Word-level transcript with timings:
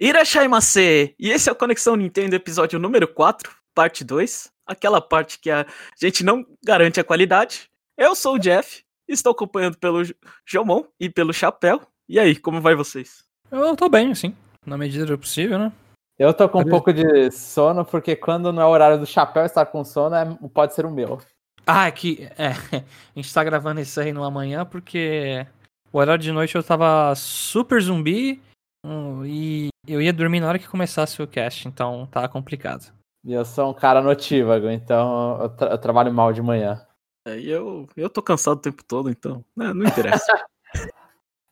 Irashaimase! 0.00 1.14
E 1.18 1.30
esse 1.30 1.48
é 1.48 1.52
o 1.52 1.56
Conexão 1.56 1.94
Nintendo, 1.94 2.34
episódio 2.34 2.78
número 2.78 3.06
4, 3.06 3.50
parte 3.74 4.02
2. 4.02 4.52
Aquela 4.66 5.00
parte 5.00 5.38
que 5.38 5.50
a 5.50 5.64
gente 6.00 6.24
não 6.24 6.44
garante 6.64 6.98
a 6.98 7.04
qualidade. 7.04 7.70
Eu 7.96 8.14
sou 8.14 8.34
o 8.34 8.38
Jeff, 8.38 8.82
estou 9.06 9.32
acompanhando 9.32 9.78
pelo 9.78 10.02
Jomon 10.44 10.84
e 10.98 11.08
pelo 11.08 11.32
Chapéu. 11.32 11.80
E 12.08 12.18
aí, 12.18 12.34
como 12.34 12.60
vai 12.60 12.74
vocês? 12.74 13.24
Eu 13.50 13.76
tô 13.76 13.88
bem, 13.88 14.10
assim, 14.10 14.34
na 14.66 14.76
medida 14.76 15.06
do 15.06 15.18
possível, 15.18 15.58
né? 15.58 15.72
Eu 16.18 16.32
tô 16.32 16.48
com 16.48 16.60
um 16.60 16.64
pouco 16.64 16.92
de 16.92 17.30
sono, 17.30 17.84
porque 17.84 18.16
quando 18.16 18.52
não 18.52 18.62
é 18.62 18.66
o 18.66 18.70
horário 18.70 18.98
do 18.98 19.06
chapéu 19.06 19.44
estar 19.44 19.66
com 19.66 19.84
sono, 19.84 20.14
é, 20.14 20.24
pode 20.52 20.74
ser 20.74 20.86
o 20.86 20.90
meu. 20.90 21.20
Ah, 21.66 21.86
é 21.86 21.90
que 21.90 22.28
é, 22.36 22.50
a 23.14 23.16
gente 23.16 23.32
tá 23.32 23.42
gravando 23.42 23.80
isso 23.80 24.00
aí 24.00 24.12
no 24.12 24.24
amanhã 24.24 24.64
porque 24.64 25.46
o 25.92 25.98
horário 25.98 26.22
de 26.22 26.30
noite 26.30 26.54
eu 26.54 26.62
tava 26.62 27.14
super 27.14 27.80
zumbi 27.80 28.40
hum, 28.84 29.24
e 29.26 29.68
eu 29.86 30.00
ia 30.00 30.12
dormir 30.12 30.40
na 30.40 30.48
hora 30.48 30.58
que 30.58 30.68
começasse 30.68 31.20
o 31.22 31.26
cast, 31.26 31.66
então 31.66 32.06
tá 32.06 32.28
complicado. 32.28 32.92
E 33.24 33.32
eu 33.32 33.44
sou 33.44 33.70
um 33.70 33.74
cara 33.74 34.02
notívago, 34.02 34.68
então 34.68 35.40
eu, 35.40 35.48
tra 35.48 35.70
eu 35.70 35.78
trabalho 35.78 36.12
mal 36.12 36.32
de 36.32 36.42
manhã. 36.42 36.86
É, 37.26 37.38
e 37.38 37.50
eu, 37.50 37.88
eu 37.96 38.10
tô 38.10 38.22
cansado 38.22 38.58
o 38.58 38.60
tempo 38.60 38.84
todo, 38.84 39.10
então 39.10 39.42
né, 39.56 39.72
não 39.72 39.84
interessa. 39.84 40.26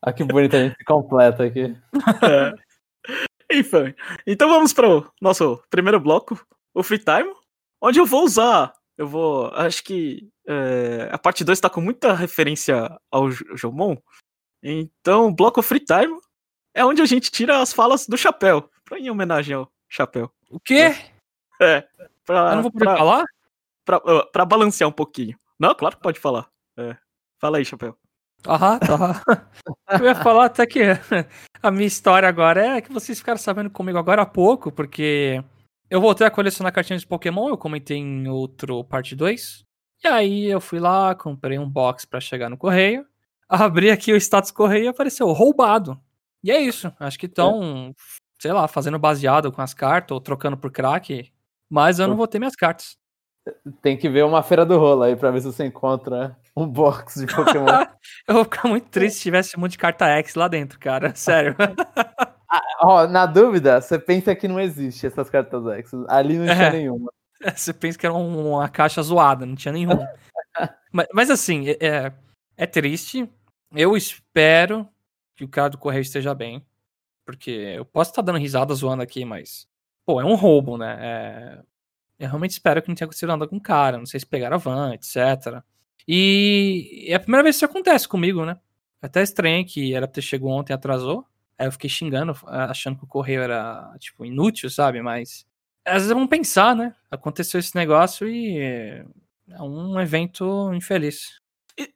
ah, 0.02 0.12
que 0.12 0.22
bonito, 0.24 0.55
a 0.55 0.58
gente 0.58 0.77
se 0.77 0.84
completa 0.84 1.45
aqui. 1.45 1.74
É. 2.22 3.58
Enfim, 3.58 3.94
então 4.27 4.48
vamos 4.48 4.72
para 4.72 4.88
o 4.88 5.10
nosso 5.20 5.62
primeiro 5.70 6.00
bloco, 6.00 6.38
o 6.74 6.83
Free 6.83 6.98
Time, 6.98 7.33
onde 7.83 7.98
eu 7.98 8.06
vou 8.06 8.24
usar, 8.24 8.72
eu 8.96 9.06
vou, 9.06 9.48
acho 9.55 9.83
que 9.84 10.28
é, 10.46 11.08
a 11.10 11.19
parte 11.19 11.44
2 11.44 11.60
tá 11.60 11.69
com 11.69 11.80
muita 11.80 12.14
referência 12.14 12.98
ao 13.10 13.30
Jomon, 13.30 13.96
então 14.62 15.34
bloco 15.34 15.62
Free 15.62 15.80
Time 15.80 16.19
é 16.74 16.84
onde 16.84 17.02
a 17.02 17.06
gente 17.06 17.30
tira 17.30 17.60
as 17.60 17.72
falas 17.72 18.06
do 18.06 18.16
chapéu, 18.16 18.68
pra, 18.84 18.98
em 18.98 19.10
homenagem 19.10 19.54
ao 19.54 19.70
chapéu. 19.88 20.30
O 20.50 20.58
quê? 20.60 20.94
É. 21.60 21.86
Pra, 22.24 22.50
eu 22.50 22.56
não 22.56 22.62
vou 22.62 22.72
poder 22.72 22.84
pra, 22.84 22.97
falar? 22.97 23.24
Pra, 23.84 24.00
pra, 24.00 24.27
pra, 24.27 24.44
balancear 24.44 24.88
um 24.88 24.92
pouquinho. 24.92 25.38
Não, 25.58 25.74
claro 25.74 25.97
que 25.97 26.02
pode 26.02 26.19
falar. 26.19 26.48
É. 26.77 26.97
Fala 27.38 27.58
aí, 27.58 27.64
chapéu. 27.64 27.97
Aham, 28.47 28.78
tá. 28.78 29.22
Eu 30.00 30.06
ia 30.06 30.14
falar 30.14 30.47
até 30.47 30.66
que 30.66 30.80
a 31.62 31.70
minha 31.70 31.86
história 31.86 32.28
agora 32.28 32.78
é 32.78 32.80
que 32.80 32.92
vocês 32.92 33.19
ficaram 33.19 33.38
sabendo 33.38 33.70
comigo 33.70 33.98
agora 33.98 34.22
há 34.22 34.27
pouco, 34.27 34.72
porque 34.72 35.42
eu 35.88 36.00
voltei 36.00 36.27
a 36.27 36.30
colecionar 36.30 36.72
cartinhas 36.72 37.02
de 37.02 37.06
Pokémon, 37.06 37.48
eu 37.48 37.58
comentei 37.58 37.98
em 37.98 38.27
outro 38.28 38.82
parte 38.84 39.14
2. 39.14 39.64
E 40.02 40.08
aí 40.08 40.47
eu 40.47 40.60
fui 40.60 40.80
lá, 40.80 41.14
comprei 41.14 41.58
um 41.58 41.69
box 41.69 42.04
para 42.04 42.20
chegar 42.20 42.48
no 42.48 42.56
correio, 42.56 43.06
abri 43.48 43.91
aqui 43.91 44.12
o 44.12 44.16
status 44.16 44.50
correio 44.50 44.86
e 44.86 44.88
apareceu 44.88 45.30
roubado. 45.30 46.00
E 46.42 46.50
é 46.50 46.60
isso. 46.60 46.92
Acho 46.98 47.18
que 47.18 47.26
estão, 47.26 47.90
é. 47.90 48.02
sei 48.40 48.52
lá, 48.52 48.66
fazendo 48.66 48.98
baseado 48.98 49.52
com 49.52 49.62
as 49.62 49.74
cartas 49.74 50.14
ou 50.14 50.20
trocando 50.20 50.56
por 50.56 50.70
crack. 50.70 51.32
Mas 51.70 51.98
eu 51.98 52.08
não 52.08 52.16
vou 52.16 52.26
ter 52.26 52.38
minhas 52.38 52.56
cartas. 52.56 52.96
Tem 53.80 53.96
que 53.96 54.08
ver 54.08 54.24
uma 54.24 54.42
feira 54.42 54.64
do 54.64 54.78
rolo 54.78 55.02
aí 55.02 55.16
pra 55.16 55.30
ver 55.30 55.40
se 55.40 55.46
você 55.46 55.64
encontra 55.64 56.36
um 56.56 56.66
box 56.66 57.20
de 57.20 57.34
Pokémon. 57.34 57.66
eu 58.28 58.34
vou 58.34 58.44
ficar 58.44 58.68
muito 58.68 58.88
triste 58.88 59.16
se 59.16 59.22
tivesse 59.22 59.56
um 59.56 59.60
monte 59.60 59.72
de 59.72 59.78
carta 59.78 60.06
X 60.06 60.34
lá 60.34 60.46
dentro, 60.48 60.78
cara. 60.78 61.12
Sério. 61.16 61.56
ah, 62.48 62.62
ó, 62.82 63.06
na 63.08 63.26
dúvida, 63.26 63.80
você 63.80 63.98
pensa 63.98 64.34
que 64.34 64.46
não 64.46 64.60
existe 64.60 65.06
essas 65.06 65.28
cartas 65.28 65.66
X. 65.66 65.92
Ali 66.08 66.38
não 66.38 66.46
tinha 66.46 66.68
é. 66.68 66.72
nenhuma. 66.72 67.12
Você 67.56 67.72
pensa 67.72 67.98
que 67.98 68.06
era 68.06 68.14
uma 68.14 68.68
caixa 68.68 69.02
zoada, 69.02 69.44
não 69.44 69.56
tinha 69.56 69.72
nenhuma. 69.72 70.08
mas, 70.92 71.06
mas, 71.12 71.30
assim, 71.30 71.70
é, 71.80 72.12
é 72.56 72.66
triste. 72.66 73.28
Eu 73.74 73.96
espero 73.96 74.86
que 75.42 75.46
o 75.46 75.48
cara 75.48 75.70
do 75.70 75.78
correio 75.78 76.02
esteja 76.02 76.34
bem. 76.34 76.64
Porque 77.24 77.50
eu 77.50 77.84
posso 77.84 78.10
estar 78.10 78.22
dando 78.22 78.38
risada 78.38 78.74
zoando 78.74 79.02
aqui, 79.02 79.24
mas. 79.24 79.66
Pô, 80.04 80.20
é 80.20 80.24
um 80.24 80.34
roubo, 80.34 80.76
né? 80.76 80.98
É... 81.00 81.62
Eu 82.18 82.28
realmente 82.28 82.52
espero 82.52 82.80
que 82.82 82.88
não 82.88 82.94
tenha 82.94 83.06
acontecido 83.06 83.28
nada 83.28 83.48
com 83.48 83.56
o 83.56 83.60
cara. 83.60 83.98
Não 83.98 84.06
sei 84.06 84.20
se 84.20 84.26
pegaram 84.26 84.56
a 84.56 84.58
van, 84.58 84.94
etc. 84.94 85.62
E 86.06 87.06
é 87.08 87.14
a 87.14 87.20
primeira 87.20 87.42
vez 87.42 87.56
que 87.56 87.64
isso 87.64 87.70
acontece 87.70 88.08
comigo, 88.08 88.44
né? 88.44 88.58
Até 89.00 89.22
estranho 89.22 89.64
que 89.66 89.94
era 89.94 90.06
ter 90.06 90.22
chegado 90.22 90.48
ontem 90.48 90.72
e 90.72 90.75
atrasou. 90.75 91.26
Aí 91.58 91.66
eu 91.66 91.72
fiquei 91.72 91.91
xingando, 91.91 92.34
achando 92.47 92.98
que 92.98 93.04
o 93.04 93.08
correio 93.08 93.42
era, 93.42 93.94
tipo, 93.98 94.25
inútil, 94.25 94.70
sabe? 94.70 95.02
Mas. 95.02 95.47
Às 95.84 95.94
vezes 95.94 96.12
vamos 96.12 96.28
pensar, 96.28 96.76
né? 96.76 96.94
Aconteceu 97.10 97.58
esse 97.60 97.75
negócio 97.75 98.28
e. 98.28 99.04
É 99.48 99.62
um 99.62 100.00
evento 100.00 100.72
infeliz. 100.72 101.41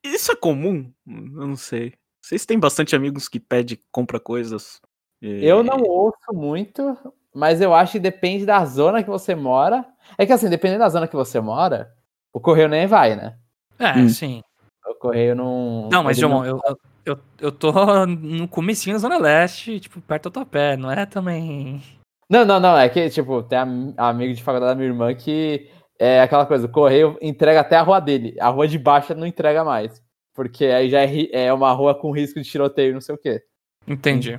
Isso 0.03 0.33
é 0.33 0.37
comum? 0.37 0.93
Eu 1.07 1.47
não 1.47 1.57
sei. 1.57 1.95
Vocês 2.27 2.45
têm 2.45 2.59
bastante 2.59 2.97
amigos 2.97 3.29
que 3.29 3.39
pedem, 3.39 3.79
compra 3.93 4.19
coisas? 4.19 4.81
E... 5.23 5.47
Eu 5.47 5.63
não 5.63 5.81
ouço 5.85 6.33
muito, 6.33 6.99
mas 7.33 7.61
eu 7.61 7.73
acho 7.73 7.93
que 7.93 8.01
depende 8.01 8.45
da 8.45 8.65
zona 8.65 9.01
que 9.01 9.09
você 9.09 9.33
mora. 9.33 9.87
É 10.19 10.27
que 10.27 10.33
assim, 10.33 10.51
dependendo 10.51 10.81
da 10.81 10.89
zona 10.89 11.07
que 11.07 11.15
você 11.15 11.39
mora, 11.39 11.89
o 12.33 12.41
correio 12.41 12.69
nem 12.69 12.85
vai, 12.89 13.15
né? 13.15 13.37
É, 13.79 13.93
hum. 13.93 14.09
sim. 14.09 14.43
O 14.89 14.95
correio 14.97 15.37
não. 15.37 15.89
Não, 15.89 16.03
mas, 16.03 16.19
João, 16.19 16.43
não... 16.43 16.45
eu, 16.45 16.61
eu, 17.05 17.19
eu 17.43 17.53
tô 17.53 17.73
no 18.05 18.49
comecinho 18.49 18.97
da 18.97 19.01
Zona 19.01 19.19
Leste, 19.19 19.79
tipo, 19.79 20.01
perto 20.01 20.29
do 20.29 20.33
Topé, 20.33 20.77
não 20.77 20.91
é 20.91 21.07
também. 21.07 21.81
Não, 22.29 22.45
não, 22.45 22.59
não. 22.59 22.77
É 22.77 22.89
que, 22.89 23.09
tipo, 23.09 23.41
tem 23.45 23.57
amigo 23.97 24.35
de 24.35 24.43
faculdade 24.43 24.73
da 24.73 24.75
minha 24.75 24.89
irmã 24.89 25.15
que 25.15 25.71
é 25.97 26.21
aquela 26.21 26.45
coisa, 26.45 26.67
o 26.67 26.73
correio 26.73 27.17
entrega 27.23 27.61
até 27.61 27.77
a 27.77 27.83
rua 27.83 28.01
dele. 28.01 28.35
A 28.41 28.49
rua 28.49 28.67
de 28.67 28.81
baixo 28.81 29.15
não 29.15 29.29
entrega 29.29 29.63
mais. 29.63 30.05
Porque 30.37 30.67
aí 30.67 30.91
já 30.91 31.03
é, 31.03 31.47
é 31.47 31.53
uma 31.53 31.73
rua 31.73 31.95
com 31.95 32.13
risco 32.13 32.41
de 32.41 32.49
tiroteio, 32.49 32.95
não 32.95 33.01
sei 33.01 33.15
o 33.15 33.19
quê. 33.19 33.43
Entendi. 33.89 34.39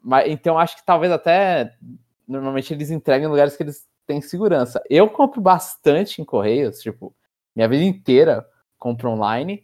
Mas, 0.00 0.30
então 0.30 0.58
acho 0.58 0.76
que 0.76 0.84
talvez 0.84 1.10
até. 1.10 1.74
Normalmente 2.28 2.72
eles 2.72 2.90
entregam 2.90 3.28
em 3.28 3.30
lugares 3.30 3.56
que 3.56 3.62
eles 3.62 3.86
têm 4.06 4.20
segurança. 4.20 4.82
Eu 4.88 5.08
compro 5.08 5.40
bastante 5.40 6.20
em 6.20 6.24
Correios, 6.24 6.80
tipo, 6.80 7.14
minha 7.56 7.68
vida 7.68 7.82
inteira 7.82 8.46
compro 8.78 9.10
online 9.10 9.62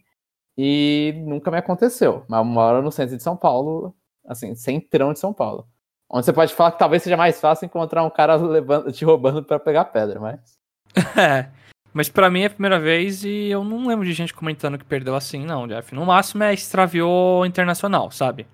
e 0.57 1.13
nunca 1.25 1.51
me 1.51 1.57
aconteceu. 1.57 2.23
Mas 2.27 2.39
eu 2.39 2.45
moro 2.45 2.81
no 2.81 2.91
centro 2.91 3.17
de 3.17 3.23
São 3.23 3.35
Paulo, 3.35 3.93
assim, 4.25 4.55
centrão 4.55 5.13
de 5.13 5.19
São 5.19 5.33
Paulo. 5.33 5.67
Onde 6.09 6.25
você 6.25 6.33
pode 6.33 6.53
falar 6.53 6.71
que 6.71 6.79
talvez 6.79 7.03
seja 7.03 7.17
mais 7.17 7.39
fácil 7.39 7.65
encontrar 7.65 8.03
um 8.03 8.09
cara 8.09 8.35
levando, 8.35 8.91
te 8.91 9.05
roubando 9.05 9.43
para 9.43 9.59
pegar 9.59 9.85
pedra, 9.85 10.19
mas. 10.19 10.57
Mas 11.93 12.07
para 12.09 12.29
mim 12.29 12.41
é 12.41 12.45
a 12.45 12.49
primeira 12.51 12.79
vez 12.79 13.23
e 13.23 13.47
eu 13.47 13.63
não 13.63 13.87
lembro 13.87 14.05
de 14.05 14.13
gente 14.13 14.33
comentando 14.33 14.77
que 14.77 14.85
perdeu 14.85 15.15
assim, 15.15 15.43
não, 15.43 15.67
Jeff. 15.67 15.93
No 15.93 16.05
máximo 16.05 16.43
é 16.43 16.53
extraviou 16.53 17.45
internacional, 17.45 18.11
sabe? 18.11 18.45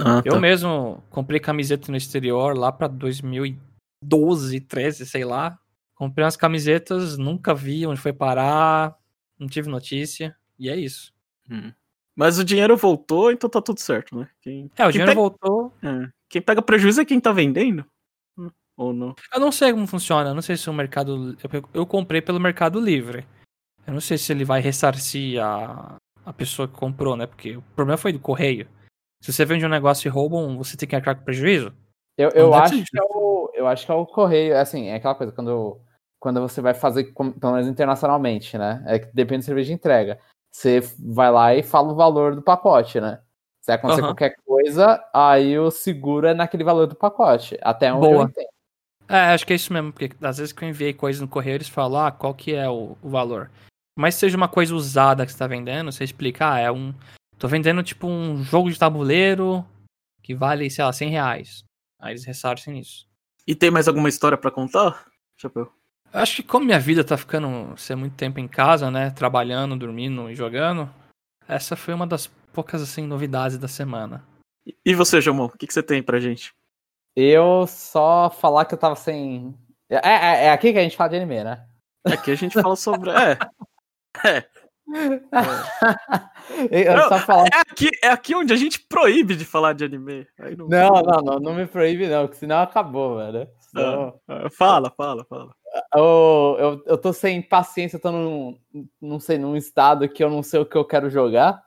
Ah, 0.00 0.22
eu 0.24 0.34
tá. 0.34 0.40
mesmo 0.40 1.02
comprei 1.10 1.38
camiseta 1.40 1.90
no 1.90 1.96
exterior 1.96 2.56
lá 2.56 2.72
pra 2.72 2.88
2012, 2.88 4.60
13, 4.60 5.06
sei 5.06 5.24
lá. 5.24 5.58
Comprei 5.94 6.24
umas 6.24 6.36
camisetas, 6.36 7.16
nunca 7.16 7.54
vi 7.54 7.86
onde 7.86 8.00
foi 8.00 8.12
parar, 8.12 8.96
não 9.38 9.48
tive 9.48 9.68
notícia, 9.68 10.36
e 10.58 10.68
é 10.68 10.76
isso. 10.76 11.12
Hum. 11.50 11.72
Mas 12.14 12.38
o 12.38 12.44
dinheiro 12.44 12.76
voltou, 12.76 13.30
então 13.30 13.48
tá 13.48 13.60
tudo 13.60 13.80
certo, 13.80 14.16
né? 14.16 14.28
Quem... 14.40 14.70
É, 14.76 14.84
o 14.84 14.90
quem 14.90 14.92
dinheiro 14.92 15.10
pega... 15.10 15.20
voltou. 15.20 15.72
É. 15.82 16.08
Quem 16.28 16.42
pega 16.42 16.62
prejuízo 16.62 17.00
é 17.00 17.04
quem 17.04 17.20
tá 17.20 17.32
vendendo. 17.32 17.84
Ou 18.76 18.92
não? 18.92 19.14
Eu 19.32 19.40
não 19.40 19.50
sei 19.50 19.72
como 19.72 19.86
funciona. 19.86 20.30
Eu 20.30 20.34
não 20.34 20.42
sei 20.42 20.56
se 20.56 20.68
o 20.68 20.72
mercado. 20.72 21.36
Eu, 21.42 21.64
eu 21.72 21.86
comprei 21.86 22.20
pelo 22.20 22.38
Mercado 22.38 22.78
Livre. 22.78 23.26
Eu 23.86 23.94
não 23.94 24.00
sei 24.00 24.18
se 24.18 24.32
ele 24.32 24.44
vai 24.44 24.60
ressarcir 24.60 25.42
a, 25.42 25.96
a 26.24 26.32
pessoa 26.32 26.68
que 26.68 26.74
comprou, 26.74 27.16
né? 27.16 27.26
Porque 27.26 27.56
o 27.56 27.62
problema 27.74 27.96
foi 27.96 28.12
do 28.12 28.18
correio. 28.18 28.68
Se 29.22 29.32
você 29.32 29.44
vende 29.44 29.64
um 29.64 29.70
negócio 29.70 30.06
e 30.06 30.10
roubam, 30.10 30.58
você 30.58 30.76
tem 30.76 30.88
que 30.88 30.96
arcar 30.96 31.16
com 31.16 31.24
prejuízo? 31.24 31.72
Eu, 32.18 32.30
eu 32.30 32.54
acho 32.54 32.82
que 32.84 32.98
é 32.98 33.02
o, 33.02 33.50
eu 33.54 33.66
acho 33.66 33.86
que 33.86 33.92
é 33.92 33.94
o 33.94 34.06
correio. 34.06 34.58
Assim, 34.58 34.88
é 34.88 34.96
aquela 34.96 35.14
coisa, 35.14 35.32
quando, 35.32 35.80
quando 36.18 36.40
você 36.40 36.60
vai 36.60 36.74
fazer, 36.74 37.12
pelo 37.14 37.52
menos 37.52 37.66
internacionalmente, 37.66 38.58
né? 38.58 38.82
É 38.86 38.98
que 38.98 39.14
depende 39.14 39.42
do 39.42 39.44
serviço 39.44 39.68
de 39.68 39.74
entrega. 39.74 40.18
Você 40.52 40.80
vai 40.98 41.30
lá 41.30 41.54
e 41.54 41.62
fala 41.62 41.92
o 41.92 41.96
valor 41.96 42.34
do 42.34 42.42
pacote, 42.42 43.00
né? 43.00 43.20
Se 43.62 43.72
acontecer 43.72 44.00
uhum. 44.00 44.08
qualquer 44.08 44.36
coisa, 44.44 45.02
aí 45.12 45.58
o 45.58 45.70
seguro 45.70 46.26
é 46.26 46.34
naquele 46.34 46.64
valor 46.64 46.86
do 46.86 46.94
pacote. 46.94 47.58
Até 47.62 47.92
onde 47.92 48.06
Boa. 48.06 48.22
eu 48.22 48.28
entendo. 48.28 48.55
É, 49.08 49.32
acho 49.32 49.46
que 49.46 49.52
é 49.52 49.56
isso 49.56 49.72
mesmo, 49.72 49.92
porque 49.92 50.10
às 50.20 50.38
vezes 50.38 50.52
que 50.52 50.64
eu 50.64 50.68
enviei 50.68 50.92
coisa 50.92 51.20
no 51.20 51.28
correio, 51.28 51.56
eles 51.56 51.68
falam, 51.68 52.06
ah, 52.06 52.10
qual 52.10 52.34
que 52.34 52.54
é 52.54 52.68
o, 52.68 52.96
o 53.00 53.08
valor. 53.08 53.50
Mas 53.96 54.14
se 54.14 54.20
seja 54.20 54.36
uma 54.36 54.48
coisa 54.48 54.74
usada 54.74 55.24
que 55.24 55.32
você 55.32 55.38
tá 55.38 55.46
vendendo, 55.46 55.90
você 55.90 56.04
explica, 56.04 56.52
ah, 56.52 56.58
é 56.58 56.70
um. 56.70 56.92
Tô 57.38 57.48
vendendo 57.48 57.82
tipo 57.82 58.06
um 58.06 58.42
jogo 58.42 58.70
de 58.70 58.78
tabuleiro 58.78 59.64
que 60.22 60.34
vale, 60.34 60.68
sei 60.70 60.84
lá, 60.84 60.92
100 60.92 61.10
reais. 61.10 61.64
Aí 62.00 62.12
eles 62.12 62.24
ressarcem 62.24 62.74
nisso. 62.74 63.06
E 63.46 63.54
tem 63.54 63.70
mais 63.70 63.86
alguma 63.86 64.08
história 64.08 64.36
para 64.36 64.50
contar, 64.50 65.06
Chapéu? 65.36 65.72
Acho 66.12 66.36
que 66.36 66.42
como 66.42 66.66
minha 66.66 66.80
vida 66.80 67.04
tá 67.04 67.16
ficando 67.16 67.76
ser 67.76 67.94
muito 67.94 68.16
tempo 68.16 68.40
em 68.40 68.48
casa, 68.48 68.90
né? 68.90 69.10
Trabalhando, 69.10 69.76
dormindo 69.76 70.30
e 70.30 70.34
jogando, 70.34 70.90
essa 71.48 71.76
foi 71.76 71.94
uma 71.94 72.06
das 72.06 72.26
poucas, 72.52 72.82
assim, 72.82 73.06
novidades 73.06 73.58
da 73.58 73.68
semana. 73.68 74.24
E 74.84 74.94
você, 74.94 75.20
Jamon, 75.20 75.44
o 75.44 75.50
que, 75.50 75.66
que 75.66 75.72
você 75.72 75.82
tem 75.82 76.02
pra 76.02 76.18
gente? 76.18 76.52
Eu 77.16 77.66
só 77.66 78.30
falar 78.30 78.66
que 78.66 78.74
eu 78.74 78.78
tava 78.78 78.94
sem. 78.94 79.54
É, 79.88 79.96
é, 79.96 80.44
é 80.46 80.50
aqui 80.50 80.72
que 80.72 80.78
a 80.78 80.82
gente 80.82 80.96
fala 80.96 81.10
de 81.10 81.16
anime, 81.16 81.42
né? 81.42 81.64
Aqui 82.04 82.30
a 82.30 82.34
gente 82.34 82.60
fala 82.60 82.76
sobre. 82.76 83.10
É. 83.10 83.38
É. 84.24 84.44
Só 87.08 87.18
falar. 87.18 87.48
É 87.52 87.60
aqui, 87.60 87.90
é 88.02 88.08
aqui 88.08 88.34
onde 88.34 88.52
a 88.52 88.56
gente 88.56 88.80
proíbe 88.88 89.34
de 89.34 89.44
falar 89.44 89.72
de 89.72 89.84
anime. 89.84 90.26
Não, 90.56 90.68
Não, 90.68 91.02
não, 91.02 91.22
não, 91.22 91.40
não 91.40 91.54
me 91.54 91.66
proíbe, 91.66 92.06
não, 92.06 92.24
porque 92.26 92.38
senão 92.38 92.60
acabou, 92.60 93.16
velho. 93.16 93.48
Senão- 93.58 94.14
Ah, 94.28 94.48
fala, 94.50 94.90
fala, 94.96 95.24
fala. 95.24 95.52
eu, 95.94 96.56
eu, 96.58 96.82
eu 96.86 96.98
tô 96.98 97.12
sem 97.12 97.42
paciência, 97.42 97.96
eu 97.96 98.00
tô 98.00 98.12
num, 98.12 98.58
não 99.00 99.18
sei, 99.18 99.38
num 99.38 99.56
estado 99.56 100.08
que 100.08 100.22
eu 100.22 100.30
não 100.30 100.42
sei 100.42 100.60
o 100.60 100.66
que 100.66 100.76
eu 100.76 100.84
quero 100.84 101.10
jogar 101.10 101.62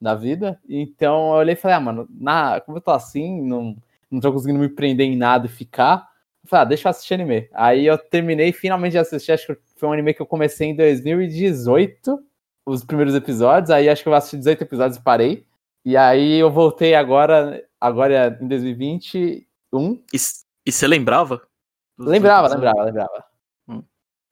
na 0.00 0.14
vida. 0.14 0.60
Então 0.68 1.30
eu 1.32 1.38
olhei 1.38 1.54
e 1.54 1.56
falei, 1.56 1.76
ah, 1.76 1.80
mano, 1.80 2.06
na, 2.10 2.60
como 2.60 2.78
eu 2.78 2.82
tô 2.82 2.92
assim, 2.92 3.42
não, 3.42 3.76
não 4.10 4.20
tô 4.20 4.32
conseguindo 4.32 4.58
me 4.58 4.68
prender 4.68 5.06
em 5.06 5.16
nada 5.16 5.46
e 5.46 5.50
ficar. 5.50 6.08
Eu 6.42 6.48
falei, 6.48 6.62
ah, 6.62 6.68
deixa 6.68 6.88
eu 6.88 6.90
assistir 6.90 7.14
anime. 7.14 7.48
Aí 7.52 7.86
eu 7.86 7.96
terminei 7.96 8.52
finalmente 8.52 8.92
de 8.92 8.98
assistir, 8.98 9.32
acho 9.32 9.54
que 9.54 9.62
foi 9.76 9.88
um 9.88 9.92
anime 9.92 10.14
que 10.14 10.22
eu 10.22 10.26
comecei 10.26 10.68
em 10.68 10.76
2018, 10.76 12.18
os 12.66 12.84
primeiros 12.84 13.14
episódios. 13.14 13.70
Aí 13.70 13.88
acho 13.88 14.02
que 14.02 14.08
eu 14.08 14.14
assisti 14.14 14.38
18 14.38 14.62
episódios 14.62 14.98
e 14.98 15.02
parei. 15.02 15.46
E 15.84 15.96
aí 15.96 16.38
eu 16.38 16.50
voltei 16.50 16.94
agora, 16.94 17.62
agora 17.80 18.38
em 18.40 18.48
2021. 18.48 20.02
E 20.12 20.72
você 20.72 20.86
lembrava? 20.86 21.42
Lembrava, 21.98 22.48
lembrava, 22.48 22.82
lembrava. 22.82 23.24
Hum. 23.68 23.82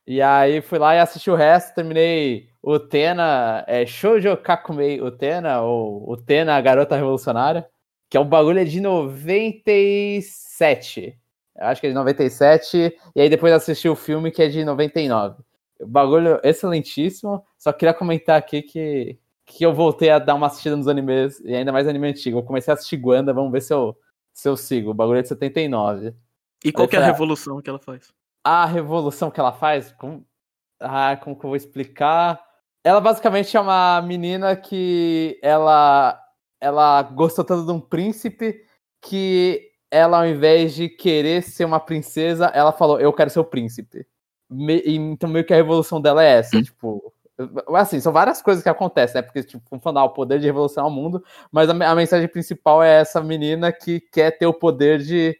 E 0.06 0.22
aí 0.22 0.60
fui 0.60 0.78
lá 0.78 0.94
e 0.94 1.00
assisti 1.00 1.30
o 1.30 1.34
resto, 1.34 1.74
terminei 1.74 2.48
o 2.62 2.78
Tena, 2.78 3.64
é 3.66 3.84
Shoujo 3.86 4.36
Kakumei 4.38 5.00
Utena, 5.00 5.60
ou 5.62 6.10
Utena, 6.10 6.56
a 6.56 6.60
Garota 6.60 6.96
Revolucionária, 6.96 7.68
que 8.08 8.16
é 8.16 8.20
um 8.20 8.28
bagulho 8.28 8.64
de 8.64 8.80
97. 8.80 11.18
Eu 11.56 11.66
acho 11.66 11.80
que 11.80 11.88
é 11.88 11.90
de 11.90 11.94
97, 11.94 12.96
e 13.14 13.20
aí 13.20 13.28
depois 13.28 13.52
assisti 13.52 13.88
o 13.88 13.96
filme 13.96 14.30
que 14.30 14.42
é 14.42 14.48
de 14.48 14.64
99. 14.64 15.42
O 15.80 15.86
bagulho 15.86 16.40
excelentíssimo, 16.42 17.44
só 17.56 17.72
queria 17.72 17.94
comentar 17.94 18.36
aqui 18.38 18.62
que, 18.62 19.18
que 19.44 19.64
eu 19.64 19.74
voltei 19.74 20.10
a 20.10 20.18
dar 20.18 20.34
uma 20.34 20.46
assistida 20.46 20.76
nos 20.76 20.88
animes, 20.88 21.40
e 21.40 21.54
ainda 21.54 21.72
mais 21.72 21.88
anime 21.88 22.08
antigo. 22.08 22.38
Eu 22.38 22.42
comecei 22.42 22.72
a 22.72 22.74
assistir 22.74 22.96
Guanda, 22.96 23.34
vamos 23.34 23.52
ver 23.52 23.60
se 23.62 23.74
eu, 23.74 23.96
se 24.32 24.48
eu 24.48 24.56
sigo. 24.56 24.90
O 24.90 24.94
bagulho 24.94 25.18
é 25.18 25.22
de 25.22 25.28
79 25.28 26.14
E 26.64 26.72
qual 26.72 26.88
que 26.88 26.96
é 26.96 27.00
a 27.00 27.06
revolução 27.06 27.60
que 27.60 27.68
ela 27.68 27.78
faz? 27.78 28.16
a 28.44 28.64
revolução 28.64 29.30
que 29.30 29.38
ela 29.38 29.52
faz, 29.52 29.92
como, 29.92 30.24
ah, 30.80 31.16
como 31.18 31.38
que 31.38 31.44
eu 31.44 31.50
vou 31.50 31.56
explicar? 31.56 32.42
Ela 32.82 33.00
basicamente 33.00 33.54
é 33.54 33.60
uma 33.60 34.00
menina 34.00 34.56
que 34.56 35.38
ela 35.42 36.18
ela 36.60 37.02
gostou 37.02 37.44
tanto 37.44 37.66
de 37.66 37.72
um 37.72 37.80
príncipe 37.80 38.64
que 39.00 39.70
ela, 39.90 40.18
ao 40.18 40.26
invés 40.26 40.74
de 40.74 40.88
querer 40.88 41.42
ser 41.42 41.64
uma 41.64 41.80
princesa, 41.80 42.46
ela 42.54 42.72
falou, 42.72 43.00
eu 43.00 43.12
quero 43.12 43.30
ser 43.30 43.40
o 43.40 43.44
príncipe. 43.44 44.06
Me- 44.50 44.82
então 44.86 45.28
meio 45.30 45.44
que 45.44 45.52
a 45.52 45.56
revolução 45.56 46.00
dela 46.00 46.24
é 46.24 46.38
essa, 46.38 46.60
tipo... 46.62 47.12
Assim, 47.76 48.00
são 48.00 48.12
várias 48.12 48.42
coisas 48.42 48.64
que 48.64 48.68
acontecem, 48.68 49.14
né? 49.14 49.22
Porque, 49.22 49.44
tipo, 49.44 49.62
vamos 49.70 49.82
falar, 49.84 50.02
o 50.04 50.10
poder 50.10 50.40
de 50.40 50.46
revolucionar 50.46 50.90
o 50.90 50.92
mundo, 50.94 51.22
mas 51.52 51.70
a, 51.70 51.72
a 51.72 51.94
mensagem 51.94 52.26
principal 52.28 52.82
é 52.82 53.00
essa 53.00 53.22
menina 53.22 53.70
que 53.72 54.00
quer 54.00 54.32
ter 54.36 54.46
o 54.46 54.52
poder 54.52 54.98
de 54.98 55.38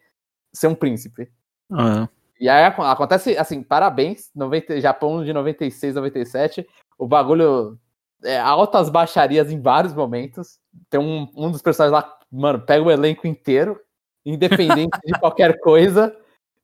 ser 0.53 0.69
um 0.69 0.77
príncipe. 0.77 1.29
Ah, 1.73 2.09
E 2.41 2.49
aí 2.49 2.65
ac- 2.65 2.81
acontece, 2.81 3.37
assim, 3.37 3.63
parabéns, 3.63 4.31
90, 4.35 4.81
Japão 4.81 5.25
de 5.25 5.33
96, 5.33 5.95
97, 5.97 6.67
o 6.97 7.07
bagulho 7.07 7.77
é 8.25 8.39
altas 8.39 8.89
baixarias 8.89 9.51
em 9.51 9.61
vários 9.61 9.95
momentos. 9.95 10.59
Tem 10.91 11.01
um, 11.01 11.29
um 11.37 11.51
dos 11.51 11.63
personagens 11.63 11.93
lá, 11.93 12.19
mano, 12.31 12.61
pega 12.61 12.85
o 12.85 12.91
elenco 12.91 13.27
inteiro, 13.27 13.81
independente 14.25 14.99
de 15.05 15.13
qualquer 15.21 15.59
coisa. 15.61 16.15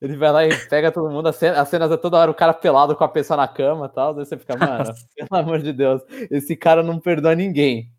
Ele 0.01 0.17
vai 0.17 0.31
lá 0.31 0.45
e 0.45 0.55
pega 0.67 0.91
todo 0.91 1.09
mundo, 1.09 1.27
as 1.27 1.35
cenas, 1.37 1.57
as 1.57 1.69
cenas 1.69 1.91
é 1.91 1.97
toda 1.97 2.17
hora 2.17 2.29
o 2.29 2.35
cara 2.35 2.53
pelado 2.53 2.95
com 2.95 3.03
a 3.03 3.09
pessoa 3.09 3.37
na 3.37 3.47
cama 3.47 3.85
e 3.85 3.89
tal. 3.89 4.13
Daí 4.13 4.25
você 4.25 4.37
fica, 4.37 4.55
mano, 4.57 4.93
pelo 5.15 5.41
amor 5.41 5.59
de 5.59 5.73
Deus, 5.73 6.01
esse 6.29 6.55
cara 6.55 6.83
não 6.83 6.99
perdoa 6.99 7.35
ninguém. 7.35 7.91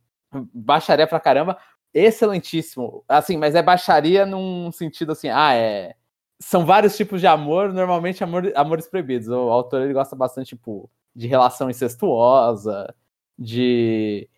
Baixaria 0.53 1.07
pra 1.07 1.21
caramba, 1.21 1.57
excelentíssimo. 1.95 3.05
Assim, 3.09 3.37
mas 3.37 3.55
é 3.55 3.63
baixaria 3.63 4.27
num 4.27 4.71
sentido 4.71 5.13
assim, 5.13 5.29
ah, 5.29 5.55
é 5.55 5.95
são 6.39 6.67
vários 6.67 6.97
tipos 6.97 7.21
de 7.21 7.27
amor, 7.27 7.73
normalmente 7.73 8.23
amor, 8.23 8.53
amores 8.55 8.87
proibidos. 8.87 9.29
O 9.29 9.51
autor 9.51 9.83
ele 9.83 9.93
gosta 9.93 10.15
bastante 10.15 10.51
tipo 10.51 10.91
de 11.15 11.27
relação 11.27 11.71
incestuosa, 11.71 12.95
de 13.39 14.29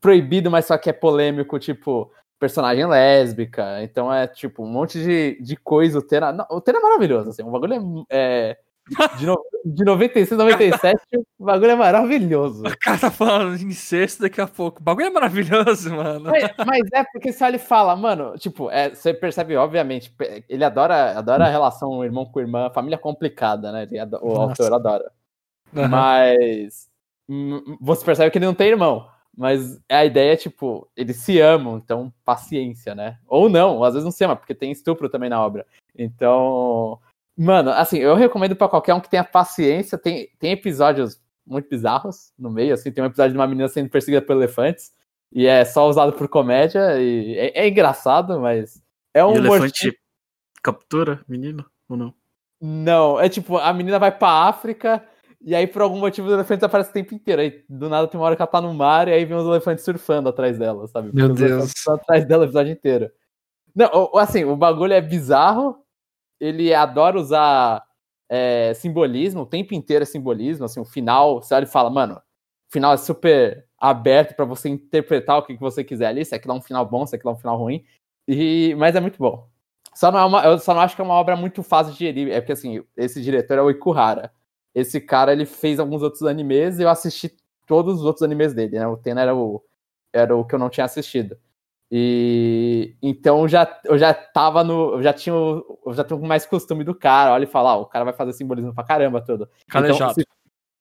proibido, 0.00 0.50
mas 0.50 0.66
só 0.66 0.76
que 0.76 0.90
é 0.90 0.92
polêmico, 0.92 1.58
tipo 1.58 2.10
personagem 2.38 2.84
lésbica. 2.86 3.82
Então 3.82 4.12
é 4.12 4.26
tipo 4.26 4.64
um 4.64 4.68
monte 4.68 4.98
de, 5.02 5.40
de 5.40 5.56
coisa. 5.56 5.98
O 5.98 6.02
Tena, 6.02 6.32
não, 6.32 6.46
o 6.50 6.60
Tena 6.60 6.78
é 6.78 6.82
maravilhoso, 6.82 7.30
assim, 7.30 7.42
o 7.42 7.50
bagulho 7.50 7.74
é, 7.74 7.78
é 8.10 8.58
de, 9.16 9.26
no, 9.26 9.40
de 9.64 9.84
96, 9.84 10.36
97, 10.36 10.98
o 11.38 11.44
bagulho 11.44 11.70
é 11.70 11.76
maravilhoso. 11.76 12.64
O 12.66 12.78
cara 12.78 12.98
tá 12.98 13.10
falando 13.12 13.56
de 13.56 13.64
incesto 13.64 14.22
daqui 14.22 14.40
a 14.40 14.46
pouco. 14.48 14.80
O 14.80 14.82
bagulho 14.82 15.06
é 15.06 15.10
maravilhoso, 15.10 15.94
mano. 15.94 16.30
Mas, 16.30 16.50
mas 16.66 16.82
é 16.92 17.04
porque 17.12 17.32
se 17.32 17.44
ele 17.46 17.58
fala, 17.58 17.94
mano, 17.94 18.36
tipo, 18.36 18.68
é, 18.72 18.90
você 18.90 19.14
percebe, 19.14 19.56
obviamente, 19.56 20.12
ele 20.48 20.64
adora, 20.64 21.16
adora 21.16 21.46
a 21.46 21.48
relação 21.50 22.04
irmão 22.04 22.26
com 22.26 22.40
irmã, 22.40 22.70
família 22.70 22.98
complicada, 22.98 23.70
né? 23.70 23.84
Ele 23.84 24.00
ado- 24.00 24.18
o 24.20 24.34
Nossa. 24.34 24.64
autor 24.64 24.74
adora. 24.74 25.12
Aham. 25.76 25.88
Mas 25.88 26.88
você 27.80 28.04
percebe 28.04 28.30
que 28.30 28.38
ele 28.38 28.46
não 28.46 28.54
tem 28.54 28.68
irmão. 28.68 29.08
Mas 29.34 29.80
a 29.88 30.04
ideia 30.04 30.34
é, 30.34 30.36
tipo, 30.36 30.86
eles 30.94 31.16
se 31.16 31.40
amam, 31.40 31.78
então 31.78 32.12
paciência, 32.22 32.94
né? 32.94 33.18
Ou 33.26 33.48
não, 33.48 33.82
às 33.82 33.94
vezes 33.94 34.04
não 34.04 34.10
se 34.10 34.22
ama, 34.24 34.36
porque 34.36 34.54
tem 34.54 34.70
estupro 34.70 35.08
também 35.08 35.30
na 35.30 35.42
obra. 35.42 35.66
Então, 35.96 36.98
mano, 37.36 37.70
assim, 37.70 37.96
eu 37.98 38.14
recomendo 38.14 38.54
pra 38.54 38.68
qualquer 38.68 38.92
um 38.92 39.00
que 39.00 39.08
tenha 39.08 39.24
paciência. 39.24 39.96
Tem, 39.96 40.28
tem 40.38 40.52
episódios 40.52 41.18
muito 41.46 41.68
bizarros 41.68 42.32
no 42.38 42.50
meio, 42.50 42.74
assim, 42.74 42.92
tem 42.92 43.02
um 43.02 43.06
episódio 43.06 43.32
de 43.32 43.38
uma 43.38 43.46
menina 43.46 43.68
sendo 43.68 43.90
perseguida 43.90 44.24
por 44.24 44.36
elefantes, 44.36 44.92
e 45.32 45.46
é 45.46 45.64
só 45.64 45.88
usado 45.88 46.12
por 46.12 46.28
comédia, 46.28 47.00
e 47.00 47.36
é, 47.36 47.64
é 47.64 47.68
engraçado, 47.68 48.38
mas 48.40 48.82
é 49.12 49.24
um 49.24 49.34
e 49.34 49.38
elefante 49.38 49.98
captura 50.62 51.20
menino 51.26 51.64
ou 51.88 51.96
não? 51.96 52.14
não, 52.60 53.20
é 53.20 53.28
tipo, 53.28 53.58
a 53.58 53.72
menina 53.72 53.98
vai 53.98 54.16
pra 54.16 54.46
África 54.48 55.04
e 55.44 55.54
aí 55.54 55.66
por 55.66 55.82
algum 55.82 55.98
motivo 55.98 56.28
os 56.28 56.32
elefantes 56.32 56.62
aparecem 56.62 56.90
o 56.90 56.94
tempo 56.94 57.14
inteiro. 57.14 57.42
Aí 57.42 57.64
do 57.68 57.88
nada 57.88 58.06
tem 58.06 58.18
uma 58.18 58.26
hora 58.26 58.36
que 58.36 58.42
ela 58.42 58.50
tá 58.50 58.60
no 58.60 58.72
mar 58.72 59.08
e 59.08 59.12
aí 59.12 59.24
vem 59.24 59.36
os 59.36 59.46
elefantes 59.46 59.84
surfando 59.84 60.28
atrás 60.28 60.58
dela, 60.58 60.86
sabe? 60.86 61.10
Meu 61.12 61.32
Os 61.32 61.38
Deus. 61.38 61.88
atrás 61.88 62.24
dela 62.24 62.42
o 62.42 62.46
episódio 62.46 62.72
inteiro. 62.72 63.10
Não, 63.74 64.10
assim, 64.16 64.44
o 64.44 64.56
bagulho 64.56 64.92
é 64.92 65.00
bizarro. 65.00 65.78
Ele 66.38 66.74
adora 66.74 67.18
usar 67.18 67.82
é, 68.28 68.72
simbolismo, 68.74 69.42
o 69.42 69.46
tempo 69.46 69.74
inteiro 69.74 70.02
é 70.02 70.06
simbolismo. 70.06 70.64
Assim, 70.64 70.80
o 70.80 70.84
final, 70.84 71.42
você 71.42 71.54
olha 71.54 71.64
e 71.64 71.68
fala, 71.68 71.90
mano, 71.90 72.14
o 72.14 72.72
final 72.72 72.92
é 72.92 72.96
super 72.96 73.66
aberto 73.78 74.34
pra 74.34 74.44
você 74.44 74.68
interpretar 74.68 75.38
o 75.38 75.42
que, 75.42 75.54
que 75.54 75.60
você 75.60 75.82
quiser 75.82 76.06
ali. 76.06 76.24
Se 76.24 76.34
aqui 76.34 76.46
dá 76.46 76.54
um 76.54 76.62
final 76.62 76.86
bom, 76.86 77.06
se 77.06 77.14
aqui 77.16 77.24
dá 77.24 77.30
um 77.30 77.36
final 77.36 77.58
ruim. 77.58 77.84
E, 78.28 78.74
mas 78.78 78.94
é 78.94 79.00
muito 79.00 79.18
bom. 79.18 79.48
Só 79.94 80.10
não 80.10 80.18
é 80.18 80.24
uma, 80.24 80.44
eu 80.44 80.58
só 80.58 80.72
não 80.72 80.80
acho 80.80 80.94
que 80.94 81.02
é 81.02 81.04
uma 81.04 81.14
obra 81.14 81.36
muito 81.36 81.62
fácil 81.62 81.92
de 81.92 81.98
digerir. 81.98 82.32
É 82.32 82.40
porque, 82.40 82.52
assim, 82.52 82.82
esse 82.96 83.20
diretor 83.20 83.58
é 83.58 83.62
o 83.62 83.70
Ikuhara. 83.70 84.32
Esse 84.74 85.00
cara, 85.00 85.32
ele 85.32 85.44
fez 85.44 85.78
alguns 85.78 86.02
outros 86.02 86.22
animes 86.22 86.78
e 86.78 86.82
eu 86.82 86.88
assisti 86.88 87.36
todos 87.66 88.00
os 88.00 88.04
outros 88.04 88.22
animes 88.22 88.54
dele, 88.54 88.78
né? 88.78 88.86
O 88.86 88.96
Tena 88.96 89.20
era 89.20 89.34
o, 89.34 89.62
era 90.12 90.36
o 90.36 90.44
que 90.44 90.54
eu 90.54 90.58
não 90.58 90.70
tinha 90.70 90.84
assistido. 90.84 91.36
E 91.94 92.96
então 93.02 93.46
já, 93.46 93.80
eu 93.84 93.98
já 93.98 94.14
tava 94.14 94.64
no. 94.64 94.94
Eu 94.94 95.02
já 95.02 95.12
tinha, 95.12 95.34
eu 95.34 95.92
já 95.92 96.02
tenho 96.02 96.22
mais 96.22 96.46
costume 96.46 96.84
do 96.84 96.94
cara. 96.94 97.32
Olha 97.32 97.44
e 97.44 97.46
fala, 97.46 97.76
ó, 97.76 97.82
o 97.82 97.86
cara 97.86 98.06
vai 98.06 98.14
fazer 98.14 98.32
simbolismo 98.32 98.74
pra 98.74 98.82
caramba 98.82 99.20
todo. 99.20 99.46
Calejado. 99.68 100.12
Então, 100.12 100.24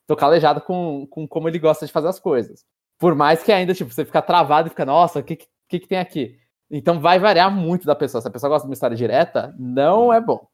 tô 0.08 0.16
calejado 0.16 0.62
com, 0.62 1.06
com 1.10 1.28
como 1.28 1.50
ele 1.50 1.60
gosta 1.60 1.86
de 1.86 1.92
fazer 1.92 2.08
as 2.08 2.18
coisas. 2.18 2.66
Por 2.98 3.14
mais 3.14 3.44
que 3.44 3.52
ainda, 3.52 3.74
tipo, 3.74 3.92
você 3.92 4.06
fica 4.06 4.22
travado 4.22 4.68
e 4.68 4.70
fica, 4.70 4.86
nossa, 4.86 5.20
o 5.20 5.24
que, 5.24 5.36
que 5.68 5.80
que 5.80 5.88
tem 5.88 5.98
aqui? 5.98 6.38
Então 6.70 7.02
vai 7.02 7.20
variar 7.20 7.52
muito 7.52 7.86
da 7.86 7.96
pessoa. 7.96 8.22
Se 8.22 8.28
a 8.30 8.32
pessoa 8.32 8.50
gosta 8.50 8.66
de 8.66 8.70
uma 8.70 8.74
história 8.74 8.96
direta, 8.96 9.54
não 9.60 10.14
é 10.14 10.22
bom. 10.22 10.48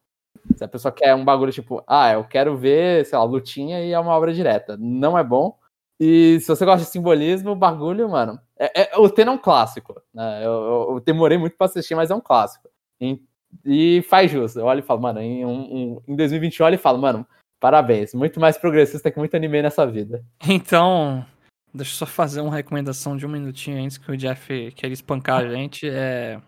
Se 0.56 0.64
a 0.64 0.68
pessoa 0.68 0.90
quer 0.92 1.14
um 1.14 1.24
bagulho 1.24 1.52
tipo, 1.52 1.82
ah, 1.86 2.12
eu 2.12 2.24
quero 2.24 2.56
ver, 2.56 3.04
sei 3.06 3.16
lá, 3.18 3.24
lutinha 3.24 3.80
e 3.84 3.92
é 3.92 3.98
uma 3.98 4.12
obra 4.16 4.32
direta. 4.32 4.76
Não 4.78 5.16
é 5.18 5.22
bom. 5.22 5.56
E 6.00 6.38
se 6.40 6.46
você 6.48 6.64
gosta 6.64 6.84
de 6.84 6.90
simbolismo, 6.90 7.54
bagulho, 7.56 8.08
mano. 8.08 8.38
É, 8.58 8.82
é- 8.94 8.98
o 8.98 9.08
Tena 9.10 9.30
é 9.32 9.34
um 9.34 9.38
clássico. 9.38 10.00
Né? 10.14 10.40
Eu, 10.44 10.50
eu- 10.52 10.86
eu 10.94 11.00
demorei 11.00 11.38
muito 11.38 11.56
pra 11.56 11.66
assistir, 11.66 11.94
mas 11.94 12.10
é 12.10 12.14
um 12.14 12.20
clássico. 12.20 12.68
E, 13.00 13.20
e 13.64 14.02
faz 14.08 14.30
jus. 14.30 14.56
Eu 14.56 14.66
olho 14.66 14.80
e 14.80 14.82
falo, 14.82 15.00
mano, 15.00 15.20
em, 15.20 15.44
um- 15.44 15.50
um- 15.96 16.02
em 16.08 16.16
2021 16.16 16.64
eu 16.64 16.66
olho 16.66 16.74
e 16.74 16.78
falo, 16.78 16.98
mano, 16.98 17.26
parabéns. 17.60 18.14
Muito 18.14 18.38
mais 18.40 18.56
progressista 18.56 19.10
que 19.10 19.18
muito 19.18 19.34
anime 19.36 19.62
nessa 19.62 19.86
vida. 19.86 20.24
Então, 20.48 21.24
deixa 21.74 21.92
eu 21.92 21.96
só 21.96 22.06
fazer 22.06 22.40
uma 22.40 22.54
recomendação 22.54 23.16
de 23.16 23.26
um 23.26 23.28
minutinho 23.28 23.82
antes 23.82 23.98
que 23.98 24.10
o 24.10 24.16
Jeff 24.16 24.70
quer 24.72 24.90
espancar 24.90 25.40
a 25.44 25.48
gente. 25.48 25.88
É... 25.88 26.40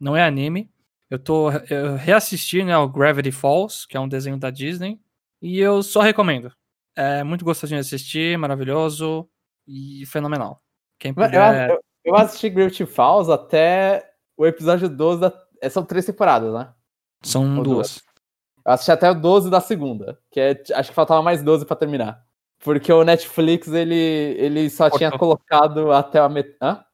Não 0.00 0.16
é 0.16 0.22
anime. 0.24 0.68
Eu 1.10 1.18
tô 1.18 1.50
eu 1.70 1.94
reassisti 1.96 2.64
né, 2.64 2.76
o 2.76 2.88
Gravity 2.88 3.30
Falls, 3.30 3.86
que 3.86 3.96
é 3.96 4.00
um 4.00 4.08
desenho 4.08 4.36
da 4.36 4.50
Disney, 4.50 5.00
e 5.40 5.58
eu 5.60 5.82
só 5.82 6.00
recomendo. 6.00 6.52
É 6.96 7.22
muito 7.22 7.44
gostosinho 7.44 7.80
de 7.80 7.86
assistir, 7.86 8.36
maravilhoso 8.38 9.28
e 9.66 10.04
fenomenal. 10.06 10.62
Quem 10.98 11.12
puder. 11.14 11.68
Eu, 11.68 11.74
eu, 11.74 11.80
eu 12.04 12.16
assisti 12.16 12.48
Gravity 12.48 12.86
Falls 12.86 13.30
até 13.30 14.12
o 14.36 14.46
episódio 14.46 14.88
12 14.88 15.20
da. 15.20 15.32
é, 15.60 15.68
São 15.68 15.84
três 15.84 16.04
temporadas, 16.04 16.52
né? 16.52 16.72
São 17.22 17.58
ou 17.58 17.62
duas. 17.62 18.02
Eu 18.64 18.72
assisti 18.72 18.90
até 18.90 19.10
o 19.10 19.14
12 19.14 19.48
da 19.48 19.60
segunda, 19.60 20.18
que 20.30 20.40
é, 20.40 20.62
acho 20.74 20.90
que 20.90 20.94
faltava 20.94 21.22
mais 21.22 21.42
12 21.42 21.64
pra 21.66 21.76
terminar. 21.76 22.24
Porque 22.58 22.92
o 22.92 23.04
Netflix, 23.04 23.68
ele, 23.68 23.94
ele 23.94 24.68
só 24.70 24.84
Cortou. 24.84 24.98
tinha 24.98 25.18
colocado 25.18 25.92
até 25.92 26.18
a 26.18 26.28
metade. 26.28 26.84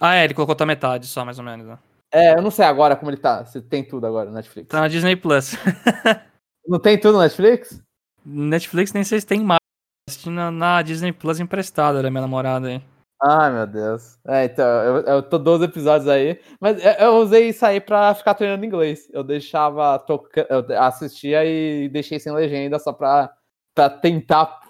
Ah, 0.00 0.16
é, 0.16 0.24
ele 0.24 0.34
colocou 0.34 0.54
até 0.54 0.64
metade 0.64 1.06
só, 1.06 1.24
mais 1.24 1.38
ou 1.38 1.44
menos. 1.44 1.66
né? 1.66 1.78
É, 2.12 2.34
eu 2.34 2.42
não 2.42 2.50
sei 2.50 2.64
agora 2.64 2.94
como 2.94 3.10
ele 3.10 3.16
tá. 3.16 3.44
Se 3.46 3.60
tem 3.62 3.82
tudo 3.82 4.06
agora 4.06 4.28
no 4.28 4.34
Netflix. 4.36 4.68
Tá 4.68 4.80
na 4.80 4.88
Disney 4.88 5.16
Plus. 5.16 5.52
Não 6.64 6.78
tem 6.78 6.96
tudo 6.98 7.14
no 7.14 7.22
Netflix? 7.22 7.82
Netflix 8.24 8.92
nem 8.92 9.02
sei 9.02 9.18
se 9.20 9.26
tem 9.26 9.40
mais. 9.40 9.58
Assistindo 10.08 10.50
na, 10.52 10.80
Disney 10.82 11.12
Plus 11.12 11.40
emprestada 11.40 12.00
da 12.02 12.08
minha 12.10 12.20
namorada 12.20 12.68
aí. 12.68 12.82
Ai, 13.20 13.52
meu 13.52 13.66
Deus. 13.66 14.18
É, 14.26 14.44
então, 14.44 14.64
eu, 14.66 14.96
eu 15.02 15.22
tô 15.22 15.38
12 15.38 15.64
episódios 15.64 16.08
aí. 16.08 16.40
Mas 16.60 16.84
eu- 16.84 16.92
eu 16.92 17.16
usei 17.16 17.48
isso 17.48 17.64
aí 17.66 17.80
pra 17.80 18.14
ficar 18.14 18.34
treinando 18.34 18.64
inglês. 18.64 19.08
Eu 19.12 19.24
deixava 19.24 19.98
tocando. 19.98 20.46
Eu 20.50 20.80
assistia 20.80 21.44
e 21.44 21.88
deixei 21.88 22.18
sem 22.20 22.32
legenda 22.32 22.78
só 22.78 22.92
pra, 22.92 23.32
pra 23.74 23.88
tentar 23.90 24.60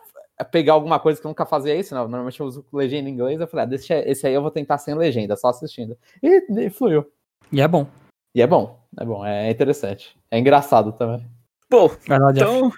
pegar 0.50 0.72
alguma 0.74 0.98
coisa 0.98 1.20
que 1.20 1.26
eu 1.26 1.30
nunca 1.30 1.44
fazia 1.46 1.74
isso, 1.76 1.94
não. 1.94 2.02
Normalmente 2.08 2.40
eu 2.40 2.46
uso 2.46 2.64
legenda 2.72 3.08
em 3.08 3.12
inglês. 3.12 3.40
Eu 3.40 3.46
falei, 3.46 3.64
ah, 3.64 3.68
deixa 3.68 3.98
esse 4.08 4.26
aí 4.26 4.34
eu 4.34 4.42
vou 4.42 4.50
tentar 4.50 4.78
sem 4.78 4.94
legenda, 4.94 5.36
só 5.36 5.48
assistindo. 5.48 5.96
E, 6.22 6.46
e 6.66 6.70
fluiu. 6.70 7.06
E 7.50 7.60
é 7.60 7.68
bom. 7.68 7.88
E 8.34 8.40
é 8.40 8.46
bom, 8.46 8.80
é 8.98 9.04
bom, 9.04 9.24
é 9.24 9.50
interessante. 9.50 10.16
É 10.30 10.38
engraçado 10.38 10.92
também. 10.92 11.26
Bom, 11.68 11.88
lá, 12.08 12.32
Jeff. 12.32 12.44
então 12.44 12.72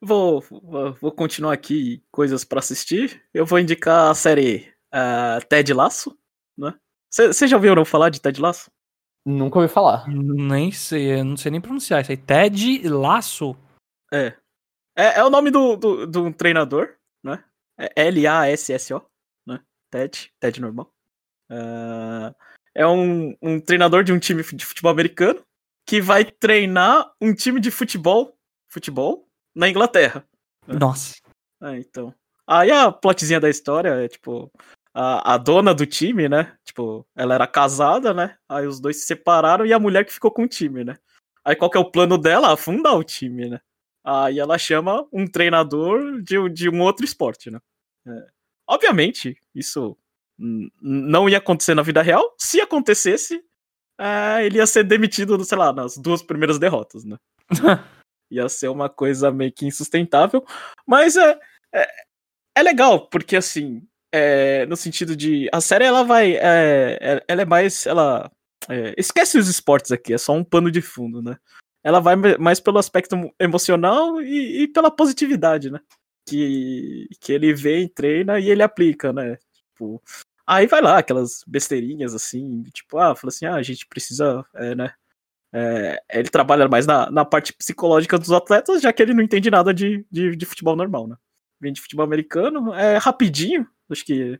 vou, 0.00 0.40
vou, 0.40 0.92
vou 0.94 1.12
continuar 1.12 1.52
aqui 1.52 2.02
coisas 2.10 2.44
pra 2.44 2.58
assistir. 2.58 3.22
Eu 3.32 3.46
vou 3.46 3.58
indicar 3.58 4.10
a 4.10 4.14
série 4.14 4.72
ah, 4.92 5.38
Ted 5.48 5.72
Laço, 5.72 6.18
né? 6.56 6.74
Vocês 7.10 7.50
já 7.50 7.56
ouviram 7.56 7.84
falar 7.84 8.10
de 8.10 8.20
Ted 8.20 8.40
Laço? 8.40 8.70
Nunca 9.26 9.58
ouvi 9.58 9.72
falar. 9.72 10.08
Nem 10.08 10.72
sei, 10.72 11.20
eu 11.20 11.24
não 11.24 11.36
sei 11.36 11.50
nem 11.50 11.60
pronunciar 11.60 12.00
isso 12.00 12.10
aí. 12.10 12.16
Ted 12.16 12.88
Laço. 12.88 13.56
É. 14.12 14.34
É, 14.96 15.20
é 15.20 15.24
o 15.24 15.30
nome 15.30 15.50
do, 15.50 15.76
do, 15.76 16.06
do 16.06 16.32
treinador, 16.32 16.96
né? 17.22 17.44
É 17.78 18.06
L-A-S-S-O, 18.08 19.02
né? 19.46 19.60
Ted, 19.90 20.32
Ted 20.38 20.60
normal. 20.60 20.92
Ah, 21.50 22.34
é 22.80 22.86
um, 22.86 23.36
um 23.42 23.60
treinador 23.60 24.02
de 24.02 24.10
um 24.10 24.18
time 24.18 24.42
de 24.42 24.64
futebol 24.64 24.90
americano 24.90 25.44
que 25.86 26.00
vai 26.00 26.24
treinar 26.24 27.12
um 27.20 27.34
time 27.34 27.60
de 27.60 27.70
futebol, 27.70 28.34
futebol 28.70 29.28
na 29.54 29.68
Inglaterra. 29.68 30.26
É. 30.66 30.72
Nossa. 30.72 31.16
Ah, 31.60 31.76
então. 31.76 32.14
Aí 32.46 32.70
a 32.70 32.90
plotzinha 32.90 33.38
da 33.38 33.50
história 33.50 33.90
é, 33.90 34.08
tipo, 34.08 34.50
a, 34.94 35.34
a 35.34 35.36
dona 35.36 35.74
do 35.74 35.84
time, 35.84 36.26
né? 36.26 36.56
Tipo, 36.64 37.06
ela 37.14 37.34
era 37.34 37.46
casada, 37.46 38.14
né? 38.14 38.38
Aí 38.48 38.66
os 38.66 38.80
dois 38.80 38.96
se 38.96 39.06
separaram 39.06 39.66
e 39.66 39.74
a 39.74 39.78
mulher 39.78 40.06
que 40.06 40.12
ficou 40.12 40.30
com 40.30 40.44
o 40.44 40.48
time, 40.48 40.82
né? 40.82 40.96
Aí 41.44 41.54
qual 41.54 41.70
que 41.70 41.76
é 41.76 41.80
o 41.80 41.90
plano 41.90 42.16
dela? 42.16 42.50
Afundar 42.50 42.94
o 42.96 43.04
time, 43.04 43.50
né? 43.50 43.60
Aí 44.02 44.38
ela 44.38 44.56
chama 44.56 45.06
um 45.12 45.26
treinador 45.26 46.22
de, 46.22 46.48
de 46.48 46.70
um 46.70 46.80
outro 46.80 47.04
esporte, 47.04 47.50
né? 47.50 47.60
É. 48.06 48.26
Obviamente, 48.66 49.36
isso 49.54 49.98
não 50.80 51.28
ia 51.28 51.38
acontecer 51.38 51.74
na 51.74 51.82
vida 51.82 52.00
real. 52.02 52.34
Se 52.38 52.60
acontecesse, 52.60 53.42
é, 53.98 54.46
ele 54.46 54.58
ia 54.58 54.66
ser 54.66 54.84
demitido, 54.84 55.42
sei 55.44 55.58
lá, 55.58 55.72
nas 55.72 55.96
duas 55.98 56.22
primeiras 56.22 56.58
derrotas, 56.58 57.04
né? 57.04 57.16
ia 58.30 58.48
ser 58.48 58.68
uma 58.68 58.88
coisa 58.88 59.30
meio 59.30 59.52
que 59.52 59.66
insustentável. 59.66 60.44
Mas 60.86 61.16
é, 61.16 61.38
é, 61.74 61.86
é 62.56 62.62
legal, 62.62 63.08
porque 63.08 63.36
assim, 63.36 63.86
é, 64.12 64.66
no 64.66 64.76
sentido 64.76 65.14
de. 65.16 65.48
A 65.52 65.60
série 65.60 65.84
ela 65.84 66.02
vai. 66.02 66.36
é, 66.36 66.98
é- 67.00 67.24
ela 67.28 67.42
é 67.42 67.44
mais. 67.44 67.86
Ela. 67.86 68.30
é, 68.68 68.94
esquece 68.96 69.38
os 69.38 69.48
esportes 69.48 69.92
aqui, 69.92 70.14
é 70.14 70.18
só 70.18 70.32
um 70.32 70.44
pano 70.44 70.70
de 70.70 70.80
fundo, 70.80 71.22
né? 71.22 71.36
Ela 71.82 72.00
vai 72.00 72.16
mais 72.38 72.60
pelo 72.60 72.78
aspecto 72.78 73.16
emocional 73.38 74.20
e, 74.20 74.62
e 74.64 74.68
pela 74.68 74.90
positividade, 74.90 75.70
né? 75.70 75.80
Que, 76.28 77.08
que 77.20 77.32
ele 77.32 77.54
vem, 77.54 77.88
treina 77.88 78.38
e 78.38 78.50
ele 78.50 78.62
aplica, 78.62 79.12
né? 79.12 79.38
Tipo, 79.54 80.02
aí 80.46 80.66
vai 80.66 80.80
lá, 80.82 80.98
aquelas 80.98 81.42
besteirinhas 81.46 82.14
assim, 82.14 82.62
tipo, 82.72 82.98
ah, 82.98 83.14
fala 83.14 83.28
assim, 83.28 83.46
ah, 83.46 83.54
a 83.54 83.62
gente 83.62 83.86
precisa, 83.86 84.44
é, 84.54 84.74
né? 84.74 84.92
É, 85.52 86.00
ele 86.12 86.28
trabalha 86.28 86.68
mais 86.68 86.86
na, 86.86 87.10
na 87.10 87.24
parte 87.24 87.52
psicológica 87.52 88.16
dos 88.18 88.30
atletas, 88.30 88.80
já 88.82 88.92
que 88.92 89.02
ele 89.02 89.14
não 89.14 89.22
entende 89.22 89.50
nada 89.50 89.74
de, 89.74 90.06
de, 90.10 90.36
de 90.36 90.46
futebol 90.46 90.76
normal, 90.76 91.08
né? 91.08 91.16
Vem 91.60 91.72
de 91.72 91.80
futebol 91.80 92.04
americano, 92.04 92.72
é 92.72 92.96
rapidinho, 92.98 93.66
acho 93.90 94.04
que 94.04 94.38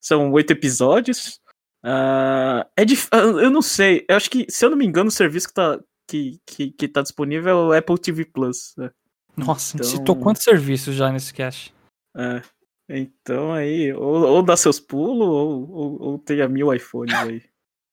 são 0.00 0.30
oito 0.32 0.52
episódios. 0.52 1.40
Ah, 1.84 2.66
é 2.76 2.84
dif... 2.84 3.08
ah, 3.10 3.16
Eu 3.18 3.50
não 3.50 3.60
sei, 3.62 4.04
eu 4.08 4.16
acho 4.16 4.30
que, 4.30 4.46
se 4.48 4.64
eu 4.64 4.70
não 4.70 4.76
me 4.76 4.86
engano, 4.86 5.08
o 5.08 5.12
serviço 5.12 5.48
que 5.48 5.54
tá, 5.54 5.80
que, 6.08 6.40
que, 6.46 6.70
que 6.70 6.88
tá 6.88 7.02
disponível 7.02 7.50
é 7.50 7.54
o 7.54 7.78
Apple 7.78 7.98
TV 7.98 8.24
Plus. 8.24 8.72
né? 8.76 8.90
Nossa, 9.36 9.76
Então- 9.76 9.88
citou 9.88 10.14
quantos 10.16 10.42
serviços 10.44 10.94
já 10.94 11.10
nesse 11.10 11.34
cast? 11.34 11.74
É. 12.16 12.40
Então 12.88 13.52
aí, 13.52 13.92
ou, 13.92 14.22
ou 14.22 14.42
dá 14.42 14.56
seus 14.56 14.80
pulos, 14.80 15.26
ou, 15.26 15.70
ou, 15.70 16.02
ou 16.02 16.18
tenha 16.18 16.48
mil 16.48 16.74
iPhones 16.74 17.14
aí. 17.14 17.42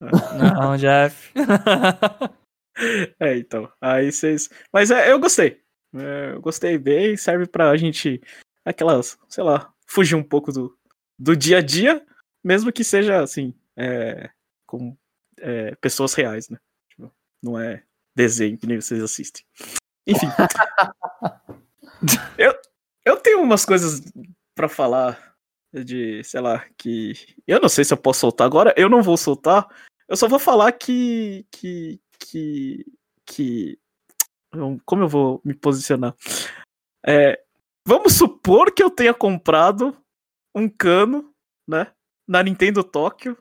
Não, 0.00 0.76
Jeff. 0.76 1.32
É, 3.18 3.36
então. 3.36 3.70
Aí 3.80 4.10
vocês. 4.10 4.48
Mas 4.72 4.90
é, 4.90 5.12
eu 5.12 5.18
gostei. 5.18 5.60
É, 5.94 6.32
eu 6.32 6.40
gostei 6.40 6.78
bem, 6.78 7.16
serve 7.16 7.46
pra 7.46 7.76
gente. 7.76 8.20
Aquelas, 8.64 9.18
sei 9.28 9.44
lá, 9.44 9.72
fugir 9.86 10.14
um 10.14 10.22
pouco 10.22 10.52
do, 10.52 10.76
do 11.18 11.36
dia 11.36 11.58
a 11.58 11.60
dia, 11.60 12.04
mesmo 12.44 12.72
que 12.72 12.84
seja 12.84 13.22
assim, 13.22 13.54
é, 13.76 14.30
com 14.66 14.96
é, 15.38 15.74
pessoas 15.76 16.14
reais, 16.14 16.48
né? 16.48 16.58
Tipo, 16.90 17.12
não 17.42 17.58
é 17.58 17.82
desenho 18.14 18.56
que 18.56 18.66
nem 18.66 18.80
vocês 18.80 19.02
assistem. 19.02 19.44
Enfim. 20.06 20.26
eu, 22.38 22.54
eu 23.04 23.16
tenho 23.16 23.42
umas 23.42 23.64
coisas 23.64 24.00
pra 24.54 24.68
falar 24.68 25.34
de, 25.72 26.22
sei 26.24 26.40
lá, 26.40 26.64
que. 26.76 27.12
Eu 27.46 27.60
não 27.60 27.68
sei 27.68 27.84
se 27.84 27.92
eu 27.92 27.98
posso 27.98 28.20
soltar 28.20 28.46
agora, 28.46 28.74
eu 28.76 28.88
não 28.88 29.02
vou 29.02 29.16
soltar. 29.16 29.68
Eu 30.08 30.16
só 30.16 30.28
vou 30.28 30.38
falar 30.38 30.72
que. 30.72 31.46
que. 31.50 32.00
que. 32.18 32.86
que 33.26 33.78
como 34.84 35.04
eu 35.04 35.08
vou 35.08 35.40
me 35.44 35.54
posicionar? 35.54 36.14
É, 37.06 37.40
vamos 37.86 38.14
supor 38.14 38.72
que 38.72 38.82
eu 38.82 38.90
tenha 38.90 39.14
comprado 39.14 39.96
um 40.54 40.68
cano, 40.68 41.32
né? 41.68 41.92
Na 42.28 42.42
Nintendo 42.42 42.82
Tóquio, 42.82 43.36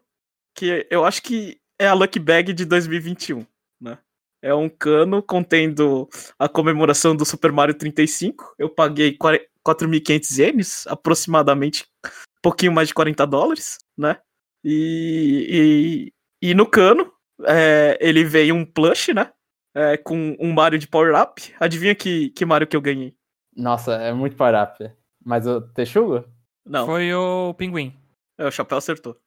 que 0.55 0.87
eu 0.89 1.05
acho 1.05 1.21
que 1.23 1.59
é 1.79 1.87
a 1.87 1.93
Lucky 1.93 2.19
Bag 2.19 2.53
de 2.53 2.65
2021, 2.65 3.45
né? 3.81 3.97
É 4.41 4.53
um 4.53 4.69
cano 4.69 5.21
contendo 5.21 6.07
a 6.37 6.47
comemoração 6.47 7.15
do 7.15 7.25
Super 7.25 7.51
Mario 7.51 7.75
35. 7.75 8.55
Eu 8.57 8.69
paguei 8.69 9.17
4- 9.17 9.45
4.500 9.75 10.37
ienes, 10.39 10.87
aproximadamente 10.87 11.85
um 12.05 12.41
pouquinho 12.41 12.71
mais 12.71 12.87
de 12.87 12.93
40 12.93 13.25
dólares, 13.27 13.77
né? 13.97 14.17
E, 14.63 16.11
e, 16.41 16.49
e 16.49 16.53
no 16.53 16.65
cano, 16.65 17.11
é, 17.45 17.97
ele 18.01 18.23
veio 18.23 18.55
um 18.55 18.65
plush, 18.65 19.13
né? 19.13 19.31
É, 19.75 19.97
com 19.97 20.35
um 20.39 20.51
Mario 20.51 20.79
de 20.79 20.87
Power 20.87 21.21
Up. 21.21 21.53
Adivinha 21.59 21.93
que, 21.93 22.29
que 22.31 22.45
Mario 22.45 22.67
que 22.67 22.75
eu 22.75 22.81
ganhei? 22.81 23.15
Nossa, 23.55 23.93
é 23.95 24.13
muito 24.13 24.35
power 24.35 24.55
up. 24.55 24.91
Mas 25.23 25.45
o 25.45 25.61
Texugo? 25.61 26.25
Não, 26.65 26.85
Foi 26.85 27.13
o 27.13 27.53
Pinguim. 27.55 27.93
é, 28.37 28.45
o 28.47 28.51
Chapéu 28.51 28.77
acertou. 28.77 29.17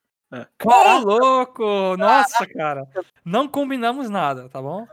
Ô, 0.65 0.99
louco! 0.99 1.97
Nossa, 1.99 2.47
cara. 2.47 2.89
Não 3.25 3.47
combinamos 3.47 4.09
nada, 4.09 4.49
tá 4.49 4.63
bom? 4.63 4.87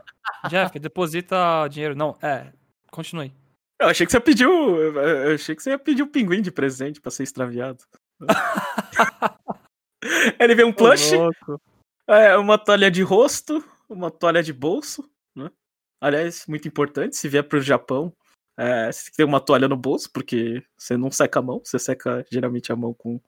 Jeff, 0.48 0.78
deposita 0.78 1.66
dinheiro. 1.68 1.94
Não, 1.96 2.16
é. 2.22 2.52
Continue. 2.90 3.32
Eu 3.80 3.88
achei 3.88 4.04
que 4.04 4.12
você 4.12 4.20
pediu. 4.20 4.76
Eu 4.76 5.34
achei 5.34 5.56
que 5.56 5.62
você 5.62 5.70
ia 5.70 5.78
pedir 5.78 6.02
um 6.02 6.08
pinguim 6.08 6.42
de 6.42 6.52
presente 6.52 7.00
pra 7.00 7.10
ser 7.10 7.22
extraviado. 7.22 7.82
ele 10.38 10.54
veio 10.54 10.68
um 10.68 10.72
plush. 10.72 11.12
É, 12.06 12.36
uma 12.36 12.58
toalha 12.58 12.90
de 12.90 13.02
rosto, 13.02 13.64
uma 13.88 14.10
toalha 14.10 14.42
de 14.42 14.52
bolso, 14.52 15.10
né? 15.34 15.50
Aliás, 15.98 16.44
muito 16.46 16.68
importante, 16.68 17.16
se 17.16 17.28
vier 17.28 17.42
pro 17.42 17.60
Japão, 17.60 18.12
é, 18.58 18.92
você 18.92 19.04
tem 19.04 19.10
que 19.12 19.16
ter 19.16 19.24
uma 19.24 19.40
toalha 19.40 19.68
no 19.68 19.76
bolso, 19.76 20.10
porque 20.12 20.62
você 20.76 20.96
não 20.96 21.10
seca 21.10 21.38
a 21.38 21.42
mão, 21.42 21.62
você 21.64 21.78
seca 21.78 22.24
geralmente 22.30 22.70
a 22.70 22.76
mão 22.76 22.92
com, 22.92 23.18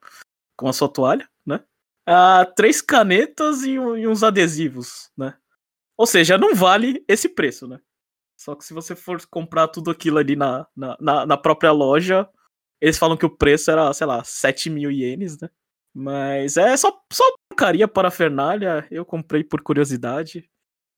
com 0.57 0.69
a 0.69 0.73
sua 0.73 0.89
toalha, 0.89 1.27
né? 1.47 1.65
Ah, 2.07 2.45
três 2.57 2.83
canetas 2.83 3.63
e, 3.63 3.73
e 3.73 4.07
uns 4.07 4.23
adesivos, 4.23 5.11
né? 5.17 5.35
Ou 5.97 6.07
seja, 6.07 6.37
não 6.37 6.55
vale 6.55 7.03
esse 7.09 7.29
preço, 7.29 7.67
né? 7.67 7.81
Só 8.43 8.57
que 8.57 8.65
se 8.65 8.75
você 8.75 8.97
for 8.97 9.25
comprar 9.27 9.69
tudo 9.69 9.89
aquilo 9.89 10.19
ali 10.19 10.35
na, 10.35 10.67
na, 10.75 10.97
na, 11.01 11.27
na 11.27 11.37
própria 11.37 11.71
loja, 11.71 12.29
eles 12.81 12.99
falam 12.99 13.17
que 13.17 13.25
o 13.25 13.31
preço 13.31 13.71
era, 13.71 13.93
sei 13.93 14.05
lá, 14.05 14.25
7 14.25 14.69
mil 14.69 14.91
ienes, 14.91 15.39
né? 15.41 15.49
Mas 15.95 16.57
é 16.57 16.77
só, 16.77 16.91
só 17.13 17.23
porcaria 17.49 17.87
parafernália. 17.87 18.85
Eu 18.91 19.05
comprei 19.05 19.45
por 19.45 19.63
curiosidade. 19.63 20.51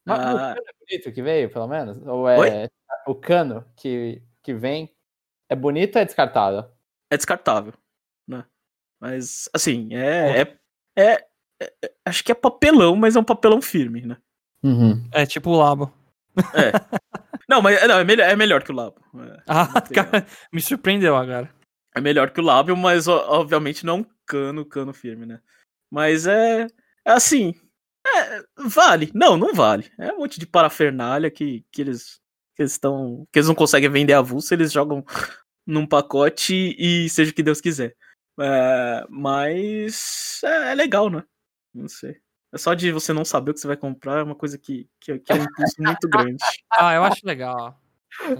Mas 0.07 0.21
Ah. 0.21 0.33
o 0.33 0.37
cano 0.39 0.63
é 0.67 0.73
bonito 0.87 1.13
que 1.13 1.23
veio, 1.23 1.51
pelo 1.51 1.69
menos? 1.69 1.99
Ou 2.07 2.27
é 2.27 2.39
Oi? 2.39 2.69
o 3.07 3.15
cano 3.15 3.63
que, 3.77 4.23
que 4.43 4.55
vem 4.55 4.91
é 5.51 5.55
bonito 5.55 5.97
ou 5.97 6.01
é 6.03 6.07
descartável? 6.07 6.65
É 7.11 7.17
descartável, 7.19 7.75
né? 8.27 8.47
Mas, 8.99 9.51
assim, 9.53 9.91
é, 9.95 10.41
é, 10.41 10.59
é- 10.97 11.27
é- 11.61 11.93
Acho 12.07 12.25
que 12.25 12.33
é 12.33 12.35
papelão, 12.35 12.97
mas 12.97 13.17
é 13.17 13.21
um 13.21 13.25
papelão 13.25 13.61
firme, 13.61 14.01
né? 14.01 14.17
Uhum. 14.63 15.07
É 15.13 15.27
tipo 15.27 15.51
o 15.51 15.57
Labo. 15.59 15.93
Não, 17.55 17.63
mas 17.63 17.87
não, 17.87 18.01
é, 18.01 18.05
melhor, 18.05 18.29
é 18.29 18.35
melhor 18.35 18.65
que 18.65 18.73
o 18.73 18.75
Labo. 18.75 18.97
É, 19.15 19.43
Ah, 19.47 19.69
material. 19.73 20.07
cara, 20.11 20.27
me 20.53 20.61
surpreendeu 20.61 21.17
agora. 21.17 21.49
é 21.95 22.01
melhor 22.01 22.31
que 22.31 22.41
o 22.41 22.45
lábio, 22.45 22.77
mas 22.77 23.07
obviamente 23.07 23.87
não 23.87 23.99
é 23.99 24.01
um 24.01 24.07
cano, 24.27 24.67
cano 24.67 24.93
firme, 24.93 25.25
né? 25.25 25.41
Mas 25.89 26.27
é, 26.27 26.67
é 27.07 27.11
assim, 27.13 27.55
é, 28.05 28.43
vale. 28.57 29.13
Não, 29.15 29.37
não 29.37 29.55
vale. 29.55 29.89
É 29.99 30.13
um 30.13 30.19
monte 30.19 30.41
de 30.41 30.47
parafernália 30.47 31.31
que, 31.31 31.65
que 31.71 31.81
eles 31.83 32.21
que 32.57 32.63
eles 32.63 32.77
que 32.79 33.39
eles 33.39 33.49
não 33.49 33.55
conseguem 33.55 33.89
vender 33.89 34.15
avulso, 34.15 34.53
eles 34.53 34.73
jogam 34.73 35.05
num 35.65 35.87
pacote 35.87 36.75
e 36.77 37.09
seja 37.09 37.31
o 37.31 37.35
que 37.35 37.43
Deus 37.43 37.61
quiser. 37.61 37.95
É, 38.41 39.07
mas 39.09 40.41
é, 40.45 40.73
é, 40.73 40.75
legal, 40.75 41.09
né? 41.09 41.23
Não 41.73 41.87
sei. 41.89 42.17
É 42.55 42.59
só 42.59 42.73
de 42.73 42.93
você 42.93 43.13
não 43.13 43.25
saber 43.25 43.51
o 43.51 43.55
que 43.55 43.59
você 43.59 43.67
vai 43.67 43.77
comprar, 43.77 44.21
é 44.21 44.23
uma 44.23 44.37
coisa 44.37 44.57
que, 44.57 44.89
que, 45.01 45.19
que 45.19 45.33
é 45.33 45.35
um 45.35 45.43
impulso 45.43 45.75
muito 45.81 46.09
grande. 46.09 46.37
Ah, 46.71 46.95
eu 46.95 47.05
acho 47.05 47.21
legal. 47.25 47.79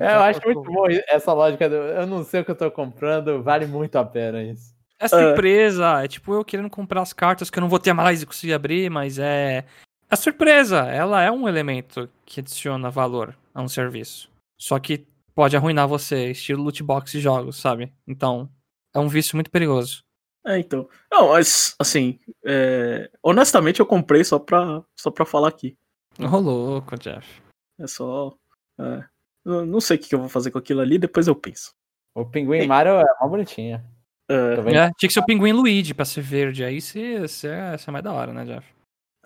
É, 0.01 0.15
eu 0.15 0.21
acho 0.21 0.41
muito 0.45 0.63
bom 0.63 0.87
essa 1.09 1.33
lógica 1.33 1.69
do 1.69 1.75
eu 1.75 2.07
não 2.07 2.25
sei 2.25 2.41
o 2.41 2.45
que 2.45 2.51
eu 2.51 2.57
tô 2.57 2.71
comprando, 2.71 3.43
vale 3.43 3.67
muito 3.67 3.97
a 3.97 4.05
pena 4.05 4.43
isso. 4.43 4.75
É 4.99 5.09
surpresa, 5.09 6.03
é 6.05 6.09
tipo 6.09 6.33
eu 6.33 6.45
querendo 6.45 6.71
comprar 6.71 7.03
as 7.03 7.13
cartas 7.13 7.51
que 7.51 7.59
eu 7.59 7.61
não 7.61 7.69
vou 7.69 7.79
ter 7.79 7.93
mais 7.93 8.23
e 8.23 8.27
conseguir 8.27 8.55
abrir, 8.55 8.89
mas 8.91 9.19
é. 9.19 9.65
A 10.09 10.17
surpresa, 10.17 10.81
ela 10.87 11.23
é 11.23 11.31
um 11.31 11.49
elemento 11.49 12.09
que 12.25 12.41
adiciona 12.41 12.91
valor 12.91 13.37
a 13.53 13.63
um 13.63 13.69
serviço. 13.69 14.31
Só 14.57 14.79
que 14.79 15.05
pode 15.35 15.57
arruinar 15.57 15.89
você, 15.89 16.31
estilo 16.31 16.63
loot 16.63 16.83
box 16.83 17.15
e 17.15 17.21
jogos, 17.21 17.57
sabe? 17.57 17.93
Então, 18.07 18.49
é 18.95 18.99
um 19.01 19.09
vício 19.09 19.37
muito 19.37 19.51
perigoso. 19.51 20.05
É, 20.47 20.59
então. 20.59 20.89
Não, 21.11 21.29
mas, 21.29 21.75
assim, 21.79 22.19
é... 22.45 23.11
honestamente 23.23 23.81
eu 23.81 23.87
comprei 23.87 24.23
só 24.23 24.39
pra, 24.39 24.85
só 24.95 25.11
pra 25.11 25.25
falar 25.25 25.49
aqui. 25.49 25.77
Ô, 26.19 26.37
louco, 26.39 26.99
Jeff. 26.99 27.43
É 27.79 27.87
só. 27.87 28.35
É... 28.79 29.05
não 29.45 29.81
sei 29.81 29.97
o 29.97 30.01
que 30.01 30.15
eu 30.15 30.21
vou 30.21 30.29
fazer 30.29 30.51
com 30.51 30.59
aquilo 30.59 30.81
ali, 30.81 30.99
depois 30.99 31.27
eu 31.27 31.35
penso. 31.35 31.73
O 32.15 32.25
pinguim 32.25 32.67
Mario 32.67 32.93
é 32.93 33.05
uma 33.21 33.29
bonitinha. 33.29 33.85
Uh, 34.31 34.69
é, 34.69 34.91
tinha 34.97 35.09
que 35.09 35.13
ser 35.13 35.21
o 35.21 35.27
pinguim 35.27 35.53
Luigi 35.53 35.93
pra 35.93 36.05
ser 36.05 36.23
verde. 36.23 36.65
Aí 36.65 36.81
você, 36.81 37.21
você, 37.21 37.49
é 37.49 37.91
mais 37.91 38.05
da 38.05 38.13
hora, 38.13 38.33
né, 38.33 38.45
Jeff? 38.45 38.75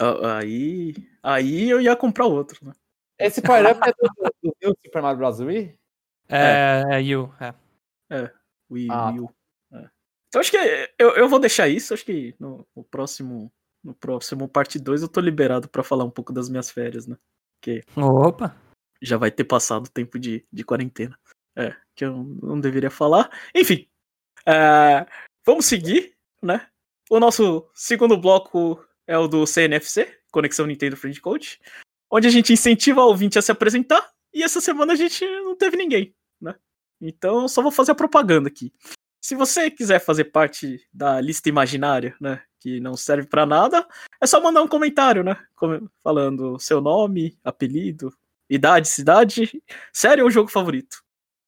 Uh, 0.01 0.27
aí, 0.27 0.95
aí 1.23 1.69
eu 1.71 1.81
ia 1.81 1.95
comprar 1.95 2.27
outro, 2.27 2.65
né? 2.65 2.73
Esse 3.19 3.43
power-up 3.43 3.81
é 3.87 3.93
do, 3.93 4.33
do, 4.43 4.57
do 4.61 4.79
Super 4.85 5.03
Mario 5.03 5.19
Bros. 5.19 5.41
Wii? 5.41 5.75
É, 6.29 6.85
é, 6.89 6.95
é 6.95 7.03
Yu, 7.03 7.33
é. 7.41 7.55
É, 8.11 8.31
Wii, 8.71 8.89
ah. 8.91 9.11
Wii 9.11 9.21
U. 9.21 9.31
É. 10.29 10.39
Então 10.39 10.41
acho 10.41 10.51
que 10.51 10.57
eu, 10.99 11.11
eu 11.11 11.29
vou 11.29 11.39
deixar 11.39 11.69
isso, 11.69 11.95
acho 11.95 12.05
que 12.05 12.35
no, 12.39 12.67
no 12.77 12.85
próximo 12.85 13.53
no 13.83 13.95
próximo 13.95 14.49
parte 14.49 14.79
2 14.79 15.03
eu 15.03 15.09
tô 15.09 15.21
liberado 15.21 15.69
para 15.69 15.85
falar 15.85 16.05
um 16.05 16.11
pouco 16.11 16.33
das 16.33 16.49
minhas 16.49 16.71
férias, 16.71 17.07
né? 17.07 17.17
Que 17.63 17.83
Opa! 17.97 18.57
Já 19.01 19.17
vai 19.17 19.31
ter 19.31 19.45
passado 19.45 19.87
o 19.87 19.91
tempo 19.91 20.19
de, 20.19 20.45
de 20.53 20.65
quarentena. 20.65 21.19
É, 21.57 21.75
que 21.95 22.05
eu 22.05 22.25
não 22.43 22.61
deveria 22.61 22.91
falar. 22.91 23.31
Enfim, 23.55 23.89
Uh, 24.49 25.05
vamos 25.45 25.67
seguir, 25.67 26.15
né? 26.43 26.67
O 27.11 27.21
nosso 27.21 27.69
segundo 27.75 28.17
bloco 28.17 28.83
é 29.07 29.17
o 29.19 29.29
do 29.29 29.47
CNFC, 29.47 30.21
Conexão 30.33 30.67
Nintendo 30.67 30.97
Friend 30.97 31.21
Code, 31.21 31.61
onde 32.11 32.27
a 32.27 32.31
gente 32.31 32.53
incentiva 32.53 33.03
o 33.03 33.09
ouvinte 33.09 33.39
a 33.39 33.43
se 33.43 33.53
apresentar, 33.53 34.11
e 34.33 34.43
essa 34.43 34.61
semana 34.61 34.95
a 34.95 34.97
gente 34.97 35.23
não 35.43 35.55
teve 35.55 35.77
ninguém, 35.77 36.15
né? 36.41 36.55
Então 36.99 37.47
só 37.47 37.61
vou 37.61 37.71
fazer 37.71 37.93
a 37.93 37.95
propaganda 37.95 38.49
aqui. 38.49 38.73
Se 39.21 39.35
você 39.35 39.71
quiser 39.71 39.99
fazer 39.99 40.25
parte 40.27 40.87
da 40.93 41.21
lista 41.21 41.49
imaginária, 41.49 42.17
né, 42.21 42.43
que 42.61 42.81
não 42.81 42.97
serve 42.97 43.27
para 43.27 43.45
nada, 43.45 43.87
é 44.21 44.27
só 44.27 44.41
mandar 44.41 44.63
um 44.63 44.69
comentário, 44.69 45.23
né, 45.23 45.37
falando 46.03 46.59
seu 46.59 46.81
nome, 46.81 47.39
apelido, 47.45 48.17
idade, 48.49 48.89
cidade, 48.89 49.63
série 49.93 50.23
ou 50.23 50.31
jogo 50.31 50.51
favorito, 50.51 51.03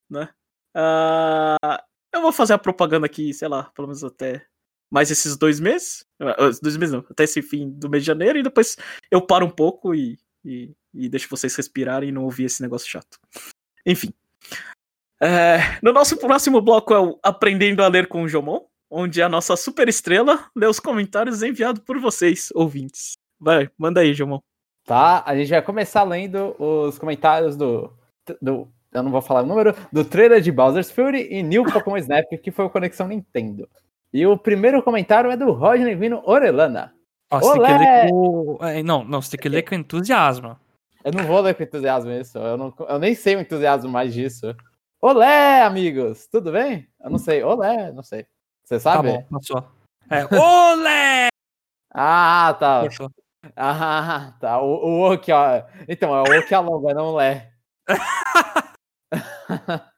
né? 0.08 0.28
Uh, 0.76 1.78
eu 2.12 2.20
vou 2.20 2.32
fazer 2.32 2.54
a 2.54 2.58
propaganda 2.58 3.06
aqui, 3.06 3.32
sei 3.32 3.48
lá, 3.48 3.64
pelo 3.74 3.88
menos 3.88 4.04
até 4.04 4.44
mais 4.90 5.10
esses 5.10 5.36
dois 5.36 5.60
meses. 5.60 6.04
Ah, 6.20 6.50
dois 6.60 6.76
meses 6.76 6.92
não, 6.92 7.04
até 7.08 7.24
esse 7.24 7.40
fim 7.40 7.70
do 7.70 7.88
mês 7.88 8.02
de 8.02 8.08
janeiro, 8.08 8.38
e 8.38 8.42
depois 8.42 8.76
eu 9.10 9.24
paro 9.24 9.46
um 9.46 9.50
pouco 9.50 9.94
e, 9.94 10.18
e, 10.44 10.74
e 10.92 11.08
deixo 11.08 11.28
vocês 11.30 11.54
respirarem 11.54 12.08
e 12.08 12.12
não 12.12 12.24
ouvir 12.24 12.44
esse 12.44 12.60
negócio 12.60 12.88
chato. 12.88 13.18
Enfim. 13.86 14.12
É, 15.22 15.78
no 15.82 15.92
nosso 15.92 16.16
próximo 16.16 16.62
bloco 16.62 16.94
é 16.94 16.98
o 16.98 17.18
Aprendendo 17.22 17.82
a 17.82 17.88
Ler 17.88 18.08
com 18.08 18.22
o 18.22 18.28
Jomon, 18.28 18.62
onde 18.90 19.20
a 19.20 19.28
nossa 19.28 19.54
super 19.56 19.88
estrela 19.88 20.46
lê 20.56 20.66
os 20.66 20.80
comentários 20.80 21.42
enviados 21.42 21.82
por 21.84 21.98
vocês, 22.00 22.48
ouvintes. 22.54 23.12
Vai, 23.38 23.68
manda 23.76 24.00
aí, 24.00 24.14
Jomon. 24.14 24.40
Tá, 24.86 25.22
a 25.26 25.36
gente 25.36 25.50
vai 25.50 25.62
começar 25.62 26.02
lendo 26.04 26.56
os 26.58 26.98
comentários 26.98 27.56
do, 27.56 27.92
do 28.40 28.66
eu 28.92 29.02
não 29.02 29.10
vou 29.10 29.22
falar 29.22 29.42
o 29.42 29.46
número, 29.46 29.74
do 29.92 30.04
trailer 30.04 30.40
de 30.40 30.50
Bowser's 30.50 30.90
Fury 30.90 31.28
e 31.30 31.42
New 31.42 31.64
Pokémon 31.64 31.96
Snap, 31.98 32.26
que 32.42 32.50
foi 32.50 32.64
o 32.64 32.70
Conexão 32.70 33.06
Nintendo. 33.06 33.68
E 34.12 34.26
o 34.26 34.36
primeiro 34.36 34.82
comentário 34.82 35.30
é 35.30 35.36
do 35.36 35.52
Rodney 35.52 35.94
Vino 35.94 36.20
Orelana. 36.24 36.92
Ó, 37.30 37.38
você 37.38 37.52
tem 37.52 37.62
que 37.62 37.78
ler 37.78 38.10
com... 38.10 38.58
É, 38.62 38.82
não, 38.82 39.04
não, 39.04 39.22
você 39.22 39.30
tem 39.30 39.40
que 39.40 39.48
ler 39.48 39.62
com 39.62 39.76
entusiasmo. 39.76 40.56
Eu 41.04 41.12
não 41.12 41.24
vou 41.24 41.40
ler 41.40 41.54
com 41.54 41.62
entusiasmo 41.62 42.10
isso, 42.10 42.36
eu, 42.36 42.56
não, 42.56 42.74
eu 42.88 42.98
nem 42.98 43.14
sei 43.14 43.36
o 43.36 43.40
entusiasmo 43.40 43.88
mais 43.88 44.12
disso. 44.12 44.54
Olé, 45.02 45.62
amigos, 45.62 46.26
tudo 46.26 46.52
bem? 46.52 46.86
Eu 47.02 47.08
não 47.08 47.16
sei, 47.16 47.42
olé, 47.42 47.90
não 47.90 48.02
sei. 48.02 48.26
Você 48.62 48.74
tá 48.74 48.80
sabe? 48.80 49.10
Tá 49.10 49.14
bom, 49.14 49.26
passou. 49.30 49.66
É, 50.10 50.26
olé! 50.38 51.28
ah, 51.90 52.54
tá. 52.60 52.84
Passou. 52.84 53.10
Ah, 53.56 54.36
tá. 54.38 54.60
O, 54.60 54.66
o 54.66 55.14
O 55.14 55.18
que, 55.18 55.32
ó. 55.32 55.62
Então, 55.88 56.14
é 56.14 56.20
o 56.20 56.38
O 56.38 56.46
que 56.46 56.54
alonga, 56.54 56.92
não 56.92 57.14
lé. 57.14 57.50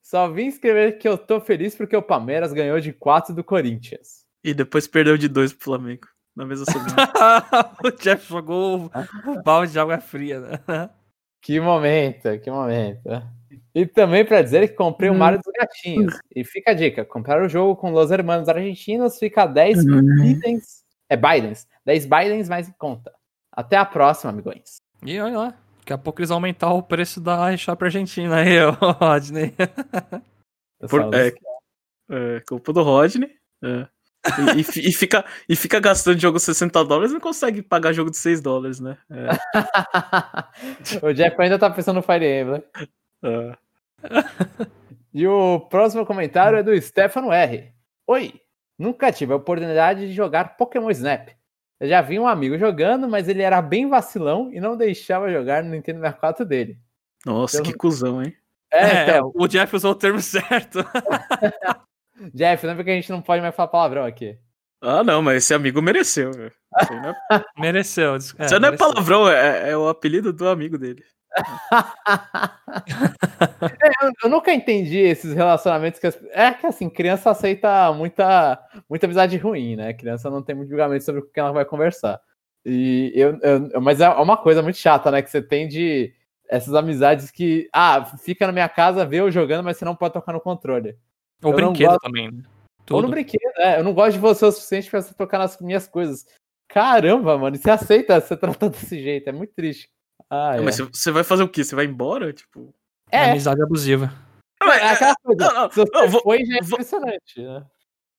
Só 0.00 0.30
vim 0.30 0.46
escrever 0.46 0.98
que 0.98 1.08
eu 1.08 1.18
tô 1.18 1.40
feliz 1.40 1.74
porque 1.74 1.96
o 1.96 2.02
Palmeiras 2.02 2.52
ganhou 2.52 2.78
de 2.78 2.92
4 2.92 3.34
do 3.34 3.42
Corinthians. 3.42 4.24
E 4.44 4.54
depois 4.54 4.86
perdeu 4.86 5.18
de 5.18 5.26
2 5.26 5.52
pro 5.52 5.64
Flamengo. 5.64 6.06
Na 6.36 6.46
mesma 6.46 6.66
semana. 6.70 7.12
o 7.82 7.90
Jeff 7.90 8.28
jogou 8.28 8.88
o 9.26 9.42
balde 9.42 9.72
de 9.72 9.80
água 9.80 9.98
fria, 9.98 10.38
né? 10.38 10.60
Que 11.44 11.60
momento, 11.60 12.40
que 12.40 12.50
momento. 12.50 13.02
E 13.74 13.84
também 13.84 14.24
para 14.24 14.40
dizer 14.40 14.66
que 14.66 14.74
comprei 14.74 15.10
o 15.10 15.14
Mario 15.14 15.42
dos 15.44 15.52
Gatinhos. 15.52 16.18
E 16.34 16.42
fica 16.42 16.70
a 16.70 16.74
dica: 16.74 17.04
comprar 17.04 17.42
o 17.42 17.48
jogo 17.50 17.76
com 17.76 17.90
Los 17.90 18.10
Hermanos 18.10 18.48
Argentinos 18.48 19.18
fica 19.18 19.44
10 19.44 19.84
uhum. 19.84 20.02
Bidens. 20.22 20.82
É 21.06 21.16
Bidens. 21.16 21.68
10 21.84 22.06
Bidens 22.06 22.48
mais 22.48 22.66
em 22.66 22.72
conta. 22.72 23.12
Até 23.52 23.76
a 23.76 23.84
próxima, 23.84 24.32
amigões. 24.32 24.76
E 25.04 25.20
olha 25.20 25.38
lá. 25.38 25.54
Daqui 25.80 25.92
a 25.92 25.98
pouco 25.98 26.20
eles 26.20 26.30
vão 26.30 26.38
aumentar 26.38 26.72
o 26.72 26.82
preço 26.82 27.20
da 27.20 27.52
eShop 27.52 27.84
Argentina 27.84 28.36
aí, 28.36 28.56
Rodney. 28.98 29.54
Por, 30.88 31.14
é, 31.14 31.30
é, 32.10 32.40
culpa 32.48 32.72
do 32.72 32.82
Rodney. 32.82 33.30
É. 33.62 33.86
E, 34.24 34.60
e, 34.60 34.88
e, 34.88 34.92
fica, 34.92 35.24
e 35.48 35.54
fica 35.54 35.78
gastando 35.80 36.20
jogo 36.20 36.38
60 36.38 36.84
dólares 36.84 37.10
e 37.10 37.14
não 37.14 37.20
consegue 37.20 37.62
pagar 37.62 37.92
jogo 37.92 38.10
de 38.10 38.16
6 38.16 38.40
dólares, 38.40 38.80
né? 38.80 38.96
É. 39.10 39.28
o 41.06 41.12
Jeff 41.12 41.36
ainda 41.40 41.58
tá 41.58 41.68
pensando 41.70 41.96
no 41.96 42.02
Fire 42.02 42.24
Emblem. 42.24 42.62
É. 43.22 43.56
E 45.14 45.28
o 45.28 45.60
próximo 45.60 46.04
comentário 46.04 46.58
é 46.58 46.62
do 46.62 46.76
Stefano 46.82 47.32
R. 47.32 47.72
Oi, 48.04 48.34
nunca 48.76 49.12
tive 49.12 49.32
a 49.32 49.36
oportunidade 49.36 50.08
de 50.08 50.12
jogar 50.12 50.56
Pokémon 50.56 50.90
Snap. 50.90 51.28
Eu 51.78 51.88
já 51.88 52.02
vi 52.02 52.18
um 52.18 52.26
amigo 52.26 52.58
jogando, 52.58 53.08
mas 53.08 53.28
ele 53.28 53.40
era 53.40 53.62
bem 53.62 53.88
vacilão 53.88 54.52
e 54.52 54.60
não 54.60 54.76
deixava 54.76 55.30
jogar 55.30 55.62
no 55.62 55.70
Nintendo 55.70 56.00
64 56.00 56.44
dele. 56.44 56.80
Nossa, 57.24 57.58
então... 57.58 57.70
que 57.70 57.78
cuzão, 57.78 58.24
hein? 58.24 58.34
É, 58.72 58.86
é 58.86 59.02
então... 59.04 59.32
o 59.36 59.46
Jeff 59.46 59.76
usou 59.76 59.92
o 59.92 59.94
termo 59.94 60.18
certo. 60.20 60.84
Jeff, 62.32 62.66
lembra 62.66 62.84
que 62.84 62.90
a 62.90 62.94
gente 62.94 63.10
não 63.10 63.20
pode 63.20 63.42
mais 63.42 63.54
falar 63.54 63.68
palavrão 63.68 64.04
aqui. 64.04 64.38
Ah, 64.80 65.02
não, 65.02 65.22
mas 65.22 65.38
esse 65.38 65.54
amigo 65.54 65.80
mereceu, 65.80 66.30
velho. 66.32 66.52
É... 66.78 67.40
mereceu. 67.60 68.14
É, 68.14 68.16
Isso 68.18 68.36
não 68.38 68.56
é 68.56 68.60
mereceu. 68.60 68.78
palavrão, 68.78 69.28
é, 69.28 69.70
é 69.70 69.76
o 69.76 69.88
apelido 69.88 70.32
do 70.32 70.48
amigo 70.48 70.76
dele. 70.76 71.02
é, 73.82 73.88
eu, 74.04 74.12
eu, 74.22 74.30
nunca 74.30 74.52
entendi 74.52 74.98
esses 74.98 75.34
relacionamentos 75.34 75.98
que 75.98 76.06
as, 76.06 76.16
é 76.30 76.52
que 76.52 76.64
assim 76.64 76.88
criança 76.88 77.28
aceita 77.28 77.92
muita 77.92 78.56
muita 78.88 79.06
amizade 79.06 79.36
ruim, 79.36 79.74
né? 79.74 79.92
Criança 79.94 80.30
não 80.30 80.42
tem 80.42 80.54
muito 80.54 80.68
julgamento 80.68 81.02
sobre 81.04 81.22
o 81.22 81.26
que 81.26 81.40
ela 81.40 81.50
vai 81.50 81.64
conversar. 81.64 82.20
E 82.64 83.12
eu, 83.16 83.36
eu, 83.40 83.80
mas 83.80 84.00
é 84.00 84.08
uma 84.10 84.36
coisa 84.36 84.62
muito 84.62 84.78
chata, 84.78 85.10
né? 85.10 85.22
Que 85.22 85.30
você 85.30 85.42
tem 85.42 85.66
de 85.66 86.14
essas 86.48 86.72
amizades 86.74 87.30
que 87.32 87.68
ah 87.72 88.04
fica 88.22 88.46
na 88.46 88.52
minha 88.52 88.68
casa 88.68 89.04
vê 89.04 89.16
eu 89.16 89.30
jogando, 89.30 89.64
mas 89.64 89.76
você 89.76 89.84
não 89.84 89.96
pode 89.96 90.14
tocar 90.14 90.32
no 90.32 90.40
controle. 90.40 90.96
Ou 91.44 91.52
eu 91.52 91.56
brinquedo 91.56 91.90
gosto... 91.90 92.00
também. 92.00 92.30
Né? 92.30 92.42
Ou 92.90 93.02
no 93.02 93.08
brinquedo, 93.08 93.52
né? 93.56 93.78
Eu 93.78 93.84
não 93.84 93.94
gosto 93.94 94.12
de 94.12 94.18
você 94.18 94.44
o 94.44 94.52
suficiente 94.52 94.90
para 94.90 95.00
você 95.00 95.14
tocar 95.14 95.38
nas 95.38 95.58
minhas 95.58 95.86
coisas. 95.86 96.26
Caramba, 96.68 97.38
mano, 97.38 97.56
você 97.56 97.70
aceita 97.70 98.20
ser 98.20 98.36
tratado 98.36 98.72
desse 98.76 99.00
jeito, 99.00 99.28
é 99.28 99.32
muito 99.32 99.54
triste. 99.54 99.88
Ah, 100.28 100.52
não, 100.52 100.58
é. 100.58 100.60
Mas 100.62 100.78
você 100.78 101.10
vai 101.10 101.24
fazer 101.24 101.42
o 101.42 101.48
quê? 101.48 101.62
Você 101.62 101.74
vai 101.74 101.84
embora? 101.84 102.32
Tipo. 102.32 102.74
É. 103.10 103.30
Amizade 103.30 103.62
abusiva. 103.62 104.12
Não, 104.60 104.72
é, 104.72 104.90
aquela 104.90 105.14
coisa. 105.16 105.44
Não, 105.44 105.54
não, 105.54 105.70
Se 105.70 105.76
você 105.76 105.90
não, 105.92 106.08
vou, 106.08 106.22
foi, 106.22 106.44
já 106.44 106.56
é 106.56 106.58
impressionante, 106.58 107.42
né? 107.42 107.66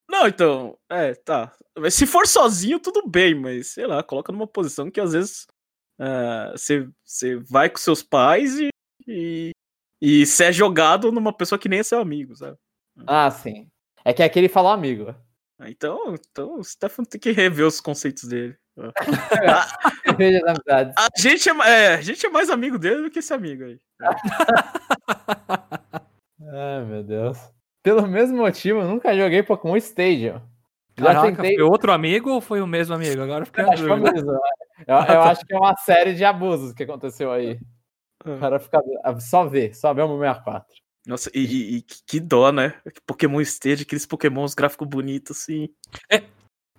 Não, 0.10 0.28
então, 0.28 0.78
é, 0.90 1.16
tá. 1.16 1.52
Se 1.90 2.06
for 2.06 2.28
sozinho, 2.28 2.80
tudo 2.80 3.08
bem, 3.08 3.34
mas 3.34 3.68
sei 3.68 3.88
lá, 3.88 4.04
coloca 4.04 4.32
numa 4.32 4.48
posição 4.48 4.90
que 4.92 5.02
às 5.02 5.14
vezes 5.14 5.48
você 6.56 7.36
uh, 7.36 7.44
vai 7.50 7.70
com 7.70 7.78
seus 7.78 8.04
pais 8.04 8.60
e, 8.60 8.70
e, 9.08 9.52
e 10.02 10.26
você 10.26 10.46
é 10.46 10.52
jogado 10.52 11.12
numa 11.12 11.34
pessoa 11.34 11.58
que 11.58 11.70
nem 11.70 11.80
é 11.80 11.84
seu 11.84 12.00
amigo, 12.00 12.36
sabe? 12.36 12.58
Ah, 13.06 13.30
sim. 13.32 13.68
É 14.04 14.14
que 14.14 14.24
aqui 14.24 14.40
ele 14.40 14.50
falou 14.50 14.72
amigo. 14.72 15.14
Ah, 15.60 15.70
Então, 15.70 16.14
então 16.14 16.60
o 16.60 16.64
Stefan 16.64 17.04
tem 17.04 17.20
que 17.20 17.32
rever 17.32 17.66
os 17.66 17.82
conceitos 17.82 18.24
dele. 18.26 18.56
Veja 20.18 20.40
as 20.40 20.44
amizades. 20.50 20.94
A 20.98 21.08
gente 21.18 21.50
é, 21.50 21.54
é, 21.54 21.94
a 21.96 22.02
gente 22.02 22.26
é 22.26 22.30
mais 22.30 22.50
amigo 22.50 22.78
dele 22.78 23.04
do 23.04 23.10
que 23.10 23.20
esse 23.20 23.34
amigo 23.34 23.64
aí. 23.64 23.80
Ai, 26.42 26.86
meu 26.86 27.04
Deus. 27.04 27.38
Pelo 27.82 28.08
mesmo 28.08 28.38
motivo, 28.38 28.80
eu 28.80 28.88
nunca 28.88 29.16
joguei 29.16 29.44
Pokémon 29.44 29.78
Stadium. 29.78 30.42
Já 30.98 31.08
Caraca, 31.14 31.28
tentei. 31.28 31.56
foi 31.56 31.64
outro 31.64 31.92
amigo 31.92 32.30
ou 32.32 32.42
foi 32.42 32.62
o 32.62 32.68
mesmo 32.68 32.96
amigo? 32.96 33.22
Agora 33.22 33.42
eu 33.42 33.46
fiquei 33.46 33.64
na 33.66 33.74
Acho 33.74 33.98
mesmo. 33.98 34.32
Eu, 34.32 34.40
eu 34.96 34.96
acho 35.24 35.46
que 35.46 35.54
é 35.54 35.58
uma 35.58 35.76
série 35.78 36.14
de 36.14 36.24
abusos 36.24 36.74
que 36.74 36.84
aconteceu 36.84 37.32
aí. 37.32 37.60
O 38.26 38.38
cara 38.40 38.60
fica. 38.60 38.82
Só 39.20 39.46
ver, 39.46 39.76
só 39.76 39.94
ver 39.94 40.04
o 40.04 40.18
64. 40.20 40.66
Nossa, 41.06 41.30
e, 41.34 41.40
e- 41.46 41.78
e 41.78 41.82
que 41.82 42.20
dó, 42.20 42.52
né? 42.52 42.74
Pokémon 43.06 43.40
Stage, 43.42 43.84
aqueles 43.84 44.06
Pokémons 44.06 44.54
gráficos 44.54 44.88
bonitos, 44.88 45.38
assim. 45.38 45.70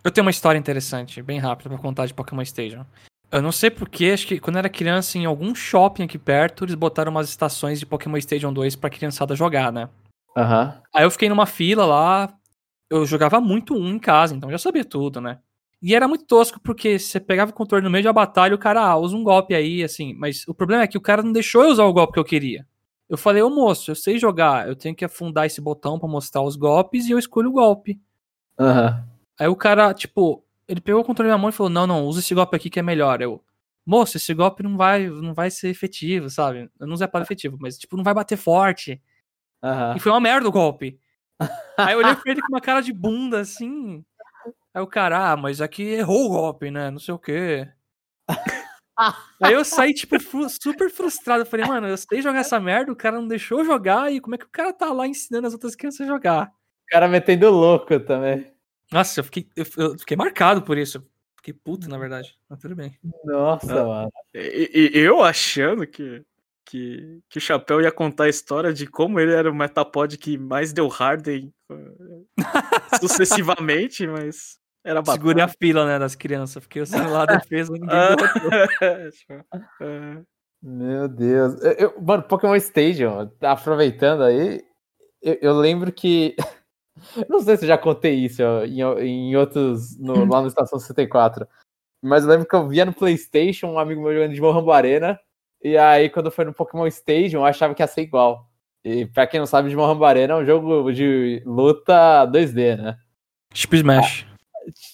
Eu 0.04 0.10
tenho 0.10 0.24
uma 0.24 0.30
história 0.30 0.58
interessante, 0.58 1.20
bem 1.22 1.38
rápida 1.38 1.68
pra 1.70 1.78
contar 1.78 2.06
de 2.06 2.14
Pokémon 2.14 2.42
Stadium. 2.42 2.84
Eu 3.30 3.42
não 3.42 3.50
sei 3.50 3.70
porquê, 3.70 4.12
acho 4.14 4.26
que 4.26 4.38
quando 4.38 4.54
eu 4.56 4.60
era 4.60 4.68
criança, 4.68 5.18
em 5.18 5.24
algum 5.24 5.52
shopping 5.54 6.04
aqui 6.04 6.16
perto, 6.18 6.64
eles 6.64 6.76
botaram 6.76 7.10
umas 7.10 7.28
estações 7.28 7.80
de 7.80 7.86
Pokémon 7.86 8.16
Stadium 8.18 8.52
2 8.52 8.76
pra 8.76 8.88
criançada 8.88 9.34
jogar, 9.34 9.72
né? 9.72 9.88
Aham. 10.36 10.80
Aí 10.94 11.02
eu 11.04 11.10
fiquei 11.10 11.28
numa 11.28 11.44
fila 11.46 11.84
lá, 11.84 12.32
eu 12.88 13.04
jogava 13.04 13.40
muito 13.40 13.74
um 13.74 13.88
em 13.94 13.98
casa, 13.98 14.34
então 14.34 14.50
já 14.50 14.58
sabia 14.58 14.84
tudo, 14.84 15.20
né? 15.20 15.40
E 15.82 15.94
era 15.94 16.06
muito 16.06 16.24
tosco, 16.24 16.60
porque 16.60 16.98
você 16.98 17.18
pegava 17.18 17.50
o 17.50 17.54
controle 17.54 17.82
no 17.84 17.90
meio 17.90 18.02
de 18.02 18.08
uma 18.08 18.14
batalha 18.14 18.52
e 18.52 18.54
o 18.54 18.58
cara, 18.58 18.80
ah, 18.82 18.96
usa 18.96 19.16
um 19.16 19.24
golpe 19.24 19.54
aí, 19.54 19.82
assim. 19.82 20.14
Mas 20.14 20.46
o 20.46 20.54
problema 20.54 20.84
é 20.84 20.86
que 20.86 20.96
o 20.96 21.00
cara 21.02 21.22
não 21.22 21.32
deixou 21.32 21.64
eu 21.64 21.70
usar 21.70 21.84
o 21.84 21.92
golpe 21.92 22.14
que 22.14 22.18
eu 22.20 22.24
queria. 22.24 22.64
Eu 23.08 23.16
falei, 23.16 23.42
ô 23.42 23.50
moço, 23.50 23.90
eu 23.90 23.94
sei 23.94 24.18
jogar, 24.18 24.66
eu 24.68 24.74
tenho 24.74 24.94
que 24.94 25.04
afundar 25.04 25.46
esse 25.46 25.60
botão 25.60 25.98
pra 25.98 26.08
mostrar 26.08 26.42
os 26.42 26.56
golpes 26.56 27.06
e 27.06 27.12
eu 27.12 27.18
escolho 27.18 27.50
o 27.50 27.52
golpe. 27.52 28.00
Aham. 28.58 29.06
Aí 29.38 29.48
o 29.48 29.54
cara, 29.56 29.92
tipo, 29.94 30.44
ele 30.66 30.80
pegou 30.80 31.02
o 31.02 31.04
controle 31.04 31.30
na 31.30 31.38
mão 31.38 31.50
e 31.50 31.52
falou: 31.52 31.70
Não, 31.70 31.86
não, 31.86 32.04
usa 32.04 32.20
esse 32.20 32.34
golpe 32.34 32.56
aqui 32.56 32.70
que 32.70 32.80
é 32.80 32.82
melhor. 32.82 33.20
Eu, 33.20 33.42
moço, 33.84 34.16
esse 34.16 34.32
golpe 34.34 34.62
não 34.62 34.76
vai, 34.76 35.08
não 35.08 35.34
vai 35.34 35.50
ser 35.50 35.68
efetivo, 35.68 36.28
sabe? 36.28 36.70
Eu 36.80 36.86
não 36.86 36.94
usei 36.94 37.04
a 37.04 37.08
palavra 37.08 37.26
efetivo, 37.26 37.56
mas, 37.60 37.78
tipo, 37.78 37.96
não 37.96 38.04
vai 38.04 38.14
bater 38.14 38.36
forte. 38.36 39.00
Aham. 39.62 39.94
E 39.96 40.00
foi 40.00 40.10
uma 40.10 40.20
merda 40.20 40.48
o 40.48 40.52
golpe. 40.52 40.98
Aí 41.76 41.92
eu 41.92 41.98
olhei 41.98 42.14
pra 42.16 42.32
ele 42.32 42.40
com 42.40 42.48
uma 42.48 42.60
cara 42.60 42.80
de 42.80 42.92
bunda, 42.92 43.40
assim. 43.40 44.04
Aí 44.74 44.82
o 44.82 44.86
cara, 44.86 45.32
ah, 45.32 45.36
mas 45.36 45.60
aqui 45.60 45.82
errou 45.82 46.26
o 46.26 46.28
golpe, 46.30 46.70
né? 46.70 46.90
Não 46.90 46.98
sei 46.98 47.14
o 47.14 47.18
quê. 47.18 47.68
Aí 49.42 49.52
eu 49.52 49.64
saí, 49.64 49.92
tipo, 49.92 50.18
fru- 50.20 50.48
super 50.48 50.90
frustrado. 50.90 51.42
Eu 51.42 51.46
falei, 51.46 51.66
mano, 51.66 51.86
eu 51.86 51.96
sei 51.96 52.22
jogar 52.22 52.40
essa 52.40 52.58
merda, 52.58 52.90
o 52.92 52.96
cara 52.96 53.16
não 53.20 53.28
deixou 53.28 53.58
eu 53.58 53.64
jogar, 53.64 54.10
e 54.12 54.20
como 54.20 54.34
é 54.34 54.38
que 54.38 54.44
o 54.46 54.50
cara 54.50 54.72
tá 54.72 54.92
lá 54.92 55.06
ensinando 55.06 55.46
as 55.46 55.52
outras 55.52 55.74
crianças 55.76 56.00
a 56.00 56.06
jogar? 56.06 56.46
O 56.48 56.86
cara 56.90 57.06
metendo 57.08 57.50
louco 57.50 57.98
também. 58.00 58.50
Nossa, 58.90 59.20
eu 59.20 59.24
fiquei, 59.24 59.48
eu, 59.56 59.66
eu 59.76 59.98
fiquei 59.98 60.16
marcado 60.16 60.62
por 60.62 60.78
isso. 60.78 61.04
Fiquei 61.36 61.52
puto, 61.52 61.88
na 61.88 61.98
verdade. 61.98 62.36
Mas 62.48 62.58
tudo 62.60 62.74
bem. 62.74 62.98
Nossa, 63.24 63.80
Ah. 63.80 63.84
mano. 63.84 64.12
E, 64.34 64.90
e- 64.94 64.98
eu 64.98 65.22
achando 65.22 65.86
que, 65.86 66.24
que, 66.64 67.20
que 67.28 67.38
o 67.38 67.40
Chapéu 67.40 67.80
ia 67.80 67.92
contar 67.92 68.24
a 68.24 68.28
história 68.28 68.72
de 68.72 68.86
como 68.86 69.20
ele 69.20 69.32
era 69.32 69.50
o 69.50 69.54
Metapod 69.54 70.16
que 70.16 70.38
mais 70.38 70.72
deu 70.72 70.88
Harden 70.88 71.52
eh, 71.70 72.36
sucessivamente, 73.00 74.06
mas 74.06 74.58
era 74.86 75.00
batata. 75.00 75.12
Segurei 75.18 75.42
a 75.42 75.48
fila, 75.48 75.84
né, 75.86 75.98
das 75.98 76.14
crianças. 76.14 76.62
Fiquei 76.62 76.82
assim 76.82 76.96
lá 77.00 77.26
defesa, 77.26 77.72
ninguém 77.72 77.88
derrotou. 77.88 78.50
Meu 80.62 81.08
Deus. 81.08 81.62
Eu- 81.62 81.72
eu- 81.72 81.94
mano, 82.02 82.22
Pokémon 82.22 82.56
Stadium, 82.56 83.30
aproveitando 83.42 84.22
aí, 84.22 84.62
eu, 85.22 85.38
eu 85.42 85.54
lembro 85.54 85.92
que. 85.92 86.34
Não 87.28 87.40
sei 87.40 87.56
se 87.56 87.64
eu 87.64 87.68
já 87.68 87.76
contei 87.78 88.14
isso 88.14 88.42
ó, 88.42 88.64
em, 88.64 88.80
em 88.80 89.36
outros. 89.36 89.98
no- 89.98 90.24
lá 90.24 90.40
no 90.40 90.48
Estação 90.48 90.78
64. 90.78 91.46
Mas 92.02 92.24
eu 92.24 92.30
lembro 92.30 92.46
que 92.46 92.54
eu 92.54 92.66
via 92.68 92.84
no 92.84 92.92
PlayStation 92.92 93.66
um 93.68 93.78
amigo 93.78 94.00
meu 94.02 94.12
jogando 94.14 94.34
de 94.34 94.40
Mohambo 94.40 94.70
Arena. 94.72 95.18
E 95.62 95.76
aí, 95.76 96.08
quando 96.08 96.30
foi 96.30 96.44
no 96.44 96.54
Pokémon 96.54 96.86
Stadium, 96.86 97.40
eu 97.40 97.44
achava 97.46 97.74
que 97.74 97.82
ia 97.82 97.86
ser 97.86 98.02
igual. 98.02 98.48
E 98.84 99.04
pra 99.06 99.26
quem 99.26 99.40
não 99.40 99.46
sabe, 99.46 99.68
de 99.68 99.74
Mohambo 99.76 100.04
Arena 100.04 100.34
é 100.34 100.36
um 100.36 100.44
jogo 100.44 100.92
de 100.92 101.42
luta 101.44 102.24
2D, 102.26 102.76
né? 102.76 102.98
Tipo 103.52 103.74
Smash. 103.76 104.26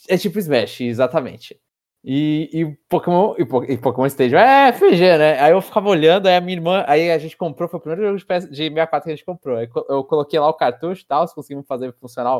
É 0.09 0.17
tipo 0.19 0.39
Smash, 0.39 0.81
exatamente. 0.83 1.59
E, 2.05 2.51
e 2.53 2.67
Pokémon 2.89 3.35
e, 3.39 3.45
Po- 3.47 3.79
Pokémon 3.79 4.07
Stadium 4.07 4.39
é 4.39 4.73
FG, 4.73 5.19
né? 5.19 5.41
Aí 5.41 5.53
eu 5.53 5.63
ficava 5.63 5.89
olhando, 5.89 6.27
aí 6.27 6.35
a 6.37 6.41
minha 6.41 6.57
irmã, 6.57 6.85
aí 6.89 7.11
a 7.13 7.19
gente 7.19 7.37
comprou, 7.37 7.69
foi 7.69 7.79
o 7.79 7.81
primeiro 7.81 8.05
jogo 8.05 8.19
de, 8.19 8.27
PS, 8.27 8.51
de 8.51 8.57
64 8.57 9.05
que 9.05 9.11
a 9.11 9.17
gente 9.17 9.25
comprou. 9.25 9.57
Aí 9.57 9.69
eu 9.89 10.03
coloquei 10.05 10.39
lá 10.39 10.49
o 10.49 10.55
cartucho 10.55 11.03
e 11.03 11.07
tal, 11.07 11.29
conseguimos 11.33 11.67
fazer 11.67 11.95
funcionar 12.01 12.39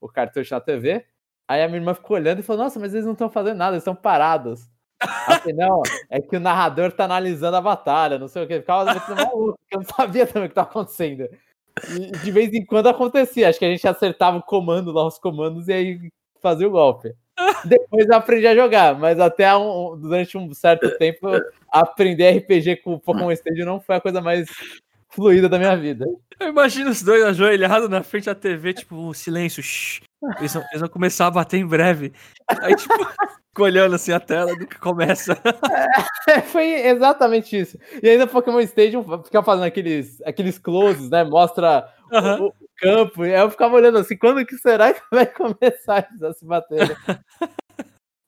o, 0.00 0.08
cartucho 0.08 0.52
na 0.52 0.60
TV. 0.60 1.06
Aí 1.46 1.62
a 1.62 1.68
minha 1.68 1.78
irmã 1.78 1.94
ficou 1.94 2.16
olhando 2.16 2.40
e 2.40 2.42
falou: 2.42 2.64
Nossa, 2.64 2.80
mas 2.80 2.92
eles 2.92 3.06
não 3.06 3.12
estão 3.12 3.30
fazendo 3.30 3.58
nada, 3.58 3.72
eles 3.72 3.82
estão 3.82 3.94
parados. 3.94 4.68
Falei, 5.26 5.54
não, 5.54 5.82
é 6.10 6.20
que 6.20 6.36
o 6.36 6.40
narrador 6.40 6.90
tá 6.92 7.04
analisando 7.04 7.56
a 7.56 7.60
batalha, 7.60 8.18
não 8.18 8.28
sei 8.28 8.44
o 8.44 8.48
que. 8.48 8.60
Ficava 8.60 8.84
maluco, 9.14 9.58
eu 9.70 9.78
não 9.78 9.84
sabia 9.84 10.26
também 10.26 10.46
o 10.46 10.48
que 10.48 10.54
tava 10.54 10.70
acontecendo. 10.70 11.28
E 11.90 12.10
de 12.18 12.30
vez 12.30 12.52
em 12.52 12.64
quando 12.64 12.88
acontecia, 12.88 13.48
acho 13.48 13.58
que 13.58 13.64
a 13.64 13.70
gente 13.70 13.86
acertava 13.86 14.38
o 14.38 14.42
comando 14.42 14.92
lá, 14.92 15.06
os 15.06 15.18
comandos, 15.18 15.68
e 15.68 15.72
aí 15.72 16.10
fazia 16.44 16.68
o 16.68 16.70
golpe. 16.70 17.12
Depois 17.64 18.06
eu 18.06 18.14
aprendi 18.14 18.46
a 18.46 18.54
jogar, 18.54 18.96
mas 18.98 19.18
até 19.18 19.56
um- 19.56 19.96
durante 19.98 20.36
um 20.38 20.52
certo 20.54 20.96
tempo 20.98 21.26
aprender 21.72 22.38
RPG 22.38 22.76
com 22.76 22.94
o 22.94 23.00
Pokémon 23.00 23.32
Stadium 23.32 23.66
não 23.66 23.80
foi 23.80 23.96
a 23.96 24.00
coisa 24.00 24.20
mais 24.20 24.46
fluida 25.10 25.48
da 25.48 25.58
minha 25.58 25.76
vida. 25.76 26.04
Eu 26.38 26.48
imagino 26.48 26.90
os 26.90 27.02
dois 27.02 27.22
ajoelhados 27.24 27.88
na 27.88 28.02
frente 28.02 28.26
da 28.26 28.34
TV, 28.34 28.74
tipo, 28.74 29.12
silêncio. 29.14 29.62
shh. 29.62 30.00
Eles, 30.38 30.52
vão, 30.54 30.62
eles 30.70 30.80
vão 30.80 30.88
começar 30.88 31.26
a 31.26 31.30
bater 31.30 31.58
em 31.58 31.66
breve. 31.66 32.12
Aí, 32.48 32.74
tipo, 32.74 32.94
olhando 33.58 33.94
assim 33.94 34.12
a 34.12 34.18
tela 34.20 34.56
do 34.56 34.66
que 34.66 34.78
começa. 34.78 35.36
foi 36.50 36.64
exatamente 36.86 37.58
isso. 37.58 37.78
E 38.02 38.08
ainda 38.08 38.26
Pokémon 38.26 38.60
Stadium 38.60 39.04
fica 39.22 39.42
fazendo 39.42 39.64
aqueles, 39.64 40.20
aqueles 40.22 40.58
closes, 40.58 41.08
né? 41.10 41.24
Mostra 41.24 41.88
o 42.40 42.52
campo. 42.76 43.24
Eu 43.24 43.50
ficava 43.50 43.76
olhando 43.76 43.98
assim, 43.98 44.16
quando 44.16 44.44
que 44.44 44.56
será 44.56 44.92
que 44.92 45.02
vai 45.10 45.26
começar 45.26 46.08
a 46.22 46.32
se 46.32 46.44
bater? 46.44 46.96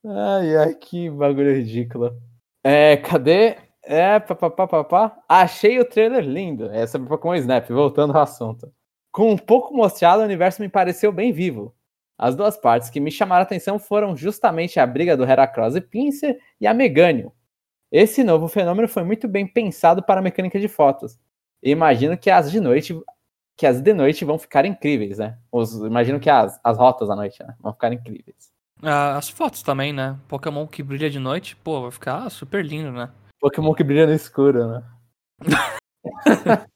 ai, 0.05 0.55
ai, 0.57 0.73
que 0.75 1.09
bagulho 1.09 1.55
ridículo. 1.55 2.19
É, 2.63 2.97
cadê? 2.97 3.57
É, 3.83 4.19
papapá, 4.19 4.67
papá. 4.67 5.17
Achei 5.29 5.79
o 5.79 5.85
trailer 5.85 6.23
lindo. 6.23 6.69
É 6.71 6.85
sobre 6.85 7.07
Pokémon 7.07 7.35
Snap, 7.35 7.69
voltando 7.69 8.15
ao 8.15 8.23
assunto. 8.23 8.71
Com 9.11 9.31
um 9.31 9.37
pouco 9.37 9.73
mostrado, 9.73 10.21
o 10.21 10.25
universo 10.25 10.61
me 10.61 10.69
pareceu 10.69 11.11
bem 11.11 11.31
vivo. 11.31 11.73
As 12.17 12.35
duas 12.35 12.57
partes 12.57 12.89
que 12.89 12.99
me 12.99 13.11
chamaram 13.11 13.41
a 13.41 13.43
atenção 13.43 13.77
foram 13.79 14.15
justamente 14.17 14.79
a 14.79 14.87
briga 14.87 15.15
do 15.15 15.23
Heracross 15.23 15.75
e 15.75 15.81
Pinsir 15.81 16.37
e 16.59 16.67
a 16.67 16.73
Megânio. 16.73 17.31
Esse 17.91 18.23
novo 18.23 18.47
fenômeno 18.47 18.87
foi 18.87 19.03
muito 19.03 19.27
bem 19.27 19.47
pensado 19.47 20.03
para 20.03 20.19
a 20.19 20.23
mecânica 20.23 20.59
de 20.59 20.67
fotos. 20.67 21.17
Imagino 21.63 22.17
que 22.17 22.29
as 22.29 22.51
de 22.51 22.59
noite 22.59 22.99
que 23.57 23.65
as 23.65 23.81
de 23.81 23.91
noite 23.91 24.23
vão 24.23 24.37
ficar 24.37 24.65
incríveis, 24.65 25.17
né? 25.17 25.37
Os, 25.51 25.73
imagino 25.73 26.19
que 26.19 26.29
as, 26.29 26.59
as 26.63 26.77
rotas 26.77 27.09
à 27.09 27.15
noite 27.15 27.41
né? 27.43 27.55
vão 27.59 27.73
ficar 27.73 27.91
incríveis. 27.91 28.51
Ah, 28.83 29.17
as 29.17 29.27
fotos 29.29 29.63
também, 29.63 29.91
né? 29.91 30.15
Pokémon 30.27 30.67
que 30.67 30.83
brilha 30.83 31.09
de 31.09 31.17
noite, 31.17 31.55
pô, 31.55 31.81
vai 31.81 31.91
ficar 31.91 32.29
super 32.29 32.63
lindo, 32.63 32.91
né? 32.91 33.09
Pokémon 33.39 33.73
que 33.73 33.83
brilha 33.83 34.05
no 34.05 34.13
escuro, 34.13 34.67
né? 34.67 34.83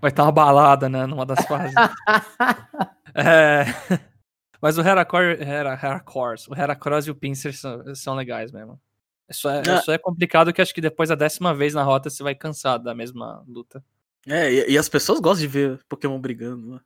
Vai 0.00 0.10
estar 0.10 0.22
uma 0.22 0.32
balada, 0.32 0.88
né? 0.88 1.04
Numa 1.04 1.26
das 1.26 1.44
fases. 1.46 1.74
É, 3.12 3.64
Mas 4.62 4.78
o 4.78 4.82
Heracor, 4.82 5.22
Hera, 5.40 5.72
Heracross, 5.72 6.46
o 6.46 6.54
Heracross 6.54 7.06
e 7.08 7.10
o 7.10 7.14
Pinsir 7.14 7.52
são, 7.52 7.92
são 7.94 8.14
legais 8.14 8.52
mesmo. 8.52 8.80
Só 9.32 9.50
é, 9.50 9.62
Ah. 9.68 9.82
só 9.82 9.92
é 9.92 9.98
complicado 9.98 10.52
que 10.52 10.62
acho 10.62 10.72
que 10.72 10.80
depois 10.80 11.08
da 11.08 11.16
décima 11.16 11.52
vez 11.52 11.74
na 11.74 11.82
rota 11.82 12.08
você 12.08 12.22
vai 12.22 12.36
cansar 12.36 12.78
da 12.78 12.94
mesma 12.94 13.44
luta. 13.48 13.84
É, 14.26 14.52
e, 14.52 14.72
e 14.72 14.78
as 14.78 14.88
pessoas 14.88 15.20
gostam 15.20 15.40
de 15.40 15.48
ver 15.48 15.80
Pokémon 15.88 16.18
brigando, 16.20 16.74
né? 16.74 16.80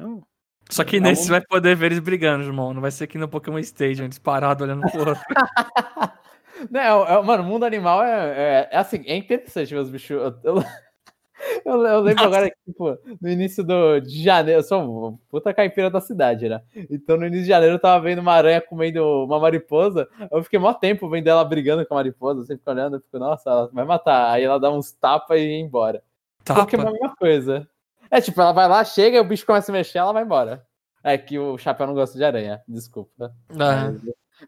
É 0.00 0.04
um- 0.04 0.22
Só 0.70 0.82
que 0.84 0.98
Não. 1.00 1.08
nesse 1.10 1.24
você 1.24 1.30
vai 1.30 1.40
poder 1.40 1.76
ver 1.76 1.86
eles 1.86 1.98
brigando, 2.00 2.44
irmão. 2.44 2.74
Não 2.74 2.80
vai 2.80 2.90
ser 2.90 3.04
aqui 3.04 3.18
no 3.18 3.28
Pokémon 3.28 3.58
Stadium, 3.60 4.04
eles 4.04 4.18
parados 4.18 4.62
olhando 4.66 4.90
pro 4.90 5.08
outro. 5.08 5.22
Não, 6.70 7.06
é- 7.06 7.22
mano, 7.22 7.42
o 7.42 7.46
mundo 7.46 7.64
animal 7.64 8.02
é, 8.02 8.68
é, 8.68 8.68
é 8.72 8.78
assim, 8.78 9.02
é 9.06 9.16
interessante 9.16 9.72
ver 9.74 9.80
os 9.80 9.90
bichos. 9.90 10.10
Eu, 10.10 10.34
eu- 10.42 10.62
eu- 11.66 11.86
eu 11.86 12.00
lembro 12.00 12.24
Nossa. 12.24 12.36
agora 12.38 12.50
que, 12.50 12.56
tipo, 12.66 12.98
no 13.20 13.28
início 13.28 13.62
do, 13.62 14.00
de 14.00 14.22
janeiro, 14.22 14.60
eu 14.60 14.64
sou 14.64 15.08
um 15.10 15.16
puta 15.28 15.52
caipira 15.52 15.90
da 15.90 16.00
cidade, 16.00 16.48
né? 16.48 16.62
Então 16.90 17.16
no 17.16 17.26
início 17.26 17.44
de 17.44 17.50
janeiro 17.50 17.74
eu 17.76 17.80
tava 17.80 18.02
vendo 18.02 18.20
uma 18.20 18.32
aranha 18.32 18.60
comendo 18.60 19.04
uma 19.24 19.38
mariposa. 19.38 20.08
Eu 20.32 20.42
fiquei 20.42 20.58
mó 20.58 20.72
tempo 20.72 21.08
vendo 21.10 21.28
ela 21.28 21.44
brigando 21.44 21.84
com 21.86 21.94
a 21.94 21.98
mariposa, 21.98 22.40
sempre 22.40 22.58
fico 22.58 22.70
olhando, 22.70 22.96
eu 22.96 23.00
fico, 23.00 23.18
nossa, 23.18 23.50
ela 23.50 23.70
vai 23.72 23.84
matar. 23.84 24.30
Aí 24.32 24.42
ela 24.44 24.58
dá 24.58 24.70
uns 24.70 24.92
tapas 24.92 25.38
e 25.38 25.44
ia 25.44 25.60
embora. 25.60 26.02
Pokémon 26.54 26.82
é 26.82 26.86
a 26.86 26.90
Tapa. 26.90 26.98
mesma 27.02 27.16
coisa. 27.16 27.68
É 28.10 28.20
tipo, 28.20 28.40
ela 28.40 28.52
vai 28.52 28.68
lá, 28.68 28.84
chega, 28.84 29.20
o 29.20 29.24
bicho 29.24 29.44
começa 29.44 29.70
a 29.70 29.74
mexer, 29.74 29.98
ela 29.98 30.12
vai 30.12 30.22
embora. 30.22 30.64
É 31.02 31.16
que 31.18 31.38
o 31.38 31.56
chapéu 31.58 31.86
não 31.86 31.94
gosta 31.94 32.16
de 32.16 32.24
aranha, 32.24 32.62
desculpa. 32.66 33.32
Ah, 33.58 33.92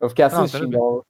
Eu 0.01 0.09
fiquei 0.09 0.27
Não, 0.29 0.43
assistindo 0.43 0.71
bem. 0.71 1.03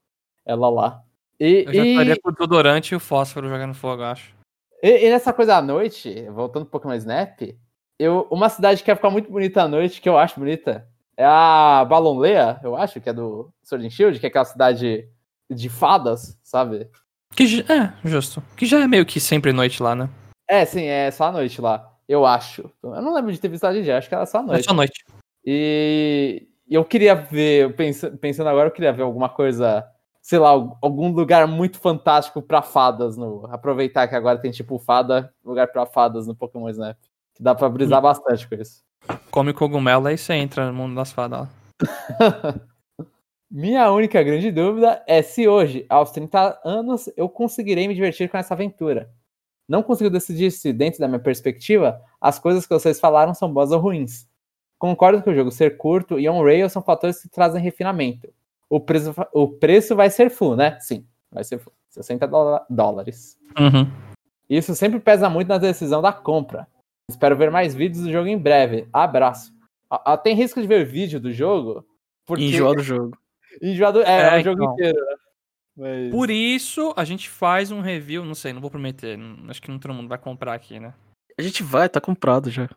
ela, 0.47 0.69
lá. 0.71 1.03
E, 1.41 1.65
eu 1.67 1.73
já 1.75 1.85
e- 1.85 1.91
estaria 1.91 2.17
com 2.21 2.29
o 2.31 2.33
Dodorante 2.33 2.93
e 2.93 2.97
o 2.97 3.01
fósforo 3.01 3.49
jogando 3.49 3.75
fogo, 3.75 4.03
acho. 4.03 4.35
E, 4.83 5.07
e 5.07 5.11
nessa 5.11 5.33
coisa 5.33 5.57
à 5.57 5.63
noite, 5.63 6.29
voltando 6.31 6.63
um 6.63 6.67
pouco 6.71 6.87
mais 6.89 7.03
Snap, 7.03 7.41
Eu, 7.99 8.29
uma 8.31 8.49
cidade 8.49 8.83
que 8.83 8.91
ia 8.91 8.95
ficar 8.97 9.11
muito 9.11 9.31
bonita 9.31 9.63
à 9.63 9.69
noite, 9.69 10.01
que 10.01 10.09
eu 10.09 10.17
acho 10.17 10.39
bonita, 10.39 10.87
é 11.17 11.25
a 11.25 11.85
Balonlea, 11.89 12.61
eu 12.63 12.77
acho, 12.77 13.01
que 13.01 13.09
é 13.09 13.13
do 13.13 13.53
Sword 13.65 13.85
and 13.87 13.91
Shield, 13.91 14.21
que 14.21 14.27
é 14.27 14.29
aquela 14.29 14.45
cidade 14.45 15.09
de 15.51 15.69
fadas, 15.69 16.39
sabe? 16.45 16.89
Que, 17.35 17.45
é, 17.71 17.93
justo. 18.09 18.41
Que 18.57 18.67
já 18.67 18.79
é 18.81 18.87
meio 18.87 19.05
que 19.05 19.19
sempre 19.19 19.53
noite 19.53 19.83
lá, 19.83 19.95
né? 19.97 20.09
É, 20.49 20.65
sim, 20.65 20.85
é 20.85 21.11
só 21.11 21.25
à 21.27 21.33
noite 21.33 21.61
lá, 21.61 21.93
eu 22.09 22.25
acho. 22.25 22.71
Eu 22.83 23.03
não 23.03 23.15
lembro 23.15 23.31
de 23.33 23.39
ter 23.39 23.49
visto 23.49 23.65
a 23.65 23.73
dia, 23.73 23.99
acho 23.99 24.09
que 24.09 24.15
era 24.15 24.25
só 24.27 24.39
à 24.39 24.43
É 24.43 24.45
noite. 24.47 24.65
só 24.65 24.73
noite. 24.75 25.05
E 25.45 26.47
e 26.71 26.75
eu 26.75 26.85
queria 26.85 27.15
ver, 27.15 27.75
pensa- 27.77 28.11
pensando 28.11 28.49
agora, 28.51 28.69
eu 28.69 28.73
queria 28.73 28.93
ver 28.93 29.03
alguma 29.03 29.29
coisa, 29.31 29.87
sei 30.21 30.39
lá, 30.39 30.51
al- 30.51 30.77
algum 30.83 31.11
lugar 31.13 31.47
muito 31.47 31.79
fantástico 31.79 32.43
pra 32.43 32.61
fadas. 32.61 33.17
No, 33.17 33.47
aproveitar 33.51 34.07
que 34.07 34.15
agora 34.15 34.39
tem 34.39 34.51
tipo 34.51 34.79
fada, 34.79 35.33
lugar 35.43 35.69
pra 35.69 35.87
fadas 35.87 36.27
no 36.27 36.35
Pokémon 36.35 36.69
Snap. 36.69 36.99
Que 37.35 37.43
dá 37.43 37.55
pra 37.55 37.69
brisar 37.71 38.03
bastante 38.03 38.47
com 38.47 38.55
isso. 38.57 38.83
Come 39.31 39.55
cogumelo, 39.55 40.09
aí 40.09 40.19
você 40.19 40.35
entra 40.35 40.67
no 40.67 40.75
mundo 40.75 40.95
das 40.95 41.11
fadas 41.13 41.41
lá. 41.41 41.49
Minha 43.51 43.91
única 43.91 44.23
grande 44.23 44.51
dúvida 44.51 45.03
é 45.07 45.23
se 45.23 45.49
hoje, 45.49 45.87
aos 45.89 46.11
30 46.11 46.61
anos, 46.65 47.09
eu 47.17 47.31
conseguirei 47.31 47.89
me 47.89 47.95
divertir 47.95 48.29
com 48.29 48.37
essa 48.37 48.53
aventura. 48.53 49.09
Não 49.69 49.83
consigo 49.83 50.09
decidir 50.09 50.51
se, 50.51 50.73
dentro 50.73 50.99
da 51.01 51.07
minha 51.07 51.21
perspectiva, 51.21 52.01
as 52.21 52.39
coisas 52.39 52.67
que 52.67 52.73
vocês 52.73 52.99
falaram 52.99 53.35
são 53.35 53.53
boas 53.53 53.71
ou 53.71 53.79
ruins. 53.79 54.27
Concordo 54.79 55.23
que 55.23 55.29
o 55.31 55.35
jogo 55.35 55.51
ser 55.51 55.77
curto 55.77 56.19
e 56.19 56.29
on-rail 56.29 56.69
são 56.71 56.81
fatores 56.83 57.21
que 57.21 57.29
trazem 57.29 57.61
refinamento. 57.61 58.33
O 58.71 58.81
preço, 58.81 59.15
o 59.33 59.49
preço 59.49 59.95
vai 59.97 60.09
ser 60.09 60.31
full, 60.31 60.57
né? 60.57 60.79
Sim, 60.81 61.07
vai 61.31 61.45
ser 61.45 61.59
full. 61.59 61.73
60 61.91 62.27
dóla- 62.27 62.65
dólares. 62.71 63.37
Uhum. 63.59 63.91
Isso 64.49 64.75
sempre 64.75 65.01
pesa 65.01 65.29
muito 65.29 65.49
na 65.49 65.59
decisão 65.59 66.01
da 66.01 66.13
compra. 66.13 66.67
Espero 67.11 67.37
ver 67.37 67.51
mais 67.51 67.75
vídeos 67.75 68.05
do 68.05 68.13
jogo 68.13 68.29
em 68.29 68.39
breve. 68.39 68.87
Abraço. 68.93 69.53
Ah, 69.91 70.17
tem 70.17 70.35
risco 70.35 70.61
de 70.61 70.67
ver 70.67 70.85
vídeo 70.85 71.19
do 71.19 71.33
jogo? 71.33 71.85
Porque... 72.27 72.45
Enjoar 72.45 72.75
do 72.75 72.83
jogo. 72.83 73.17
Enjoado 73.61 74.03
é, 74.03 74.37
É, 74.37 74.41
o 74.41 74.45
jogo 74.45 74.63
então. 74.63 74.75
inteiro, 74.75 74.99
né? 75.01 75.17
Mas- 75.79 76.11
Por 76.11 76.29
isso, 76.31 76.93
a 76.97 77.05
gente 77.05 77.29
faz 77.31 77.71
um 77.71 77.81
review, 77.81 78.25
não 78.25 78.35
sei, 78.35 78.53
não 78.53 78.61
vou 78.61 78.71
prometer. 78.71 79.17
não- 79.17 79.49
Acho 79.49 79.63
que 79.63 79.71
não 79.71 79.79
todo 79.79 79.95
mundo 79.95 80.09
vai 80.09 80.19
comprar 80.19 80.55
aqui, 80.55 80.81
né? 80.81 80.93
A 81.39 81.43
gente 81.43 81.63
vai, 81.63 81.89
tá 81.89 82.01
comprado 82.01 82.51
já. 82.51 82.69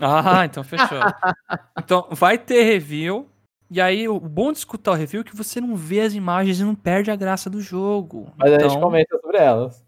Ah, 0.00 0.44
então 0.44 0.64
fechou. 0.64 0.98
então, 1.78 2.08
vai 2.10 2.38
ter 2.38 2.62
review. 2.62 3.28
E 3.70 3.80
aí, 3.82 4.08
o 4.08 4.18
bom 4.18 4.50
de 4.50 4.58
escutar 4.58 4.92
o 4.92 4.94
review 4.94 5.20
é 5.20 5.24
que 5.24 5.36
você 5.36 5.60
não 5.60 5.76
vê 5.76 6.00
as 6.00 6.14
imagens 6.14 6.58
e 6.58 6.64
não 6.64 6.74
perde 6.74 7.10
a 7.10 7.16
graça 7.16 7.50
do 7.50 7.60
jogo. 7.60 8.32
Mas 8.36 8.50
a 8.50 8.54
então, 8.54 8.70
gente 8.70 8.80
comenta 8.80 9.18
sobre 9.20 9.36
elas. 9.36 9.84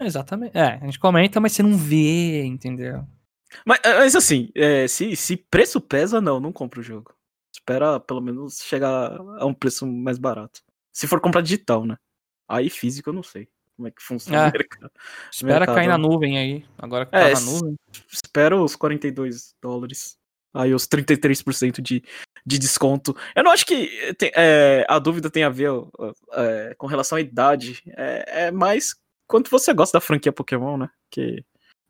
Exatamente. 0.00 0.56
É, 0.56 0.78
a 0.82 0.84
gente 0.84 0.98
comenta, 0.98 1.38
mas 1.38 1.52
você 1.52 1.62
não 1.62 1.76
vê, 1.76 2.42
entendeu? 2.44 3.04
Mas, 3.64 3.80
mas 3.84 4.16
assim, 4.16 4.48
é, 4.56 4.88
se, 4.88 5.14
se 5.14 5.36
preço 5.36 5.80
pesa, 5.80 6.20
não, 6.20 6.40
não 6.40 6.50
compra 6.52 6.80
o 6.80 6.82
jogo. 6.82 7.14
Espera 7.54 8.00
pelo 8.00 8.20
menos 8.20 8.60
chegar 8.62 9.16
a 9.38 9.46
um 9.46 9.54
preço 9.54 9.86
mais 9.86 10.18
barato. 10.18 10.60
Se 10.92 11.06
for 11.06 11.20
comprar 11.20 11.40
digital, 11.42 11.84
né? 11.86 11.96
Aí 12.48 12.68
físico 12.68 13.10
eu 13.10 13.14
não 13.14 13.22
sei 13.22 13.48
como 13.76 13.88
é 13.88 13.90
que 13.90 14.02
funciona 14.02 14.46
É. 14.46 14.48
o 14.48 14.52
mercado. 14.52 14.90
Espera 15.32 15.58
Mercado. 15.60 15.74
cair 15.74 15.86
na 15.88 15.96
nuvem 15.98 16.36
aí. 16.38 16.64
Agora 16.78 17.06
que 17.06 17.14
É, 17.16 17.32
tá 17.32 17.40
na 17.40 17.46
nuvem. 17.46 17.76
Espero 18.12 18.62
os 18.62 18.76
42 18.76 19.54
dólares. 19.62 20.18
Aí 20.52 20.74
os 20.74 20.86
33% 20.86 21.80
de, 21.80 22.02
de 22.44 22.58
desconto. 22.58 23.16
Eu 23.36 23.44
não 23.44 23.52
acho 23.52 23.64
que 23.64 24.12
tem- 24.14 24.32
é, 24.34 24.84
a 24.88 24.98
dúvida 24.98 25.30
tem 25.30 25.44
a 25.44 25.48
ver 25.48 25.70
é, 26.32 26.74
com 26.76 26.86
relação 26.88 27.16
à 27.16 27.20
idade. 27.20 27.80
É, 27.96 28.46
é 28.46 28.50
mais 28.50 28.96
quanto 29.28 29.48
você 29.48 29.72
gosta 29.72 29.96
da 29.96 30.00
franquia 30.02 30.32
Pokémon, 30.32 30.76
né? 30.76 30.90
Que 31.08 31.44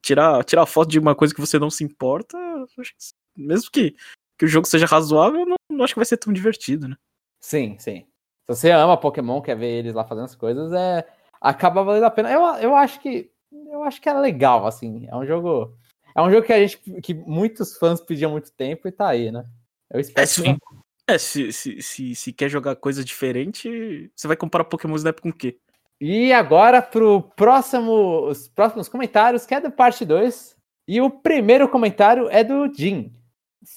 tirar, 0.04 0.44
tirar 0.44 0.66
foto 0.66 0.90
de 0.90 0.98
uma 0.98 1.14
coisa 1.14 1.34
que 1.34 1.40
você 1.40 1.58
não 1.58 1.70
se 1.70 1.82
importa, 1.82 2.36
eu 2.36 2.66
acho 2.78 2.92
que- 2.92 3.14
mesmo 3.34 3.70
que, 3.70 3.96
que 4.38 4.44
o 4.44 4.48
jogo 4.48 4.66
seja 4.66 4.84
razoável, 4.86 5.40
eu 5.40 5.46
não, 5.46 5.56
não 5.70 5.84
acho 5.84 5.94
que 5.94 5.98
vai 5.98 6.04
ser 6.06 6.18
tão 6.18 6.30
divertido, 6.32 6.86
né? 6.86 6.96
Sim, 7.40 7.78
sim. 7.78 8.06
Se 8.54 8.62
você 8.62 8.70
ama 8.70 8.96
Pokémon, 8.96 9.40
quer 9.40 9.56
ver 9.56 9.68
eles 9.68 9.94
lá 9.94 10.04
fazendo 10.04 10.24
as 10.24 10.34
coisas, 10.34 10.72
é 10.72 11.06
acaba 11.40 11.82
valendo 11.82 12.04
a 12.04 12.10
pena. 12.10 12.30
Eu, 12.30 12.42
eu 12.56 12.76
acho 12.76 13.00
que 13.00 13.30
eu 13.52 13.82
acho 13.84 14.00
que 14.00 14.08
é 14.08 14.14
legal, 14.14 14.66
assim. 14.66 15.06
É 15.08 15.16
um 15.16 15.24
jogo 15.24 15.74
é 16.14 16.20
um 16.20 16.30
jogo 16.30 16.46
que 16.46 16.52
a 16.52 16.58
gente 16.58 16.78
que 17.00 17.14
muitos 17.14 17.76
fãs 17.76 18.00
pediam 18.00 18.30
muito 18.32 18.52
tempo 18.52 18.88
e 18.88 18.92
tá 18.92 19.08
aí, 19.08 19.30
né? 19.30 19.46
Eu 19.90 20.00
espero 20.00 20.24
É, 20.24 20.26
que 20.26 20.34
sim. 20.34 20.58
É, 21.06 21.18
se, 21.18 21.52
se, 21.52 21.82
se, 21.82 22.14
se 22.14 22.32
quer 22.32 22.48
jogar 22.48 22.76
coisa 22.76 23.04
diferente, 23.04 24.10
você 24.14 24.28
vai 24.28 24.36
comparar 24.36 24.64
Pokémon 24.64 24.96
Snap 24.96 25.20
com 25.20 25.30
o 25.30 25.32
quê? 25.32 25.58
E 26.00 26.32
agora 26.32 26.80
pro 26.80 27.22
próximo, 27.36 28.26
os 28.28 28.48
próximos 28.48 28.88
comentários, 28.88 29.44
que 29.44 29.54
é 29.54 29.60
do 29.60 29.70
parte 29.70 30.04
2. 30.04 30.56
E 30.88 31.00
o 31.00 31.10
primeiro 31.10 31.68
comentário 31.68 32.28
é 32.30 32.42
do 32.42 32.72
Jin. 32.72 33.12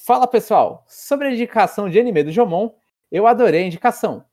Fala 0.04 0.26
pessoal, 0.26 0.84
sobre 0.88 1.28
a 1.28 1.30
indicação 1.30 1.88
de 1.88 2.00
anime 2.00 2.24
do 2.24 2.32
Jomon, 2.32 2.70
eu 3.10 3.26
adorei 3.26 3.64
a 3.64 3.66
indicação. 3.66 4.24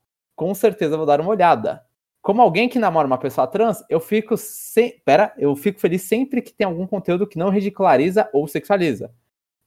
Com 0.42 0.56
certeza 0.56 0.98
vou 0.98 1.06
dar 1.06 1.22
uma 1.22 1.30
olhada. 1.30 1.86
Como 2.20 2.42
alguém 2.42 2.68
que 2.68 2.80
namora 2.80 3.06
uma 3.06 3.20
pessoa 3.20 3.46
trans, 3.46 3.84
eu 3.88 4.00
fico 4.00 4.36
sem... 4.36 5.00
Pera, 5.06 5.32
eu 5.38 5.56
fico 5.56 5.80
feliz 5.80 6.02
sempre 6.02 6.42
que 6.42 6.52
tem 6.52 6.66
algum 6.66 6.88
conteúdo 6.88 7.28
que 7.28 7.38
não 7.38 7.50
ridiculariza 7.52 8.28
ou 8.34 8.48
sexualiza. 8.48 9.14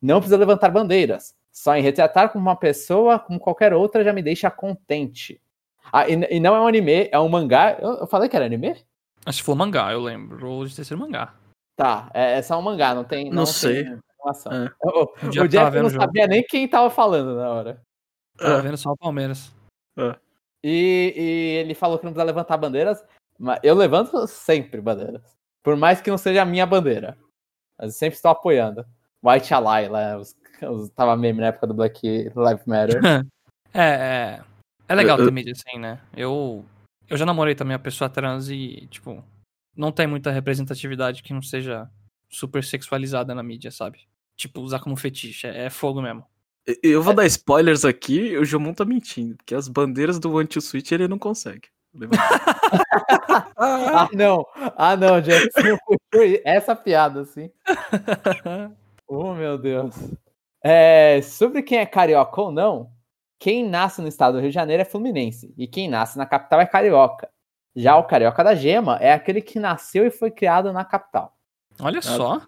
Não 0.03 0.19
precisa 0.19 0.37
levantar 0.37 0.71
bandeiras. 0.73 1.33
Só 1.53 1.77
em 1.77 1.81
retratar 1.81 2.33
como 2.33 2.43
uma 2.43 2.57
pessoa, 2.57 3.21
como 3.21 3.39
qualquer 3.39 3.73
outra, 3.73 4.03
já 4.03 4.13
me 4.13 4.21
deixa 4.21 4.51
contente. 4.51 5.41
Ah, 5.93 6.09
e, 6.09 6.15
e 6.29 6.41
não 6.41 6.57
é 6.57 6.61
um 6.61 6.67
anime, 6.67 7.09
é 7.13 7.21
um 7.21 7.29
mangá. 7.29 7.79
Eu, 7.81 7.99
eu 7.99 8.07
falei 8.09 8.29
que 8.29 8.35
era 8.35 8.45
anime? 8.45 8.75
Acho 9.25 9.39
que 9.39 9.45
falou 9.45 9.59
mangá, 9.61 9.93
eu 9.93 10.01
lembro 10.01 10.67
de 10.67 10.75
ter 10.75 10.83
sido 10.85 10.99
mangá. 10.99 11.35
Tá, 11.77 12.11
é, 12.13 12.39
é 12.39 12.43
só 12.43 12.59
um 12.59 12.63
mangá, 12.63 12.97
não 12.97 13.05
tem. 13.05 13.31
Não 13.31 13.45
tem 13.45 13.53
sei. 13.53 13.83
informação. 14.19 14.53
É. 14.53 14.73
O, 14.83 15.05
o 15.41 15.49
Jeff 15.49 15.77
não 15.79 15.87
o 15.87 15.89
jogo. 15.91 16.03
sabia 16.05 16.27
nem 16.27 16.43
quem 16.43 16.67
tava 16.67 16.91
falando 16.91 17.37
na 17.37 17.49
hora. 17.49 17.81
Tava 18.37 18.59
Ah. 18.59 18.61
vendo 18.61 18.77
só 18.77 18.91
o 18.91 18.97
Palmeiras. 18.97 19.55
E, 20.65 21.13
e 21.15 21.57
ele 21.59 21.75
falou 21.75 21.99
que 21.99 22.07
não 22.07 22.13
precisa 22.13 22.25
levantar 22.25 22.57
bandeiras, 22.57 23.05
mas 23.39 23.61
eu 23.63 23.75
levanto 23.75 24.27
sempre 24.27 24.81
bandeiras. 24.81 25.37
Por 25.63 25.77
mais 25.77 26.01
que 26.01 26.11
não 26.11 26.17
seja 26.17 26.41
a 26.41 26.47
minha 26.47 26.65
bandeira. 26.65 27.19
Mas 27.79 27.93
eu 27.93 27.99
sempre 27.99 28.17
estou 28.17 28.31
apoiando. 28.31 28.87
White 29.23 29.53
Ally, 29.53 29.89
lá, 29.89 30.17
os, 30.17 30.35
os, 30.63 30.89
tava 30.91 31.17
meme 31.17 31.41
na 31.41 31.49
época 31.49 31.67
do 31.67 31.75
Black 31.75 32.01
Lives 32.03 32.67
Matter. 32.67 33.01
É, 33.77 34.39
é. 34.39 34.45
É 34.89 34.95
legal 34.95 35.17
ter 35.17 35.33
mídia 35.33 35.53
assim, 35.53 35.81
né? 35.81 36.01
Eu, 36.17 36.65
eu 37.09 37.17
já 37.17 37.27
namorei 37.27 37.57
também 37.57 37.75
a 37.75 37.79
pessoa 37.79 38.09
trans 38.09 38.49
e, 38.49 38.87
tipo, 38.87 39.21
não 39.77 39.91
tem 39.91 40.07
muita 40.07 40.31
representatividade 40.31 41.25
que 41.25 41.35
não 41.35 41.43
seja 41.43 41.91
super 42.29 42.63
sexualizada 42.63 43.35
na 43.35 43.43
mídia, 43.43 43.73
sabe? 43.73 44.07
Tipo, 44.37 44.61
usar 44.61 44.79
como 44.79 44.95
fetiche. 44.95 45.49
É, 45.49 45.65
é 45.65 45.71
fogo 45.71 46.01
mesmo. 46.01 46.25
Eu 46.83 47.03
vou 47.03 47.13
dar 47.13 47.27
spoilers 47.27 47.85
aqui, 47.85 48.37
o 48.37 48.45
Jomon 48.45 48.73
tá 48.73 48.85
mentindo, 48.85 49.37
porque 49.37 49.55
as 49.55 49.69
bandeiras 49.69 50.19
do 50.19 50.39
Anti-Switch 50.39 50.93
ele 50.93 51.07
não 51.07 51.19
consegue. 51.19 51.69
ah, 53.57 54.09
não! 54.13 54.45
Ah, 54.77 54.97
não, 54.97 55.21
Jeff, 55.21 55.49
essa 56.45 56.75
piada, 56.75 57.21
assim. 57.23 57.51
Oh, 59.07 59.35
meu 59.35 59.59
Deus. 59.59 59.95
É, 60.65 61.21
sobre 61.21 61.63
quem 61.63 61.77
é 61.79 61.85
carioca 61.85 62.41
ou 62.41 62.51
não, 62.51 62.91
quem 63.39 63.69
nasce 63.69 64.01
no 64.01 64.09
estado 64.09 64.33
do 64.33 64.41
Rio 64.41 64.49
de 64.49 64.55
Janeiro 64.55 64.81
é 64.81 64.85
fluminense. 64.85 65.53
E 65.59 65.69
quem 65.69 65.91
nasce 65.91 66.17
na 66.17 66.25
capital 66.25 66.59
é 66.59 66.67
carioca. 66.67 67.29
Já 67.77 67.97
o 67.99 68.05
carioca 68.05 68.43
da 68.43 68.55
gema 68.55 68.97
é 69.03 69.13
aquele 69.13 69.43
que 69.43 69.61
nasceu 69.61 70.07
e 70.07 70.11
foi 70.11 70.31
criado 70.31 70.73
na 70.73 70.87
capital. 70.87 71.37
Olha 71.79 72.01
só. 72.01 72.41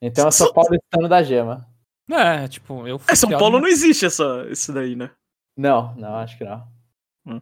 Então 0.00 0.26
eu 0.26 0.32
sou 0.32 0.52
paulistano 0.52 1.08
da 1.08 1.20
gema. 1.20 1.66
É, 2.12 2.48
tipo, 2.48 2.86
eu 2.86 2.98
fui 2.98 3.12
É, 3.12 3.16
São 3.16 3.30
Paulo 3.30 3.60
não 3.60 3.68
existe 3.68 4.06
essa, 4.06 4.46
isso 4.50 4.72
daí, 4.72 4.96
né? 4.96 5.10
Não, 5.56 5.94
não, 5.96 6.16
acho 6.16 6.38
que 6.38 6.44
não. 6.44 6.66
Hum. 7.26 7.40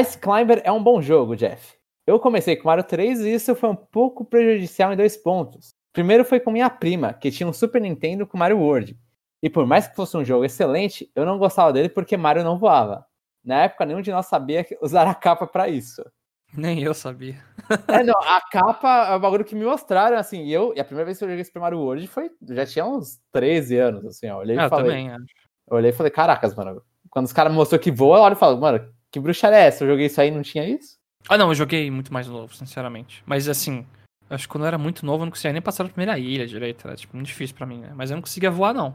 Ice 0.00 0.18
Climber 0.18 0.60
é 0.64 0.72
um 0.72 0.82
bom 0.82 1.00
jogo, 1.00 1.36
Jeff. 1.36 1.76
Eu 2.06 2.20
comecei 2.20 2.56
com 2.56 2.68
Mario 2.68 2.84
3 2.84 3.20
e 3.20 3.34
isso 3.34 3.54
foi 3.54 3.68
um 3.70 3.76
pouco 3.76 4.24
prejudicial 4.24 4.92
em 4.92 4.96
dois 4.96 5.16
pontos. 5.16 5.74
Primeiro 5.92 6.24
foi 6.24 6.38
com 6.38 6.50
minha 6.50 6.70
prima, 6.70 7.12
que 7.14 7.30
tinha 7.30 7.48
um 7.48 7.52
Super 7.52 7.80
Nintendo 7.80 8.26
com 8.26 8.38
Mario 8.38 8.58
World. 8.58 8.96
E 9.42 9.50
por 9.50 9.66
mais 9.66 9.88
que 9.88 9.96
fosse 9.96 10.16
um 10.16 10.24
jogo 10.24 10.44
excelente, 10.44 11.10
eu 11.14 11.24
não 11.24 11.38
gostava 11.38 11.72
dele 11.72 11.88
porque 11.88 12.16
Mario 12.16 12.44
não 12.44 12.58
voava. 12.58 13.04
Na 13.44 13.62
época, 13.62 13.86
nenhum 13.86 14.00
de 14.00 14.10
nós 14.10 14.26
sabia 14.26 14.66
usar 14.82 15.06
a 15.08 15.14
capa 15.14 15.46
pra 15.46 15.68
isso. 15.68 16.04
Nem 16.60 16.82
eu 16.82 16.94
sabia. 16.94 17.36
É, 17.88 18.02
não, 18.02 18.18
a 18.20 18.40
capa 18.50 19.08
é 19.10 19.14
o 19.16 19.20
bagulho 19.20 19.44
que 19.44 19.54
me 19.54 19.64
mostraram, 19.64 20.16
assim, 20.16 20.44
e 20.44 20.52
eu, 20.52 20.72
e 20.74 20.80
a 20.80 20.84
primeira 20.84 21.04
vez 21.06 21.18
que 21.18 21.24
eu 21.24 21.28
joguei 21.28 21.44
Super 21.44 21.60
Mario 21.60 21.78
World 21.80 22.06
foi, 22.06 22.30
já 22.48 22.64
tinha 22.66 22.84
uns 22.86 23.18
13 23.32 23.76
anos, 23.76 24.04
assim, 24.06 24.28
ó, 24.30 24.38
olhei 24.38 24.56
Ah, 24.58 24.62
e 24.62 24.64
eu 24.66 24.70
falei, 24.70 24.86
também, 24.86 25.10
acho. 25.10 25.24
eu 25.70 25.76
olhei 25.76 25.90
e 25.90 25.94
falei, 25.94 26.10
caracas, 26.10 26.54
mano, 26.54 26.80
quando 27.10 27.26
os 27.26 27.32
caras 27.32 27.52
mostrou 27.52 27.78
que 27.78 27.90
voa, 27.90 28.18
eu 28.18 28.22
olho 28.22 28.32
e 28.34 28.38
falo, 28.38 28.58
mano, 28.58 28.88
que 29.10 29.20
bruxaria 29.20 29.58
é 29.58 29.66
essa? 29.66 29.84
Eu 29.84 29.88
joguei 29.88 30.06
isso 30.06 30.20
aí 30.20 30.28
e 30.28 30.30
não 30.32 30.42
tinha 30.42 30.68
isso? 30.68 30.96
Ah, 31.28 31.36
não, 31.38 31.48
eu 31.48 31.54
joguei 31.54 31.90
muito 31.90 32.12
mais 32.12 32.26
novo, 32.28 32.54
sinceramente. 32.54 33.22
Mas 33.26 33.48
assim, 33.48 33.84
acho 34.30 34.44
que 34.46 34.52
quando 34.52 34.64
eu 34.64 34.68
era 34.68 34.78
muito 34.78 35.04
novo, 35.04 35.22
eu 35.22 35.26
não 35.26 35.30
conseguia 35.32 35.52
nem 35.52 35.62
passar 35.62 35.82
da 35.84 35.90
primeira 35.90 36.16
ilha 36.18 36.46
direito. 36.46 36.86
Era 36.86 36.96
tipo 36.96 37.16
muito 37.16 37.26
difícil 37.26 37.56
pra 37.56 37.66
mim, 37.66 37.80
né? 37.80 37.92
Mas 37.96 38.10
eu 38.10 38.14
não 38.16 38.22
conseguia 38.22 38.50
voar, 38.50 38.72
não. 38.72 38.94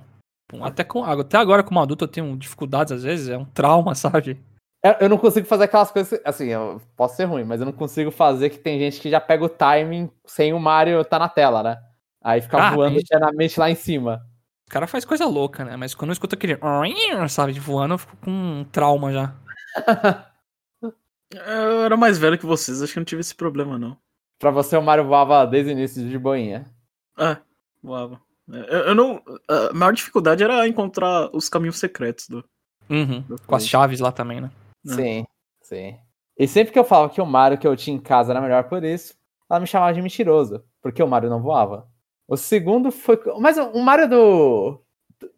Até, 0.62 0.84
com, 0.84 1.04
até 1.04 1.38
agora, 1.38 1.64
como 1.64 1.80
adulto, 1.82 2.04
eu 2.06 2.08
tenho 2.10 2.36
dificuldades 2.38 2.92
às 2.92 3.04
vezes, 3.04 3.30
é 3.30 3.38
um 3.38 3.46
trauma, 3.46 3.96
sabe? 3.96 4.40
Eu, 4.84 4.94
eu 5.02 5.10
não 5.10 5.18
consigo 5.18 5.46
fazer 5.46 5.66
aquelas 5.66 5.92
coisas, 5.92 6.20
assim, 6.26 6.48
eu 6.48 6.82
posso 6.96 7.16
ser 7.16 7.26
ruim, 7.26 7.44
mas 7.44 7.60
eu 7.60 7.66
não 7.66 7.72
consigo 7.74 8.10
fazer 8.10 8.50
que 8.50 8.58
tem 8.58 8.80
gente 8.80 9.00
que 9.00 9.10
já 9.10 9.22
pega 9.22 9.44
o 9.46 9.50
timing 9.50 10.10
sem 10.26 10.54
o 10.54 10.60
Mario 10.60 11.06
tá 11.06 11.20
na 11.20 11.30
tela, 11.30 11.62
né? 11.62 11.78
Aí 12.24 12.42
fica 12.42 12.58
Ah, 12.58 12.72
voando 12.72 12.98
eternamente 12.98 13.60
lá 13.60 13.70
em 13.70 13.76
cima. 13.76 14.26
O 14.68 14.72
cara 14.72 14.88
faz 14.88 15.06
coisa 15.06 15.26
louca, 15.26 15.66
né? 15.66 15.76
Mas 15.76 15.94
quando 15.94 16.10
eu 16.10 16.14
escuto 16.14 16.36
aquele. 16.36 16.58
Sabe, 17.30 17.54
de 17.54 17.60
voando, 17.60 17.96
eu 17.96 17.98
fico 17.98 18.16
com 18.18 18.32
um 18.32 18.64
trauma 18.64 19.12
já. 19.12 19.36
Eu 21.34 21.84
era 21.84 21.96
mais 21.96 22.18
velho 22.18 22.38
que 22.38 22.46
vocês, 22.46 22.82
acho 22.82 22.92
que 22.92 23.00
eu 23.00 23.02
não 23.02 23.06
tive 23.06 23.22
esse 23.22 23.34
problema, 23.34 23.80
não. 23.80 23.98
Pra 24.38 24.52
você, 24.52 24.76
o 24.76 24.82
Mario 24.82 25.06
voava 25.06 25.46
desde 25.48 25.72
o 25.72 25.74
início 25.74 26.06
de 26.06 26.20
boinha. 26.20 26.70
É, 27.18 27.38
voava. 27.82 28.20
É, 28.52 28.58
Eu, 28.58 28.80
eu 28.88 28.96
não. 28.96 29.22
A 29.48 29.74
maior 29.74 29.94
dificuldade 29.94 30.44
era 30.44 30.68
encontrar 30.68 31.30
os 31.34 31.48
caminhos 31.48 31.80
secretos 31.80 32.28
do. 32.28 32.44
Uhum. 32.90 33.24
Com 33.48 33.56
as 33.56 33.66
chaves 33.66 34.02
lá 34.02 34.12
também, 34.12 34.42
né? 34.42 34.52
É. 34.88 34.94
Sim, 34.94 35.26
sim. 35.62 35.98
E 36.38 36.48
sempre 36.48 36.74
que 36.74 36.80
eu 36.80 36.84
falava 36.84 37.12
que 37.14 37.22
o 37.22 37.26
Mario 37.26 37.58
que 37.58 37.68
eu 37.68 37.76
tinha 37.76 37.96
em 37.96 38.00
casa 38.00 38.32
era 38.34 38.42
melhor 38.42 38.64
por 38.66 38.84
isso, 38.84 39.14
ela 39.50 39.60
me 39.60 39.68
chamava 39.68 39.94
de 39.94 40.02
mentiroso, 40.02 40.64
porque 40.82 41.04
o 41.04 41.08
Mario 41.08 41.30
não 41.30 41.42
voava. 41.42 41.88
O 42.28 42.38
segundo 42.38 42.92
foi. 42.92 43.20
Mas 43.40 43.58
o 43.58 43.80
Mario 43.80 44.10
do. 44.10 44.82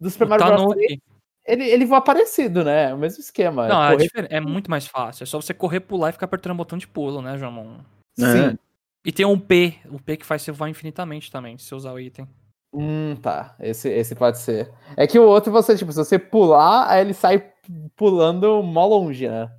Do 0.00 0.08
Super 0.10 0.26
O 0.26 0.30
Mario 0.30 0.46
Bros. 0.46 0.60
Tanuki- 0.62 0.86
3, 0.86 1.00
ele, 1.46 1.64
ele 1.68 1.84
voa 1.84 2.00
parecido, 2.00 2.64
né? 2.64 2.90
É 2.90 2.94
o 2.94 2.98
mesmo 2.98 3.20
esquema. 3.20 3.68
Não, 3.68 3.84
é, 3.84 3.92
correr- 3.96 4.28
é 4.30 4.40
muito 4.40 4.70
mais 4.70 4.86
fácil. 4.86 5.24
É 5.24 5.26
só 5.26 5.40
você 5.40 5.52
correr, 5.52 5.80
pular 5.80 6.08
e 6.08 6.12
ficar 6.12 6.24
apertando 6.24 6.52
o 6.52 6.56
botão 6.56 6.78
de 6.78 6.86
pulo, 6.88 7.20
né, 7.20 7.36
Jamon? 7.36 7.78
Sim. 8.18 8.56
E 9.04 9.12
tem 9.12 9.26
um 9.26 9.38
P, 9.38 9.74
o 9.90 10.00
P 10.00 10.16
que 10.16 10.24
faz 10.24 10.40
você 10.40 10.52
voar 10.52 10.70
infinitamente 10.70 11.30
também, 11.30 11.58
se 11.58 11.64
você 11.66 11.74
usar 11.74 11.92
o 11.92 12.00
item. 12.00 12.26
Hum, 12.74 13.16
tá. 13.22 13.54
Esse, 13.60 13.88
esse 13.88 14.14
pode 14.14 14.38
ser. 14.38 14.70
É 14.96 15.06
que 15.06 15.18
o 15.18 15.26
outro 15.26 15.52
você, 15.52 15.76
tipo, 15.76 15.92
se 15.92 15.98
você 15.98 16.18
pular, 16.18 16.88
aí 16.90 17.00
ele 17.02 17.14
sai 17.14 17.52
pulando 17.96 18.62
mó 18.62 18.86
longe, 18.86 19.28
né? 19.28 19.50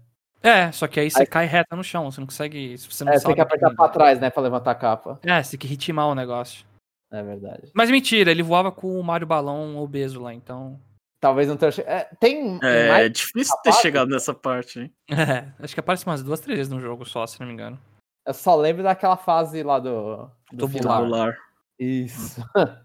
É, 0.43 0.71
só 0.71 0.85
que 0.87 0.99
aí 0.99 1.09
você 1.09 1.21
Aí- 1.21 1.25
cai 1.27 1.45
reta 1.45 1.75
no 1.75 1.83
chão, 1.83 2.11
você 2.11 2.19
não 2.19 2.27
consegue. 2.27 2.77
Se 2.77 2.87
você 2.91 3.03
não 3.03 3.13
É, 3.13 3.17
você 3.17 3.25
tem 3.25 3.35
que 3.35 3.41
apertar 3.41 3.73
pra 3.73 3.87
trás, 3.89 4.19
né? 4.19 4.29
Pra 4.29 4.43
levantar 4.43 4.71
a 4.71 4.75
capa. 4.75 5.19
É, 5.23 5.41
você 5.41 5.51
tem 5.51 5.59
que 5.61 5.67
ritmar 5.67 6.07
o 6.07 6.13
negócio. 6.15 6.65
É 7.11 7.23
verdade. 7.23 7.71
Mas 7.73 7.89
mentira, 7.89 8.29
ele 8.29 8.43
voava 8.43 8.71
com 8.71 8.99
o 8.99 9.03
Mario 9.03 9.25
Balão 9.25 9.77
obeso 9.77 10.21
lá, 10.21 10.33
então. 10.33 10.79
Talvez 11.19 11.47
não 11.47 11.55
tenha. 11.57 11.71
É, 11.87 12.07
tem 12.19 12.59
É, 12.61 12.89
mais. 12.89 13.11
difícil 13.11 13.55
ter 13.63 13.69
Rapaz. 13.69 13.81
chegado 13.81 14.09
nessa 14.09 14.33
parte, 14.33 14.79
hein? 14.81 14.93
É, 15.09 15.63
acho 15.63 15.73
que 15.73 15.79
aparece 15.79 16.05
umas 16.05 16.21
duas, 16.21 16.39
três 16.39 16.57
vezes 16.59 16.71
no 16.71 16.79
jogo 16.79 17.05
só, 17.05 17.25
se 17.25 17.39
não 17.39 17.47
me 17.47 17.53
engano. 17.53 17.79
Eu 18.27 18.33
só 18.33 18.55
lembro 18.55 18.83
daquela 18.83 19.17
fase 19.17 19.63
lá 19.63 19.79
do. 19.79 20.29
Do. 20.51 20.67
Tubular. 20.67 21.35
Isso. 21.79 22.43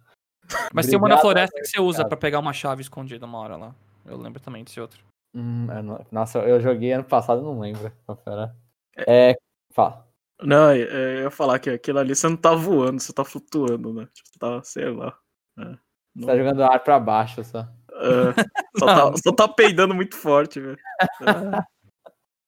Mas 0.72 0.86
tem 0.86 0.98
uma 0.98 1.08
na 1.08 1.18
floresta 1.18 1.58
que 1.60 1.66
você 1.66 1.80
usa 1.80 2.04
pra 2.06 2.16
pegar 2.16 2.38
uma 2.38 2.52
chave 2.52 2.82
escondida 2.82 3.26
uma 3.26 3.38
hora 3.38 3.56
lá. 3.56 3.74
Eu 4.06 4.16
lembro 4.16 4.40
também 4.40 4.64
desse 4.64 4.80
outro. 4.80 5.02
Hum, 5.34 5.66
eu 5.70 5.82
não- 5.82 6.06
Nossa, 6.10 6.38
eu 6.40 6.60
joguei 6.60 6.92
ano 6.92 7.04
passado, 7.04 7.42
não 7.42 7.60
lembro. 7.60 7.92
Confera. 8.06 8.54
É. 9.06 9.36
Fala. 9.72 10.06
Não, 10.42 10.70
é, 10.70 10.80
é, 10.80 11.16
eu 11.18 11.22
ia 11.24 11.30
falar 11.30 11.58
que 11.58 11.68
aquilo 11.70 11.98
ali 11.98 12.14
você 12.16 12.28
não 12.28 12.36
tá 12.36 12.54
voando, 12.54 13.00
você 13.00 13.12
tá 13.12 13.24
flutuando, 13.24 13.92
né? 13.92 14.08
Tipo, 14.12 14.28
você 14.32 14.38
tá, 14.38 14.62
sei 14.64 14.88
lá. 14.90 15.14
É, 15.58 15.76
Você 16.16 16.26
tá 16.26 16.36
jogando 16.36 16.64
ar 16.64 16.80
pra 16.82 16.98
baixo 16.98 17.44
só. 17.44 17.60
é, 17.60 18.78
só, 18.78 18.86
tá, 18.86 19.16
só 19.22 19.32
tá 19.32 19.46
peidando 19.46 19.94
muito 19.94 20.16
forte, 20.16 20.58
velho. 20.58 20.78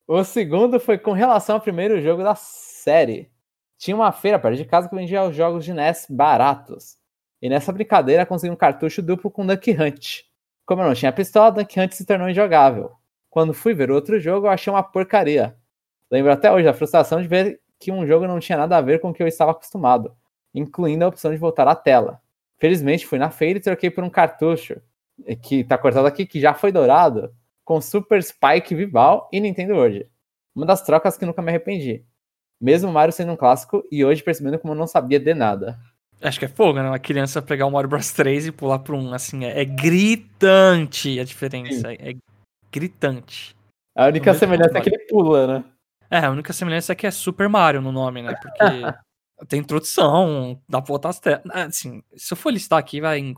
O 0.08 0.24
segundo 0.24 0.80
foi 0.80 0.98
com 0.98 1.12
relação 1.12 1.56
ao 1.56 1.60
primeiro 1.60 2.00
jogo 2.00 2.22
da 2.22 2.34
série. 2.34 3.30
Tinha 3.78 3.94
uma 3.96 4.10
feira 4.12 4.38
perto 4.38 4.56
de 4.56 4.64
casa 4.64 4.88
que 4.88 4.94
vendia 4.96 5.22
os 5.24 5.34
jogos 5.34 5.64
de 5.64 5.72
NES 5.72 6.06
baratos. 6.10 6.96
E 7.42 7.48
nessa 7.48 7.72
brincadeira 7.72 8.24
consegui 8.24 8.52
um 8.52 8.57
cartucho 8.57 9.02
duplo 9.02 9.28
com 9.28 9.44
Duck 9.44 9.68
Hunt. 9.72 10.20
Como 10.64 10.81
eu 10.81 10.87
não 10.87 10.94
tinha 10.94 11.12
pistola, 11.12 11.50
Duck 11.50 11.78
Hunt 11.78 11.92
se 11.92 12.07
tornou 12.07 12.28
injogável. 12.28 12.92
Quando 13.28 13.52
fui 13.52 13.74
ver 13.74 13.90
outro 13.90 14.20
jogo, 14.20 14.46
eu 14.46 14.50
achei 14.50 14.72
uma 14.72 14.83
porcaria. 14.83 15.57
Lembro 16.09 16.31
até 16.31 16.52
hoje 16.52 16.64
da 16.64 16.72
frustração 16.72 17.20
de 17.20 17.26
ver 17.26 17.61
que 17.81 17.90
um 17.90 18.07
jogo 18.07 18.28
não 18.28 18.38
tinha 18.38 18.57
nada 18.57 18.76
a 18.76 18.81
ver 18.81 19.00
com 19.00 19.11
o 19.11 19.12
que 19.12 19.20
eu 19.20 19.26
estava 19.26 19.50
acostumado, 19.50 20.16
incluindo 20.55 21.05
a 21.05 21.09
opção 21.09 21.33
de 21.33 21.37
voltar 21.37 21.66
à 21.66 21.74
tela. 21.74 22.20
Felizmente 22.59 23.05
fui 23.05 23.18
na 23.18 23.28
feira 23.28 23.59
e 23.59 23.62
troquei 23.62 23.90
por 23.90 24.05
um 24.05 24.11
cartucho, 24.11 24.81
que 25.42 25.64
tá 25.64 25.76
cortado 25.76 26.07
aqui, 26.07 26.24
que 26.24 26.40
já 26.40 26.55
foi 26.55 26.70
dourado, 26.70 27.35
com 27.64 27.81
Super 27.81 28.22
Spike 28.22 28.72
Vival 28.72 29.28
e 29.33 29.40
Nintendo 29.40 29.74
World. 29.74 30.09
Uma 30.55 30.66
das 30.66 30.83
trocas 30.83 31.16
que 31.16 31.26
nunca 31.26 31.42
me 31.42 31.48
arrependi. 31.48 32.05
Mesmo 32.61 32.92
Mario 32.92 33.12
sendo 33.12 33.33
um 33.33 33.37
clássico 33.37 33.83
e 33.90 34.05
hoje 34.05 34.22
percebendo 34.22 34.61
como 34.61 34.74
eu 34.74 34.78
não 34.78 34.87
sabia 34.87 35.18
de 35.18 35.35
nada. 35.35 35.76
Acho 36.22 36.38
que 36.38 36.44
é 36.44 36.48
fogo, 36.48 36.80
né? 36.80 36.88
Uma 36.88 36.98
criança 36.98 37.42
pegar 37.42 37.66
o 37.66 37.70
Mario 37.70 37.90
Bros 37.90 38.12
3 38.12 38.46
e 38.46 38.52
pular 38.52 38.78
pra 38.78 38.94
um, 38.94 39.12
assim, 39.12 39.44
é, 39.44 39.61
é 39.61 39.64
gritante 39.64 41.18
a 41.18 41.24
diferença. 41.24 41.92
É, 41.92 42.11
é 42.11 42.14
gritante. 42.70 43.56
A 43.94 44.06
única 44.06 44.32
Mesmo 44.32 44.40
semelhança 44.40 44.78
é 44.78 44.80
que 44.80 44.88
ele 44.88 45.06
pula, 45.06 45.46
né? 45.46 45.64
É, 46.11 46.18
a 46.18 46.30
única 46.30 46.52
semelhança 46.52 46.92
é 46.92 46.94
que 46.94 47.06
é 47.06 47.11
Super 47.11 47.48
Mario 47.48 47.80
no 47.80 47.90
nome, 47.90 48.22
né? 48.22 48.35
Porque 48.40 48.58
tem 49.48 49.61
introdução, 49.61 50.61
dá 50.68 50.80
pra 50.80 50.94
botar 50.94 51.08
as 51.08 51.18
telas. 51.18 51.42
Assim, 51.50 52.02
se 52.16 52.32
eu 52.32 52.37
for 52.37 52.50
listar 52.50 52.78
aqui, 52.78 53.00
vai, 53.00 53.35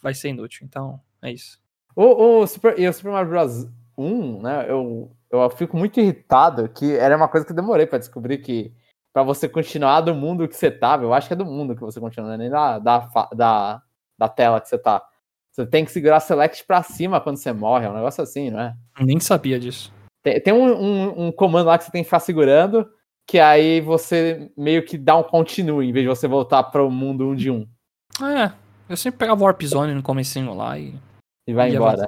vai 0.00 0.14
ser 0.14 0.28
inútil. 0.28 0.64
Então, 0.64 1.00
é 1.20 1.32
isso. 1.32 1.60
O, 1.96 2.40
o 2.40 2.46
Super, 2.46 2.78
e 2.78 2.88
o 2.88 2.92
Super 2.92 3.12
Mario 3.12 3.30
Bros. 3.30 3.66
1, 3.98 4.42
né? 4.42 4.70
Eu, 4.70 5.10
eu 5.30 5.50
fico 5.50 5.76
muito 5.76 5.98
irritado 5.98 6.68
que 6.68 6.94
era 6.96 7.16
uma 7.16 7.28
coisa 7.28 7.44
que 7.44 7.50
eu 7.50 7.56
demorei 7.56 7.84
pra 7.84 7.98
descobrir 7.98 8.38
que 8.38 8.72
pra 9.12 9.22
você 9.22 9.48
continuar 9.48 10.00
do 10.00 10.14
mundo 10.14 10.46
que 10.48 10.56
você 10.56 10.70
tava, 10.70 11.04
eu 11.04 11.12
acho 11.12 11.28
que 11.28 11.34
é 11.34 11.36
do 11.36 11.44
mundo 11.44 11.74
que 11.74 11.80
você 11.80 12.00
continua, 12.00 12.28
não 12.28 12.34
é 12.34 12.38
nem 12.38 12.50
da, 12.50 12.78
da, 12.78 13.08
da, 13.34 13.82
da 14.18 14.28
tela 14.28 14.60
que 14.60 14.68
você 14.68 14.78
tá. 14.78 15.02
Você 15.52 15.66
tem 15.66 15.84
que 15.84 15.90
segurar 15.90 16.20
select 16.20 16.64
pra 16.64 16.82
cima 16.82 17.20
quando 17.20 17.36
você 17.36 17.52
morre, 17.52 17.86
é 17.86 17.90
um 17.90 17.94
negócio 17.94 18.22
assim, 18.22 18.50
não 18.50 18.60
é? 18.60 18.74
Nem 19.00 19.18
sabia 19.18 19.58
disso. 19.58 19.92
Tem, 20.22 20.40
tem 20.40 20.52
um, 20.52 20.72
um, 20.72 21.26
um 21.26 21.32
comando 21.32 21.66
lá 21.66 21.78
que 21.78 21.84
você 21.84 21.90
tem 21.90 22.02
que 22.02 22.08
ficar 22.08 22.20
segurando, 22.20 22.88
que 23.26 23.38
aí 23.38 23.80
você 23.80 24.50
meio 24.56 24.84
que 24.84 24.96
dá 24.96 25.16
um 25.16 25.22
continue, 25.22 25.88
em 25.88 25.92
vez 25.92 26.04
de 26.04 26.08
você 26.08 26.28
voltar 26.28 26.62
pro 26.64 26.90
mundo 26.90 27.28
um 27.28 27.34
de 27.34 27.50
um 27.50 27.66
É, 28.22 28.52
eu 28.88 28.96
sempre 28.96 29.18
pegava 29.18 29.40
o 29.40 29.44
Warp 29.44 29.62
Zone 29.62 29.94
no 29.94 30.02
comecinho 30.02 30.54
lá 30.54 30.78
e 30.78 30.94
e 31.48 31.54
vai 31.54 31.74
embora. 31.74 32.04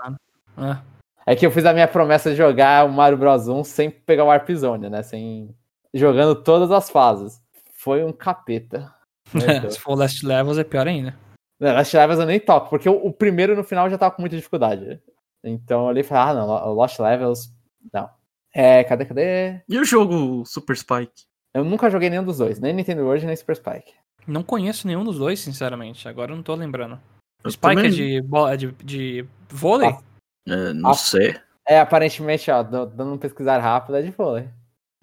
É. 0.58 1.32
É 1.32 1.34
que 1.34 1.46
eu 1.46 1.50
fiz 1.50 1.64
a 1.64 1.72
minha 1.72 1.88
promessa 1.88 2.30
de 2.30 2.36
jogar 2.36 2.84
o 2.84 2.92
Mario 2.92 3.16
Bros 3.16 3.48
1 3.48 3.64
sem 3.64 3.90
pegar 3.90 4.24
o 4.24 4.26
Warp 4.26 4.50
Zone, 4.50 4.90
né? 4.90 5.02
Sem... 5.02 5.56
Jogando 5.94 6.34
todas 6.42 6.70
as 6.70 6.88
fases. 6.90 7.40
Foi 7.74 8.04
um 8.04 8.12
capeta. 8.12 8.92
Deus. 9.32 9.74
Se 9.74 9.80
for 9.80 9.94
Last 9.96 10.24
Levels 10.26 10.58
é 10.58 10.64
pior 10.64 10.86
ainda. 10.86 11.16
Não, 11.60 11.74
Lost 11.76 11.92
Levels 11.94 12.18
eu 12.20 12.26
nem 12.26 12.40
toco, 12.40 12.70
porque 12.70 12.88
o, 12.88 12.94
o 13.06 13.12
primeiro 13.12 13.54
no 13.54 13.62
final 13.62 13.88
já 13.90 13.98
tava 13.98 14.14
com 14.14 14.22
muita 14.22 14.36
dificuldade. 14.36 15.00
Então 15.44 15.90
e 15.96 16.02
falei, 16.02 16.22
ah, 16.30 16.34
não, 16.34 16.46
Lo- 16.46 16.72
Lost 16.74 16.98
Levels, 16.98 17.52
não. 17.92 18.08
É, 18.54 18.82
cadê, 18.84 19.04
cadê? 19.04 19.60
E 19.68 19.78
o 19.78 19.84
jogo 19.84 20.44
Super 20.46 20.76
Spike? 20.76 21.24
Eu 21.54 21.64
nunca 21.64 21.90
joguei 21.90 22.08
nenhum 22.10 22.24
dos 22.24 22.38
dois, 22.38 22.58
nem 22.60 22.72
Nintendo 22.72 23.02
World, 23.02 23.26
nem 23.26 23.36
Super 23.36 23.56
Spike. 23.56 23.92
Não 24.26 24.42
conheço 24.42 24.86
nenhum 24.86 25.04
dos 25.04 25.18
dois, 25.18 25.38
sinceramente. 25.40 26.08
Agora 26.08 26.32
eu 26.32 26.36
não 26.36 26.42
tô 26.42 26.54
lembrando. 26.54 26.98
Eu 27.44 27.50
Spike 27.50 27.74
também- 27.74 27.86
é 27.86 27.90
de, 27.90 28.22
bo- 28.22 28.48
é 28.48 28.56
de, 28.56 28.72
de 28.84 29.26
vôlei? 29.48 29.90
Ah. 29.90 30.00
É, 30.48 30.72
não 30.72 30.90
Ah. 30.90 30.94
sei. 30.94 31.36
É, 31.68 31.78
aparentemente, 31.80 32.50
ó, 32.50 32.62
dando 32.62 32.90
dando 32.94 33.12
um 33.14 33.18
pesquisar 33.18 33.58
rápido 33.58 33.96
é 33.96 34.02
de 34.02 34.10
vôlei. 34.10 34.48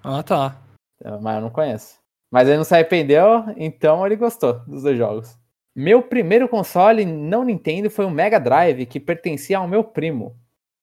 Ah, 0.04 0.22
tá. 0.24 0.58
Mas 1.22 1.36
eu 1.36 1.42
não 1.42 1.50
conheço. 1.50 2.00
Mas 2.32 2.48
ele 2.48 2.58
não 2.58 2.64
se 2.64 2.74
arrependeu, 2.74 3.46
então 3.56 4.06
ele 4.06 4.16
gostou 4.16 4.60
dos 4.68 4.84
dois 4.84 4.98
jogos. 4.98 5.38
Meu 5.76 6.02
primeiro 6.02 6.50
console 6.50 7.06
não 7.06 7.44
Nintendo 7.44 7.90
foi 7.90 8.06
o 8.06 8.10
Mega 8.10 8.40
Drive, 8.40 8.86
que 8.86 9.00
pertencia 9.00 9.60
ao 9.60 9.68
meu 9.68 9.84
primo. 9.84 10.36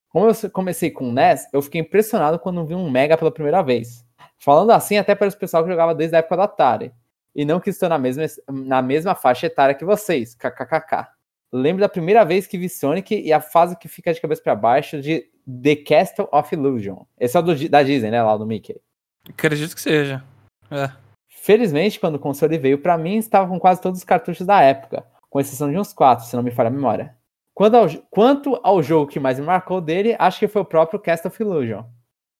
Como 0.09 0.29
eu 0.29 0.49
comecei 0.51 0.89
com 0.89 1.09
o 1.09 1.11
NES, 1.11 1.45
eu 1.51 1.61
fiquei 1.61 1.81
impressionado 1.81 2.39
quando 2.39 2.65
vi 2.65 2.73
um 2.73 2.89
Mega 2.89 3.17
pela 3.17 3.31
primeira 3.31 3.61
vez. 3.61 4.05
Falando 4.37 4.71
assim 4.71 4.97
até 4.97 5.13
para 5.13 5.27
os 5.27 5.35
pessoal 5.35 5.63
que 5.63 5.69
jogava 5.69 5.93
desde 5.93 6.15
a 6.15 6.19
época 6.19 6.37
da 6.37 6.43
Atari. 6.45 6.93
E 7.35 7.43
não 7.43 7.59
que 7.59 7.69
estou 7.69 7.89
na 7.89 7.97
mesma, 7.97 8.23
na 8.49 8.81
mesma 8.81 9.13
faixa 9.13 9.47
etária 9.47 9.75
que 9.75 9.83
vocês, 9.83 10.33
kkkk. 10.35 11.07
Lembro 11.51 11.81
da 11.81 11.89
primeira 11.89 12.23
vez 12.23 12.47
que 12.47 12.57
vi 12.57 12.69
Sonic 12.69 13.13
e 13.13 13.33
a 13.33 13.41
fase 13.41 13.77
que 13.77 13.89
fica 13.89 14.13
de 14.13 14.21
cabeça 14.21 14.41
para 14.41 14.55
baixo 14.55 15.01
de 15.01 15.29
The 15.61 15.75
Castle 15.75 16.29
of 16.31 16.55
Illusion. 16.55 17.03
Esse 17.19 17.35
é 17.35 17.39
o 17.41 17.43
do 17.43 17.69
da 17.69 17.83
Disney, 17.83 18.11
né, 18.11 18.23
lá 18.23 18.37
do 18.37 18.45
Mickey. 18.45 18.79
Acredito 19.29 19.75
que 19.75 19.81
seja. 19.81 20.23
É. 20.71 20.89
Felizmente, 21.27 21.99
quando 21.99 22.15
o 22.15 22.19
console 22.19 22.57
veio 22.57 22.79
pra 22.79 22.97
mim, 22.97 23.17
estava 23.17 23.47
com 23.47 23.59
quase 23.59 23.81
todos 23.81 23.99
os 23.99 24.05
cartuchos 24.05 24.45
da 24.47 24.61
época, 24.61 25.05
com 25.29 25.39
exceção 25.39 25.69
de 25.69 25.77
uns 25.77 25.93
quatro, 25.93 26.25
se 26.25 26.35
não 26.35 26.41
me 26.43 26.51
falha 26.51 26.69
a 26.69 26.71
memória. 26.71 27.15
Quanto 27.53 27.75
ao, 27.77 27.87
quanto 28.09 28.59
ao 28.63 28.81
jogo 28.83 29.09
que 29.09 29.19
mais 29.19 29.39
me 29.39 29.45
marcou 29.45 29.79
dele, 29.79 30.15
acho 30.19 30.39
que 30.39 30.47
foi 30.47 30.61
o 30.61 30.65
próprio 30.65 30.99
Cast 30.99 31.27
of 31.27 31.41
Illusion. 31.41 31.83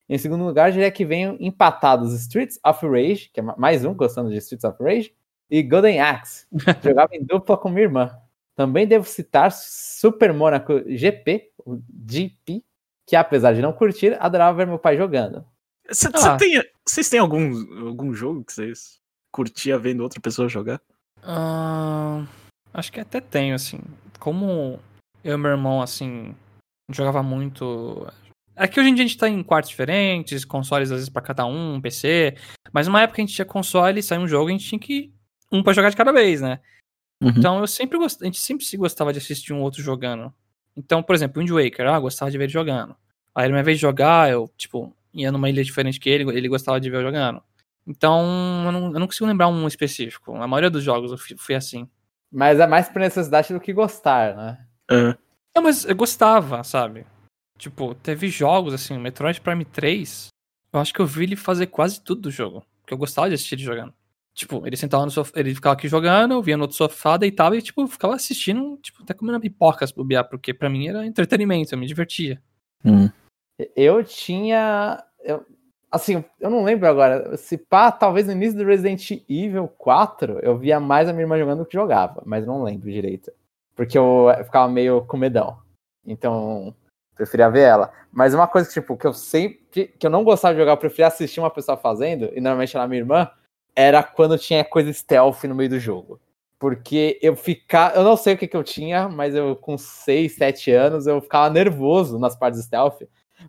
Em 0.10 0.18
segundo 0.18 0.44
lugar, 0.44 0.72
diria 0.72 0.92
que 0.92 1.06
venho 1.06 1.38
empatados 1.40 2.14
Streets 2.14 2.60
of 2.66 2.86
Rage, 2.86 3.30
que 3.34 3.40
é 3.40 3.44
ma- 3.44 3.56
mais 3.58 3.86
um 3.86 3.94
gostando 3.94 4.30
de 4.30 4.38
Streets 4.38 4.64
of 4.64 4.82
Rage, 4.84 5.14
e 5.50 5.64
Golden 5.64 6.00
Axe. 6.02 6.46
Jogava 6.84 7.16
em 7.16 7.24
dupla 7.24 7.58
com 7.58 7.70
minha 7.70 7.84
irmã. 7.84 8.18
Também 8.56 8.88
devo 8.88 9.06
citar 9.06 9.52
Super 9.52 10.34
Monaco 10.34 10.82
GP, 10.88 11.52
o 11.66 11.80
GP, 12.08 12.64
que 13.06 13.16
apesar 13.16 13.54
de 13.54 13.62
não 13.62 13.74
curtir, 13.74 14.18
adorava 14.20 14.58
ver 14.58 14.68
meu 14.68 14.80
pai 14.80 14.98
jogando. 14.98 15.46
Cê, 15.92 16.10
Ah. 16.14 16.20
cê 16.20 16.38
tem, 16.38 16.64
vocês 16.88 17.10
têm 17.10 17.20
algum, 17.20 17.88
algum 17.88 18.14
jogo 18.14 18.44
que 18.44 18.54
vocês 18.54 19.00
curtia 19.32 19.78
vendo 19.78 20.02
outra 20.02 20.20
pessoa 20.20 20.50
jogar? 20.50 20.82
Ah, 21.24 22.26
acho 22.74 22.92
que 22.92 23.00
até 23.00 23.20
tenho, 23.20 23.56
assim. 23.56 23.80
Como 24.20 24.80
eu 25.24 25.34
e 25.34 25.38
meu 25.38 25.52
irmão, 25.52 25.82
assim, 25.82 26.36
jogava 26.92 27.22
muito. 27.22 28.08
É 28.56 28.68
que 28.68 28.80
hoje 28.80 28.90
em 28.90 28.96
dia 28.96 29.04
a 29.04 29.08
gente 29.08 29.18
tá 29.18 29.28
em 29.28 29.44
quartos 29.44 29.70
diferentes, 29.70 30.46
consoles 30.46 30.90
às 30.90 30.98
vezes 30.98 31.10
pra 31.10 31.22
cada 31.22 31.46
um, 31.46 31.82
PC. 31.82 32.36
Mas 32.72 32.88
numa 32.88 33.02
época 33.02 33.22
a 33.22 33.26
gente 33.26 33.36
tinha 33.36 33.46
console, 33.46 34.02
saiu 34.02 34.22
um 34.22 34.28
jogo, 34.28 34.48
a 34.48 34.52
gente 34.52 34.66
tinha 34.68 34.80
que. 34.80 35.12
Um 35.52 35.62
pra 35.62 35.74
jogar 35.74 35.90
de 35.90 35.96
cada 35.98 36.12
vez, 36.12 36.42
né? 36.42 36.60
Uhum. 37.22 37.30
Então 37.30 37.60
eu 37.60 37.68
sempre 37.68 37.98
gost... 37.98 38.22
a 38.22 38.26
gente 38.26 38.40
sempre 38.40 38.66
se 38.66 38.78
gostava 38.78 39.12
de 39.12 39.20
assistir 39.20 39.54
um 39.54 39.62
outro 39.62 39.82
jogando. 39.82 40.34
Então, 40.76 41.02
por 41.04 41.16
exemplo, 41.16 41.42
Wind 41.42 41.52
Waker, 41.52 41.88
ah, 41.88 42.00
gostava 42.00 42.30
de 42.32 42.38
ver 42.38 42.46
ele 42.46 42.54
jogando. 42.54 42.96
Aí, 43.34 43.50
na 43.50 43.62
vez 43.62 43.78
de 43.78 43.82
jogar, 43.82 44.30
eu, 44.30 44.50
tipo, 44.58 44.96
ia 45.16 45.32
numa 45.32 45.50
ilha 45.50 45.64
diferente 45.64 46.00
que 46.00 46.10
ele, 46.10 46.30
ele 46.38 46.50
gostava 46.50 46.80
de 46.80 46.90
ver 46.90 46.98
eu 46.98 47.04
jogando. 47.04 47.42
Então, 47.88 48.64
eu 48.66 48.72
não, 48.72 48.94
eu 48.94 49.00
não 49.00 49.08
consigo 49.08 49.26
lembrar 49.26 49.48
um 49.48 49.68
específico. 49.68 50.36
A 50.36 50.48
maioria 50.48 50.70
dos 50.70 50.84
jogos 50.84 51.12
eu 51.12 51.18
fui, 51.18 51.36
fui 51.38 51.56
assim. 51.56 51.88
Mas 52.32 52.60
é 52.60 52.68
mais 52.68 52.90
por 52.90 53.00
necessidade 53.00 53.54
do 53.54 53.60
que 53.60 53.72
gostar, 53.72 54.36
né? 54.36 54.66
É. 54.92 55.18
Não, 55.56 55.64
mas 55.64 55.86
eu 55.86 55.96
gostava, 55.96 56.64
sabe? 56.64 57.06
Tipo, 57.58 57.96
teve 57.96 58.28
jogos 58.28 58.74
assim, 58.74 58.98
Metroid 58.98 59.40
Prime 59.40 59.64
3, 59.64 60.28
eu 60.74 60.80
acho 60.80 60.94
que 60.94 61.00
eu 61.00 61.06
vi 61.06 61.24
ele 61.24 61.36
fazer 61.36 61.68
quase 61.68 62.02
tudo 62.02 62.24
do 62.24 62.32
jogo. 62.32 62.66
Porque 62.82 62.94
eu 62.94 62.98
gostava 62.98 63.30
de 63.30 63.36
assistir 63.36 63.56
ele 63.56 63.64
jogando. 63.64 63.94
Tipo, 64.34 64.68
ele 64.68 64.76
sentava 64.76 65.06
no 65.06 65.12
sofá, 65.12 65.32
ele 65.40 65.56
ficava 65.56 65.74
aqui 65.74 65.88
jogando, 65.88 66.34
eu 66.34 66.42
via 66.42 66.58
no 66.58 66.64
outro 66.64 66.76
sofá, 66.76 67.16
deitava 67.16 67.56
e, 67.56 67.62
tipo, 67.62 67.88
ficava 67.88 68.16
assistindo, 68.16 68.78
tipo, 68.84 69.02
até 69.02 69.14
comendo 69.14 69.40
pipocas 69.40 69.94
pro 69.94 70.04
bobear, 70.04 70.28
porque 70.28 70.54
pra 70.54 70.70
mim 70.70 70.90
era 70.90 71.06
entretenimento, 71.06 71.74
eu 71.74 71.80
me 71.80 71.88
divertia. 71.88 72.42
Hum. 72.84 73.10
Eu 73.76 74.04
tinha. 74.04 75.04
Eu, 75.24 75.46
assim, 75.92 76.24
eu 76.40 76.50
não 76.50 76.64
lembro 76.64 76.88
agora. 76.88 77.38
Se 77.38 77.58
pá, 77.58 77.92
talvez 77.92 78.28
no 78.28 78.34
início 78.34 78.58
do 78.58 78.66
Resident 78.66 79.12
Evil 79.30 79.68
4, 79.78 80.40
eu 80.42 80.58
via 80.58 80.80
mais 80.80 81.08
a 81.08 81.14
minha 81.14 81.24
irmã 81.24 81.38
jogando 81.38 81.60
do 81.60 81.66
que 81.66 81.74
jogava, 81.74 82.22
mas 82.26 82.46
não 82.46 82.64
lembro 82.64 82.92
direito. 82.92 83.32
Porque 83.76 83.98
eu 83.98 84.28
ficava 84.44 84.72
meio 84.72 85.06
com 85.06 85.18
medão. 85.18 85.58
Então, 86.06 86.74
preferia 87.16 87.50
ver 87.50 87.62
ela. 87.62 87.92
Mas 88.12 88.34
uma 88.34 88.48
coisa 88.48 88.68
que, 88.68 88.74
tipo, 88.74 88.98
que 88.98 89.08
eu 89.08 89.14
sempre. 89.14 89.88
que 89.88 90.06
eu 90.06 90.10
não 90.10 90.24
gostava 90.24 90.54
de 90.54 90.60
jogar, 90.60 90.74
eu 90.74 90.78
preferia 90.78 91.08
assistir 91.08 91.40
uma 91.40 91.50
pessoa 91.50 91.78
fazendo, 91.78 92.30
e 92.34 92.42
normalmente 92.42 92.76
era 92.76 92.88
minha 92.88 93.02
irmã, 93.02 93.30
era 93.76 94.04
quando 94.04 94.38
tinha 94.38 94.64
coisa 94.64 94.92
stealth 94.94 95.44
no 95.46 95.56
meio 95.56 95.70
do 95.70 95.80
jogo. 95.80 96.20
Porque 96.60 97.20
eu 97.22 97.36
ficava. 97.36 97.96
Eu 97.96 98.04
não 98.04 98.18
sei 98.18 98.34
o 98.36 98.38
que, 98.38 98.48
que 98.48 98.56
eu 98.58 98.64
tinha, 98.64 99.10
mas 99.10 99.36
eu 99.36 99.56
com 99.56 99.78
6, 99.78 100.34
7 100.36 100.72
anos 100.72 101.08
eu 101.08 101.22
ficava 101.22 101.50
nervoso 101.50 102.18
nas 102.20 102.36
partes 102.36 102.64
stealth. 102.64 103.02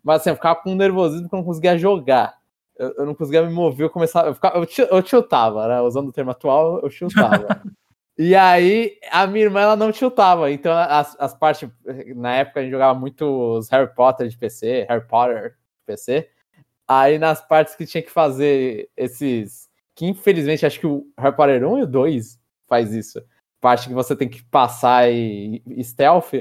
Mas 0.03 0.21
assim, 0.21 0.31
eu 0.31 0.37
ficava 0.37 0.57
com 0.57 0.75
nervosismo 0.75 1.23
porque 1.23 1.37
eu 1.37 1.39
não 1.39 1.47
conseguia 1.47 1.79
jogar. 1.79 2.37
Eu, 2.79 2.95
eu 2.99 3.07
não 3.07 3.15
conseguia 3.15 3.43
me 3.43 3.53
mover, 3.53 3.87
eu 3.87 3.91
começava. 3.91 4.29
Eu, 4.29 4.35
ficava, 4.35 4.59
eu, 4.59 4.87
eu 4.91 5.03
tiltava, 5.03 5.67
né? 5.67 5.81
Usando 5.81 6.09
o 6.09 6.13
termo 6.13 6.31
atual, 6.31 6.81
eu 6.83 6.91
tiltava. 6.91 7.63
e 8.19 8.35
aí, 8.35 8.99
a 9.11 9.27
minha 9.27 9.47
irmã 9.47 9.61
ela 9.61 9.77
não 9.77 9.91
tiltava. 9.91 10.51
Então, 10.51 10.73
as, 10.73 11.17
as 11.19 11.35
partes. 11.35 11.69
Na 12.15 12.37
época 12.37 12.61
a 12.61 12.63
gente 12.63 12.73
jogava 12.73 12.99
muito 12.99 13.25
os 13.25 13.69
Harry 13.71 13.93
Potter 13.95 14.29
de 14.29 14.37
PC, 14.37 14.87
Harry 14.89 15.07
Potter 15.07 15.51
de 15.51 15.57
PC. 15.87 16.29
Aí 16.89 17.19
nas 17.19 17.47
partes 17.47 17.75
que 17.75 17.87
tinha 17.87 18.03
que 18.03 18.11
fazer 18.11 18.89
esses. 18.97 19.69
Que 19.95 20.07
infelizmente 20.07 20.67
acho 20.67 20.79
que 20.79 20.87
o 20.87 21.07
Harry 21.19 21.35
Potter 21.35 21.67
1 21.67 21.79
e 21.79 21.83
o 21.83 21.87
2 21.87 22.39
faz 22.69 22.95
isso. 22.95 23.23
Parte 23.61 23.89
que 23.89 23.95
você 23.95 24.15
tem 24.15 24.29
que 24.29 24.43
passar 24.45 25.11
e, 25.11 25.63
e 25.67 25.83
stealth. 25.83 26.33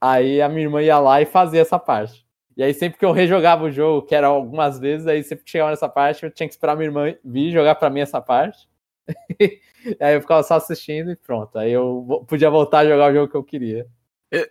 Aí 0.00 0.40
a 0.40 0.48
minha 0.48 0.62
irmã 0.62 0.80
ia 0.80 0.98
lá 0.98 1.20
e 1.20 1.26
fazia 1.26 1.60
essa 1.60 1.78
parte. 1.78 2.24
E 2.60 2.62
aí, 2.62 2.74
sempre 2.74 2.98
que 2.98 3.04
eu 3.06 3.10
rejogava 3.10 3.64
o 3.64 3.70
jogo, 3.70 4.06
que 4.06 4.14
era 4.14 4.26
algumas 4.26 4.78
vezes, 4.78 5.06
aí 5.06 5.24
sempre 5.24 5.46
que 5.46 5.50
chegava 5.50 5.70
nessa 5.70 5.88
parte, 5.88 6.24
eu 6.24 6.30
tinha 6.30 6.46
que 6.46 6.52
esperar 6.52 6.76
minha 6.76 6.88
irmã 6.88 7.16
vir 7.24 7.50
jogar 7.50 7.74
pra 7.74 7.88
mim 7.88 8.00
essa 8.00 8.20
parte. 8.20 8.68
aí 9.98 10.14
eu 10.14 10.20
ficava 10.20 10.42
só 10.42 10.56
assistindo 10.56 11.10
e 11.10 11.16
pronto. 11.16 11.58
Aí 11.58 11.72
eu 11.72 12.22
podia 12.28 12.50
voltar 12.50 12.80
a 12.80 12.86
jogar 12.86 13.10
o 13.10 13.14
jogo 13.14 13.30
que 13.30 13.36
eu 13.38 13.42
queria. 13.42 13.86
Eu, 14.30 14.46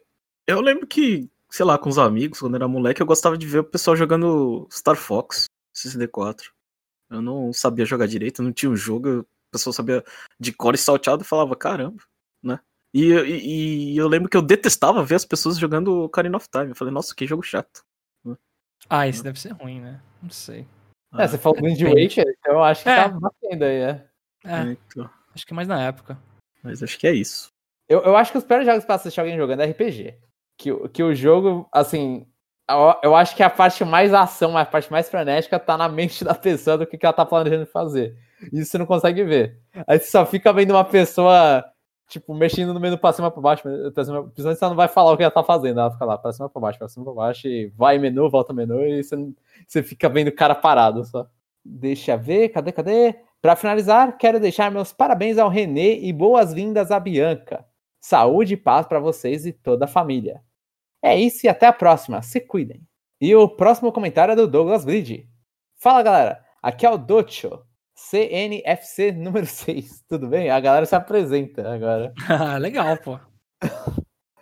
eu 0.48 0.60
lembro 0.60 0.88
que, 0.88 1.30
sei 1.52 1.64
lá, 1.64 1.78
com 1.78 1.88
os 1.88 2.00
amigos, 2.00 2.40
quando 2.40 2.56
era 2.56 2.68
moleque, 2.68 3.00
eu 3.00 3.06
gostava 3.06 3.38
de 3.38 3.46
ver 3.46 3.60
o 3.60 3.64
pessoal 3.64 3.96
jogando 3.96 4.68
Star 4.72 4.96
Fox, 4.96 5.46
CCD4. 5.76 6.46
Eu 7.12 7.22
não 7.22 7.54
sabia 7.54 7.86
jogar 7.86 8.08
direito, 8.08 8.42
não 8.42 8.52
tinha 8.52 8.72
um 8.72 8.76
jogo, 8.76 9.20
o 9.20 9.26
pessoal 9.52 9.72
sabia 9.72 10.04
de 10.40 10.52
cor 10.52 10.74
e 10.74 10.80
salteado 10.80 11.22
e 11.22 11.28
falava, 11.28 11.56
caramba, 11.56 12.02
né? 12.42 12.60
E, 12.92 13.14
e, 13.14 13.94
e, 13.94 13.98
eu 13.98 14.08
lembro 14.08 14.28
que 14.28 14.36
eu 14.36 14.42
detestava 14.42 15.04
ver 15.04 15.14
as 15.14 15.26
pessoas 15.26 15.60
jogando 15.60 16.06
Ocarina 16.06 16.38
of 16.38 16.50
Time. 16.50 16.70
Eu 16.70 16.76
falei, 16.76 16.92
nossa, 16.92 17.14
que 17.14 17.28
jogo 17.28 17.44
chato. 17.44 17.88
Ah, 18.90 19.08
esse 19.08 19.24
deve 19.24 19.40
ser 19.40 19.52
ruim, 19.54 19.80
né? 19.82 20.00
Não 20.22 20.30
sei. 20.30 20.66
É, 21.18 21.28
você 21.28 21.38
falou 21.38 21.60
do 21.60 21.66
Wind 21.66 21.82
Waker, 21.82 22.26
então 22.40 22.54
eu 22.54 22.64
acho 22.64 22.84
que 22.84 22.90
É. 22.90 22.96
tá 22.96 23.08
batendo 23.10 23.64
aí, 23.64 23.76
é. 23.82 24.06
É, 24.46 24.62
Então, 24.72 25.10
acho 25.36 25.46
que 25.46 25.54
é 25.54 25.56
mais 25.56 25.68
na 25.68 25.82
época. 25.82 26.18
mas 26.64 26.82
acho 26.84 26.98
que 27.00 27.08
é 27.08 27.14
isso. 27.14 27.50
Eu, 27.88 28.02
eu 28.04 28.16
acho 28.16 28.32
que 28.32 28.38
os 28.38 28.44
piores 28.44 28.66
jogos 28.66 28.86
pra 28.86 28.96
assistir 28.96 29.20
alguém 29.20 29.38
jogando 29.38 29.62
é 29.62 29.66
RPG. 29.66 30.18
Que, 30.58 30.72
o- 30.72 30.88
que 30.90 31.02
o 31.02 31.16
jogo, 31.16 31.68
assim, 31.74 32.28
eu, 32.70 32.96
eu 33.04 33.16
acho 33.16 33.36
que 33.36 33.42
a 33.42 33.50
parte 33.50 33.84
mais 33.84 34.14
ação, 34.14 34.56
a 34.58 34.66
parte 34.66 34.92
mais 34.92 35.10
frenética 35.10 35.58
tá 35.60 35.76
na 35.78 35.90
mente 35.90 36.24
da 36.24 36.36
pessoa 36.36 36.78
do 36.78 36.86
que, 36.86 36.98
que 36.98 37.06
ela 37.06 37.14
tá 37.14 37.26
planejando 37.26 37.66
fazer. 37.66 38.16
Isso 38.54 38.72
você 38.72 38.78
não 38.78 38.86
consegue 38.86 39.24
ver. 39.24 39.60
Aí 39.88 39.98
você 40.00 40.06
só 40.08 40.26
fica 40.26 40.54
vendo 40.54 40.72
uma 40.72 40.86
pessoa, 40.86 41.66
tipo, 42.10 42.34
mexendo 42.34 42.74
no 42.74 42.80
menu 42.80 42.98
pra 42.98 43.14
cima 43.14 43.32
pra 43.32 43.42
baixo, 43.42 43.64
pra 43.94 44.04
cima, 44.04 44.24
principalmente 44.24 44.60
você 44.60 44.66
não 44.66 44.76
vai 44.76 44.88
falar 44.90 45.14
o 45.14 45.18
que 45.18 45.24
ela 45.24 45.32
tá 45.32 45.44
fazendo. 45.44 45.80
Ela 45.80 45.92
fica 45.92 46.04
lá, 46.06 46.18
pra 46.18 46.34
cima 46.34 46.50
pra 46.50 46.60
baixo, 46.60 46.80
pra 46.80 46.90
cima 46.90 47.06
pra 47.06 47.14
baixo, 47.14 47.48
e 47.48 47.68
vai 47.78 47.98
menu, 47.98 48.30
volta 48.30 48.52
menu, 48.52 48.84
e 48.86 49.04
você, 49.04 49.16
você 49.68 49.84
fica 49.84 50.10
vendo 50.10 50.30
o 50.30 50.36
cara 50.36 50.56
parado 50.56 51.06
só. 51.06 51.28
Deixa 51.64 52.18
ver, 52.18 52.50
cadê, 52.50 52.72
cadê? 52.72 53.16
Pra 53.42 53.56
finalizar, 53.56 54.18
quero 54.18 54.40
deixar 54.40 54.72
meus 54.72 54.92
parabéns 54.92 55.38
ao 55.38 55.48
Renê 55.48 56.00
e 56.00 56.12
boas-vindas 56.12 56.92
à 56.92 57.00
Bianca. 57.00 57.66
Saúde 58.02 58.56
e 58.56 58.58
paz 58.58 58.86
pra 58.88 59.00
vocês 59.00 59.46
e 59.46 59.54
toda 59.54 59.86
a 59.86 59.88
família. 59.88 60.42
É 61.02 61.18
isso 61.18 61.46
e 61.46 61.50
até 61.50 61.68
a 61.68 61.74
próxima. 61.74 62.22
Se 62.22 62.42
cuidem. 62.42 62.82
E 63.22 63.34
o 63.36 63.48
próximo 63.48 63.92
comentário 63.92 64.34
é 64.34 64.36
do 64.36 64.48
Douglas 64.48 64.84
Bridge. 64.84 65.30
Fala 65.78 66.04
galera, 66.04 66.44
aqui 66.62 66.86
é 66.86 66.90
o 66.90 66.98
Docho, 66.98 67.62
CNFC 68.10 69.12
número 69.12 69.46
6. 69.48 70.04
Tudo 70.08 70.28
bem? 70.28 70.50
A 70.50 70.60
galera 70.60 70.86
se 70.86 70.96
apresenta 70.96 71.72
agora. 71.72 72.14
Ah, 72.30 72.58
Legal, 72.58 72.98
pô. 72.98 73.20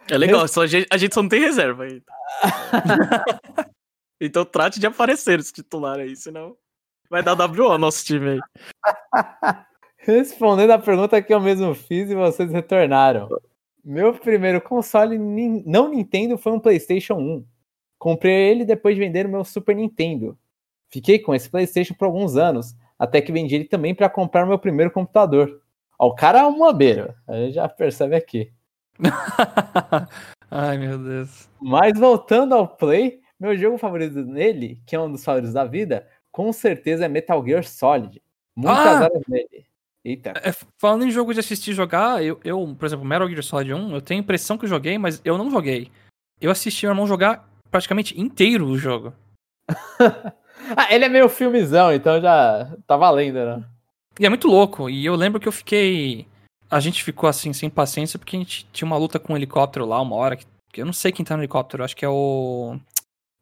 É 0.09 0.17
legal, 0.17 0.47
só 0.47 0.61
a, 0.61 0.67
gente, 0.67 0.87
a 0.89 0.97
gente 0.97 1.13
só 1.13 1.21
não 1.21 1.27
tem 1.27 1.41
reserva 1.41 1.83
ainda. 1.83 2.05
então 4.21 4.45
trate 4.45 4.79
de 4.79 4.87
aparecer 4.87 5.37
esse 5.39 5.51
titular 5.51 5.99
aí, 5.99 6.15
senão 6.15 6.55
vai 7.09 7.21
dar 7.21 7.33
WO 7.33 7.77
nosso 7.77 8.05
time 8.05 8.29
aí. 8.31 8.39
Respondendo 9.97 10.71
a 10.71 10.79
pergunta 10.79 11.21
que 11.21 11.33
eu 11.33 11.39
mesmo 11.39 11.73
fiz 11.75 12.09
e 12.09 12.15
vocês 12.15 12.51
retornaram. 12.51 13.27
Meu 13.83 14.13
primeiro 14.13 14.61
console 14.61 15.17
não 15.17 15.89
Nintendo 15.89 16.37
foi 16.37 16.53
um 16.53 16.59
PlayStation 16.59 17.15
1. 17.15 17.45
Comprei 17.97 18.51
ele 18.51 18.63
depois 18.63 18.95
de 18.95 19.01
vender 19.01 19.25
o 19.25 19.29
meu 19.29 19.43
Super 19.43 19.75
Nintendo. 19.75 20.37
Fiquei 20.89 21.19
com 21.19 21.35
esse 21.35 21.49
PlayStation 21.49 21.93
por 21.93 22.05
alguns 22.05 22.37
anos, 22.37 22.75
até 22.97 23.21
que 23.21 23.31
vendi 23.31 23.55
ele 23.55 23.65
também 23.65 23.93
para 23.93 24.09
comprar 24.09 24.45
meu 24.45 24.59
primeiro 24.59 24.91
computador. 24.91 25.61
Ó, 25.99 26.07
o 26.07 26.15
cara 26.15 26.39
é 26.39 26.45
um 26.45 26.57
mobeiro, 26.57 27.13
a 27.27 27.33
gente 27.33 27.53
já 27.53 27.67
percebe 27.67 28.15
aqui. 28.15 28.51
Ai, 30.49 30.77
meu 30.77 30.97
Deus. 30.97 31.49
Mas 31.61 31.97
voltando 31.99 32.55
ao 32.55 32.67
Play, 32.67 33.19
meu 33.39 33.55
jogo 33.57 33.77
favorito 33.77 34.23
nele, 34.23 34.81
que 34.85 34.95
é 34.95 34.99
um 34.99 35.11
dos 35.11 35.23
favoritos 35.23 35.53
da 35.53 35.65
vida, 35.65 36.07
com 36.31 36.51
certeza 36.53 37.05
é 37.05 37.07
Metal 37.07 37.43
Gear 37.45 37.63
Solid. 37.63 38.21
Muitas 38.55 38.85
Ah! 38.85 39.03
horas 39.03 39.23
nele. 39.27 39.65
Eita. 40.05 40.33
É, 40.41 40.53
falando 40.79 41.05
em 41.05 41.11
jogo 41.11 41.33
de 41.33 41.41
assistir 41.41 41.73
jogar, 41.73 42.23
eu, 42.23 42.39
eu, 42.43 42.75
por 42.79 42.85
exemplo, 42.85 43.03
Metal 43.03 43.27
Gear 43.27 43.43
Solid 43.43 43.73
1, 43.73 43.93
eu 43.93 44.01
tenho 44.01 44.21
a 44.21 44.23
impressão 44.23 44.57
que 44.57 44.63
eu 44.63 44.69
joguei, 44.69 44.97
mas 44.97 45.21
eu 45.25 45.37
não 45.37 45.51
joguei. 45.51 45.91
Eu 46.39 46.49
assisti 46.49 46.85
meu 46.85 46.93
irmão 46.93 47.05
jogar 47.05 47.45
praticamente 47.69 48.19
inteiro 48.19 48.67
o 48.67 48.77
jogo. 48.77 49.13
Ah, 50.75 50.93
ele 50.93 51.05
é 51.05 51.09
meio 51.09 51.29
filmezão, 51.29 51.93
então 51.93 52.19
já 52.21 52.75
tá 52.85 52.97
valendo, 52.97 53.35
né? 53.45 53.63
E 54.19 54.25
é 54.25 54.29
muito 54.29 54.47
louco. 54.47 54.89
E 54.89 55.05
eu 55.05 55.15
lembro 55.15 55.39
que 55.39 55.47
eu 55.47 55.51
fiquei. 55.51 56.27
A 56.69 56.79
gente 56.79 57.03
ficou 57.03 57.29
assim, 57.29 57.53
sem 57.53 57.69
paciência, 57.69 58.17
porque 58.19 58.35
a 58.35 58.39
gente 58.39 58.65
tinha 58.73 58.85
uma 58.85 58.97
luta 58.97 59.19
com 59.19 59.33
um 59.33 59.37
helicóptero 59.37 59.85
lá, 59.85 60.01
uma 60.01 60.15
hora. 60.15 60.35
Que, 60.35 60.45
eu 60.81 60.85
não 60.85 60.93
sei 60.93 61.11
quem 61.11 61.23
tá 61.23 61.35
no 61.37 61.41
helicóptero, 61.43 61.83
acho 61.83 61.95
que 61.95 62.03
é 62.03 62.09
o. 62.09 62.77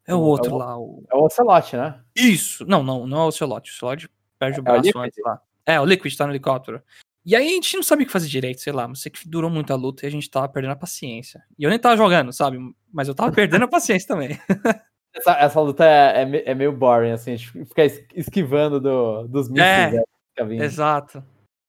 É 0.06 0.14
o 0.14 0.18
O- 0.18 0.22
outro 0.22 0.50
é 0.52 0.54
o- 0.54 0.58
lá. 0.58 0.78
O... 0.78 1.02
É 1.12 1.16
o 1.16 1.24
Ocelot, 1.24 1.76
né? 1.76 2.00
Isso! 2.14 2.64
Não, 2.66 2.82
não, 2.82 3.06
não 3.06 3.22
é 3.22 3.24
o 3.26 3.32
Celote. 3.32 3.72
O 3.72 3.74
Celote 3.74 4.08
perde 4.38 4.58
o 4.58 4.60
É 4.60 4.60
o 4.60 4.64
braço 4.64 4.82
Liquid? 4.82 5.02
antes 5.04 5.24
lá. 5.24 5.40
É, 5.64 5.80
o 5.80 5.84
Liquid 5.84 6.14
tá 6.16 6.26
no 6.26 6.32
helicóptero. 6.32 6.80
E 7.24 7.34
aí 7.34 7.44
a 7.44 7.50
gente 7.50 7.74
não 7.74 7.82
sabia 7.82 8.04
o 8.04 8.06
que 8.06 8.12
fazer 8.12 8.28
direito, 8.28 8.60
sei 8.60 8.72
lá. 8.72 8.86
Mas 8.86 9.00
sei 9.00 9.10
que 9.10 9.28
durou 9.28 9.50
muita 9.50 9.74
luta 9.74 10.04
e 10.04 10.06
a 10.06 10.10
gente 10.10 10.30
tava 10.30 10.48
perdendo 10.48 10.72
a 10.72 10.76
paciência. 10.76 11.42
E 11.58 11.64
eu 11.64 11.70
nem 11.70 11.78
tava 11.78 11.96
jogando, 11.96 12.32
sabe? 12.32 12.56
Mas 12.92 13.08
eu 13.08 13.14
tava 13.16 13.32
perdendo 13.32 13.64
a 13.64 13.68
paciência 13.68 14.06
também. 14.06 14.38
Essa, 15.16 15.32
essa 15.32 15.60
luta 15.60 15.84
é, 15.84 16.22
é 16.22 16.50
é 16.50 16.54
meio 16.54 16.72
boring, 16.72 17.10
assim, 17.12 17.32
a 17.32 17.36
gente 17.36 17.64
fica 17.64 17.84
es- 17.84 18.04
esquivando 18.14 18.78
do- 18.80 19.26
dos 19.28 19.48
mísseis. 19.48 19.94
É. 19.94 19.96
né, 20.38 20.46
vindo. 20.46 20.62
Exato. 20.62 21.24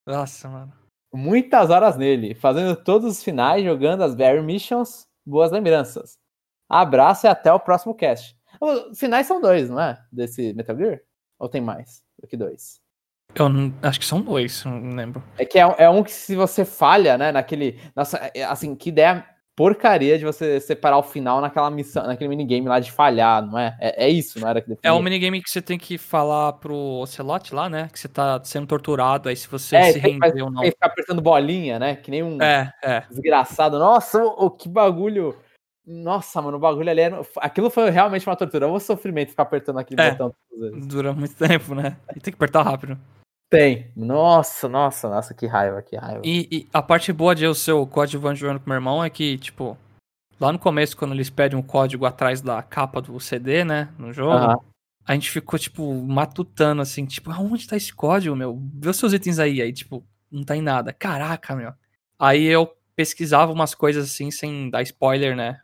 Nossa, 0.06 0.50
mano. 0.50 0.74
Muitas 1.14 1.70
horas 1.70 1.96
nele, 1.96 2.36
fazendo 2.36 2.76
todos 2.76 3.10
os 3.10 3.24
finais, 3.24 3.64
jogando 3.64 4.04
as 4.04 4.14
Barry 4.14 4.42
Missions. 4.42 5.08
Boas 5.26 5.52
lembranças. 5.52 6.18
Abraço 6.70 7.26
e 7.26 7.30
até 7.30 7.52
o 7.52 7.60
próximo 7.60 7.96
cast. 7.96 8.36
Os 8.60 9.00
finais 9.00 9.26
são 9.28 9.40
dois, 9.42 9.70
não 9.70 9.80
é? 9.80 9.98
Desse 10.12 10.54
Metal 10.54 10.76
Gear? 10.78 11.00
Ou 11.40 11.48
tem 11.48 11.62
mais 11.62 12.02
do 12.22 12.28
que 12.28 12.36
dois? 12.36 12.80
Eu 13.36 13.48
não- 13.50 13.74
acho 13.82 14.00
que 14.00 14.06
são 14.06 14.22
dois, 14.22 14.64
não 14.66 14.96
lembro. 14.96 15.24
É 15.38 15.46
que 15.46 15.60
é, 15.60 15.66
um- 15.68 15.76
é 15.78 15.90
um 15.90 16.04
que 16.04 16.12
se 16.12 16.36
você 16.36 16.66
falha, 16.66 17.18
né, 17.18 17.32
naquele... 17.32 17.80
Nossa, 17.96 18.18
é- 18.34 18.44
assim, 18.44 18.76
que 18.76 18.90
ideia 18.90 19.26
porcaria 19.58 20.20
de 20.20 20.24
você 20.24 20.60
separar 20.62 21.00
o 21.00 21.04
final 21.04 21.42
naquela 21.42 21.70
missão, 21.72 22.06
naquele 22.06 22.30
minigame 22.30 22.68
lá 22.68 22.80
de 22.80 22.92
falhar, 22.92 23.44
não 23.44 23.58
é? 23.58 23.76
É, 23.82 24.06
é 24.06 24.10
isso, 24.10 24.40
não 24.40 24.48
era 24.48 24.62
que 24.62 24.78
É 24.84 24.92
o 24.92 25.02
minigame 25.02 25.42
que 25.42 25.50
você 25.50 25.64
tem 25.64 25.80
que 25.80 25.98
falar 25.98 26.54
pro 26.54 26.76
Ocelot 26.76 27.56
lá, 27.56 27.68
né? 27.68 27.90
Que 27.92 28.00
você 28.00 28.08
tá 28.08 28.40
sendo 28.44 28.68
torturado, 28.68 29.28
aí 29.28 29.36
se 29.36 29.48
você 29.48 29.76
É, 29.76 29.92
se 29.94 30.00
tem, 30.00 30.14
render 30.14 30.44
ou 30.44 30.48
tem 30.50 30.54
não. 30.54 30.62
que 30.62 30.70
ficar 30.70 30.86
apertando 30.86 31.22
bolinha, 31.24 31.80
né? 31.80 31.96
Que 31.96 32.12
nem 32.12 32.22
um 32.22 32.40
É, 32.40 32.72
é. 32.84 33.04
desgraçado. 33.10 33.80
Nossa, 33.80 34.24
o, 34.24 34.52
que 34.52 34.70
bagulho. 34.70 35.36
Nossa, 35.84 36.40
mano, 36.40 36.58
o 36.58 36.60
bagulho 36.60 36.92
ali 36.92 37.02
era. 37.02 37.20
Aquilo 37.38 37.72
foi 37.72 37.90
realmente 37.90 38.28
uma 38.28 38.36
tortura. 38.36 38.68
Um 38.68 38.80
sofrimento 38.80 39.30
ficar 39.30 39.44
apertando 39.44 39.80
aquele 39.80 40.00
É. 40.00 40.12
botão. 40.12 40.36
Dura 40.86 41.14
muito 41.14 41.34
tempo, 41.36 41.74
né? 41.74 41.98
E 42.16 42.20
tem 42.20 42.32
que 42.32 42.38
apertar 42.38 42.62
rápido. 42.62 42.96
Tem. 43.50 43.92
Nossa, 43.96 44.68
nossa, 44.68 45.10
nossa, 45.10 45.34
que 45.34 45.46
raiva, 45.46 45.82
que 45.82 45.96
raiva. 45.96 46.22
E, 46.24 46.48
e 46.52 46.68
a 46.74 46.82
parte 46.82 47.14
boa 47.14 47.34
de 47.34 47.46
eu 47.46 47.56
ser 47.56 47.72
o 47.72 47.88
coadjuvante 47.88 48.40
jogando 48.40 48.60
com 48.60 48.70
meu 48.70 48.76
irmão 48.76 49.04
é 49.04 49.10
que, 49.10 49.38
tipo, 49.38 49.78
lá 50.40 50.52
no 50.52 50.60
começo, 50.60 50.98
quando 50.98 51.14
eles 51.14 51.30
pedem 51.30 51.58
um 51.58 51.64
código 51.64 52.06
atrás 52.06 52.42
da 52.42 52.62
capa 52.62 53.02
do 53.02 53.18
CD, 53.20 53.64
né? 53.64 53.90
No 53.98 54.12
jogo, 54.12 54.36
Aham. 54.36 54.60
a 55.06 55.14
gente 55.14 55.32
ficou, 55.32 55.58
tipo, 55.58 55.94
matutando 55.94 56.82
assim, 56.82 57.06
tipo, 57.06 57.32
aonde 57.32 57.68
tá 57.68 57.78
esse 57.78 57.94
código, 57.94 58.36
meu? 58.36 58.62
Vê 58.74 58.90
os 58.90 58.98
seus 58.98 59.14
itens 59.14 59.40
aí. 59.40 59.62
Aí, 59.62 59.72
tipo, 59.72 60.06
não 60.30 60.44
tá 60.44 60.56
em 60.56 60.62
nada. 60.62 60.92
Caraca, 60.92 61.56
meu. 61.56 61.74
Aí 62.20 62.44
eu 62.46 62.76
pesquisava 62.96 63.52
umas 63.52 63.74
coisas 63.74 64.12
assim, 64.12 64.30
sem 64.30 64.70
dar 64.70 64.82
spoiler, 64.82 65.36
né? 65.36 65.62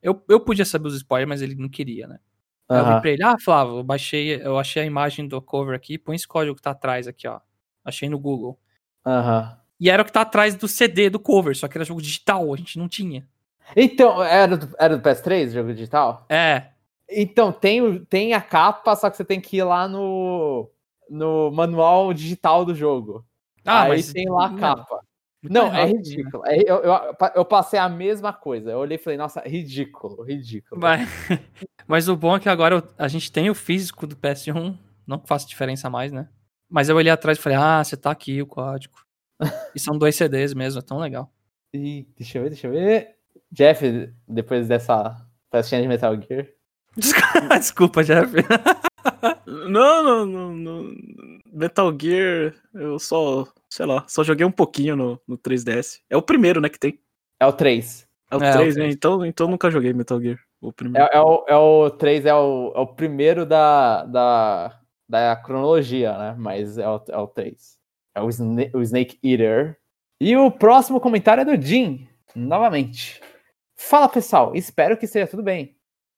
Eu, 0.00 0.22
eu 0.28 0.38
podia 0.38 0.64
saber 0.64 0.86
os 0.86 0.94
spoilers, 0.96 1.28
mas 1.28 1.42
ele 1.42 1.56
não 1.56 1.68
queria, 1.68 2.06
né? 2.06 2.20
Aí 2.68 2.78
eu 2.78 2.94
vi 2.94 3.00
pra 3.00 3.10
ele, 3.10 3.22
ah, 3.22 3.36
Flávio, 3.38 3.76
eu 3.78 3.82
baixei, 3.84 4.40
eu 4.42 4.58
achei 4.58 4.82
a 4.82 4.86
imagem 4.86 5.28
do 5.28 5.40
cover 5.42 5.74
aqui, 5.76 5.98
põe 5.98 6.16
esse 6.16 6.26
código 6.26 6.56
que 6.56 6.62
tá 6.62 6.70
atrás 6.70 7.06
aqui, 7.06 7.28
ó. 7.28 7.40
Achei 7.84 8.08
no 8.08 8.18
Google. 8.18 8.58
Aham. 9.04 9.58
E 9.78 9.90
era 9.90 10.02
o 10.02 10.04
que 10.04 10.12
tá 10.12 10.22
atrás 10.22 10.54
do 10.54 10.66
CD 10.66 11.10
do 11.10 11.18
cover, 11.20 11.54
só 11.56 11.68
que 11.68 11.76
era 11.76 11.84
jogo 11.84 12.00
digital, 12.00 12.52
a 12.54 12.56
gente 12.56 12.78
não 12.78 12.88
tinha. 12.88 13.28
Então, 13.76 14.22
era 14.22 14.56
do, 14.56 14.74
era 14.78 14.96
do 14.96 15.02
PS3, 15.02 15.52
jogo 15.52 15.72
digital? 15.74 16.24
É, 16.28 16.68
Então, 17.10 17.52
tem, 17.52 18.04
tem 18.06 18.32
a 18.34 18.40
capa, 18.40 18.94
só 18.96 19.10
que 19.10 19.16
você 19.16 19.24
tem 19.24 19.40
que 19.40 19.58
ir 19.58 19.64
lá 19.64 19.86
no, 19.88 20.70
no 21.10 21.50
manual 21.50 22.14
digital 22.14 22.64
do 22.64 22.74
jogo. 22.74 23.26
ah, 23.64 23.82
Aí 23.82 23.88
mas 23.90 24.12
tem 24.12 24.28
lá 24.28 24.46
a 24.46 24.54
capa. 24.54 25.00
Muito 25.44 25.52
Não, 25.52 25.66
é 25.68 25.84
né? 25.86 25.92
ridículo. 25.92 26.42
É- 26.46 26.58
eu, 26.60 26.76
eu, 26.82 26.94
eu 27.36 27.44
passei 27.44 27.78
a 27.78 27.88
mesma 27.88 28.32
coisa. 28.32 28.70
Eu 28.70 28.78
olhei 28.78 28.96
e 28.96 29.00
falei, 29.00 29.16
nossa, 29.18 29.40
ridículo, 29.40 30.22
ridículo. 30.22 30.80
Mas, 30.80 31.08
mas 31.86 32.08
o 32.08 32.16
bom 32.16 32.36
é 32.36 32.40
que 32.40 32.48
agora 32.48 32.76
eu- 32.76 32.88
a 32.98 33.08
gente 33.08 33.30
tem 33.30 33.50
o 33.50 33.54
físico 33.54 34.06
do 34.06 34.16
PS1, 34.16 34.76
não 35.06 35.18
que 35.18 35.28
faça 35.28 35.46
diferença 35.46 35.88
mais, 35.90 36.10
né? 36.12 36.28
Mas 36.68 36.88
eu 36.88 36.96
olhei 36.96 37.12
atrás 37.12 37.38
e 37.38 37.40
falei, 37.40 37.58
ah, 37.58 37.84
você 37.84 37.96
tá 37.96 38.10
aqui 38.10 38.40
o 38.42 38.46
código. 38.46 38.94
E 39.74 39.78
são 39.80 39.98
dois 39.98 40.16
CDs 40.16 40.54
mesmo, 40.54 40.78
é 40.80 40.82
tão 40.82 40.98
legal. 40.98 41.30
Ih, 41.74 42.06
deixa 42.16 42.38
eu 42.38 42.42
ver, 42.44 42.48
deixa 42.50 42.66
eu 42.66 42.72
ver. 42.72 43.08
Jeff, 43.52 44.10
depois 44.26 44.66
dessa 44.66 45.14
festinha 45.50 45.82
de 45.82 45.88
Metal 45.88 46.14
Gear. 46.20 46.46
Desculpa, 46.96 48.02
Jeff. 48.04 48.32
Não, 49.46 50.02
não, 50.02 50.26
não, 50.26 50.52
não. 50.54 50.94
Metal 51.52 51.92
Gear, 52.00 52.54
eu 52.72 52.98
só, 52.98 53.46
sei 53.74 53.86
lá, 53.86 54.04
só 54.06 54.22
joguei 54.22 54.46
um 54.46 54.52
pouquinho 54.52 54.94
no, 54.94 55.20
no 55.26 55.36
3DS. 55.36 56.00
É 56.08 56.16
o 56.16 56.22
primeiro, 56.22 56.60
né, 56.60 56.68
que 56.68 56.78
tem. 56.78 57.00
É 57.40 57.46
o 57.46 57.52
3. 57.52 58.06
É 58.30 58.36
o 58.36 58.42
É, 58.44 58.50
o 58.50 58.52
3, 58.52 58.76
né? 58.76 58.82
3. 58.82 58.94
Então, 58.94 59.26
então 59.26 59.46
eu 59.46 59.50
nunca 59.50 59.68
joguei 59.68 59.92
Metal 59.92 60.20
Gear. 60.20 60.38
O 60.60 60.72
primeiro. 60.72 61.04
É, 61.12 61.16
é 61.16 61.20
o, 61.20 61.44
é 61.48 61.56
o 61.56 61.90
3 61.90 62.24
é 62.24 62.34
o, 62.34 62.72
é 62.72 62.78
o 62.78 62.86
primeiro 62.86 63.44
da, 63.44 64.04
da, 64.04 64.80
da 65.08 65.34
cronologia, 65.36 66.16
né? 66.16 66.36
Mas 66.38 66.78
é 66.78 66.88
o, 66.88 67.02
é 67.08 67.18
o 67.18 67.26
3. 67.26 67.76
É 68.14 68.22
o, 68.22 68.28
Sna- 68.28 68.70
o 68.72 68.80
Snake 68.80 69.18
Eater. 69.24 69.76
E 70.20 70.36
o 70.36 70.52
próximo 70.52 71.00
comentário 71.00 71.40
é 71.40 71.44
do 71.44 71.60
Jim, 71.60 72.06
novamente. 72.32 73.20
Fala 73.76 74.08
pessoal, 74.08 74.54
espero 74.54 74.96
que 74.96 75.04
esteja 75.06 75.26
tudo 75.26 75.42
bem. 75.42 75.76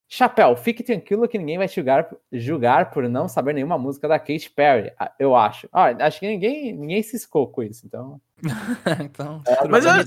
Chapéu, 0.09 0.57
fique 0.57 0.85
tranquilo 0.85 1.27
que 1.27 1.37
ninguém 1.37 1.59
vai 1.59 1.67
te 1.67 1.75
julgar, 1.77 2.09
julgar 2.33 2.91
por 2.91 3.09
não 3.09 3.29
saber 3.29 3.53
nenhuma 3.53 3.77
música 3.77 4.07
da 4.07 4.19
Katy 4.21 4.51
Perry, 4.51 4.93
eu 5.19 5.35
acho. 5.35 5.69
Ah, 5.73 5.87
acho 6.07 6.21
que 6.21 6.29
ninguém, 6.29 6.73
ninguém 6.73 7.03
ciscou 7.03 7.49
com 7.49 7.63
isso, 7.63 7.85
então. 7.85 8.21
então, 9.05 9.43
É, 9.47 9.67
Mas 9.67 9.85
é, 9.85 10.05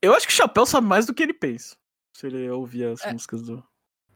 eu 0.00 0.14
acho 0.14 0.26
que 0.26 0.32
o 0.32 0.36
Chapéu 0.36 0.64
sabe 0.64 0.86
mais 0.86 1.06
do 1.06 1.12
que 1.14 1.22
ele 1.22 1.34
pensa. 1.34 1.76
Se 2.16 2.26
ele 2.28 2.48
ouvir 2.48 2.84
as 2.84 3.04
É. 3.04 3.12
músicas 3.12 3.42
do. 3.42 3.62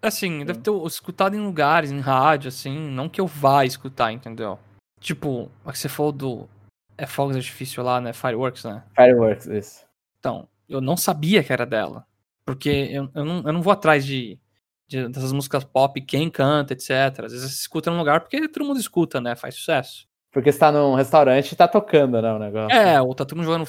Assim, 0.01 0.45
deve 0.45 0.61
ter 0.61 0.71
escutado 0.87 1.35
em 1.35 1.41
lugares, 1.41 1.91
em 1.91 1.99
rádio, 1.99 2.49
assim, 2.49 2.79
não 2.91 3.09
que 3.09 3.21
eu 3.21 3.27
vá 3.27 3.65
escutar, 3.65 4.13
entendeu? 4.13 4.59
Tipo, 5.01 5.51
a 5.65 5.73
que 5.73 5.79
você 5.79 5.89
falou 5.89 6.13
do. 6.13 6.49
É 6.97 7.07
Fogos 7.07 7.35
Artifício 7.35 7.83
lá, 7.83 8.01
né? 8.01 8.13
Fireworks, 8.13 8.65
né? 8.65 8.85
Fireworks, 8.95 9.47
isso. 9.47 9.85
Então, 10.21 10.49
eu 10.69 10.81
não 10.81 10.97
sabia 10.97 11.43
que 11.43 11.53
era 11.53 11.67
dela. 11.67 12.07
Porque 12.45 12.69
eu, 12.69 13.11
eu, 13.15 13.25
não, 13.25 13.43
eu 13.43 13.53
não 13.53 13.63
vou 13.63 13.73
atrás 13.73 14.05
de, 14.07 14.39
de- 14.87 15.09
dessas 15.09 15.33
músicas 15.33 15.65
pop, 15.65 16.01
quem 16.03 16.29
canta, 16.31 16.73
etc. 16.73 16.91
Às 17.25 17.33
vezes 17.33 17.51
você 17.51 17.61
escuta 17.61 17.91
num 17.91 17.99
lugar 17.99 18.21
porque 18.21 18.49
todo 18.49 18.65
mundo 18.67 18.79
escuta, 18.81 19.21
né? 19.21 19.35
Faz 19.37 19.55
sucesso. 19.57 20.07
Porque 20.33 20.51
você 20.51 20.59
tá 20.59 20.73
num 20.73 20.95
restaurante 20.95 21.53
e 21.53 21.57
tá 21.57 21.69
tocando, 21.69 22.21
né, 22.21 22.33
o 22.33 22.39
negócio. 22.39 22.77
É, 22.77 23.01
ou 23.01 23.15
tá 23.15 23.25
todo 23.25 23.37
mundo 23.39 23.47
jogando. 23.47 23.69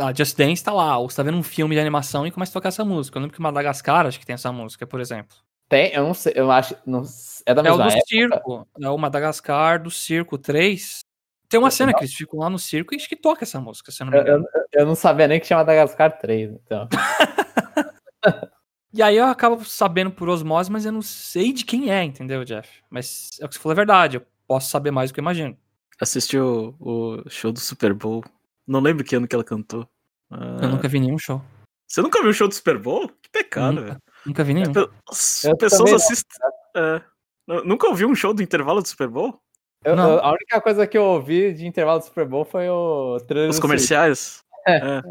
Ah, 0.00 0.12
Just 0.16 0.36
Dance 0.36 0.64
tá 0.64 0.72
lá, 0.72 0.98
ou 0.98 1.08
você 1.08 1.16
tá 1.16 1.22
vendo 1.22 1.36
um 1.36 1.42
filme 1.42 1.74
de 1.74 1.80
animação 1.80 2.26
e 2.26 2.30
começa 2.30 2.50
a 2.50 2.54
tocar 2.54 2.68
essa 2.70 2.84
música. 2.84 3.16
Eu 3.18 3.22
lembro 3.22 3.36
que 3.36 3.42
Madagascar 3.42 4.06
acho 4.06 4.18
que 4.18 4.26
tem 4.26 4.34
essa 4.34 4.50
música, 4.50 4.86
por 4.86 5.00
exemplo. 5.00 5.36
Tem, 5.68 5.92
eu 5.92 6.02
não 6.04 6.14
sei, 6.14 6.32
eu 6.36 6.50
acho. 6.50 6.74
Não, 6.86 7.02
é 7.44 7.54
da 7.54 7.60
É 7.60 7.64
o 7.72 7.76
mesma 7.76 7.84
do 7.84 7.92
época. 7.92 8.04
circo. 8.06 8.68
É 8.80 8.88
o 8.90 8.96
Madagascar 8.98 9.80
do 9.82 9.90
Circo 9.90 10.38
3. 10.38 11.00
Tem 11.48 11.58
uma 11.60 11.68
Eu- 11.68 11.72
cena 11.72 11.92
não. 11.92 11.98
que 11.98 12.04
eles 12.04 12.14
ficam 12.14 12.38
lá 12.40 12.48
no 12.50 12.58
circo 12.58 12.92
e 12.94 12.96
acho 12.96 13.08
que 13.08 13.14
toca 13.16 13.44
essa 13.44 13.60
música, 13.60 13.92
se 13.92 14.02
eu 14.02 14.06
não 14.06 14.12
me 14.12 14.18
Eu, 14.18 14.22
engano. 14.22 14.44
eu- 14.54 14.80
eu 14.80 14.86
não 14.86 14.94
sabia 14.96 15.28
nem 15.28 15.38
que 15.38 15.46
tinha 15.46 15.56
Madagascar 15.58 16.18
3, 16.18 16.50
então. 16.52 16.88
E 18.96 19.02
aí 19.02 19.16
eu 19.16 19.26
acabo 19.26 19.62
sabendo 19.64 20.10
por 20.10 20.28
osmose, 20.28 20.70
mas 20.72 20.86
eu 20.86 20.92
não 20.92 21.02
sei 21.02 21.52
de 21.52 21.64
quem 21.64 21.90
é, 21.90 22.02
entendeu, 22.02 22.44
Jeff? 22.44 22.68
Mas 22.90 23.30
é 23.40 23.44
o 23.44 23.48
que 23.48 23.54
você 23.54 23.60
falou 23.60 23.72
é 23.72 23.76
verdade, 23.76 24.16
eu 24.16 24.22
posso 24.48 24.70
saber 24.70 24.90
mais 24.90 25.10
do 25.10 25.14
que 25.14 25.20
eu 25.20 25.22
imagino. 25.22 25.56
Assistiu 26.00 26.74
o, 26.80 27.22
o 27.26 27.30
show 27.30 27.52
do 27.52 27.60
Super 27.60 27.92
Bowl. 27.92 28.24
Não 28.66 28.80
lembro 28.80 29.04
que 29.04 29.14
ano 29.14 29.28
que 29.28 29.34
ela 29.34 29.44
cantou. 29.44 29.88
Ah, 30.30 30.58
Eu 30.62 30.68
nunca 30.70 30.88
vi 30.88 30.98
nenhum 30.98 31.18
show. 31.18 31.42
Você 31.86 32.02
nunca 32.02 32.20
viu 32.20 32.30
o 32.30 32.34
show 32.34 32.48
do 32.48 32.54
Super 32.54 32.78
Bowl? 32.78 33.08
Que 33.22 33.30
pecado, 33.30 33.82
velho. 33.82 33.96
Nunca 34.24 34.42
vi 34.42 34.54
nenhum. 34.54 34.72
Pe- 34.72 34.90
As 35.08 35.44
Eu 35.44 35.56
pessoas 35.56 35.92
assistem. 35.92 36.38
É. 36.76 37.00
Nu- 37.46 37.64
Nunca 37.64 37.86
ouviu 37.86 38.08
um 38.08 38.14
show 38.14 38.34
do 38.34 38.42
intervalo 38.42 38.82
do 38.82 38.88
Super 38.88 39.08
Bowl? 39.08 39.38
Eu- 39.84 39.94
a 40.00 40.32
única 40.32 40.60
coisa 40.60 40.86
que 40.86 40.98
eu 40.98 41.04
ouvi 41.04 41.52
de 41.54 41.66
intervalo 41.66 42.00
do 42.00 42.04
Super 42.06 42.26
Bowl 42.26 42.44
foi 42.44 42.68
o 42.68 43.16
Os 43.48 43.60
comerciais? 43.60 44.40
É. 44.66 44.76
É. 44.76 45.02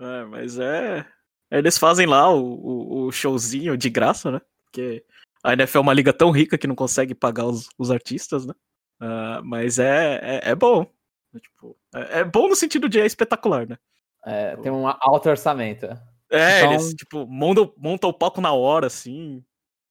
É, 0.00 0.24
mas 0.24 0.58
é. 0.58 1.04
Eles 1.58 1.78
fazem 1.78 2.06
lá 2.06 2.30
o, 2.30 2.42
o, 2.42 3.04
o 3.06 3.12
showzinho 3.12 3.76
de 3.76 3.88
graça, 3.88 4.30
né? 4.30 4.40
Porque 4.64 5.04
a 5.42 5.52
NFL 5.52 5.78
é 5.78 5.80
uma 5.80 5.92
liga 5.94 6.12
tão 6.12 6.30
rica 6.30 6.58
que 6.58 6.66
não 6.66 6.74
consegue 6.74 7.14
pagar 7.14 7.46
os, 7.46 7.68
os 7.78 7.90
artistas, 7.90 8.44
né? 8.46 8.54
Ah, 9.00 9.40
mas 9.44 9.78
é, 9.78 10.20
é, 10.22 10.50
é 10.50 10.54
bom. 10.54 10.86
É, 11.34 11.38
tipo, 11.38 11.76
é, 11.94 12.20
é 12.20 12.24
bom 12.24 12.48
no 12.48 12.56
sentido 12.56 12.88
de 12.88 13.00
é 13.00 13.06
espetacular, 13.06 13.68
né? 13.68 13.78
É, 14.24 14.56
tem 14.56 14.72
um 14.72 14.86
alto 14.88 15.28
orçamento. 15.28 15.86
É, 16.30 16.60
Então- 16.60 16.72
eles, 16.72 16.94
tipo, 16.94 17.26
montam, 17.26 17.72
montam 17.76 18.10
o 18.10 18.14
palco 18.14 18.40
na 18.40 18.52
hora, 18.52 18.86
assim, 18.86 19.44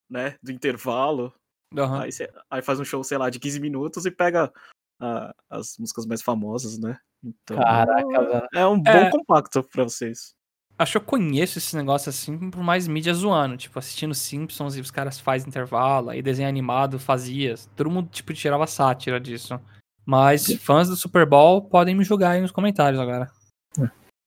né? 0.10 0.36
Do 0.42 0.52
intervalo. 0.52 1.34
Aham. 1.78 2.02
Aí, 2.02 2.12
cê- 2.12 2.32
aí 2.50 2.62
faz 2.62 2.80
um 2.80 2.86
show, 2.86 3.04
sei 3.04 3.18
lá, 3.18 3.30
de 3.30 3.40
15 3.40 3.60
minutos 3.60 4.06
e 4.06 4.12
pega 4.12 4.52
ah, 5.00 5.34
as 5.50 5.78
músicas 5.78 6.06
mais 6.06 6.22
famosas, 6.22 6.78
né? 6.80 6.98
Então, 7.24 7.58
Caraca, 7.58 8.48
é 8.54 8.66
um 8.66 8.80
bom 8.82 8.90
É. 8.92 9.10
compacto 9.10 9.64
pra 9.64 9.84
vocês. 9.84 10.36
Acho 10.78 10.94
que 10.94 10.98
eu 10.98 11.02
conheço 11.02 11.60
esse 11.60 11.76
negócio 11.76 12.10
assim 12.10 12.50
por 12.50 12.64
mais 12.64 12.88
mídia 12.88 13.14
zoando, 13.14 13.56
tipo, 13.56 13.78
assistindo 13.78 14.14
Simpsons 14.14 14.76
e 14.76 14.82
os 14.82 14.90
caras 14.90 15.20
fazem 15.20 15.48
intervalo, 15.48 16.10
aí 16.10 16.22
desenho 16.22 16.50
animado 16.50 17.00
fazia. 17.00 17.56
Todo 17.76 17.92
mundo, 17.92 18.10
tipo, 18.10 18.34
tirava 18.34 18.66
sátira 18.66 19.20
disso. 19.20 19.60
Mas 20.06 20.52
fãs 20.56 20.90
do 20.90 20.96
Super 20.96 21.26
Bowl 21.26 21.62
podem 21.62 21.96
me 21.96 22.04
julgar 22.04 22.32
aí 22.32 22.42
nos 22.42 22.52
comentários 22.52 23.00
agora. 23.00 23.30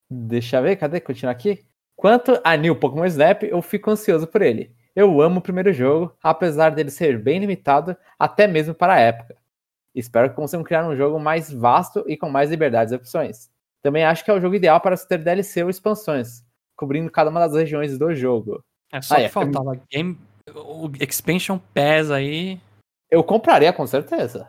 Deixa 0.09 0.59
eu 0.59 0.63
ver, 0.63 0.77
cadê? 0.77 1.01
Continuar 1.01 1.33
aqui. 1.33 1.65
Quanto 1.97 2.41
a 2.45 2.57
New 2.57 2.77
Pokémon 2.77 3.07
Snap, 3.07 3.43
eu 3.43 3.61
fico 3.61 3.91
ansioso 3.91 4.27
por 4.27 4.41
ele. 4.41 4.71
Eu 4.95 5.21
amo 5.21 5.41
o 5.41 5.43
primeiro 5.43 5.73
jogo, 5.73 6.17
apesar 6.23 6.71
dele 6.71 6.91
ser 6.91 7.19
bem 7.19 7.41
limitado, 7.41 7.97
até 8.19 8.47
mesmo 8.47 8.75
para 8.75 8.95
a 8.95 9.01
época. 9.01 9.37
Espero 9.95 10.31
que 10.31 10.37
consigam 10.37 10.65
criar 10.65 10.87
um 10.87 10.97
jogo 10.97 11.19
mais 11.19 11.53
vasto 11.53 12.05
e 12.07 12.17
com 12.17 12.31
mais 12.31 12.51
liberdades 12.51 12.93
e 12.93 12.97
opções. 12.97 13.51
Também 13.87 14.05
acho 14.05 14.25
que 14.25 14.31
é 14.33 14.35
o 14.35 14.41
jogo 14.41 14.57
ideal 14.57 14.81
para 14.81 14.97
se 14.97 15.07
ter 15.07 15.19
DLC 15.19 15.63
ou 15.63 15.71
expansões, 15.71 16.43
cobrindo 16.77 17.09
cada 17.09 17.31
uma 17.31 17.39
das 17.39 17.55
regiões 17.55 17.97
do 17.97 18.13
jogo. 18.13 18.61
É 18.93 19.01
só 19.01 19.15
Ah, 19.15 19.19
que 19.19 19.23
é. 19.25 19.29
faltava 19.29 19.81
game. 19.89 20.19
O 20.57 20.91
Expansion 21.01 21.57
Pass 21.73 22.11
aí. 22.11 22.61
Eu 23.09 23.23
compraria 23.23 23.73
com 23.73 23.87
certeza. 23.87 24.49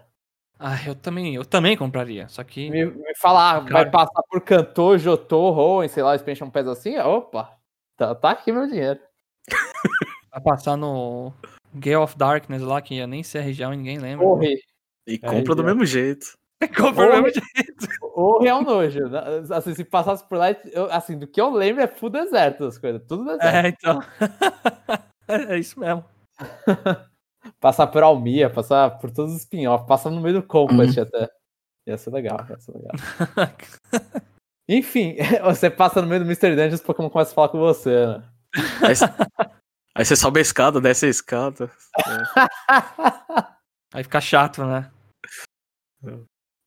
Ah, 0.59 0.75
eu 0.87 0.95
também, 0.95 1.35
eu 1.35 1.45
também 1.45 1.77
compraria. 1.77 2.27
Só 2.29 2.43
que. 2.43 2.67
Me, 2.71 2.85
me 2.85 3.15
falar, 3.21 3.63
Cara. 3.65 3.73
vai 3.83 3.91
passar 3.91 4.23
por 4.27 4.41
Cantor, 4.41 4.97
Jotô, 4.97 5.51
Hoenn, 5.51 5.87
sei 5.87 6.01
lá, 6.01 6.15
Expansion 6.15 6.49
Pass 6.49 6.67
assim, 6.67 6.97
opa, 6.97 7.55
tá, 7.95 8.15
tá 8.15 8.31
aqui 8.31 8.51
meu 8.51 8.65
dinheiro. 8.67 8.99
Vai 10.31 10.41
passar 10.41 10.75
no 10.75 11.31
Gale 11.75 11.97
of 11.97 12.17
Darkness 12.17 12.61
lá, 12.63 12.81
que 12.81 12.95
ia 12.95 13.05
nem 13.07 13.21
ser 13.21 13.37
a 13.37 13.41
região 13.41 13.71
e 13.71 13.77
ninguém 13.77 13.99
lembra. 13.99 14.25
Corre. 14.25 14.59
E 15.07 15.13
É, 15.15 15.17
compra 15.19 15.53
do 15.55 15.61
é. 15.61 15.65
mesmo 15.65 15.85
jeito. 15.85 16.35
Compra 16.75 17.03
o 17.05 17.15
Ou- 17.15 17.21
mesmo 17.23 17.29
jeito. 17.55 17.87
Ou 18.15 18.39
real 18.41 18.61
nojo. 18.63 18.99
Assim, 19.53 19.75
se 19.75 19.83
passasse 19.83 20.27
por 20.27 20.37
lá, 20.37 20.51
eu- 20.71 20.91
assim, 20.91 21.17
do 21.17 21.27
que 21.27 21.39
eu 21.39 21.49
lembro 21.51 21.81
é 21.83 21.87
full 21.87 22.09
deserto 22.09 22.65
as 22.65 22.77
coisas. 22.77 23.01
Tudo 23.07 23.25
deserto. 23.25 23.45
É, 23.45 23.67
então. 23.69 24.01
é, 25.27 25.53
é 25.53 25.59
isso 25.59 25.79
mesmo. 25.79 26.03
Passar 27.59 27.87
por 27.87 28.03
Almia, 28.03 28.49
passar 28.49 28.97
por 28.99 29.11
todos 29.11 29.33
os 29.33 29.39
spin-offs, 29.41 29.87
passar 29.87 30.09
no 30.09 30.19
meio 30.21 30.41
do 30.41 30.47
Conquest 30.47 30.97
até. 30.97 31.29
Ia 31.87 31.97
ser 31.97 32.09
legal, 32.11 32.45
ia 32.49 32.59
ser 32.59 32.73
legal. 32.73 32.91
Enfim, 34.67 35.15
você 35.43 35.69
passa 35.69 36.01
no 36.01 36.07
meio 36.07 36.19
do 36.21 36.25
Mr. 36.25 36.49
Dungeon, 36.55 36.73
os 36.73 36.81
Pokémon 36.81 37.09
começam 37.09 37.31
a 37.31 37.35
falar 37.35 37.49
com 37.49 37.59
você, 37.59 38.05
né? 38.05 38.23
Aí, 38.81 38.93
aí 39.95 40.05
você 40.05 40.15
sobe 40.15 40.39
a 40.39 40.41
escada, 40.41 40.81
desce 40.81 41.05
a 41.05 41.09
escada. 41.09 41.71
É. 41.99 43.43
Aí 43.93 44.03
fica 44.03 44.19
chato, 44.19 44.65
né? 44.65 44.91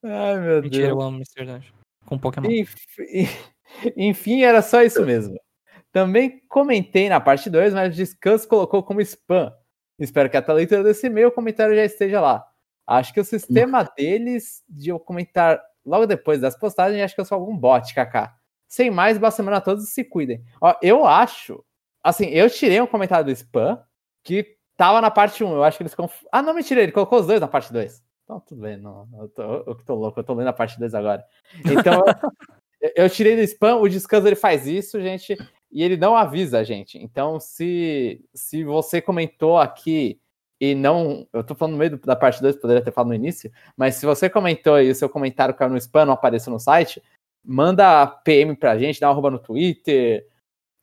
Ai, 0.02 0.38
meu 0.40 0.62
Mentira, 0.62 0.86
Deus. 0.86 0.98
eu 0.98 1.00
amo 1.00 1.16
Mr. 1.18 1.44
Dungeon. 1.44 1.72
Com 2.06 2.18
Pokémon. 2.18 2.50
Enfim, 2.50 3.28
enfim, 3.96 4.42
era 4.42 4.62
só 4.62 4.82
isso 4.82 5.04
mesmo. 5.04 5.38
Também 5.92 6.40
comentei 6.48 7.08
na 7.08 7.20
parte 7.20 7.50
2, 7.50 7.74
mas 7.74 7.92
o 7.92 7.96
Descanso 7.96 8.48
colocou 8.48 8.82
como 8.82 9.00
spam. 9.00 9.52
Espero 9.98 10.30
que 10.30 10.36
até 10.36 10.50
a 10.50 10.54
leitura 10.54 10.82
desse 10.82 11.06
e-mail 11.06 11.28
o 11.28 11.32
comentário 11.32 11.74
já 11.74 11.84
esteja 11.84 12.20
lá. 12.20 12.46
Acho 12.86 13.12
que 13.12 13.20
o 13.20 13.24
sistema 13.24 13.84
deles 13.96 14.62
de 14.68 14.90
eu 14.90 14.98
comentar 14.98 15.60
logo 15.84 16.06
depois 16.06 16.40
das 16.40 16.56
postagens, 16.58 17.02
acho 17.02 17.14
que 17.14 17.20
eu 17.20 17.24
sou 17.24 17.36
algum 17.36 17.56
bot, 17.56 17.94
kaká. 17.94 18.34
Sem 18.68 18.90
mais, 18.90 19.18
boa 19.18 19.30
semana 19.30 19.58
a 19.58 19.60
todos 19.60 19.84
e 19.84 19.90
se 19.90 20.04
cuidem. 20.04 20.42
Ó, 20.60 20.74
eu 20.80 21.04
acho, 21.04 21.64
assim, 22.02 22.26
eu 22.26 22.48
tirei 22.48 22.80
um 22.80 22.86
comentário 22.86 23.24
do 23.24 23.30
spam 23.32 23.82
que 24.24 24.56
tava 24.76 25.00
na 25.00 25.10
parte 25.10 25.42
1. 25.44 25.52
Eu 25.52 25.64
acho 25.64 25.76
que 25.76 25.82
eles 25.82 25.94
conf... 25.94 26.22
Ah, 26.32 26.40
não, 26.40 26.54
mentira, 26.54 26.82
ele 26.82 26.92
colocou 26.92 27.20
os 27.20 27.26
dois 27.26 27.40
na 27.40 27.48
parte 27.48 27.72
2. 27.72 28.02
Então, 28.30 28.38
tudo 28.38 28.60
bem, 28.60 28.76
não, 28.76 29.08
eu, 29.18 29.28
tô, 29.28 29.42
eu 29.42 29.74
que 29.74 29.84
tô 29.84 29.96
louco, 29.96 30.20
eu 30.20 30.22
tô 30.22 30.34
lendo 30.34 30.46
a 30.46 30.52
parte 30.52 30.78
2 30.78 30.94
agora. 30.94 31.24
Então, 31.64 32.04
eu, 32.80 32.92
eu 32.94 33.10
tirei 33.10 33.34
do 33.34 33.42
spam, 33.42 33.78
o 33.78 33.88
descanso 33.88 34.24
ele 34.24 34.36
faz 34.36 34.68
isso, 34.68 35.00
gente, 35.00 35.36
e 35.72 35.82
ele 35.82 35.96
não 35.96 36.16
avisa 36.16 36.60
a 36.60 36.62
gente. 36.62 36.96
Então, 36.96 37.40
se, 37.40 38.24
se 38.32 38.62
você 38.62 39.02
comentou 39.02 39.58
aqui 39.58 40.20
e 40.60 40.76
não. 40.76 41.26
Eu 41.32 41.42
tô 41.42 41.56
falando 41.56 41.72
no 41.72 41.78
meio 41.78 41.98
da 41.98 42.14
parte 42.14 42.40
2, 42.40 42.54
poderia 42.54 42.84
ter 42.84 42.92
falado 42.92 43.08
no 43.08 43.16
início, 43.16 43.50
mas 43.76 43.96
se 43.96 44.06
você 44.06 44.30
comentou 44.30 44.80
e 44.80 44.90
o 44.90 44.94
seu 44.94 45.08
comentário 45.08 45.54
caiu 45.54 45.70
no 45.70 45.76
spam, 45.76 46.04
não 46.04 46.14
apareceu 46.14 46.52
no 46.52 46.60
site, 46.60 47.02
manda 47.44 48.06
PM 48.06 48.54
pra 48.54 48.78
gente, 48.78 49.00
dá 49.00 49.08
uma 49.08 49.12
arroba 49.12 49.32
no 49.32 49.40
Twitter, 49.40 50.24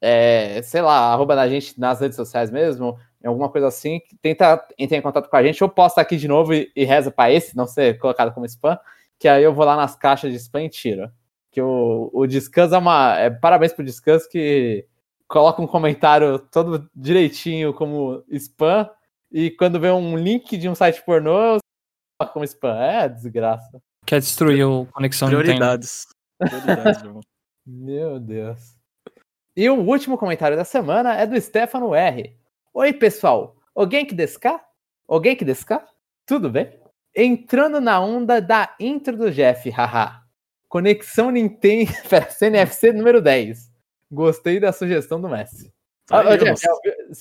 é, 0.01 0.61
sei 0.63 0.81
lá, 0.81 1.13
arroba 1.13 1.33
na 1.33 1.47
gente 1.47 1.79
nas 1.79 2.01
redes 2.01 2.17
sociais 2.17 2.51
mesmo, 2.51 2.99
alguma 3.25 3.49
coisa 3.49 3.67
assim, 3.67 3.99
que 3.99 4.15
tenta 4.17 4.65
entrar 4.77 4.97
em 4.97 5.01
contato 5.01 5.29
com 5.29 5.35
a 5.35 5.43
gente, 5.43 5.63
ou 5.63 5.69
posta 5.69 6.01
aqui 6.01 6.17
de 6.17 6.27
novo 6.27 6.53
e, 6.53 6.71
e 6.75 6.83
reza 6.83 7.09
pra 7.09 7.31
esse, 7.31 7.55
não 7.55 7.65
ser 7.65 7.97
colocado 7.97 8.33
como 8.33 8.45
spam, 8.45 8.77
que 9.19 9.27
aí 9.27 9.43
eu 9.43 9.53
vou 9.53 9.65
lá 9.65 9.75
nas 9.75 9.95
caixas 9.95 10.31
de 10.31 10.37
spam 10.37 10.63
e 10.63 10.69
tiro. 10.69 11.11
Que 11.51 11.61
o, 11.61 12.09
o 12.13 12.27
Descanso 12.27 12.75
é 12.75 12.77
uma. 12.77 13.17
É, 13.17 13.29
parabéns 13.29 13.73
pro 13.73 13.83
Descanso 13.83 14.29
que 14.29 14.85
coloca 15.27 15.61
um 15.61 15.67
comentário 15.67 16.39
todo 16.39 16.89
direitinho 16.95 17.73
como 17.73 18.23
spam, 18.29 18.89
e 19.31 19.51
quando 19.51 19.79
vê 19.79 19.91
um 19.91 20.15
link 20.15 20.57
de 20.57 20.69
um 20.69 20.75
site 20.75 21.03
pornô, 21.03 21.57
coloca 22.19 22.33
como 22.33 22.45
spam. 22.45 22.77
É 22.77 23.09
desgraça. 23.09 23.81
Quer 24.05 24.19
destruir 24.19 24.65
o 24.65 24.85
Conexão 24.87 25.27
Nintendo. 25.27 25.43
Prioridades. 25.43 26.07
Prioridades, 26.39 27.03
irmão. 27.03 27.21
Meu 27.67 28.19
Deus. 28.19 28.77
E 29.55 29.69
o 29.69 29.75
último 29.75 30.17
comentário 30.17 30.55
da 30.55 30.63
semana 30.63 31.15
é 31.15 31.25
do 31.25 31.39
Stefano 31.41 31.93
R. 31.93 32.33
Oi, 32.79 32.93
pessoal. 32.93 33.55
Alguém 33.73 34.05
que 34.05 34.13
desca? 34.13 34.61
Alguém 35.07 35.35
que 35.35 35.43
desca? 35.43 35.83
Tudo 36.27 36.47
bem? 36.47 36.79
Entrando 37.15 37.81
na 37.81 37.99
onda 37.99 38.39
da 38.39 38.75
intro 38.79 39.17
do 39.17 39.31
Jeff, 39.31 39.67
haha. 39.71 40.21
Conexão 40.69 41.31
Nintendo. 41.31 41.89
CNFC 42.37 42.93
número 42.93 43.19
10. 43.19 43.71
Gostei 44.11 44.59
da 44.59 44.71
sugestão 44.71 45.19
do 45.19 45.27
Messi. 45.27 45.73
Tá 46.05 46.21
Jeff, 46.37 46.61
já 46.61 46.71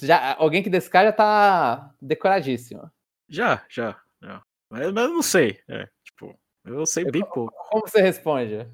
já- 0.07 0.37
alguém 0.39 0.63
que 0.63 0.69
desca 0.69 1.05
já 1.05 1.13
tá 1.13 1.91
decoradíssimo. 2.03 2.91
Já, 3.27 3.65
já, 3.71 3.97
já. 4.23 4.43
Mas, 4.69 4.93
mas 4.93 5.05
eu 5.05 5.11
não 5.15 5.23
sei. 5.23 5.59
É, 5.71 5.89
tipo, 6.05 6.39
eu 6.67 6.85
sei 6.85 7.11
bem 7.11 7.25
pouco. 7.25 7.55
Como 7.71 7.89
você 7.89 8.03
responde? 8.03 8.69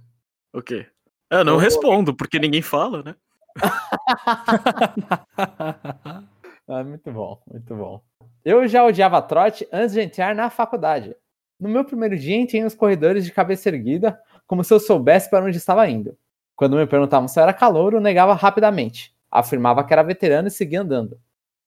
O 0.52 0.60
quê? 0.60 0.88
Eu 1.30 1.44
não 1.44 1.52
Eu- 1.52 1.58
respondo, 1.60 2.12
porque 2.12 2.40
ninguém 2.40 2.60
fala, 2.60 3.04
né? 3.04 3.14
Ah, 6.74 6.82
muito 6.82 7.12
bom, 7.12 7.38
muito 7.46 7.76
bom. 7.76 8.00
Eu 8.42 8.66
já 8.66 8.82
odiava 8.82 9.20
trote 9.20 9.68
antes 9.70 9.92
de 9.92 10.00
entrar 10.00 10.34
na 10.34 10.48
faculdade. 10.48 11.14
No 11.60 11.68
meu 11.68 11.84
primeiro 11.84 12.16
dia, 12.16 12.34
entrei 12.34 12.62
nos 12.62 12.74
corredores 12.74 13.26
de 13.26 13.30
cabeça 13.30 13.68
erguida, 13.68 14.18
como 14.46 14.64
se 14.64 14.72
eu 14.72 14.80
soubesse 14.80 15.28
para 15.28 15.44
onde 15.44 15.58
estava 15.58 15.86
indo. 15.86 16.16
Quando 16.56 16.78
me 16.78 16.86
perguntavam 16.86 17.28
se 17.28 17.38
eu 17.38 17.42
era 17.42 17.52
calouro, 17.52 17.98
eu 17.98 18.00
negava 18.00 18.32
rapidamente. 18.32 19.14
Afirmava 19.30 19.84
que 19.84 19.92
era 19.92 20.02
veterano 20.02 20.48
e 20.48 20.50
seguia 20.50 20.80
andando. 20.80 21.20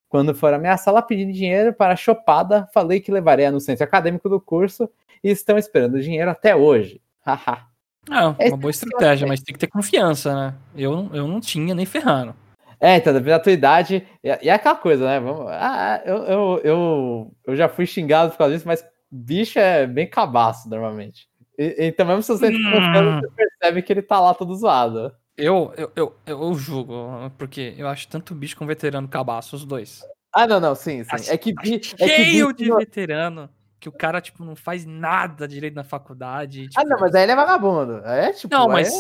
Quando 0.10 0.34
foram 0.34 0.58
à 0.58 0.60
minha 0.60 0.76
sala 0.76 1.04
pedindo 1.04 1.32
dinheiro 1.32 1.72
para 1.72 1.94
a 1.94 1.98
chopada, 1.98 2.68
falei 2.74 3.00
que 3.00 3.12
levaria 3.12 3.52
no 3.52 3.60
centro 3.60 3.84
acadêmico 3.84 4.28
do 4.28 4.42
curso 4.42 4.90
e 5.24 5.30
estão 5.30 5.56
esperando 5.56 6.02
dinheiro 6.02 6.32
até 6.32 6.56
hoje. 6.56 7.00
Haha. 7.24 7.68
Não, 8.10 8.36
Esse 8.40 8.50
uma 8.50 8.58
boa 8.58 8.70
é 8.70 8.72
estratégia, 8.72 9.28
mas 9.28 9.42
tem 9.42 9.54
que 9.54 9.60
ter 9.60 9.68
confiança, 9.68 10.34
né? 10.34 10.56
Eu, 10.76 11.12
eu 11.14 11.28
não 11.28 11.40
tinha 11.40 11.76
nem 11.76 11.86
ferrando. 11.86 12.36
É, 12.80 12.98
então, 12.98 13.14
devido 13.14 13.34
à 13.34 13.40
tua 13.40 13.52
idade. 13.52 14.08
E 14.24 14.30
é 14.30 14.52
aquela 14.52 14.76
coisa, 14.76 15.06
né? 15.06 15.20
Vamos, 15.20 15.48
ah, 15.50 16.02
eu, 16.06 16.18
eu, 16.24 16.62
eu, 16.64 17.36
eu 17.48 17.56
já 17.56 17.68
fui 17.70 17.86
xingado 17.86 18.32
por 18.32 18.38
causa 18.38 18.54
disso, 18.54 18.68
mas 18.68 18.86
bicho 19.12 19.58
é 19.60 19.86
bem 19.88 20.10
cabaço 20.10 20.70
normalmente. 20.70 21.28
E- 21.58 21.76
então, 21.80 22.06
mesmo 22.06 22.22
se 22.22 22.32
você 22.32 22.50
Hum. 22.50 22.70
confiança, 22.70 23.20
você 23.22 23.30
percebe 23.36 23.82
que 23.82 23.94
ele 23.94 24.02
tá 24.02 24.20
lá 24.20 24.34
todo 24.34 24.56
zoado. 24.56 25.14
Eu, 25.38 25.74
eu, 25.78 25.92
eu, 25.96 26.16
eu 26.26 26.54
julgo, 26.56 26.94
porque 27.38 27.74
eu 27.78 27.88
acho 27.88 28.08
tanto 28.08 28.34
bicho 28.34 28.56
com 28.58 28.66
veterano 28.66 29.08
cabaço, 29.08 29.56
os 29.56 29.66
dois. 29.66 30.02
Ah, 30.34 30.48
não, 30.48 30.60
não, 30.60 30.76
sim, 30.76 31.04
sim. 31.04 31.32
É 31.32 31.38
que, 31.38 31.54
bi, 31.54 31.76
é 31.76 31.80
que 31.80 32.26
Cheio 32.26 32.48
bicho 32.48 32.54
de 32.54 32.72
veterano, 32.76 33.50
que 33.80 33.88
o 33.88 33.92
cara, 33.92 34.20
tipo, 34.22 34.44
não 34.44 34.56
faz 34.56 34.86
nada 34.86 35.48
direito 35.48 35.76
na 35.76 35.84
faculdade. 35.84 36.68
Ah, 36.76 36.82
tipo- 36.82 36.90
não, 36.90 37.00
mas 37.00 37.16
aí 37.16 37.24
ele 37.24 37.32
é 37.32 37.36
vagabundo. 37.36 37.98
É 38.06 38.32
tipo. 38.34 38.54
Não, 38.54 38.68
mas, 38.68 38.94
é- 38.94 38.98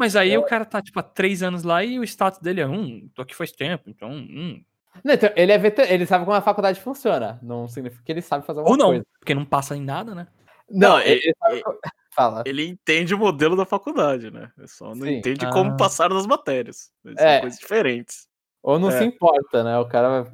mas 0.00 0.16
aí 0.16 0.36
o 0.36 0.42
cara 0.42 0.64
tá, 0.64 0.82
tipo, 0.82 0.98
há 0.98 1.02
três 1.02 1.42
anos 1.42 1.62
lá 1.62 1.84
e 1.84 1.98
o 1.98 2.02
status 2.04 2.40
dele 2.40 2.60
é, 2.60 2.66
hum, 2.66 3.08
tô 3.14 3.22
aqui 3.22 3.36
faz 3.36 3.52
tempo, 3.52 3.88
então, 3.88 4.10
hum. 4.10 4.60
Não, 5.04 5.14
então, 5.14 5.30
ele 5.36 5.52
é 5.52 5.58
veter... 5.58 5.90
ele 5.92 6.04
sabe 6.04 6.24
como 6.24 6.36
a 6.36 6.40
faculdade 6.42 6.80
funciona. 6.80 7.38
Não 7.42 7.68
significa 7.68 8.02
que 8.04 8.10
ele 8.10 8.20
sabe 8.22 8.44
fazer 8.44 8.58
alguma 8.58 8.74
Ou 8.74 8.78
não, 8.78 8.88
coisa. 8.88 9.06
porque 9.20 9.34
não 9.34 9.44
passa 9.44 9.76
em 9.76 9.80
nada, 9.82 10.14
né? 10.16 10.26
Não, 10.68 10.90
Não, 10.90 11.00
ele, 11.00 11.20
ele- 11.22 11.34
sabe 11.38 11.62
Fala. 12.12 12.42
Ele 12.44 12.66
entende 12.66 13.14
o 13.14 13.18
modelo 13.18 13.54
da 13.54 13.64
faculdade, 13.64 14.32
né? 14.32 14.50
Ele 14.58 14.66
só 14.66 14.88
não 14.94 15.06
Sim. 15.06 15.18
entende 15.18 15.46
Ah. 15.46 15.52
como 15.52 15.76
passar 15.76 16.10
nas 16.10 16.26
matérias. 16.26 16.90
São 17.04 17.14
É. 17.26 17.40
coisas 17.40 17.58
diferentes. 17.60 18.26
Ou 18.64 18.80
não 18.80 18.88
É. 18.90 18.98
se 18.98 19.04
importa, 19.04 19.62
né? 19.62 19.78
O 19.78 19.86
cara 19.88 20.22
vai, 20.22 20.32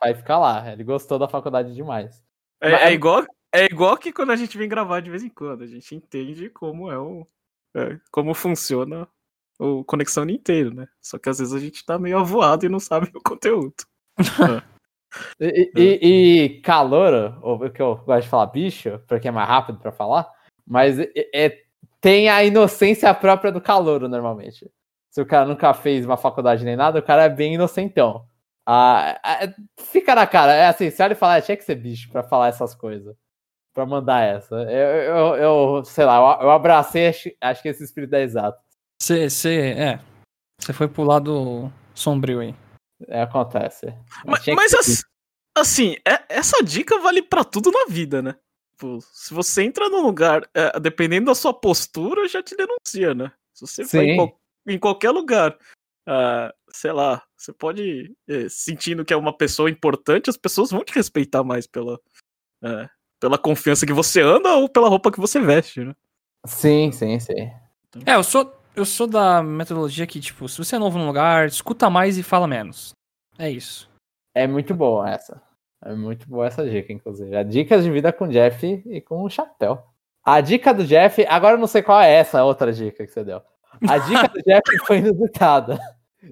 vai 0.00 0.14
ficar 0.14 0.38
lá. 0.38 0.72
Ele 0.72 0.82
gostou 0.82 1.18
da 1.18 1.28
faculdade 1.28 1.74
demais. 1.74 2.24
É, 2.60 2.70
Mas- 2.72 2.82
é 2.82 2.92
igual, 2.94 3.22
é 3.52 3.64
igual 3.66 3.98
que 3.98 4.12
quando 4.14 4.30
a 4.32 4.36
gente 4.36 4.56
vem 4.56 4.66
gravar 4.68 5.00
de 5.00 5.10
vez 5.10 5.22
em 5.22 5.28
quando. 5.28 5.62
A 5.62 5.66
gente 5.66 5.94
entende 5.94 6.48
como 6.48 6.90
é 6.90 6.98
o. 6.98 7.26
é, 7.74 7.98
como 8.10 8.34
funciona 8.34 9.08
o 9.58 9.84
Conexão 9.84 10.24
Nintendo, 10.24 10.74
né? 10.74 10.88
Só 11.00 11.18
que 11.18 11.28
às 11.28 11.38
vezes 11.38 11.52
a 11.52 11.58
gente 11.58 11.84
tá 11.84 11.98
meio 11.98 12.18
avoado 12.18 12.64
e 12.64 12.68
não 12.68 12.80
sabe 12.80 13.10
o 13.14 13.20
conteúdo. 13.22 13.74
E, 15.40 15.72
e, 15.76 16.44
e 16.44 16.60
calor, 16.60 17.36
ou 17.42 17.64
o 17.64 17.70
que 17.70 17.82
eu 17.82 17.96
gosto 17.96 18.22
de 18.22 18.28
falar 18.28 18.46
bicho, 18.46 19.00
porque 19.08 19.26
é 19.26 19.30
mais 19.32 19.48
rápido 19.48 19.80
pra 19.80 19.90
falar, 19.90 20.28
mas 20.64 21.00
é, 21.00 21.10
é- 21.34 21.62
tem 22.00 22.28
a 22.28 22.44
inocência 22.44 23.12
própria 23.12 23.50
do 23.50 23.60
calor 23.60 24.08
normalmente. 24.08 24.70
Se 25.10 25.20
o 25.20 25.26
cara 25.26 25.46
nunca 25.46 25.74
fez 25.74 26.06
uma 26.06 26.16
faculdade 26.16 26.64
nem 26.64 26.76
nada, 26.76 27.00
o 27.00 27.02
cara 27.02 27.24
é 27.24 27.28
bem 27.28 27.54
inocentão. 27.54 28.24
Ah, 28.64 29.18
ah, 29.24 29.52
fica 29.80 30.14
na 30.14 30.26
cara, 30.28 30.52
é 30.52 30.66
assim, 30.68 30.90
se 30.90 31.02
olha 31.02 31.12
e 31.12 31.16
fala, 31.16 31.34
"Ah, 31.36 31.42
tinha 31.42 31.56
que 31.56 31.64
ser 31.64 31.74
bicho 31.74 32.08
pra 32.10 32.22
falar 32.22 32.46
essas 32.48 32.72
coisas. 32.74 33.16
Pra 33.72 33.86
mandar 33.86 34.22
essa. 34.22 34.54
Eu, 34.56 34.66
eu, 34.68 35.36
eu 35.36 35.84
sei 35.84 36.04
lá, 36.04 36.16
eu, 36.42 36.50
abracei, 36.50 37.08
acho, 37.08 37.30
acho 37.40 37.62
que 37.62 37.68
esse 37.68 37.84
espírito 37.84 38.14
é 38.14 38.22
exato. 38.22 38.60
Você, 39.00 39.30
você, 39.30 39.58
é, 39.78 40.00
você 40.60 40.72
foi 40.72 40.88
pro 40.88 41.04
lado 41.04 41.72
sombrio 41.94 42.40
aí. 42.40 42.54
É, 43.06 43.22
acontece. 43.22 43.94
Mas, 44.26 44.44
mas 44.46 45.04
assim, 45.56 45.94
é- 46.06 46.24
essa 46.28 46.62
dica 46.64 46.98
vale 46.98 47.22
pra 47.22 47.44
tudo 47.44 47.70
na 47.70 47.86
vida, 47.88 48.20
né? 48.20 48.34
Tipo, 48.72 49.00
se 49.00 49.32
você 49.32 49.62
entra 49.62 49.88
num 49.88 50.02
lugar, 50.02 50.48
é, 50.54 50.78
dependendo 50.80 51.26
da 51.26 51.34
sua 51.34 51.54
postura, 51.54 52.26
já 52.28 52.42
te 52.42 52.56
denuncia, 52.56 53.14
né? 53.14 53.32
Se 53.54 53.66
você 53.66 53.84
for 53.84 54.02
em, 54.02 54.16
qual- 54.16 54.40
em 54.66 54.78
qualquer 54.78 55.10
lugar, 55.10 55.56
ah, 56.08 56.52
sei 56.70 56.92
lá, 56.92 57.22
você 57.36 57.52
pode 57.52 58.14
é, 58.28 58.48
sentindo 58.48 59.04
que 59.04 59.12
é 59.12 59.16
uma 59.16 59.36
pessoa 59.36 59.70
importante, 59.70 60.28
as 60.28 60.36
pessoas 60.36 60.70
vão 60.70 60.84
te 60.84 60.92
respeitar 60.92 61.44
mais 61.44 61.66
pela, 61.66 62.00
é, 62.64 62.88
pela 63.20 63.38
confiança 63.38 63.86
que 63.86 63.92
você 63.92 64.20
anda 64.22 64.54
ou 64.56 64.68
pela 64.68 64.88
roupa 64.88 65.12
que 65.12 65.20
você 65.20 65.38
veste, 65.40 65.84
né? 65.84 65.94
Sim, 66.46 66.90
sim, 66.90 67.20
sim. 67.20 67.52
É, 68.06 68.14
eu 68.14 68.24
sou, 68.24 68.52
eu 68.74 68.84
sou 68.86 69.06
da 69.06 69.42
metodologia 69.42 70.06
que, 70.06 70.18
tipo, 70.18 70.48
se 70.48 70.56
você 70.58 70.76
é 70.76 70.78
novo 70.78 70.98
no 70.98 71.06
lugar, 71.06 71.46
escuta 71.46 71.90
mais 71.90 72.16
e 72.16 72.22
fala 72.22 72.46
menos. 72.46 72.92
É 73.38 73.50
isso. 73.50 73.88
É 74.34 74.46
muito 74.46 74.74
boa 74.74 75.08
essa. 75.10 75.40
É 75.84 75.92
muito 75.94 76.28
boa 76.28 76.46
essa 76.46 76.68
dica, 76.68 76.92
inclusive. 76.92 77.36
A 77.36 77.42
dicas 77.42 77.84
de 77.84 77.90
vida 77.90 78.12
com 78.12 78.24
o 78.26 78.28
Jeff 78.28 78.66
e 78.86 79.00
com 79.00 79.22
o 79.22 79.30
chapéu. 79.30 79.82
A 80.24 80.40
dica 80.40 80.72
do 80.72 80.84
Jeff, 80.84 81.24
agora 81.26 81.54
eu 81.56 81.58
não 81.60 81.66
sei 81.66 81.82
qual 81.82 82.00
é 82.00 82.10
essa 82.12 82.44
outra 82.44 82.72
dica 82.72 83.04
que 83.06 83.12
você 83.12 83.24
deu. 83.24 83.42
A 83.88 83.98
dica 83.98 84.28
do 84.28 84.42
Jeff 84.42 84.62
foi 84.86 84.98
inusitada. 84.98 85.78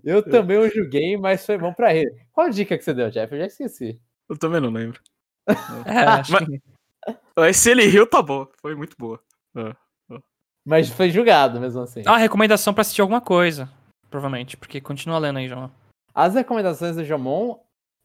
Eu 0.04 0.22
também 0.22 0.58
o 0.58 0.68
julguei, 0.70 1.16
mas 1.16 1.44
foi 1.46 1.56
bom 1.56 1.72
pra 1.72 1.94
ele. 1.94 2.14
Qual 2.32 2.46
a 2.46 2.50
dica 2.50 2.76
que 2.76 2.84
você 2.84 2.92
deu, 2.92 3.10
Jeff? 3.10 3.32
Eu 3.32 3.40
já 3.40 3.46
esqueci. 3.46 3.98
Eu 4.28 4.36
também 4.38 4.60
não 4.60 4.70
lembro. 4.70 5.00
É, 5.86 6.00
acho 6.00 6.32
Mas- 6.32 6.46
que- 6.46 6.60
Mas 7.36 7.56
se 7.56 7.70
ele 7.70 7.86
riu, 7.86 8.06
tá 8.06 8.20
bom. 8.22 8.46
Foi 8.60 8.74
muito 8.74 8.96
boa. 8.98 9.20
É. 9.56 9.74
Mas 10.66 10.90
foi 10.90 11.08
julgado 11.10 11.60
mesmo 11.60 11.80
assim. 11.80 12.02
Ah, 12.06 12.16
recomendação 12.16 12.74
pra 12.74 12.82
assistir 12.82 13.00
alguma 13.00 13.20
coisa. 13.20 13.70
Provavelmente, 14.10 14.56
porque 14.56 14.80
continua 14.80 15.18
lendo 15.18 15.38
aí, 15.38 15.48
João. 15.48 15.70
As 16.14 16.34
recomendações 16.34 16.96
do 16.96 17.04
Jomon, 17.04 17.58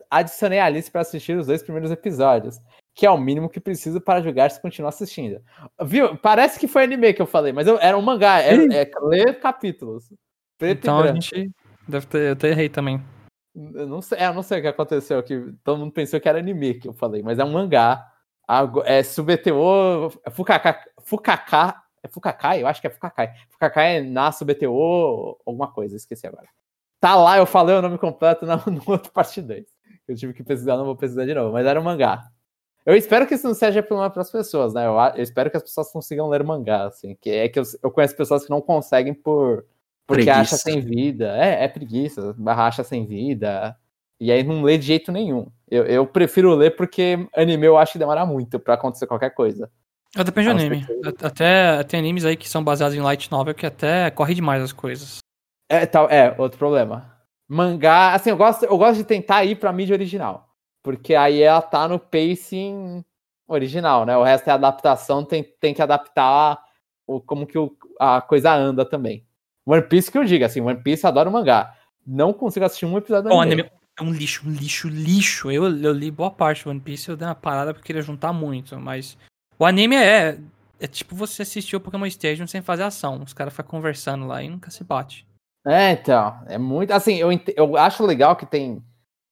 adicionei 0.09 0.59
a 0.59 0.69
lista 0.69 0.91
para 0.91 1.01
assistir 1.01 1.37
os 1.37 1.47
dois 1.47 1.63
primeiros 1.63 1.91
episódios, 1.91 2.59
que 2.95 3.05
é 3.05 3.09
o 3.09 3.17
mínimo 3.17 3.49
que 3.49 3.59
preciso 3.59 3.99
para 3.99 4.21
julgar 4.21 4.51
se 4.51 4.61
continuar 4.61 4.89
assistindo. 4.89 5.41
Viu? 5.81 6.15
Parece 6.17 6.59
que 6.59 6.67
foi 6.67 6.83
anime 6.83 7.13
que 7.13 7.21
eu 7.21 7.25
falei, 7.25 7.51
mas 7.51 7.67
eu- 7.67 7.79
era 7.79 7.97
um 7.97 8.01
mangá, 8.01 8.39
é, 8.41 8.53
é 8.53 8.91
ler 9.01 9.39
capítulos. 9.39 10.13
Preto 10.57 10.79
Então 10.85 11.05
e 11.05 11.09
a 11.09 11.13
gente 11.13 11.51
deve 11.87 12.05
ter, 12.05 12.27
eu 12.29 12.33
até 12.33 12.49
errei 12.49 12.69
também. 12.69 13.01
Eu 13.55 13.87
não 13.87 14.01
sei, 14.01 14.19
é, 14.19 14.27
eu 14.27 14.33
não 14.33 14.43
sei 14.43 14.59
o 14.59 14.61
que 14.61 14.67
aconteceu, 14.67 15.21
que 15.23 15.51
todo 15.63 15.79
mundo 15.79 15.91
pensou 15.91 16.19
que 16.19 16.29
era 16.29 16.39
anime 16.39 16.75
que 16.75 16.87
eu 16.87 16.93
falei, 16.93 17.21
mas 17.23 17.39
é 17.39 17.43
um 17.43 17.51
mangá. 17.51 18.09
É 18.85 19.01
SubTO, 19.03 20.11
Fukaka, 20.31 20.79
Fukaka, 21.03 21.81
é 22.03 22.07
Fukakai? 22.07 22.61
Eu 22.61 22.67
acho 22.67 22.81
que 22.81 22.87
é 22.87 22.89
Fukakai. 22.89 23.33
Fukakai 23.49 23.97
é 23.97 24.01
na 24.01 24.31
SubTO, 24.31 25.37
alguma 25.45 25.71
coisa, 25.71 25.95
esqueci 25.95 26.27
agora. 26.27 26.47
Tá 26.99 27.15
lá, 27.15 27.37
eu 27.37 27.45
falei 27.45 27.75
o 27.75 27.81
nome 27.81 27.97
completo 27.97 28.45
na- 28.45 28.57
no 28.67 28.81
outro 28.87 29.11
parte 29.11 29.41
2. 29.41 29.65
Eu 30.07 30.15
tive 30.15 30.33
que 30.33 30.43
pesquisar, 30.43 30.77
não 30.77 30.85
vou 30.85 30.95
pesquisar 30.95 31.25
de 31.25 31.33
novo, 31.33 31.53
mas 31.53 31.65
era 31.65 31.79
um 31.79 31.83
mangá. 31.83 32.27
Eu 32.85 32.95
espero 32.95 33.25
que 33.25 33.33
isso 33.35 33.47
não 33.47 33.53
seja 33.53 33.81
problema 33.81 34.09
para 34.09 34.21
as 34.21 34.29
pessoas, 34.31 34.73
né? 34.73 34.85
Eu, 34.85 34.93
eu 35.15 35.23
espero 35.23 35.49
que 35.49 35.55
as 35.55 35.63
pessoas 35.63 35.89
consigam 35.89 36.27
ler 36.27 36.43
mangá, 36.43 36.85
assim. 36.87 37.15
Que 37.21 37.29
é 37.29 37.47
que 37.49 37.57
eu, 37.57 37.63
eu 37.81 37.89
conheço 37.89 38.15
pessoas 38.15 38.43
que 38.43 38.49
não 38.49 38.61
conseguem 38.61 39.13
por 39.13 39.65
porque 40.05 40.23
Preguiça. 40.25 40.41
acha 40.41 40.57
sem 40.57 40.81
vida. 40.81 41.33
É, 41.37 41.63
é 41.63 41.67
preguiça, 41.69 42.35
barra 42.37 42.67
acha 42.67 42.83
sem 42.83 43.05
vida. 43.05 43.73
E 44.23 44.31
aí 44.31 44.41
não 44.43 44.63
lê 44.63 44.77
de 44.77 44.85
jeito 44.85 45.11
nenhum. 45.11 45.47
Eu, 45.69 45.85
eu 45.85 46.05
prefiro 46.07 46.53
ler 46.55 46.75
porque 46.75 47.27
anime 47.35 47.65
eu 47.67 47.77
acho 47.77 47.93
que 47.93 47.99
demora 47.99 48.25
muito 48.25 48.59
pra 48.59 48.75
acontecer 48.75 49.05
qualquer 49.07 49.31
coisa. 49.31 49.69
Ah, 50.15 50.23
Depende 50.23 50.47
do 50.47 50.51
anime. 50.51 50.85
Até 51.21 51.83
tem 51.83 51.99
animes 51.99 52.23
aí 52.23 52.35
que 52.37 52.47
são 52.47 52.63
baseados 52.63 52.95
em 52.95 53.01
light 53.01 53.31
novel 53.31 53.53
que 53.53 53.65
até 53.65 54.09
corre 54.11 54.33
demais 54.33 54.61
as 54.63 54.71
coisas. 54.71 55.17
É, 55.69 55.85
tal, 55.85 56.07
é, 56.09 56.33
outro 56.37 56.57
problema. 56.57 57.11
Mangá, 57.49 58.13
assim, 58.13 58.29
eu 58.29 58.37
gosto, 58.37 58.63
eu 58.63 58.77
gosto 58.77 58.97
de 58.97 59.03
tentar 59.03 59.43
ir 59.43 59.55
pra 59.55 59.73
mídia 59.73 59.93
original. 59.95 60.47
Porque 60.83 61.15
aí 61.15 61.41
ela 61.41 61.61
tá 61.61 61.87
no 61.87 61.97
pacing 61.99 63.03
original, 63.47 64.05
né? 64.05 64.15
O 64.17 64.23
resto 64.23 64.47
é 64.49 64.51
adaptação, 64.53 65.23
tem, 65.25 65.43
tem 65.59 65.73
que 65.73 65.81
adaptar 65.81 66.59
o, 67.07 67.19
como 67.19 67.45
que 67.45 67.57
o- 67.57 67.75
a 67.99 68.21
coisa 68.21 68.53
anda 68.53 68.85
também. 68.85 69.25
One 69.65 69.81
Piece 69.81 70.11
que 70.11 70.17
eu 70.17 70.23
digo, 70.23 70.45
assim, 70.45 70.61
One 70.61 70.81
Piece 70.81 71.05
adoro 71.07 71.31
mangá. 71.31 71.73
Não 72.05 72.33
consigo 72.33 72.65
assistir 72.65 72.85
um 72.85 72.97
episódio 72.97 73.23
do 73.23 73.29
Bom, 73.29 73.41
anime. 73.41 73.69
É 73.99 74.03
um 74.03 74.11
lixo, 74.11 74.47
um 74.47 74.51
lixo, 74.51 74.87
lixo. 74.87 75.51
Eu, 75.51 75.65
eu 75.79 75.91
li 75.93 76.09
boa 76.09 76.31
parte 76.31 76.63
do 76.63 76.69
One 76.69 76.79
Piece, 76.79 77.09
eu 77.09 77.17
dei 77.17 77.27
uma 77.27 77.35
parada 77.35 77.73
porque 77.73 77.87
queria 77.87 78.01
juntar 78.01 78.33
muito, 78.33 78.79
mas 78.79 79.17
o 79.57 79.65
anime 79.65 79.95
é 79.95 80.37
é 80.83 80.87
tipo 80.87 81.15
você 81.15 81.43
assistir 81.43 81.77
o 81.77 81.79
Pokémon 81.79 82.05
Stadium 82.07 82.45
sem 82.45 82.61
fazer 82.61 82.83
ação. 82.83 83.21
Os 83.23 83.31
caras 83.31 83.53
ficam 83.53 83.69
conversando 83.69 84.27
lá 84.27 84.43
e 84.43 84.49
nunca 84.49 84.69
se 84.69 84.83
bate. 84.83 85.25
É, 85.65 85.91
então, 85.91 86.37
é 86.45 86.57
muito. 86.57 86.91
Assim, 86.91 87.15
eu, 87.15 87.29
eu 87.55 87.77
acho 87.77 88.05
legal 88.05 88.35
que 88.35 88.45
tem 88.45 88.83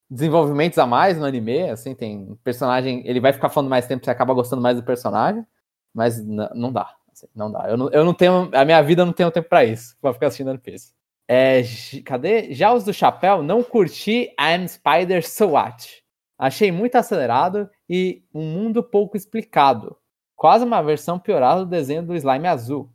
desenvolvimentos 0.10 0.78
a 0.78 0.86
mais 0.86 1.18
no 1.18 1.26
anime, 1.26 1.70
assim, 1.70 1.94
tem 1.94 2.38
personagem. 2.42 3.02
Ele 3.06 3.20
vai 3.20 3.34
ficar 3.34 3.50
falando 3.50 3.70
mais 3.70 3.86
tempo, 3.86 4.06
você 4.06 4.10
acaba 4.10 4.34
gostando 4.34 4.62
mais 4.62 4.78
do 4.78 4.84
personagem, 4.84 5.46
mas 5.94 6.26
não 6.26 6.72
dá. 6.72 6.96
assim, 7.12 7.28
não 7.36 7.52
dá. 7.52 7.70
Eu 7.70 7.76
não, 7.76 7.90
eu 7.90 8.06
não 8.06 8.14
tenho. 8.14 8.50
A 8.54 8.64
minha 8.64 8.82
vida 8.82 9.06
não 9.06 9.12
tenho 9.12 9.30
tempo 9.30 9.50
pra 9.50 9.66
isso, 9.66 9.98
pra 10.02 10.14
ficar 10.14 10.28
assistindo 10.28 10.52
One 10.52 10.60
Piece. 10.60 10.94
É, 11.34 11.62
cadê? 12.04 12.54
Já 12.54 12.74
os 12.74 12.84
do 12.84 12.94
chapéu, 12.94 13.42
não 13.42 13.64
curti 13.64 14.36
I'm 14.38 14.68
Spider 14.68 15.26
So 15.26 15.52
What. 15.52 16.04
Achei 16.38 16.74
muito 16.74 16.96
acelerado 16.96 17.70
e 17.90 18.22
um 18.34 18.42
mundo 18.42 18.84
pouco 18.84 19.16
explicado. 19.16 19.96
Quase 20.36 20.66
uma 20.66 20.82
versão 20.82 21.18
piorada 21.18 21.64
do 21.64 21.70
desenho 21.70 22.04
do 22.04 22.16
slime 22.16 22.48
azul. 22.48 22.92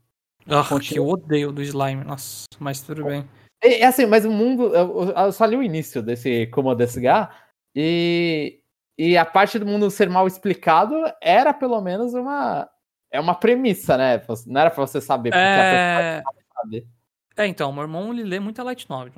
Ah, 0.46 0.62
que 0.78 0.98
eu 0.98 1.08
odeio 1.08 1.50
do 1.50 1.62
slime. 1.62 2.04
Nossa, 2.04 2.44
mas 2.58 2.82
tudo 2.82 3.04
bem. 3.04 3.26
É, 3.64 3.80
é 3.80 3.86
assim, 3.86 4.04
mas 4.04 4.26
o 4.26 4.30
mundo. 4.30 4.74
Eu, 4.74 5.12
eu 5.16 5.32
só 5.32 5.46
li 5.46 5.56
o 5.56 5.62
início 5.62 6.02
desse 6.02 6.46
Como 6.48 6.74
Desga 6.74 7.30
e, 7.74 8.60
e 8.98 9.16
a 9.16 9.24
parte 9.24 9.58
do 9.58 9.64
mundo 9.64 9.90
ser 9.90 10.10
mal 10.10 10.26
explicado 10.26 10.94
era 11.22 11.54
pelo 11.54 11.80
menos 11.80 12.12
uma. 12.12 12.68
É 13.10 13.18
uma 13.18 13.34
premissa, 13.34 13.96
né? 13.96 14.20
Não 14.46 14.60
era 14.60 14.70
pra 14.70 14.86
você 14.86 15.00
saber. 15.00 15.30
Porque 15.30 15.40
a 15.40 15.62
É... 15.62 16.16
pessoa 16.18 16.34
sabe. 16.54 16.95
É, 17.36 17.46
então, 17.46 17.72
meu 17.72 17.82
irmão 17.82 18.12
ele 18.12 18.24
lê 18.24 18.40
muita 18.40 18.62
light 18.62 18.88
novel. 18.88 19.12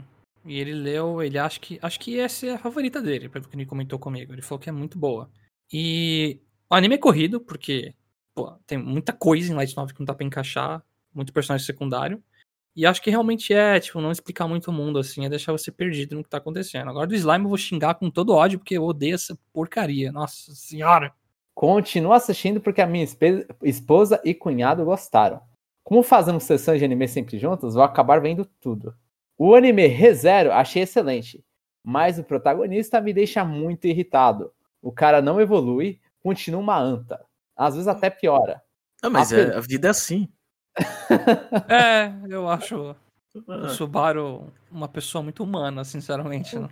E 0.45 0.59
ele 0.59 0.73
leu, 0.73 1.23
ele 1.23 1.39
acha 1.39 1.61
que 1.61 1.79
acho 1.83 2.01
que 2.01 2.19
essa 2.19 2.47
é 2.47 2.55
a 2.55 2.59
favorita 2.59 3.03
dele, 3.03 3.29
pelo 3.29 3.47
que 3.47 3.57
ele 3.57 3.67
comentou 3.67 3.99
comigo. 3.99 4.33
Ele 4.33 4.43
falou 4.43 4.59
que 4.59 4.69
é 4.69 4.73
muito 4.73 4.99
boa. 4.99 5.31
E 5.73 6.41
o 6.71 6.75
anime 6.75 6.95
é 6.95 6.99
corrido, 6.99 7.41
porque 7.41 7.95
pô, 8.35 8.53
tem 8.67 8.79
muita 8.79 9.13
coisa 9.13 9.53
em 9.53 9.55
light 9.55 9.77
novel 9.77 9.95
que 9.95 10.01
não 10.01 10.07
dá 10.07 10.15
pra 10.15 10.25
encaixar, 10.27 10.83
muito 11.15 11.33
personagem 11.33 11.67
secundário. 11.67 12.23
E 12.75 12.87
acho 12.87 13.03
que 13.03 13.11
realmente 13.11 13.53
é, 13.53 13.81
tipo, 13.81 14.01
não 14.01 14.13
explicar 14.13 14.47
muito 14.47 14.71
o 14.71 14.73
mundo 14.73 14.99
assim, 15.01 15.25
é 15.25 15.29
deixar 15.29 15.53
você 15.53 15.71
perdido 15.71 16.15
no 16.15 16.23
que 16.23 16.31
tá 16.31 16.39
acontecendo. 16.39 16.89
Agora 16.89 17.07
do 17.09 17.15
slime 17.15 17.45
eu 17.45 17.49
vou 17.49 17.59
xingar 17.59 17.95
com 17.97 18.11
todo 18.11 18.35
ódio, 18.35 18.59
porque 18.59 18.79
eu 18.79 18.85
odeio 18.85 19.17
essa 19.17 19.37
porcaria. 19.53 20.13
Nossa 20.13 20.55
senhora. 20.55 21.13
Continuo 21.55 22.13
assistindo 22.13 22.61
porque 22.61 22.81
a 22.81 22.87
minha 22.87 23.05
esposa 23.63 24.21
e 24.25 24.33
cunhado 24.33 24.85
gostaram. 24.85 25.41
Como 25.89 26.03
fazemos 26.03 26.45
sessões 26.45 26.79
de 26.81 26.85
anime 26.85 27.09
sempre 27.09 27.39
juntos, 27.39 27.73
vou 27.73 27.83
acabar 27.83 28.21
vendo 28.21 28.45
tudo. 28.45 28.95
O 29.39 29.55
anime 29.55 29.87
ReZero 29.87 30.53
achei 30.53 30.83
excelente, 30.83 31.43
mas 31.83 32.19
o 32.19 32.25
protagonista 32.25 33.01
me 33.01 33.11
deixa 33.15 33.43
muito 33.43 33.87
irritado. 33.87 34.53
O 34.83 34.93
cara 34.93 35.23
não 35.23 35.41
evolui, 35.41 35.99
continua 36.23 36.61
uma 36.61 36.79
anta. 36.79 37.25
Às 37.57 37.73
vezes 37.73 37.89
até 37.89 38.11
piora. 38.11 38.61
Ah, 39.03 39.09
mas 39.09 39.33
Apenas- 39.33 39.55
é, 39.55 39.57
a 39.57 39.61
vida 39.61 39.89
é 39.89 39.91
assim. 39.91 40.29
É, 41.71 42.13
eu 42.29 42.47
acho 42.51 42.77
o 42.91 42.97
Ah, 43.49 43.69
Subaru 43.71 44.53
uma 44.71 44.89
pessoa 44.89 45.23
muito 45.23 45.43
humana, 45.43 45.85
sinceramente. 45.85 46.59
né? 46.59 46.69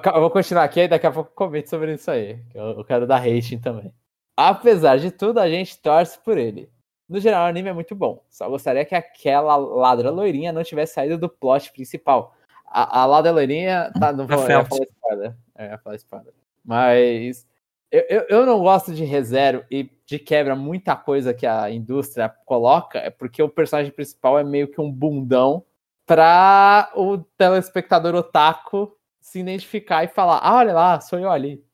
Ca- 0.00 0.12
eu 0.14 0.20
vou 0.20 0.30
continuar 0.30 0.62
aqui 0.62 0.80
e 0.82 0.88
daqui 0.88 1.06
a 1.08 1.10
pouco 1.10 1.30
eu 1.30 1.34
comento 1.34 1.68
sobre 1.70 1.94
isso 1.94 2.08
aí. 2.08 2.38
eu 2.54 2.84
quero 2.84 3.04
dar 3.04 3.18
rating 3.18 3.58
também. 3.58 3.92
Apesar 4.36 4.96
de 4.98 5.10
tudo, 5.10 5.40
a 5.40 5.48
gente 5.50 5.76
torce 5.80 6.18
por 6.20 6.38
ele. 6.38 6.70
No 7.08 7.20
geral, 7.20 7.44
o 7.44 7.48
anime 7.48 7.68
é 7.68 7.72
muito 7.72 7.94
bom. 7.94 8.22
Só 8.30 8.48
gostaria 8.48 8.84
que 8.84 8.94
aquela 8.94 9.56
ladra 9.56 10.10
loirinha 10.10 10.52
não 10.52 10.64
tivesse 10.64 10.94
saído 10.94 11.18
do 11.18 11.28
plot 11.28 11.70
principal. 11.72 12.34
A, 12.66 13.00
a 13.00 13.06
ladra 13.06 13.30
loirinha. 13.30 13.92
Tá, 13.98 14.12
não 14.12 14.26
vou 14.26 14.38
falar 14.38 14.64
spoiler. 14.88 15.36
É, 15.56 15.66
Eu 15.66 15.70
ia 15.70 15.78
falar 15.78 15.96
spoiler. 15.96 16.34
Mas. 16.64 17.46
Eu, 17.90 18.04
eu, 18.08 18.26
eu 18.28 18.46
não 18.46 18.58
gosto 18.60 18.92
de 18.92 19.04
ReZero 19.04 19.64
e 19.70 19.88
de 20.04 20.18
quebra 20.18 20.56
muita 20.56 20.96
coisa 20.96 21.32
que 21.32 21.46
a 21.46 21.70
indústria 21.70 22.28
coloca, 22.44 22.98
é 22.98 23.08
porque 23.08 23.40
o 23.40 23.48
personagem 23.48 23.92
principal 23.92 24.36
é 24.36 24.42
meio 24.42 24.66
que 24.66 24.80
um 24.80 24.90
bundão 24.90 25.64
pra 26.04 26.90
o 26.96 27.18
telespectador 27.38 28.14
otaku 28.16 28.96
se 29.20 29.38
identificar 29.38 30.02
e 30.02 30.08
falar, 30.08 30.38
ah, 30.42 30.56
olha 30.56 30.72
lá, 30.72 31.00
sou 31.00 31.18
eu 31.20 31.30
ali. 31.30 31.64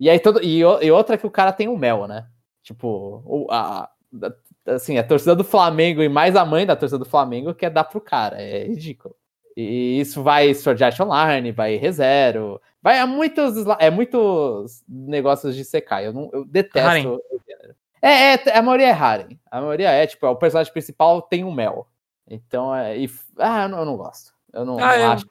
E 0.00 0.08
aí 0.08 0.18
todo 0.18 0.42
e, 0.42 0.60
e 0.60 0.90
outra 0.90 1.18
que 1.18 1.26
o 1.26 1.30
cara 1.30 1.52
tem 1.52 1.68
o 1.68 1.76
mel, 1.76 2.06
né? 2.06 2.26
Tipo, 2.62 3.22
o, 3.26 3.46
a- 3.50 3.90
assim, 4.66 4.98
a 4.98 5.04
torcida 5.04 5.34
do 5.34 5.44
Flamengo 5.44 6.02
e 6.02 6.08
mais 6.08 6.36
a 6.36 6.44
mãe 6.44 6.66
da 6.66 6.76
torcida 6.76 6.98
do 6.98 7.04
Flamengo 7.04 7.54
quer 7.54 7.70
dar 7.70 7.84
pro 7.84 8.00
cara, 8.00 8.40
é 8.40 8.64
ridículo. 8.64 9.14
E 9.56 10.00
isso 10.00 10.22
vai 10.22 10.52
Sword 10.52 10.84
Art 10.84 11.00
Online, 11.00 11.50
vai 11.50 11.76
ReZero, 11.76 12.60
vai 12.82 12.98
a 12.98 13.06
muitos 13.06 13.54
é 13.78 13.90
muitos 13.90 14.84
negócios 14.86 15.56
de 15.56 15.64
Sekai. 15.64 16.06
Eu 16.06 16.12
não 16.12 16.28
eu 16.32 16.44
detesto 16.44 17.22
gênero. 17.48 17.74
É, 18.02 18.34
é, 18.34 18.58
a 18.58 18.60
maioria 18.62 18.88
é 18.88 18.92
Harem. 18.92 19.40
A 19.50 19.60
maioria 19.60 19.90
é, 19.90 20.06
tipo, 20.06 20.26
o 20.26 20.36
personagem 20.36 20.72
principal 20.72 21.22
tem 21.22 21.42
um 21.42 21.50
mel. 21.52 21.88
Então, 22.28 22.74
é, 22.74 22.98
e, 22.98 23.10
ah, 23.38 23.62
eu 23.62 23.68
não, 23.70 23.78
eu 23.78 23.84
não 23.86 23.96
gosto. 23.96 24.34
Eu 24.52 24.64
não, 24.64 24.78
Ah, 24.78 24.96
não 24.96 25.04
eu- 25.04 25.10
acho. 25.12 25.26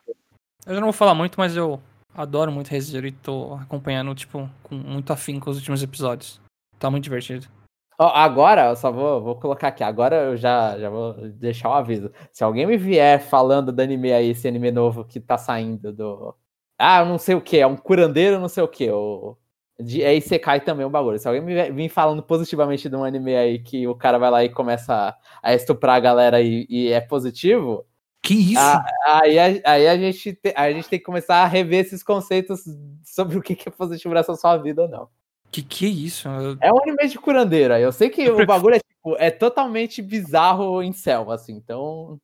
Eu 0.65 0.73
já 0.73 0.79
não 0.79 0.87
vou 0.87 0.93
falar 0.93 1.13
muito, 1.13 1.39
mas 1.39 1.55
eu 1.55 1.79
adoro 2.15 2.51
muito 2.51 2.69
ReZero 2.69 3.05
e 3.05 3.11
tô 3.11 3.53
acompanhando, 3.61 4.15
tipo, 4.15 4.49
com 4.63 4.73
muito 4.73 5.13
afinco 5.13 5.49
os 5.51 5.57
últimos 5.57 5.83
episódios. 5.83 6.41
Tá 6.79 6.89
muito 6.89 7.03
divertido. 7.03 7.47
Agora, 7.97 8.67
eu 8.69 8.75
só 8.75 8.91
vou, 8.91 9.21
vou 9.21 9.35
colocar 9.39 9.69
aqui. 9.69 9.83
Agora 9.83 10.15
eu 10.17 10.37
já, 10.37 10.77
já 10.77 10.89
vou 10.89 11.13
deixar 11.29 11.69
o 11.69 11.73
aviso. 11.73 12.11
Se 12.31 12.43
alguém 12.43 12.65
me 12.65 12.77
vier 12.77 13.21
falando 13.21 13.71
do 13.71 13.81
anime 13.81 14.11
aí, 14.11 14.29
esse 14.31 14.47
anime 14.47 14.71
novo 14.71 15.05
que 15.05 15.19
tá 15.19 15.37
saindo 15.37 15.93
do. 15.93 16.35
Ah, 16.77 16.99
eu 16.99 17.05
não 17.05 17.17
sei 17.17 17.35
o 17.35 17.41
que, 17.41 17.57
é 17.57 17.65
um 17.67 17.77
curandeiro, 17.77 18.39
não 18.39 18.49
sei 18.49 18.63
o 18.63 18.67
que. 18.67 18.89
O... 18.91 19.37
De, 19.79 20.03
é 20.03 20.15
Isekai 20.15 20.61
também 20.61 20.85
o 20.85 20.89
bagulho. 20.89 21.17
Se 21.19 21.27
alguém 21.27 21.41
me 21.43 21.71
vir 21.71 21.89
falando 21.89 22.21
positivamente 22.23 22.89
de 22.89 22.95
um 22.95 23.03
anime 23.03 23.35
aí 23.35 23.59
que 23.59 23.87
o 23.87 23.95
cara 23.95 24.17
vai 24.17 24.29
lá 24.31 24.43
e 24.43 24.49
começa 24.49 25.15
a, 25.41 25.53
estuprar 25.53 25.95
a 25.95 25.99
galera 25.99 26.41
e, 26.41 26.65
e 26.69 26.91
é 26.91 26.99
positivo, 27.01 27.85
Que 28.21 28.33
isso? 28.53 28.59
Aí, 29.05 29.37
a, 29.39 29.45
aí 29.71 29.87
a, 29.87 29.97
gente 29.97 30.33
te- 30.33 30.53
aí 30.55 30.73
a 30.73 30.75
gente 30.75 30.89
tem 30.89 30.99
que 30.99 31.05
começar 31.05 31.37
a 31.43 31.47
rever 31.47 31.85
esses 31.85 32.03
conceitos 32.03 32.61
sobre 33.03 33.37
o 33.37 33.41
que 33.41 33.53
é 33.67 33.71
positivo 33.71 34.13
nessa 34.13 34.35
sua 34.35 34.57
vida 34.57 34.83
ou 34.83 34.89
não. 34.89 35.09
Que 35.55 35.61
que 35.63 35.85
é 35.85 35.89
isso? 35.89 36.27
Eu- 36.27 36.57
É 36.59 36.73
um 36.73 36.81
anime 36.81 37.07
de 37.07 37.17
curandeira. 37.17 37.79
Eu 37.79 37.91
sei 37.93 38.09
que 38.09 38.21
Eu 38.21 38.33
o 38.33 38.35
prefiro- 38.35 38.47
bagulho 38.47 38.75
é 38.75 38.79
tipo 38.79 39.15
é 39.17 39.31
totalmente 39.31 40.01
bizarro 40.01 40.83
em 40.83 40.91
céu, 40.91 41.31
assim. 41.31 41.53
Então, 41.53 42.17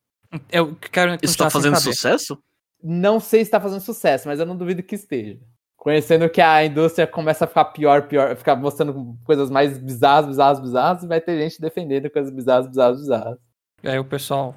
Eu 0.52 0.76
quero 0.76 1.18
Isso 1.22 1.38
tá 1.38 1.50
sem 1.50 1.62
fazendo 1.62 1.80
sucesso? 1.80 2.38
não 2.84 3.20
sei 3.22 3.46
se 3.46 3.52
tá 3.52 3.62
fazendo 3.62 3.80
sucesso, 3.82 4.28
mas 4.28 4.40
eu 4.40 4.46
não 4.46 4.58
duvido 4.58 4.84
que 4.84 4.96
esteja. 4.96 5.40
Conhecendo 5.78 6.30
que 6.30 6.42
a 6.42 6.66
indústria 6.66 7.08
começa 7.08 7.46
a 7.46 7.48
ficar 7.48 7.66
pior, 7.66 8.04
pior, 8.08 8.36
ficar 8.36 8.56
mostrando 8.58 9.16
coisas 9.24 9.50
mais 9.50 9.78
bizarras, 9.78 10.28
bizarras, 10.28 10.60
bizarras, 10.60 11.04
e 11.04 11.08
vai 11.08 11.22
ter 11.22 11.40
gente 11.40 11.60
defendendo 11.62 12.10
coisas 12.10 12.32
bizarras, 12.34 12.68
bizarras, 12.68 13.00
bizarras. 13.00 13.38
E 13.82 13.88
aí 13.90 13.98
o 13.98 14.06
pessoal 14.06 14.56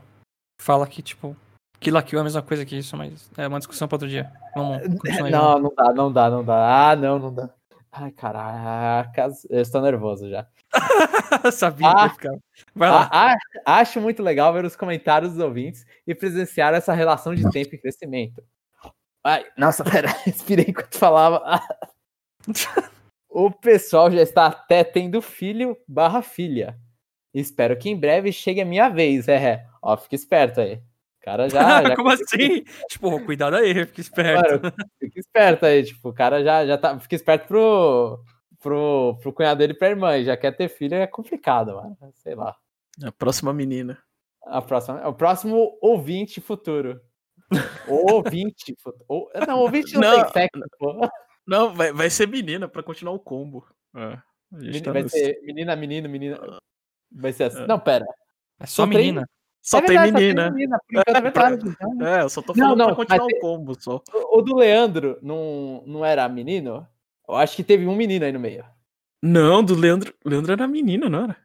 fala 0.60 0.86
que, 0.86 1.00
tipo, 1.00 1.36
Kill 1.80 1.94
la 1.94 2.02
Kill 2.02 2.18
é 2.18 2.20
a 2.22 2.24
mesma 2.24 2.42
coisa 2.42 2.64
que 2.66 2.76
isso, 2.76 2.96
mas 2.96 3.30
é 3.36 3.46
uma 3.46 3.58
discussão 3.58 3.86
pra 3.86 3.94
outro 3.96 4.08
dia. 4.08 4.32
Vamos 4.54 4.82
continuar 4.98 5.24
aí. 5.26 5.30
Não, 5.32 5.58
não 5.60 5.72
dá, 5.76 5.92
não 5.92 6.12
dá, 6.12 6.30
não 6.30 6.44
dá. 6.44 6.90
Ah, 6.90 6.96
não, 6.96 7.18
não 7.18 7.32
dá. 7.34 7.50
Ai, 7.96 8.10
caracas, 8.10 9.44
eu 9.48 9.60
estou 9.60 9.80
nervoso 9.80 10.28
já. 10.28 10.46
Sabia 11.52 11.88
Ah. 11.88 11.94
que 11.94 12.02
ia 12.02 12.10
ficar. 12.10 12.38
Vai 12.74 12.90
lá. 12.90 13.08
A- 13.12 13.32
a- 13.66 13.78
acho 13.80 14.00
muito 14.00 14.20
legal 14.22 14.52
ver 14.52 14.64
os 14.64 14.74
comentários 14.74 15.32
dos 15.34 15.40
ouvintes 15.40 15.86
e 16.06 16.12
presenciar 16.14 16.74
essa 16.74 16.92
relação 16.92 17.34
de 17.34 17.48
tempo 17.52 17.74
e 17.74 17.78
crescimento. 17.78 18.42
Ai, 19.22 19.44
nossa, 19.56 19.84
pera, 20.02 20.08
respirei 20.24 20.66
enquanto 20.68 20.98
falava. 20.98 21.60
o 23.28 23.50
pessoal 23.50 24.10
já 24.10 24.22
está 24.22 24.46
até 24.46 24.82
tendo 24.82 25.22
filho 25.22 25.76
barra 25.86 26.20
filha. 26.20 26.76
Espero 27.32 27.76
que 27.76 27.88
em 27.90 27.96
breve 27.98 28.32
chegue 28.32 28.60
a 28.60 28.64
minha 28.64 28.88
vez. 28.88 29.28
É, 29.28 29.34
é. 29.36 29.66
Ó, 29.82 29.96
fica 29.96 30.14
esperto 30.16 30.60
aí. 30.60 30.80
O 31.24 31.30
cara 31.30 31.48
já. 31.48 31.82
já 31.88 31.96
Como 31.96 32.10
assim? 32.10 32.62
tipo, 32.86 33.24
cuidado 33.24 33.56
aí, 33.56 33.86
fica 33.86 34.00
esperto. 34.02 34.62
Mano, 34.62 34.74
fica 35.00 35.18
esperto 35.18 35.64
aí, 35.64 35.82
tipo, 35.82 36.10
o 36.10 36.12
cara 36.12 36.44
já, 36.44 36.66
já 36.66 36.76
tá. 36.76 37.00
Fica 37.00 37.14
esperto 37.14 37.46
pro, 37.48 38.22
pro, 38.60 39.16
pro 39.22 39.32
cunhado 39.32 39.56
dele 39.58 39.72
e 39.72 39.76
pra 39.76 39.88
irmã. 39.88 40.18
E 40.18 40.24
já 40.26 40.36
quer 40.36 40.52
ter 40.54 40.68
filho, 40.68 40.94
é 40.94 41.06
complicado, 41.06 41.76
mano. 41.76 41.96
Sei 42.16 42.34
lá. 42.34 42.54
A 43.02 43.10
próxima 43.10 43.54
menina. 43.54 43.98
A 44.44 44.60
próxima, 44.60 45.08
o 45.08 45.14
próximo 45.14 45.78
ouvinte 45.80 46.42
futuro. 46.42 47.00
ouvinte 47.88 48.74
futuro. 48.82 49.04
Ou- 49.08 49.30
Não, 49.48 49.60
ouvinte 49.60 49.94
não, 49.94 50.00
Não, 50.18 50.22
tem 50.24 50.32
sexo, 50.32 50.60
pô. 50.78 51.08
Não, 51.46 51.72
vai, 51.74 51.90
vai 51.90 52.10
ser 52.10 52.28
menina 52.28 52.68
pra 52.68 52.82
continuar 52.82 53.14
o 53.14 53.18
combo. 53.18 53.66
É, 53.96 54.18
a 54.52 54.60
gente 54.60 54.82
tá 54.82 54.92
Vai 54.92 55.02
nesse- 55.04 55.18
ser 55.18 55.40
menina, 55.42 55.74
menino, 55.74 56.06
menina. 56.08 56.38
Vai 57.10 57.32
ser 57.32 57.44
assim. 57.44 57.62
É. 57.62 57.66
Não, 57.66 57.78
pera. 57.80 58.04
É 58.60 58.66
só 58.66 58.82
Só 58.84 58.86
tem- 58.90 58.98
menina. 58.98 59.26
Só 59.64 59.78
É 59.78 59.82
tem 59.82 59.98
verdade, 59.98 60.24
menina. 60.26 60.50
Por 60.52 60.60
enquanto 60.60 61.08
é 61.08 61.18
É, 61.18 61.20
verdade. 61.22 61.68
então. 61.68 62.06
É, 62.06 62.22
eu 62.22 62.28
só 62.28 62.42
tô 62.42 62.52
Não, 62.54 62.64
falando 62.66 62.78
não, 62.78 62.86
pra 62.86 62.94
continuar 62.96 63.26
o 63.26 63.40
combo 63.40 63.74
só. 63.82 64.02
O, 64.12 64.38
o 64.38 64.42
do 64.42 64.54
Leandro 64.56 65.18
não, 65.22 65.82
não 65.86 66.04
era 66.04 66.28
menino? 66.28 66.86
Eu 67.26 67.34
acho 67.36 67.56
que 67.56 67.64
teve 67.64 67.86
um 67.86 67.96
menino 67.96 68.26
aí 68.26 68.32
no 68.32 68.38
meio. 68.38 68.62
Não, 69.22 69.64
do 69.64 69.74
Leandro. 69.74 70.12
Leandro 70.22 70.52
era 70.52 70.68
menina, 70.68 71.08
não 71.08 71.24
era? 71.24 71.36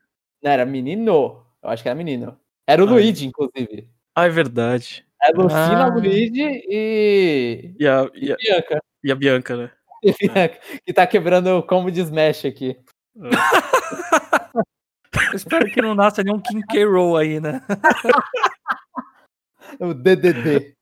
Não, 0.43 0.51
era 0.51 0.65
menino. 0.65 1.45
Eu 1.63 1.69
acho 1.69 1.81
que 1.81 1.87
era 1.87 1.95
menino. 1.97 2.37
Era 2.67 2.83
o 2.83 2.87
Ah, 2.87 2.91
Luigi, 2.91 3.25
inclusive. 3.25 3.89
Ah, 4.13 4.25
é 4.25 4.29
verdade. 4.29 5.05
É 5.21 5.31
Lucina, 5.31 5.85
Ah. 5.85 5.87
Luigi 5.87 6.61
e. 6.69 7.73
E 7.79 7.87
a, 7.87 8.09
e 8.13 8.31
a, 8.33 8.35
Bianca. 8.35 8.83
e 9.05 9.11
a 9.11 9.15
Bianca, 9.15 9.55
né? 9.55 9.71
E 10.03 10.13
Bianca, 10.13 10.59
que 10.85 10.93
tá 10.93 11.05
quebrando 11.07 11.47
o 11.57 11.63
combo 11.63 11.89
de 11.91 12.01
Smash 12.01 12.45
aqui. 12.45 12.77
Eu 15.31 15.35
espero 15.35 15.65
que 15.71 15.81
não 15.81 15.95
nasça 15.95 16.23
nenhum 16.23 16.39
King 16.41 16.65
K. 16.67 16.83
Rool 16.85 17.17
aí, 17.17 17.39
né? 17.39 17.61
O 19.79 19.93
DDD. 19.93 20.75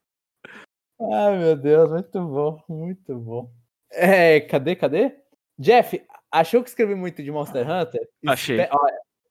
Ai, 1.00 1.38
meu 1.38 1.56
Deus, 1.56 1.90
muito 1.92 2.22
bom, 2.28 2.64
muito 2.70 3.16
bom. 3.20 3.52
É, 3.92 4.40
cadê, 4.42 4.76
cadê? 4.76 5.16
Jeff, 5.60 6.02
achou 6.32 6.64
que 6.64 6.70
escrevi 6.70 6.96
muito 6.96 7.22
de 7.22 7.32
Monster 7.32 7.70
Hunter? 7.70 8.08
Achei. 8.26 8.62
Espe- 8.62 8.72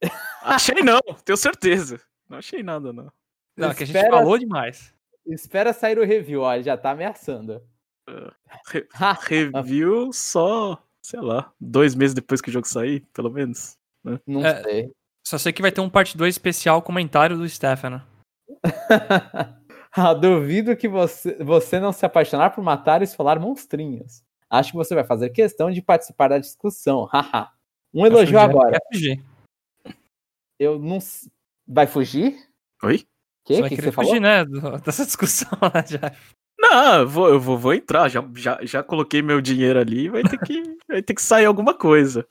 Achei 0.42 0.82
não, 0.82 1.00
tenho 1.24 1.36
certeza. 1.36 2.00
Não 2.28 2.38
achei 2.38 2.62
nada, 2.62 2.92
não. 2.92 3.10
Não, 3.56 3.74
que 3.74 3.82
a 3.82 3.86
gente 3.86 3.96
Espera- 3.96 4.16
falou 4.18 4.38
demais. 4.38 4.94
espera 5.26 5.72
sair 5.72 5.98
o 5.98 6.04
review, 6.04 6.42
ó, 6.42 6.54
ele 6.54 6.64
já 6.64 6.76
tá 6.76 6.90
ameaçando. 6.90 7.62
Re- 8.68 8.86
Ha, 8.94 9.12
Review 9.14 10.12
só, 10.12 10.80
sei 11.02 11.20
lá, 11.20 11.52
dois 11.58 11.94
meses 11.94 12.14
depois 12.14 12.40
que 12.40 12.50
o 12.50 12.52
jogo 12.52 12.68
sair, 12.68 13.00
pelo 13.14 13.30
menos. 13.30 13.76
não 14.26 14.44
É. 14.44 14.62
sei. 14.62 14.92
Só 15.26 15.38
sei 15.38 15.52
que 15.52 15.60
vai 15.60 15.72
ter 15.72 15.80
um 15.80 15.90
parte 15.90 16.16
2 16.16 16.34
especial 16.34 16.80
comentário 16.80 17.36
do 17.36 17.48
Stefano. 17.48 18.00
Ah, 19.98 20.12
duvido 20.12 20.76
que 20.76 20.86
você, 20.86 21.42
você 21.42 21.80
não 21.80 21.90
se 21.90 22.04
apaixonar 22.04 22.50
por 22.50 22.62
matar 22.62 23.00
e 23.00 23.04
esfolar 23.04 23.40
monstrinhos. 23.40 24.22
Acho 24.50 24.72
que 24.72 24.76
você 24.76 24.94
vai 24.94 25.04
fazer 25.04 25.30
questão 25.30 25.70
de 25.70 25.80
participar 25.80 26.28
da 26.28 26.38
discussão. 26.38 27.04
Haha. 27.10 27.50
um 27.94 28.04
elogio 28.04 28.38
agora. 28.38 28.78
FG. 28.92 29.24
Eu 30.60 30.78
não. 30.78 30.98
Vai 31.66 31.86
fugir? 31.86 32.36
Oi? 32.82 33.06
Que, 33.46 33.54
Você 33.54 33.60
vai 33.62 33.70
que 33.70 33.76
querer 33.76 33.86
você 33.88 33.92
falou? 33.92 34.10
fugir, 34.10 34.20
né? 34.20 34.44
do- 34.44 34.78
dessa 34.82 35.06
discussão, 35.06 35.58
né, 35.74 35.82
Jeff? 35.82 36.34
Não, 36.60 36.98
eu 37.00 37.08
vou, 37.08 37.28
eu 37.28 37.40
vou, 37.40 37.56
vou 37.56 37.72
entrar, 37.72 38.10
já, 38.10 38.22
já, 38.34 38.58
já 38.62 38.82
coloquei 38.82 39.22
meu 39.22 39.40
dinheiro 39.40 39.78
ali, 39.80 40.10
vai 40.10 40.22
ter 40.24 40.38
que, 40.38 40.62
vai 40.86 41.02
ter 41.02 41.14
que 41.14 41.22
sair 41.22 41.46
alguma 41.46 41.72
coisa. 41.72 42.26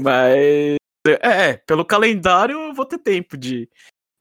Mas, 0.00 0.76
é, 1.06 1.50
é, 1.50 1.56
pelo 1.58 1.84
calendário 1.84 2.58
eu 2.58 2.74
vou 2.74 2.86
ter 2.86 2.98
tempo 2.98 3.36
de, 3.36 3.68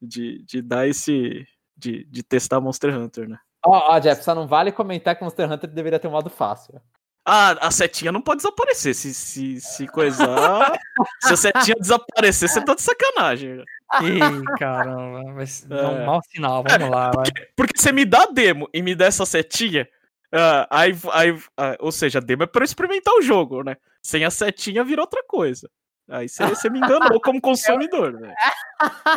de, 0.02 0.44
de 0.44 0.62
dar 0.62 0.88
esse, 0.88 1.46
de, 1.78 2.04
de 2.06 2.24
testar 2.24 2.60
Monster 2.60 2.96
Hunter, 2.98 3.30
né? 3.30 3.40
Ó, 3.66 3.94
ó, 3.96 4.00
Jeff, 4.00 4.24
só 4.24 4.36
não 4.36 4.48
vale 4.48 4.72
comentar 4.72 5.16
que 5.16 5.24
Monster 5.24 5.50
Hunter 5.52 5.70
deveria 5.70 6.00
ter 6.00 6.08
um 6.08 6.12
modo 6.12 6.30
fácil. 6.30 6.82
Ah, 7.26 7.52
a 7.66 7.72
setinha 7.72 8.12
não 8.12 8.22
pode 8.22 8.40
desaparecer, 8.42 8.94
se, 8.94 9.14
se, 9.14 9.62
se 9.62 9.88
coisar, 9.88 10.78
se 11.22 11.34
a 11.34 11.38
setinha 11.38 11.76
desaparecer, 11.80 12.50
você 12.50 12.64
tá 12.66 12.76
de 12.76 12.82
sacanagem. 12.82 13.64
Ih, 14.02 14.44
caramba. 14.60 15.34
Vai 15.34 15.46
ser 15.46 15.72
É. 15.72 15.88
um 15.88 16.06
mau 16.06 16.22
sinal. 16.24 16.66
Vamos 16.68 16.90
lá, 16.90 17.12
vai. 17.12 17.26
Porque 17.56 17.80
você 17.80 17.94
me 17.94 18.04
dá 18.04 18.24
a 18.24 18.26
demo 18.26 18.68
e 18.74 18.82
me 18.82 18.94
dá 18.94 19.06
essa 19.06 19.26
setinha, 19.26 19.88
ah, 20.34 20.68
aí, 20.70 20.94
aí, 21.14 21.40
ah, 21.56 21.78
ou 21.80 21.94
seja, 21.94 22.20
a 22.20 22.22
demo 22.22 22.44
é 22.44 22.48
pra 22.48 22.62
eu 22.64 22.66
experimentar 22.66 23.14
o 23.14 23.22
jogo, 23.22 23.64
né? 23.64 23.78
Sem 24.06 24.26
a 24.26 24.30
setinha 24.30 24.84
vira 24.84 25.00
outra 25.00 25.24
coisa. 25.26 25.70
Aí 26.10 26.28
você, 26.28 26.46
você 26.46 26.70
me 26.70 26.80
enganou 26.80 27.20
como 27.22 27.40
consumidor, 27.40 28.14
velho. 28.20 28.34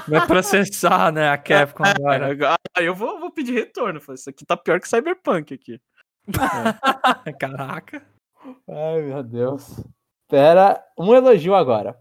Vai 0.07 0.27
processar, 0.27 1.13
né, 1.13 1.29
a 1.29 1.37
Capcom 1.37 1.83
agora. 1.85 2.37
Aí 2.77 2.87
eu 2.87 2.95
vou, 2.95 3.19
vou 3.19 3.31
pedir 3.31 3.55
retorno. 3.55 4.01
Falei, 4.01 4.17
isso 4.17 4.31
aqui 4.31 4.45
tá 4.45 4.57
pior 4.57 4.81
que 4.81 4.89
Cyberpunk 4.89 5.55
aqui. 5.55 5.81
Caraca. 7.41 8.03
Ai, 8.69 9.03
meu 9.03 9.23
Deus. 9.23 9.81
Pera, 10.29 10.83
um 10.99 11.15
elogio 11.15 11.55
agora. 11.55 11.99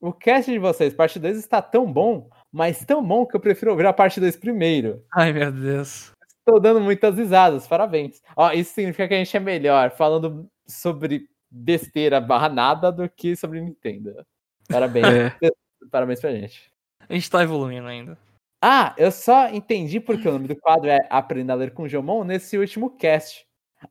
O 0.00 0.12
cast 0.12 0.50
de 0.50 0.58
vocês, 0.58 0.94
parte 0.94 1.18
2, 1.18 1.38
está 1.38 1.62
tão 1.62 1.90
bom, 1.90 2.28
mas 2.52 2.84
tão 2.84 3.02
bom 3.02 3.26
que 3.26 3.34
eu 3.34 3.40
prefiro 3.40 3.70
ouvir 3.70 3.86
a 3.86 3.92
parte 3.92 4.20
2 4.20 4.36
primeiro. 4.36 5.02
Ai, 5.14 5.32
meu 5.32 5.50
Deus. 5.50 6.12
Estou 6.38 6.60
dando 6.60 6.80
muitas 6.80 7.16
risadas, 7.16 7.66
parabéns. 7.66 8.22
Ó, 8.36 8.52
isso 8.52 8.74
significa 8.74 9.08
que 9.08 9.14
a 9.14 9.18
gente 9.18 9.36
é 9.36 9.40
melhor 9.40 9.90
falando 9.90 10.46
sobre 10.66 11.28
besteira 11.50 12.20
barra 12.20 12.48
nada 12.48 12.90
do 12.90 13.08
que 13.08 13.36
sobre 13.36 13.60
Nintendo. 13.60 14.24
Parabéns. 14.68 15.06
É. 15.06 15.50
Parabéns 15.90 16.20
pra 16.20 16.32
gente. 16.32 16.70
A 17.08 17.14
gente 17.14 17.30
tá 17.30 17.42
evoluindo 17.42 17.86
ainda. 17.86 18.18
Ah, 18.60 18.94
eu 18.96 19.12
só 19.12 19.48
entendi 19.48 20.00
porque 20.00 20.26
o 20.26 20.32
nome 20.32 20.48
do 20.48 20.56
quadro 20.56 20.88
é 20.88 21.06
Aprenda 21.10 21.52
a 21.52 21.56
Ler 21.56 21.72
com 21.72 21.86
Jomon 21.86 22.24
nesse 22.24 22.58
último 22.58 22.90
cast. 22.90 23.46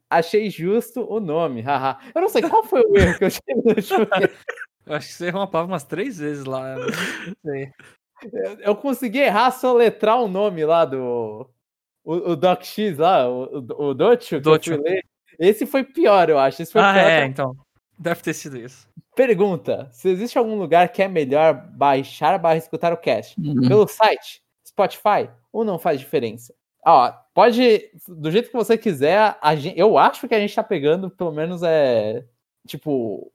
Achei 0.09 0.49
justo 0.49 1.01
o 1.09 1.19
nome, 1.19 1.61
haha. 1.61 1.99
Eu 2.13 2.21
não 2.21 2.29
sei 2.29 2.41
qual 2.41 2.63
foi 2.63 2.81
o 2.81 2.97
erro 2.97 3.17
que 3.17 3.25
eu 3.25 3.31
tive 3.31 3.61
no 3.63 3.75
último 3.75 4.05
cast. 4.07 4.37
Eu 4.85 4.95
acho 4.95 5.07
que 5.07 5.13
você 5.13 5.27
errou 5.27 5.41
uma 5.41 5.47
palavra 5.47 5.73
umas 5.73 5.83
três 5.83 6.17
vezes 6.17 6.45
lá. 6.45 6.75
Não 6.75 7.35
sei. 7.45 7.71
Eu, 8.31 8.59
eu 8.59 8.75
consegui 8.75 9.19
errar 9.19 9.51
soletrar 9.51 10.21
o 10.21 10.27
nome 10.27 10.65
lá 10.65 10.85
do. 10.85 11.49
O, 12.03 12.31
o 12.31 12.35
Doc 12.35 12.63
X 12.63 12.97
lá, 12.97 13.27
o, 13.27 13.59
o, 13.59 13.83
o 13.89 13.93
Docho, 13.93 14.39
que 14.41 14.47
eu 14.47 14.61
fui 14.61 14.77
ler. 14.77 15.03
Esse 15.39 15.65
foi 15.65 15.83
pior, 15.83 16.29
eu 16.29 16.37
acho. 16.39 16.61
Esse 16.61 16.71
foi 16.71 16.81
Ah, 16.81 16.93
pior. 16.93 17.09
é, 17.09 17.25
então. 17.25 17.55
Deve 17.97 18.21
ter 18.21 18.33
sido 18.33 18.57
isso. 18.57 18.87
Pergunta: 19.15 19.87
se 19.91 20.09
existe 20.09 20.37
algum 20.37 20.55
lugar 20.57 20.89
que 20.89 21.01
é 21.01 21.07
melhor 21.07 21.53
baixar 21.71 22.37
barra 22.37 22.57
escutar 22.57 22.91
o 22.91 22.97
cast? 22.97 23.35
Pelo 23.67 23.87
site, 23.87 24.41
Spotify, 24.67 25.29
ou 25.51 25.63
não 25.63 25.79
faz 25.79 25.99
diferença? 25.99 26.53
Ó, 26.85 27.11
pode, 27.33 27.89
do 28.07 28.29
jeito 28.29 28.49
que 28.49 28.55
você 28.55 28.77
quiser, 28.77 29.37
a 29.41 29.55
gen- 29.55 29.73
eu 29.75 29.97
acho 29.97 30.27
que 30.27 30.35
a 30.35 30.39
gente 30.39 30.53
tá 30.53 30.61
pegando, 30.61 31.09
pelo 31.09 31.31
menos 31.31 31.63
é, 31.63 32.23
tipo, 32.67 33.31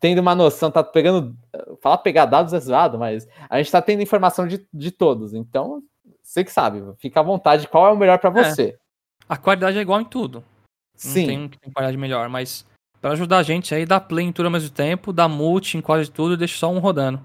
tendo 0.00 0.18
uma 0.20 0.34
noção, 0.34 0.68
tá 0.70 0.82
pegando, 0.82 1.36
falar 1.80 1.98
pegar 1.98 2.24
dados 2.26 2.52
é 2.52 2.58
zoado, 2.58 2.98
mas 2.98 3.28
a 3.48 3.58
gente 3.58 3.70
tá 3.70 3.80
tendo 3.80 4.02
informação 4.02 4.48
de, 4.48 4.66
de 4.74 4.90
todos, 4.90 5.32
então, 5.32 5.80
você 6.20 6.42
que 6.42 6.50
sabe, 6.50 6.82
fica 6.98 7.20
à 7.20 7.22
vontade, 7.22 7.68
qual 7.68 7.86
é 7.86 7.90
o 7.92 7.96
melhor 7.96 8.18
pra 8.18 8.30
É. 8.30 8.44
você? 8.44 8.76
A 9.28 9.36
qualidade 9.36 9.78
é 9.78 9.80
igual 9.80 10.00
em 10.00 10.04
tudo. 10.04 10.42
Não 11.04 11.12
Sim, 11.12 11.26
tem 11.26 11.38
um 11.40 11.48
que 11.48 11.58
tem 11.58 11.72
qualidade 11.72 11.96
melhor, 11.96 12.28
mas 12.28 12.64
pra 13.00 13.12
ajudar 13.12 13.38
a 13.38 13.42
gente 13.42 13.74
aí, 13.74 13.84
dá 13.84 14.00
play 14.00 14.24
em 14.26 14.32
tudo 14.32 14.46
ao 14.46 14.52
mesmo 14.52 14.70
tempo, 14.70 15.12
dá 15.12 15.26
multi 15.28 15.76
em 15.76 15.80
quase 15.80 16.10
tudo 16.10 16.34
e 16.34 16.36
deixa 16.36 16.58
só 16.58 16.70
um 16.70 16.78
rodando. 16.78 17.20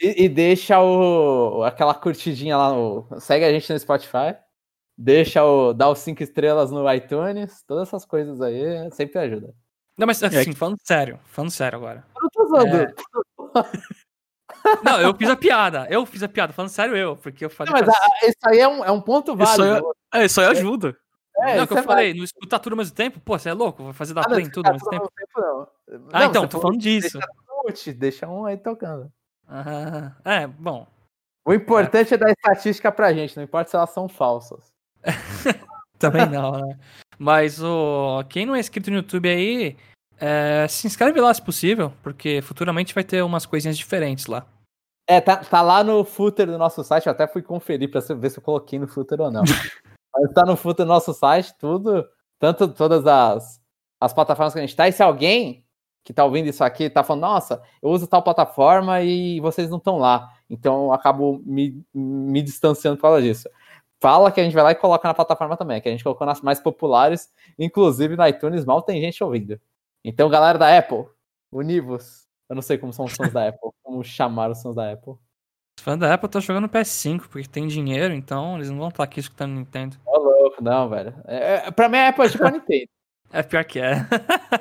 e, 0.00 0.24
e 0.24 0.28
deixa 0.28 0.80
o, 0.80 1.62
aquela 1.64 1.94
curtidinha 1.94 2.56
lá, 2.56 2.72
no, 2.72 3.06
segue 3.20 3.44
a 3.44 3.52
gente 3.52 3.72
no 3.72 3.78
Spotify, 3.78 4.36
deixa 4.98 5.42
o, 5.44 5.72
dá 5.72 5.88
os 5.88 6.00
cinco 6.00 6.22
estrelas 6.22 6.70
no 6.70 6.90
iTunes, 6.92 7.62
todas 7.66 7.88
essas 7.88 8.04
coisas 8.04 8.40
aí, 8.42 8.90
sempre 8.92 9.18
ajuda. 9.20 9.54
Não, 9.96 10.06
mas 10.06 10.22
assim, 10.22 10.50
que- 10.52 10.56
falando 10.56 10.78
sério, 10.82 11.18
falando 11.26 11.50
sério 11.50 11.78
agora. 11.78 12.04
Eu 12.16 12.22
não 12.22 12.28
tô 12.30 12.46
zoando. 12.46 12.76
É. 12.76 12.94
Não, 14.84 15.00
eu 15.00 15.14
fiz 15.16 15.28
a 15.28 15.36
piada. 15.36 15.86
Eu 15.90 16.06
fiz 16.06 16.22
a 16.22 16.28
piada, 16.28 16.52
falando 16.52 16.70
sério 16.70 16.96
eu, 16.96 17.16
porque 17.16 17.44
eu 17.44 17.50
falei. 17.50 17.72
Não, 17.72 17.80
mas 17.80 17.88
pra- 17.88 18.04
a- 18.04 18.26
isso 18.26 18.38
aí 18.46 18.58
é 18.60 18.68
um, 18.68 18.84
é 18.84 18.90
um 18.90 19.00
ponto 19.00 19.32
Isso 19.32 19.42
aí 19.62 19.68
válido. 19.68 19.96
É, 20.14 20.24
isso 20.24 20.40
aí 20.40 20.46
ajuda. 20.46 20.96
É, 21.42 21.56
não, 21.56 21.66
que 21.66 21.72
eu 21.72 21.78
é 21.78 21.82
falei, 21.82 22.14
não 22.14 22.22
escutar 22.24 22.58
tudo 22.60 22.74
ao 22.74 22.78
mesmo 22.78 22.94
tempo? 22.94 23.18
Pô, 23.20 23.38
você 23.38 23.48
é 23.48 23.52
louco? 23.52 23.82
Vai 23.84 23.92
fazer 23.92 24.14
da 24.14 24.20
Ah, 24.20 24.24
play 24.28 24.44
em 24.44 24.50
tudo 24.50 24.66
ao 24.66 24.72
mesmo 24.74 24.88
tempo? 24.88 25.10
tempo, 25.16 25.40
não. 25.40 25.68
Ah, 26.12 26.20
Não, 26.20 26.26
então, 26.30 26.46
tô 26.48 26.60
falando 26.60 26.78
disso. 26.78 27.18
mute, 27.64 27.92
deixa 27.92 28.28
um 28.28 28.44
aí 28.44 28.56
tocando. 28.56 29.10
Ah, 29.48 30.12
é, 30.24 30.46
bom. 30.46 30.86
O 31.44 31.52
importante 31.52 32.14
é. 32.14 32.16
dar 32.16 32.30
estatística 32.30 32.92
pra 32.92 33.12
gente, 33.12 33.36
não 33.36 33.42
importa 33.42 33.70
se 33.70 33.76
elas 33.76 33.90
são 33.90 34.08
falsas. 34.08 34.72
Também 35.98 36.26
não, 36.26 36.52
né? 36.52 36.78
Mas 37.18 37.62
o 37.62 38.24
quem 38.28 38.46
não 38.46 38.54
é 38.54 38.60
inscrito 38.60 38.90
no 38.90 38.96
YouTube 38.96 39.28
aí, 39.28 39.76
é, 40.18 40.66
se 40.68 40.86
inscreve 40.86 41.20
lá 41.20 41.34
se 41.34 41.42
possível, 41.42 41.92
porque 42.02 42.40
futuramente 42.42 42.94
vai 42.94 43.04
ter 43.04 43.22
umas 43.22 43.46
coisinhas 43.46 43.76
diferentes 43.76 44.26
lá. 44.26 44.46
É, 45.08 45.20
tá, 45.20 45.36
tá 45.38 45.60
lá 45.60 45.82
no 45.82 46.04
footer 46.04 46.46
do 46.46 46.56
nosso 46.56 46.82
site, 46.84 47.06
eu 47.06 47.12
até 47.12 47.26
fui 47.26 47.42
conferir 47.42 47.90
pra 47.90 48.00
ver 48.00 48.30
se 48.30 48.38
eu 48.38 48.42
coloquei 48.42 48.78
no 48.78 48.86
footer 48.86 49.20
ou 49.20 49.30
não. 49.30 49.42
Mas 50.14 50.32
tá 50.32 50.44
no 50.44 50.56
footer 50.56 50.84
do 50.84 50.88
nosso 50.88 51.14
site, 51.14 51.54
tudo, 51.58 52.06
tanto 52.38 52.68
todas 52.68 53.06
as, 53.06 53.60
as 54.00 54.12
plataformas 54.12 54.52
que 54.52 54.58
a 54.58 54.62
gente 54.62 54.76
tá. 54.76 54.88
E 54.88 54.92
se 54.92 55.02
alguém 55.02 55.64
que 56.04 56.12
tá 56.12 56.24
ouvindo 56.24 56.48
isso 56.48 56.64
aqui 56.64 56.90
tá 56.90 57.02
falando, 57.04 57.22
nossa, 57.22 57.62
eu 57.80 57.90
uso 57.90 58.06
tal 58.06 58.22
plataforma 58.22 59.00
e 59.02 59.40
vocês 59.40 59.70
não 59.70 59.78
estão 59.78 59.98
lá, 59.98 60.28
então 60.50 60.86
eu 60.86 60.92
acabo 60.92 61.40
me, 61.44 61.84
me 61.94 62.42
distanciando 62.42 62.96
por 62.96 63.02
causa 63.02 63.22
disso. 63.22 63.48
Fala 64.00 64.32
que 64.32 64.40
a 64.40 64.44
gente 64.44 64.52
vai 64.52 64.64
lá 64.64 64.72
e 64.72 64.74
coloca 64.74 65.06
na 65.06 65.14
plataforma 65.14 65.56
também, 65.56 65.80
que 65.80 65.88
a 65.88 65.92
gente 65.92 66.02
colocou 66.02 66.26
nas 66.26 66.40
mais 66.42 66.58
populares, 66.58 67.30
inclusive 67.58 68.16
no 68.16 68.26
iTunes 68.26 68.64
mal 68.64 68.82
tem 68.82 69.00
gente 69.00 69.22
ouvindo. 69.22 69.60
Então, 70.04 70.28
galera 70.28 70.58
da 70.58 70.76
Apple, 70.76 71.06
univos. 71.52 72.26
Eu 72.48 72.56
não 72.56 72.62
sei 72.62 72.76
como 72.76 72.92
são 72.92 73.04
os 73.04 73.12
sons 73.14 73.32
da 73.32 73.48
Apple, 73.48 73.70
como 73.82 74.02
chamar 74.02 74.50
os 74.50 74.60
sons 74.60 74.74
da 74.74 74.92
Apple. 74.92 75.14
Os 75.78 75.84
fãs 75.84 75.98
da 75.98 76.12
Apple 76.12 76.26
estão 76.26 76.40
jogando 76.40 76.68
PS5, 76.68 77.28
porque 77.28 77.48
tem 77.48 77.66
dinheiro, 77.66 78.14
então 78.14 78.56
eles 78.56 78.70
não 78.70 78.78
vão 78.78 78.88
estar 78.88 79.04
aqui 79.04 79.20
escutando 79.20 79.54
Nintendo. 79.54 79.96
Ô, 80.06 80.18
louco, 80.18 80.62
não, 80.62 80.88
velho. 80.88 81.14
É, 81.26 81.66
é, 81.66 81.70
pra 81.70 81.88
mim, 81.88 81.98
a 81.98 82.08
Apple 82.08 82.24
é 82.24 82.28
tipo 82.28 82.44
a 82.44 82.50
Nintendo. 82.52 82.88
É 83.32 83.42
pior 83.42 83.64
que 83.64 83.80
é. 83.80 84.06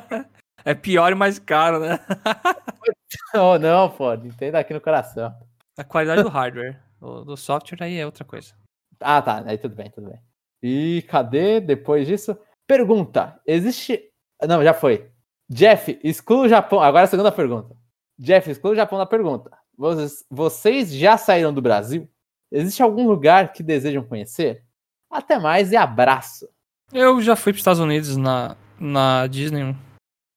é 0.63 0.73
pior 0.73 1.11
e 1.11 1.15
mais 1.15 1.37
caro, 1.37 1.79
né? 1.79 1.99
oh, 3.35 3.59
não, 3.59 3.89
pô, 3.89 4.13
Nintendo 4.15 4.57
aqui 4.57 4.73
no 4.73 4.81
coração. 4.81 5.35
A 5.77 5.83
qualidade 5.83 6.23
do 6.23 6.29
hardware. 6.29 6.81
O 7.01 7.23
do 7.23 7.35
software 7.35 7.83
aí 7.83 7.97
é 7.97 8.05
outra 8.05 8.23
coisa. 8.23 8.53
Ah, 8.99 9.21
tá, 9.21 9.43
aí 9.45 9.57
tudo 9.57 9.75
bem, 9.75 9.89
tudo 9.89 10.09
bem. 10.09 10.19
E 10.61 11.03
cadê, 11.09 11.59
depois 11.59 12.07
disso? 12.07 12.37
Pergunta, 12.67 13.41
existe... 13.45 14.09
Não, 14.47 14.63
já 14.63 14.73
foi. 14.73 15.11
Jeff, 15.49 15.99
exclua 16.03 16.45
o 16.45 16.47
Japão. 16.47 16.79
Agora 16.79 17.03
a 17.03 17.07
segunda 17.07 17.31
pergunta. 17.31 17.75
Jeff, 18.17 18.49
exclua 18.49 18.73
o 18.73 18.75
Japão 18.75 18.97
na 18.97 19.05
pergunta. 19.05 19.51
Vocês, 19.77 20.25
vocês 20.29 20.93
já 20.93 21.17
saíram 21.17 21.53
do 21.53 21.61
Brasil? 21.61 22.09
Existe 22.51 22.83
algum 22.83 23.07
lugar 23.07 23.53
que 23.53 23.63
desejam 23.63 24.03
conhecer? 24.03 24.63
Até 25.09 25.39
mais 25.39 25.71
e 25.71 25.75
abraço. 25.75 26.47
Eu 26.93 27.21
já 27.21 27.35
fui 27.35 27.53
para 27.53 27.57
os 27.57 27.61
Estados 27.61 27.79
Unidos 27.79 28.17
na, 28.17 28.57
na 28.79 29.27
Disney 29.27 29.63
um, 29.63 29.75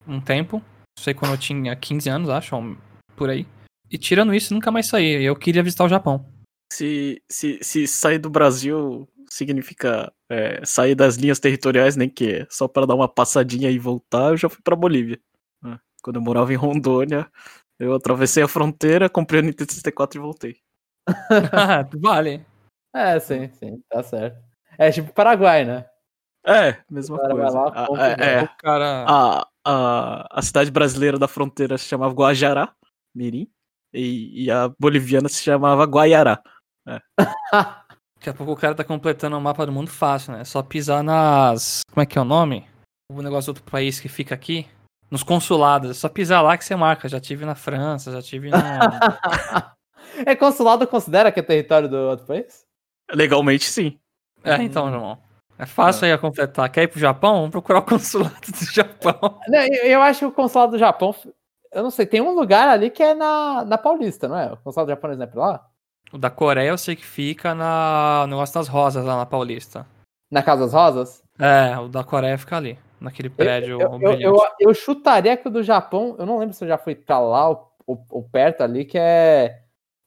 um 0.07 0.20
tempo. 0.20 0.59
Não 0.59 1.03
sei 1.03 1.12
quando 1.12 1.32
eu 1.32 1.39
tinha 1.39 1.74
15 1.74 2.09
anos, 2.09 2.28
acho, 2.28 2.55
ou 2.55 2.76
por 3.16 3.28
aí. 3.28 3.47
E 3.91 3.99
tirando 3.99 4.35
isso, 4.35 4.55
nunca 4.55 4.70
mais 4.70 4.87
saí. 4.87 5.24
Eu 5.24 5.37
queria 5.37 5.62
visitar 5.62 5.85
o 5.85 5.89
Japão. 5.89 6.24
Se, 6.72 7.22
se, 7.28 7.59
se 7.62 7.87
sair 7.87 8.18
do 8.18 8.30
Brasil 8.30 9.09
significa 9.28 10.12
é, 10.30 10.64
sair 10.64 10.95
das 10.95 11.16
linhas 11.16 11.41
territoriais, 11.41 11.97
nem 11.97 12.09
que 12.09 12.32
é 12.32 12.47
só 12.49 12.68
para 12.68 12.87
dar 12.87 12.95
uma 12.95 13.09
passadinha 13.09 13.70
e 13.70 13.78
voltar, 13.78 14.30
eu 14.30 14.37
já 14.37 14.49
fui 14.49 14.61
pra 14.62 14.76
Bolívia. 14.76 15.20
né? 15.62 15.78
Quando 16.03 16.16
eu 16.16 16.22
morava 16.22 16.53
em 16.53 16.57
Rondônia, 16.57 17.30
eu 17.78 17.94
atravessei 17.94 18.42
a 18.42 18.48
fronteira, 18.48 19.08
comprei 19.08 19.40
o 19.40 19.44
Nintendo 19.44 19.72
64 19.72 20.18
e 20.18 20.22
voltei. 20.22 20.56
vale. 22.00 22.44
É, 22.94 23.18
sim, 23.18 23.48
sim, 23.50 23.82
tá 23.88 24.02
certo. 24.02 24.38
É 24.78 24.90
tipo 24.90 25.12
Paraguai, 25.12 25.64
né? 25.64 25.86
É, 26.46 26.76
mesma 26.90 27.16
O 27.16 27.20
cara 27.20 27.34
coisa. 27.34 27.50
lá, 27.58 27.68
A- 27.68 27.86
compra 27.86 28.04
é, 28.12 28.42
O 28.42 28.48
cara. 28.58 29.04
a, 29.08 29.46
a, 29.64 30.38
a 30.38 30.42
cidade 30.42 30.70
brasileira 30.70 31.18
da 31.18 31.26
fronteira 31.26 31.78
se 31.78 31.86
chamava 31.86 32.12
Guajará, 32.12 32.74
Mirim, 33.14 33.50
e, 33.92 34.44
e 34.44 34.50
a 34.50 34.68
boliviana 34.78 35.28
se 35.28 35.42
chamava 35.42 35.84
Guaiará. 35.86 36.42
Daqui 38.16 38.30
a 38.30 38.34
pouco 38.34 38.52
o 38.52 38.56
cara 38.56 38.74
tá 38.74 38.84
completando 38.84 39.36
o 39.36 39.40
mapa 39.40 39.64
do 39.66 39.72
mundo 39.72 39.90
fácil, 39.90 40.32
né? 40.32 40.40
É 40.40 40.44
só 40.44 40.62
pisar 40.62 41.02
nas. 41.02 41.80
Como 41.90 42.02
é 42.02 42.06
que 42.06 42.18
é 42.18 42.20
o 42.22 42.24
nome? 42.24 42.66
O 43.12 43.20
negócio 43.22 43.52
do 43.52 43.56
outro 43.58 43.70
país 43.70 44.00
que 44.00 44.08
fica 44.08 44.34
aqui. 44.34 44.66
Nos 45.14 45.22
consulados. 45.22 45.90
É 45.92 45.94
só 45.94 46.08
pisar 46.08 46.42
lá 46.42 46.58
que 46.58 46.64
você 46.64 46.74
marca. 46.74 47.08
Já 47.08 47.20
tive 47.20 47.44
na 47.46 47.54
França, 47.54 48.10
já 48.10 48.20
tive 48.20 48.50
no. 48.50 48.56
é 50.26 50.34
consulado 50.34 50.88
considera 50.88 51.30
que 51.30 51.38
é 51.38 51.42
território 51.44 51.88
do 51.88 51.96
outro 51.96 52.26
país? 52.26 52.66
Legalmente, 53.12 53.64
sim. 53.64 53.96
é, 54.42 54.60
então, 54.60 54.92
irmão. 54.92 55.16
É 55.56 55.66
fácil 55.66 56.06
aí 56.06 56.12
a 56.12 56.18
completar. 56.18 56.68
Quer 56.68 56.82
ir 56.82 56.88
pro 56.88 56.98
Japão? 56.98 57.36
Vamos 57.36 57.50
procurar 57.50 57.78
o 57.78 57.82
consulado 57.86 58.34
do 58.40 58.72
Japão. 58.72 59.38
Eu, 59.46 59.84
eu 59.84 60.02
acho 60.02 60.18
que 60.18 60.24
o 60.24 60.32
consulado 60.32 60.72
do 60.72 60.78
Japão. 60.78 61.14
Eu 61.72 61.84
não 61.84 61.92
sei, 61.92 62.06
tem 62.06 62.20
um 62.20 62.34
lugar 62.34 62.68
ali 62.68 62.90
que 62.90 63.00
é 63.04 63.14
na, 63.14 63.64
na 63.64 63.78
Paulista, 63.78 64.26
não 64.26 64.36
é? 64.36 64.52
O 64.52 64.56
consulado 64.56 64.90
japonês 64.90 65.16
não 65.16 65.26
é 65.26 65.28
pra 65.28 65.40
lá? 65.40 65.66
O 66.12 66.18
da 66.18 66.28
Coreia 66.28 66.70
eu 66.70 66.78
sei 66.78 66.96
que 66.96 67.06
fica 67.06 67.54
na... 67.54 68.22
no 68.22 68.30
negócio 68.32 68.52
das 68.56 68.66
rosas 68.66 69.04
lá 69.04 69.16
na 69.16 69.26
Paulista. 69.26 69.86
Na 70.28 70.42
Casa 70.42 70.64
das 70.64 70.72
Rosas? 70.72 71.22
É, 71.38 71.78
o 71.78 71.86
da 71.86 72.02
Coreia 72.02 72.36
fica 72.36 72.56
ali. 72.56 72.76
Naquele 73.05 73.28
prédio 73.28 73.80
Eu, 73.80 74.00
eu, 74.00 74.20
eu, 74.20 74.36
eu 74.59 74.74
chutaria 74.74 75.36
que 75.36 75.46
o 75.46 75.50
do 75.50 75.62
Japão, 75.62 76.16
eu 76.18 76.24
não 76.26 76.38
lembro 76.38 76.55
se 76.55 76.64
eu 76.64 76.68
já 76.68 76.78
fui 76.78 76.94
pra 76.94 77.18
lá 77.18 77.50
ou, 77.50 77.72
ou- 77.86 78.07
ou 78.11 78.22
perto 78.22 78.62
ali, 78.62 78.84
que 78.84 78.98
é. 78.98 79.61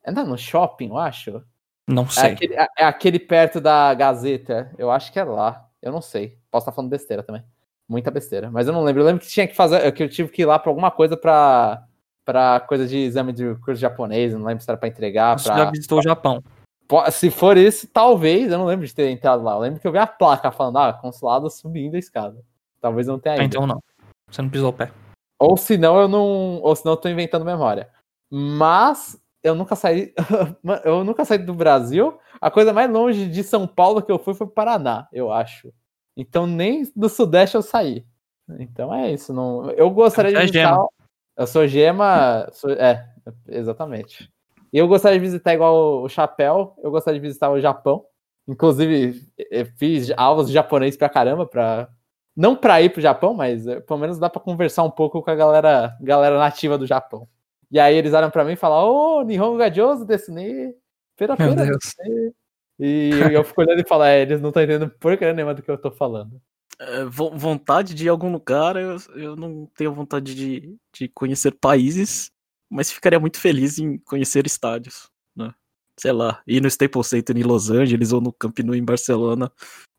É 0.04 0.12
no 0.12 0.38
shopping, 0.38 0.90
eu 0.90 0.98
acho. 0.98 1.44
Não 1.88 2.04
É 2.04 2.08
sei. 2.10 2.32
aquele, 2.32 2.54
é- 2.56 2.68
é 2.80 2.84
aquele 2.86 3.20
perto 3.20 3.62
da 3.62 3.94
Gazeta. 3.94 4.72
Eu 4.78 4.90
acho 4.90 5.12
que 5.12 5.20
é 5.20 5.24
lá. 5.24 5.68
Eu 5.82 5.92
não 5.92 6.02
sei. 6.02 6.38
Posso 6.50 6.64
estar 6.64 6.72
falando 6.72 6.90
besteira 6.90 7.22
também. 7.24 7.44
Muita 7.88 8.10
besteira. 8.10 8.50
Mas 8.50 8.68
eu 8.68 8.74
não 8.74 8.84
lembro. 8.84 9.02
Eu 9.02 9.06
lembro 9.06 9.22
que 9.22 9.28
tinha 9.30 9.48
que 9.48 9.56
fazer. 9.56 9.90
Que 9.92 10.04
eu 10.04 10.10
tive 10.10 10.30
que 10.30 10.42
ir 10.42 10.46
lá 10.46 10.58
pra 10.58 10.72
alguma 10.72 10.90
coisa 10.92 11.16
pra. 11.16 11.84
Pra 12.26 12.60
coisa 12.60 12.86
de 12.86 12.98
exame 12.98 13.32
de 13.32 13.56
curso 13.64 13.80
japonês. 13.80 14.34
Não 14.34 14.44
lembro 14.46 14.62
se 14.64 14.70
era 14.70 14.78
pra 14.78 14.90
entregar. 14.90 15.38
Você 15.40 15.48
Pra... 15.48 15.58
já 15.58 15.72
visitou 15.72 16.00
o 16.00 16.02
Japão. 16.04 16.44
Se 17.12 17.30
for 17.30 17.58
isso, 17.58 17.88
talvez. 17.88 18.52
Eu 18.52 18.58
não 18.58 18.66
lembro 18.66 18.86
de 18.86 18.94
ter 18.94 19.10
entrado 19.10 19.44
lá. 19.44 19.54
Eu 19.54 19.60
lembro 19.60 19.80
que 19.80 19.88
eu 19.88 19.92
vi 19.92 19.98
a 19.98 20.08
placa 20.08 20.52
falando, 20.52 20.78
ah, 20.80 20.94
consulado 20.94 21.50
subindo 21.50 21.96
a 21.96 22.00
escada. 22.00 22.42
Talvez 22.88 23.06
eu 23.08 23.14
não 23.14 23.20
tenha 23.20 23.36
Ah, 23.36 23.38
ido. 23.40 23.46
então 23.46 23.68
não. 23.68 23.82
Você 24.32 24.42
não 24.42 24.50
pisou 24.50 24.70
o 24.70 24.74
pé. 24.74 24.90
Ou 25.40 25.58
senão 25.58 26.00
eu 26.00 26.08
não. 26.08 26.62
Ou 26.62 26.74
senão 26.76 26.94
eu 26.94 26.98
tô 26.98 27.10
inventando 27.10 27.44
memória. 27.44 27.90
Mas 28.32 29.22
eu 29.44 29.54
nunca 29.54 29.76
saí. 29.76 30.14
eu 30.86 31.04
nunca 31.04 31.26
saí 31.26 31.38
do 31.38 31.54
Brasil. 31.54 32.18
A 32.40 32.50
coisa 32.50 32.72
mais 32.72 32.90
longe 32.90 33.28
de 33.28 33.44
São 33.44 33.68
Paulo 33.68 34.02
que 34.02 34.12
eu 34.12 34.18
fui 34.20 34.34
foi 34.34 34.48
Paraná, 34.48 35.08
eu 35.12 35.32
acho. 35.32 35.74
Então 36.16 36.48
nem 36.48 36.84
do 36.96 37.10
Sudeste 37.10 37.56
eu 37.56 37.62
saí. 37.62 38.06
Então 38.60 38.94
é 38.94 39.12
isso. 39.12 39.34
Não... 39.34 39.70
Eu 39.72 39.90
gostaria 39.90 40.32
é 40.32 40.34
de 40.36 40.40
visitar. 40.48 40.70
gema. 40.70 40.88
Eu 41.36 41.46
sou 41.48 41.68
gema. 41.68 42.48
sou- 42.54 42.72
É, 42.72 43.06
exatamente. 43.50 44.32
E 44.72 44.78
eu 44.78 44.88
gostaria 44.88 45.20
de 45.20 45.26
visitar 45.26 45.54
igual 45.54 46.02
o 46.04 46.10
Chapéu. 46.10 46.74
Eu 46.82 46.90
gostaria 46.92 47.20
de 47.20 47.28
visitar 47.28 47.50
o 47.50 47.60
Japão. 47.60 48.06
Inclusive, 48.48 49.28
eu 49.52 49.66
fiz 49.78 50.10
aulas 50.16 50.48
de 50.48 50.54
japonês 50.54 50.96
pra 50.96 51.10
caramba, 51.10 51.46
pra, 51.46 51.90
não 52.38 52.56
pra 52.56 52.82
ir 52.82 52.92
pro 52.92 53.02
Japão, 53.02 53.34
mas 53.34 53.66
eh, 53.68 53.80
pelo 53.82 54.00
menos 54.00 54.20
dá 54.20 54.30
pra 54.30 54.40
conversar 54.40 54.84
um 54.84 54.92
pouco 54.92 55.22
com 55.24 55.32
a 55.32 55.36
galera, 55.36 55.98
galera 56.00 56.38
nativa 56.38 56.78
do 56.78 56.86
Japão. 56.86 57.28
E 57.72 57.80
aí 57.80 57.96
eles 57.96 58.14
olham 58.14 58.30
pra 58.32 58.46
mim 58.46 58.54
e 58.54 58.56
falam, 58.56 58.88
ô, 58.88 59.24
Nihongo 59.24 59.58
ga 59.58 59.70
Josu 59.74 60.06
desu 60.06 60.32
ne, 60.32 60.74
pera 61.18 61.36
Meu 61.38 61.50
pera 61.56 61.66
Deus. 61.66 61.78
desu 61.98 62.10
ne." 62.10 62.34
E 62.80 63.10
eu 63.34 63.44
fico 63.44 63.60
olhando 63.62 63.82
e 63.82 63.88
falo, 63.88 64.04
é, 64.04 64.22
eles 64.22 64.40
não 64.40 64.50
estão 64.50 64.62
entendendo 64.62 64.90
porcaria 65.00 65.34
nenhuma 65.34 65.56
do 65.56 65.64
que 65.64 65.72
eu 65.72 65.78
tô 65.80 65.90
falando. 65.92 66.40
É, 66.80 67.04
vo- 67.06 67.36
vontade 67.36 67.96
de 67.96 68.06
ir 68.06 68.10
a 68.10 68.12
algum 68.12 68.32
lugar, 68.32 68.76
eu, 68.76 68.98
eu 69.16 69.36
não 69.36 69.66
tenho 69.76 69.92
vontade 69.92 70.36
de, 70.36 70.78
de 70.94 71.08
conhecer 71.10 71.52
países, 71.60 72.30
mas 72.70 72.92
ficaria 72.92 73.20
muito 73.20 73.40
feliz 73.40 73.80
em 73.80 73.98
conhecer 73.98 74.46
estádios, 74.46 75.10
né? 75.36 75.52
Sei 76.00 76.12
lá, 76.12 76.40
ir 76.46 76.62
no 76.62 76.68
Staples 76.68 77.08
Center 77.08 77.36
em 77.36 77.42
Los 77.42 77.72
Angeles 77.72 78.14
ou 78.14 78.22
no 78.22 78.32
Camp 78.32 78.60
Nou 78.60 78.76
em 78.76 78.86
Barcelona, 78.86 79.52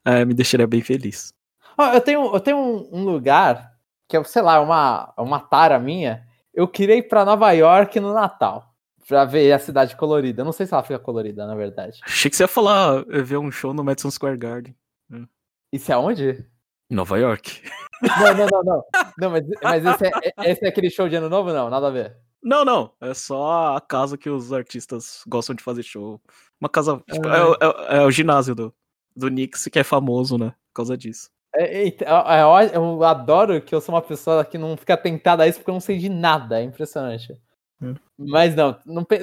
é, 0.07 0.25
me 0.25 0.33
deixaria 0.33 0.69
bem 0.69 0.81
feliz. 0.81 1.35
Eu 1.79 2.01
tenho, 2.01 2.35
eu 2.35 2.41
tenho 2.41 2.57
um, 2.59 2.89
um 2.93 3.05
lugar 3.05 3.73
que 4.09 4.17
é, 4.17 4.25
sei 4.25 4.43
lá, 4.43 4.61
uma, 4.61 5.13
uma 5.19 5.39
tara 5.41 5.79
minha. 5.79 6.27
Eu 6.53 6.67
queria 6.67 6.97
ir 6.97 7.03
pra 7.09 7.25
Nova 7.25 7.53
York 7.53 8.01
no 8.01 8.13
Natal. 8.13 8.65
Pra 9.07 9.25
ver 9.25 9.53
a 9.53 9.59
cidade 9.59 9.97
colorida. 9.97 10.43
Eu 10.43 10.45
não 10.45 10.53
sei 10.53 10.67
se 10.67 10.75
ela 10.75 10.83
fica 10.83 10.99
colorida, 10.99 11.47
na 11.47 11.55
verdade. 11.55 11.99
Achei 12.05 12.31
que 12.31 12.37
você 12.37 12.43
ia 12.45 12.49
falar, 12.49 13.05
eh, 13.09 13.23
ver 13.23 13.39
um 13.39 13.51
show 13.51 13.73
no 13.73 13.83
Madison 13.83 14.11
Square 14.11 14.37
Garden, 14.37 14.77
Isso 15.73 15.91
é 15.93 15.97
onde? 15.97 16.45
Nova 16.91 17.19
York. 17.19 17.63
Não, 18.03 18.35
não, 18.35 18.47
não, 18.53 18.63
não. 18.65 18.85
Não, 19.19 19.31
mas, 19.31 19.45
mas 19.63 19.85
esse, 19.85 20.07
é, 20.07 20.51
esse 20.53 20.65
é 20.65 20.69
aquele 20.69 20.91
show 20.91 21.09
de 21.09 21.17
ano 21.17 21.29
novo? 21.29 21.53
Não, 21.53 21.69
nada 21.71 21.87
a 21.89 21.91
ver. 21.91 22.17
Não, 22.43 22.65
não, 22.65 22.93
é 23.01 23.13
só 23.15 23.77
a 23.77 23.81
casa 23.81 24.17
que 24.17 24.31
os 24.31 24.53
artistas 24.53 25.23
gostam 25.27 25.55
de 25.57 25.63
fazer 25.63 25.83
show. 25.83 26.21
Uma 26.61 26.69
casa, 26.69 27.03
tipo, 27.11 27.27
Ah. 27.29 27.37
é, 27.37 27.45
o- 27.45 27.55
é- 27.55 27.97
é 27.99 28.05
o 28.05 28.11
ginásio 28.11 28.55
do, 28.55 28.75
do 29.17 29.29
Knicks, 29.29 29.65
que 29.73 29.79
é 29.79 29.85
famoso, 29.85 30.37
né, 30.39 30.51
por 30.69 30.75
causa 30.75 30.97
disso. 30.97 31.31
É, 31.59 31.83
eita, 31.83 32.05
é, 32.05 32.45
ó, 32.45 32.61
eu 32.63 33.03
adoro 33.03 33.61
que 33.61 33.75
eu 33.75 33.81
sou 33.81 33.93
uma 33.95 34.03
pessoa 34.03 34.45
que 34.45 34.57
não 34.57 34.77
fica 34.77 34.97
tentada 34.97 35.43
a 35.43 35.49
isso 35.49 35.59
porque 35.59 35.71
eu 35.71 35.75
não 35.75 35.81
sei 35.81 35.99
de 35.99 36.09
nada. 36.09 36.61
É 36.61 36.63
impressionante. 36.63 37.37
Hum. 37.83 37.95
Mas 38.17 38.55
não, 38.55 38.77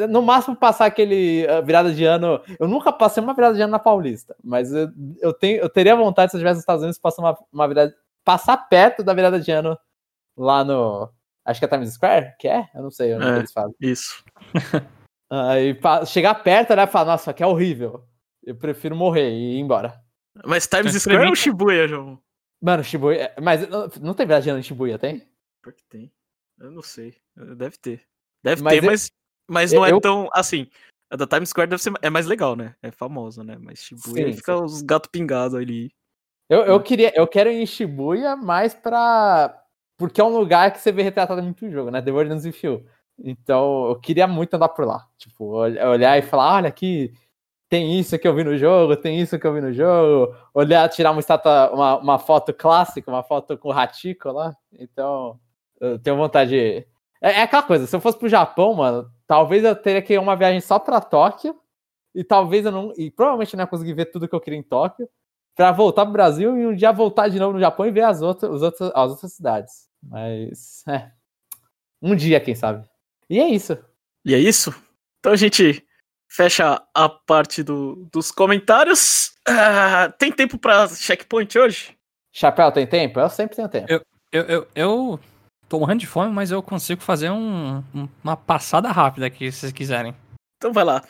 no 0.09 0.21
máximo 0.21 0.55
passar 0.55 0.85
aquele 0.85 1.45
ah, 1.47 1.61
virada 1.61 1.93
de 1.93 2.03
ano. 2.05 2.41
Eu 2.59 2.67
nunca 2.67 2.91
passei 2.91 3.21
uma 3.23 3.33
virada 3.33 3.55
de 3.55 3.61
ano 3.61 3.71
na 3.71 3.79
Paulista, 3.79 4.35
mas 4.43 4.71
eu, 4.73 4.89
eu, 5.19 5.33
tenho, 5.33 5.59
eu 5.61 5.69
teria 5.69 5.95
vontade, 5.95 6.31
se 6.31 6.37
eu 6.37 6.39
estivesse 6.39 6.55
nos 6.55 6.63
Estados 6.63 6.81
Unidos, 6.83 6.99
passar 6.99 7.21
uma, 7.21 7.37
uma 7.51 7.67
virada. 7.67 7.95
Passar 8.23 8.57
perto 8.57 9.03
da 9.03 9.13
virada 9.13 9.39
de 9.39 9.51
ano 9.51 9.77
lá 10.37 10.63
no. 10.63 11.09
Acho 11.45 11.59
que 11.59 11.65
é 11.65 11.67
Times 11.69 11.93
Square? 11.93 12.33
Que 12.39 12.47
é? 12.47 12.67
Eu 12.73 12.83
não 12.83 12.91
sei 12.91 13.13
onde 13.13 13.25
É. 13.27 13.31
que 13.33 13.37
eles 13.39 13.53
falam. 13.53 13.73
Isso. 13.79 14.23
Aí 15.29 15.73
pa- 15.79 16.05
chegar 16.05 16.33
perto, 16.35 16.75
né? 16.75 16.87
Falar, 16.87 17.11
nossa, 17.11 17.31
aqui 17.31 17.43
é 17.43 17.47
horrível. 17.47 18.03
Eu 18.43 18.55
prefiro 18.55 18.95
morrer 18.95 19.29
e 19.29 19.57
ir 19.57 19.59
embora. 19.59 19.93
Mas 20.45 20.65
Times 20.67 20.95
Então 20.95 20.99
Square 20.99 21.29
ou. 21.29 21.35
Shibuya, 21.35 21.87
João? 21.87 22.19
Mano, 22.65 22.83
Shibuya. 22.83 23.31
Mas 23.39 23.69
não, 23.69 23.87
não 24.01 24.13
tem 24.15 24.25
ano 24.25 24.57
em 24.57 24.63
Shibuya, 24.63 24.97
tem? 24.97 25.19
Pior 25.61 25.71
que 25.71 25.83
tem. 25.83 26.11
Eu 26.59 26.71
não 26.71 26.81
sei. 26.81 27.15
Deve 27.35 27.77
ter. 27.77 28.01
Deve 28.43 28.63
Mas 28.63 28.73
ter, 28.73 28.83
eu- 28.83 28.89
mas, 28.89 29.11
mas 29.47 29.71
não 29.71 29.85
é 29.85 29.91
eu- 29.91 30.01
tão. 30.01 30.27
Assim, 30.33 30.67
a 31.11 31.15
da 31.15 31.27
Times 31.27 31.49
Square 31.49 31.69
deve 31.69 31.83
ser 31.83 31.93
é 32.01 32.09
mais 32.09 32.25
legal, 32.25 32.55
né? 32.55 32.75
É 32.81 32.89
famosa, 32.89 33.43
né? 33.43 33.55
Mas 33.59 33.79
Shibuya 33.83 34.27
Sim, 34.31 34.33
fica 34.33 34.55
os 34.57 34.81
gatos 34.81 35.11
pingados 35.11 35.53
ali. 35.55 35.91
Eu, 36.49 36.61
eu 36.61 36.75
Hum. 36.77 36.81
queria, 36.81 37.13
eu 37.15 37.27
quero 37.27 37.51
ir 37.51 37.61
em 37.61 37.67
Shibuya 37.67 38.35
mais 38.35 38.73
pra. 38.73 39.61
Porque 39.95 40.19
é 40.19 40.23
um 40.23 40.35
lugar 40.35 40.71
que 40.73 40.79
você 40.79 40.91
vê 40.91 41.03
retratado 41.03 41.43
muito 41.43 41.67
o 41.67 41.71
jogo, 41.71 41.91
né? 41.91 42.01
The 42.01 42.11
World 42.11 42.33
Ends 42.33 42.45
With 42.45 42.59
You. 42.63 42.85
Então, 43.19 43.89
eu 43.89 43.99
queria 43.99 44.25
muito 44.27 44.55
andar 44.55 44.69
por 44.69 44.85
lá. 44.87 45.07
Tipo, 45.19 45.45
ol- 45.45 45.89
olhar 45.91 46.17
e 46.17 46.23
falar, 46.23 46.55
olha 46.55 46.67
aqui, 46.67 47.13
tem 47.69 47.99
isso 47.99 48.17
que 48.19 48.27
eu 48.27 48.35
vi 48.35 48.43
no 48.43 48.57
jogo, 48.57 48.95
tem 48.95 49.19
isso 49.19 49.39
que 49.39 49.47
eu 49.47 49.53
vi 49.53 49.61
no 49.61 49.73
jogo. 49.73 50.35
Olhar, 50.53 50.87
tirar 50.89 51.11
uma 51.11 51.19
estátua, 51.19 51.71
uma, 51.71 51.97
uma 51.97 52.19
foto 52.19 52.53
clássica, 52.53 53.09
uma 53.09 53.23
foto 53.23 53.57
com 53.57 53.69
o 53.69 53.71
Hachiko 53.71 54.31
lá. 54.31 54.55
Então, 54.73 55.39
eu 55.79 55.99
tenho 55.99 56.17
vontade 56.17 56.51
de. 56.51 56.87
É, 57.21 57.39
é 57.39 57.41
aquela 57.41 57.63
coisa, 57.63 57.87
se 57.87 57.95
eu 57.95 57.99
fosse 57.99 58.17
pro 58.17 58.29
Japão, 58.29 58.73
mano, 58.75 59.09
talvez 59.27 59.63
eu 59.63 59.75
teria 59.75 60.01
que 60.01 60.13
ir 60.13 60.19
uma 60.19 60.35
viagem 60.35 60.61
só 60.61 60.77
pra 60.79 61.01
Tóquio. 61.01 61.55
E 62.13 62.23
talvez 62.23 62.65
eu 62.65 62.71
não. 62.71 62.93
E 62.97 63.11
provavelmente 63.11 63.55
não 63.55 63.63
ia 63.63 63.67
conseguir 63.67 63.93
ver 63.93 64.05
tudo 64.05 64.27
que 64.27 64.35
eu 64.35 64.39
queria 64.41 64.59
em 64.59 64.63
Tóquio 64.63 65.09
pra 65.55 65.71
voltar 65.71 66.03
pro 66.03 66.13
Brasil 66.13 66.57
e 66.57 66.65
um 66.67 66.75
dia 66.75 66.91
voltar 66.91 67.29
de 67.29 67.39
novo 67.39 67.53
no 67.53 67.59
Japão 67.59 67.85
e 67.85 67.91
ver 67.91 68.03
as 68.03 68.21
outras, 68.21 68.51
os 68.51 68.61
outros, 68.61 68.91
as 68.93 69.11
outras 69.11 69.33
cidades. 69.33 69.89
Mas, 70.01 70.83
é. 70.87 71.11
Um 72.01 72.15
dia, 72.15 72.39
quem 72.39 72.55
sabe. 72.55 72.87
E 73.29 73.39
é 73.39 73.47
isso. 73.49 73.77
E 74.23 74.33
é 74.33 74.39
isso? 74.39 74.73
Então 75.19 75.35
gente 75.35 75.84
fecha 76.35 76.81
a 76.93 77.07
parte 77.09 77.63
do, 77.63 78.07
dos 78.11 78.31
comentários. 78.31 79.33
Ah, 79.47 80.11
tem 80.17 80.31
tempo 80.31 80.57
pra 80.57 80.87
checkpoint 80.87 81.57
hoje? 81.57 81.95
Chapéu, 82.33 82.71
tem 82.71 82.85
tempo? 82.85 83.19
Eu 83.19 83.29
sempre 83.29 83.55
tenho 83.55 83.69
tempo. 83.69 83.87
Eu, 83.89 84.01
eu, 84.43 84.67
eu 84.75 85.19
tô 85.69 85.79
morrendo 85.79 86.01
de 86.01 86.07
fome, 86.07 86.33
mas 86.33 86.51
eu 86.51 86.61
consigo 86.61 87.01
fazer 87.01 87.29
um- 87.29 87.77
um- 87.93 88.09
uma 88.23 88.35
passada 88.35 88.91
rápida 88.91 89.25
aqui, 89.27 89.51
se 89.51 89.59
vocês 89.59 89.71
quiserem. 89.71 90.13
Então 90.57 90.73
vai 90.73 90.83
lá. 90.83 91.01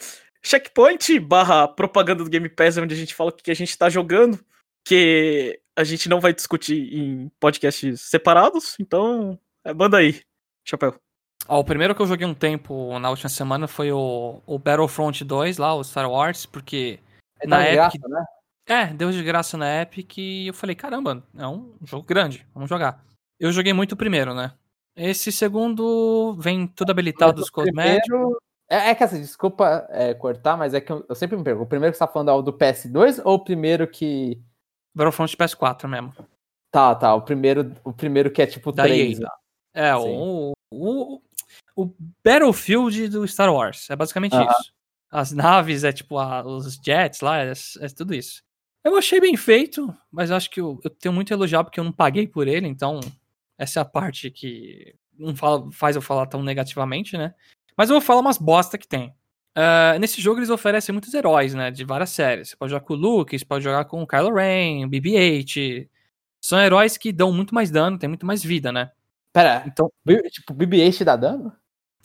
Checkpoint 0.44 1.20
barra 1.20 1.68
propaganda 1.68 2.24
do 2.24 2.30
Game 2.30 2.48
Pass, 2.50 2.78
é 2.78 2.82
onde 2.82 2.94
a 2.94 2.98
gente 2.98 3.16
fala 3.16 3.32
o 3.32 3.34
que 3.34 3.50
a 3.50 3.56
gente 3.56 3.76
tá 3.76 3.90
jogando, 3.90 4.40
que 4.88 5.60
a 5.76 5.84
gente 5.84 6.08
não 6.08 6.20
vai 6.20 6.34
discutir 6.34 6.94
em 6.94 7.32
podcasts 7.40 8.02
separados, 8.02 8.76
então 8.80 9.40
é, 9.66 9.74
manda 9.74 9.98
aí, 9.98 10.22
Chapéu. 10.64 10.96
Ó, 11.48 11.60
o 11.60 11.64
primeiro 11.64 11.94
que 11.96 12.02
eu 12.02 12.08
joguei 12.08 12.26
um 12.26 12.34
tempo 12.34 12.98
na 13.00 13.10
última 13.10 13.30
semana 13.30 13.68
foi 13.68 13.92
o, 13.92 14.42
o 14.46 14.58
Battlefront 14.60 15.24
2 15.24 15.58
lá, 15.58 15.74
o 15.76 15.84
Star 15.84 16.10
Wars, 16.10 16.46
porque 16.46 17.00
É 17.40 17.48
Na 17.48 17.62
Epic- 17.64 17.74
graça, 18.02 18.08
né? 18.08 18.26
É, 18.68 18.86
deu 18.88 19.12
de 19.12 19.22
graça 19.24 19.58
na 19.58 19.82
Epic 19.84 20.18
e 20.18 20.48
eu 20.48 20.54
falei, 20.54 20.76
caramba, 20.76 21.24
é 21.38 21.48
um 21.48 21.72
jogo 21.84 22.04
grande, 22.06 22.48
vamos 22.54 22.68
jogar. 22.70 23.04
Eu 23.40 23.52
joguei 23.52 23.74
muito 23.74 23.92
o 23.92 23.98
primeiro, 23.98 24.34
né? 24.34 24.54
Esse 24.98 25.32
segundo 25.32 26.34
vem 26.40 26.66
tudo 26.66 26.90
habilitado 26.90 27.42
os 27.42 27.50
O 27.50 27.52
cosméticos. 27.52 28.08
primeiro- 28.08 28.42
É, 28.68 28.90
é 28.90 28.96
que 28.96 29.04
assim, 29.04 29.22
desculpa 29.22 29.86
é, 29.90 30.14
cortar, 30.16 30.58
mas 30.58 30.74
é 30.74 30.82
que 30.82 30.92
eu, 30.92 31.06
eu 31.08 31.14
sempre 31.14 31.38
me 31.38 31.44
pergunto: 31.44 31.66
o 31.66 31.70
primeiro 31.70 31.92
que 31.92 31.98
você 32.00 32.06
tá 32.08 32.12
falando 32.12 32.30
é 32.30 32.34
o 32.34 32.42
do 32.42 32.52
PS2 32.54 33.22
ou 33.24 33.36
o 33.36 33.44
primeiro 33.44 33.86
que. 33.88 34.42
Battlefront 34.96 35.36
PS4 35.38 35.88
mesmo. 35.88 36.12
Tá, 36.72 36.96
tá. 36.96 37.14
O 37.14 37.22
primeiro, 37.22 37.72
o 37.84 37.94
primeiro 37.94 38.32
que 38.32 38.42
é 38.42 38.48
tipo 38.48 38.72
Da 38.72 38.84
3. 38.84 39.20
EA. 39.20 39.30
É, 39.76 39.96
o, 39.96 40.54
o, 40.72 41.22
o 41.76 41.94
Battlefield 42.24 43.10
do 43.10 43.28
Star 43.28 43.54
Wars. 43.54 43.90
É 43.90 43.96
basicamente 43.96 44.34
isso. 44.52 44.74
As 45.12 45.32
naves, 45.32 45.84
é 45.84 45.92
tipo 45.94 46.18
a- 46.18 46.46
os 46.46 46.76
jets 46.76 47.22
lá, 47.22 47.40
é, 47.44 47.52
é 47.80 47.88
tudo 47.90 48.14
isso. 48.14 48.44
Eu 48.84 48.96
achei 48.98 49.20
bem 49.20 49.36
feito, 49.36 49.94
mas 50.12 50.30
acho 50.32 50.50
que 50.50 50.62
eu, 50.62 50.80
eu 50.84 50.90
tenho 50.90 51.14
muito 51.14 51.34
a 51.34 51.36
elogiar 51.36 51.64
porque 51.64 51.80
eu 51.80 51.84
não 51.84 51.92
paguei 51.92 52.28
por 52.28 52.48
ele, 52.48 52.68
então 52.68 53.00
essa 53.58 53.80
é 53.80 53.82
a 53.82 53.86
parte 53.86 54.30
que 54.30 54.96
não 55.18 55.36
fala- 55.36 55.72
faz 55.72 55.96
eu 55.96 56.02
falar 56.02 56.28
tão 56.28 56.44
negativamente, 56.44 57.18
né? 57.18 57.34
Mas 57.78 57.90
eu 57.90 57.96
vou 57.96 58.02
falar 58.02 58.22
umas 58.22 58.38
bosta 58.38 58.78
que 58.78 58.88
tem. 58.88 59.14
Ah, 59.56 59.98
nesse 60.00 60.22
jogo 60.22 60.40
eles 60.40 60.50
oferecem 60.50 60.92
muitos 60.94 61.14
heróis, 61.14 61.54
né? 61.54 61.72
De 61.72 61.84
várias 61.86 62.10
séries. 62.10 62.50
Você 62.50 62.56
pode 62.58 62.72
jogar 62.72 62.86
com 62.86 62.94
o 62.94 62.98
Luke, 62.98 63.38
você 63.40 63.46
pode 63.46 63.64
jogar 63.64 63.86
com 63.86 64.02
o 64.04 64.08
Kylo 64.08 64.34
Ren, 64.34 64.86
o 64.86 64.90
BB-8. 64.90 65.88
São 66.42 66.60
heróis 66.60 66.98
que 66.98 67.12
dão 67.14 67.32
muito 67.34 67.56
mais 67.56 67.72
dano, 67.72 67.98
tem 67.98 68.10
muito 68.10 68.26
mais 68.26 68.44
vida, 68.44 68.72
né? 68.72 68.92
Pera, 69.34 69.64
Então, 69.66 69.90
tipo, 70.32 70.54
BB-8 70.54 71.04
dá 71.04 71.16
dano? 71.16 71.52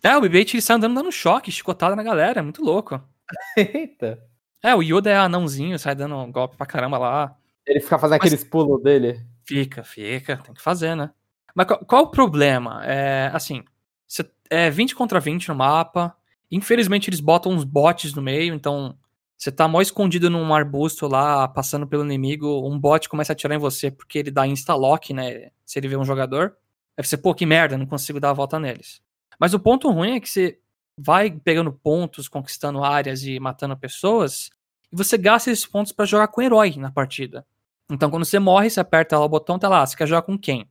É, 0.02 0.16
o 0.16 0.20
BB-8 0.20 0.54
ele 0.54 0.62
sai 0.62 0.76
andando 0.76 0.94
dando 0.94 1.12
choque, 1.12 1.50
chicotada 1.52 1.94
na 1.96 2.02
galera, 2.02 2.40
é 2.40 2.42
muito 2.42 2.62
louco. 2.64 3.00
Eita. 3.56 4.22
É, 4.62 4.74
o 4.74 4.82
Yoda 4.82 5.10
é 5.10 5.16
anãozinho, 5.16 5.78
sai 5.78 5.94
dando 5.94 6.26
golpe 6.30 6.56
pra 6.56 6.66
caramba 6.66 6.98
lá. 6.98 7.36
Ele 7.66 7.80
fica 7.80 7.98
fazendo 7.98 8.18
Mas- 8.18 8.32
aqueles 8.32 8.44
pulos 8.44 8.82
dele. 8.82 9.20
Fica, 9.44 9.82
fica, 9.82 10.36
tem 10.36 10.54
que 10.54 10.62
fazer, 10.62 10.94
né? 10.94 11.10
Mas 11.54 11.66
qual, 11.66 11.78
qual 11.84 12.02
o 12.04 12.10
problema? 12.10 12.82
É, 12.84 13.30
assim, 13.32 13.64
cê- 14.06 14.28
é 14.48 14.70
20 14.70 14.94
contra 14.94 15.18
20 15.18 15.48
no 15.48 15.54
mapa. 15.54 16.14
Infelizmente 16.50 17.08
eles 17.08 17.20
botam 17.20 17.52
uns 17.52 17.64
bots 17.64 18.12
no 18.14 18.22
meio, 18.22 18.54
então 18.54 18.96
você 19.36 19.50
tá 19.50 19.66
mó 19.66 19.80
escondido 19.80 20.28
num 20.28 20.52
arbusto 20.54 21.08
lá, 21.08 21.48
passando 21.48 21.86
pelo 21.86 22.04
inimigo, 22.04 22.68
um 22.68 22.78
bot 22.78 23.08
começa 23.08 23.32
a 23.32 23.34
atirar 23.34 23.56
em 23.56 23.60
você 23.60 23.90
porque 23.90 24.18
ele 24.18 24.30
dá 24.30 24.46
insta-lock, 24.46 25.12
né? 25.14 25.50
Se 25.64 25.78
ele 25.78 25.88
vê 25.88 25.96
um 25.96 26.04
jogador. 26.04 26.54
Aí 26.96 27.02
você, 27.04 27.16
pô, 27.16 27.34
que 27.34 27.46
merda, 27.46 27.78
não 27.78 27.86
consigo 27.86 28.20
dar 28.20 28.30
a 28.30 28.34
volta 28.34 28.58
neles. 28.58 29.00
Mas 29.40 29.54
o 29.54 29.58
ponto 29.58 29.90
ruim 29.90 30.16
é 30.16 30.20
que 30.20 30.28
você 30.28 30.60
vai 30.98 31.30
pegando 31.30 31.72
pontos, 31.72 32.28
conquistando 32.28 32.84
áreas 32.84 33.24
e 33.24 33.40
matando 33.40 33.74
pessoas, 33.74 34.50
e 34.92 34.96
você 34.96 35.16
gasta 35.16 35.50
esses 35.50 35.64
pontos 35.64 35.92
pra 35.92 36.04
jogar 36.04 36.28
com 36.28 36.42
herói 36.42 36.76
na 36.76 36.92
partida. 36.92 37.46
Então, 37.90 38.10
quando 38.10 38.26
você 38.26 38.38
morre, 38.38 38.68
você 38.68 38.80
aperta 38.80 39.18
lá 39.18 39.24
o 39.24 39.28
botão, 39.28 39.58
tá 39.58 39.66
lá, 39.66 39.84
você 39.86 39.96
quer 39.96 40.06
jogar 40.06 40.22
com 40.22 40.38
quem? 40.38 40.68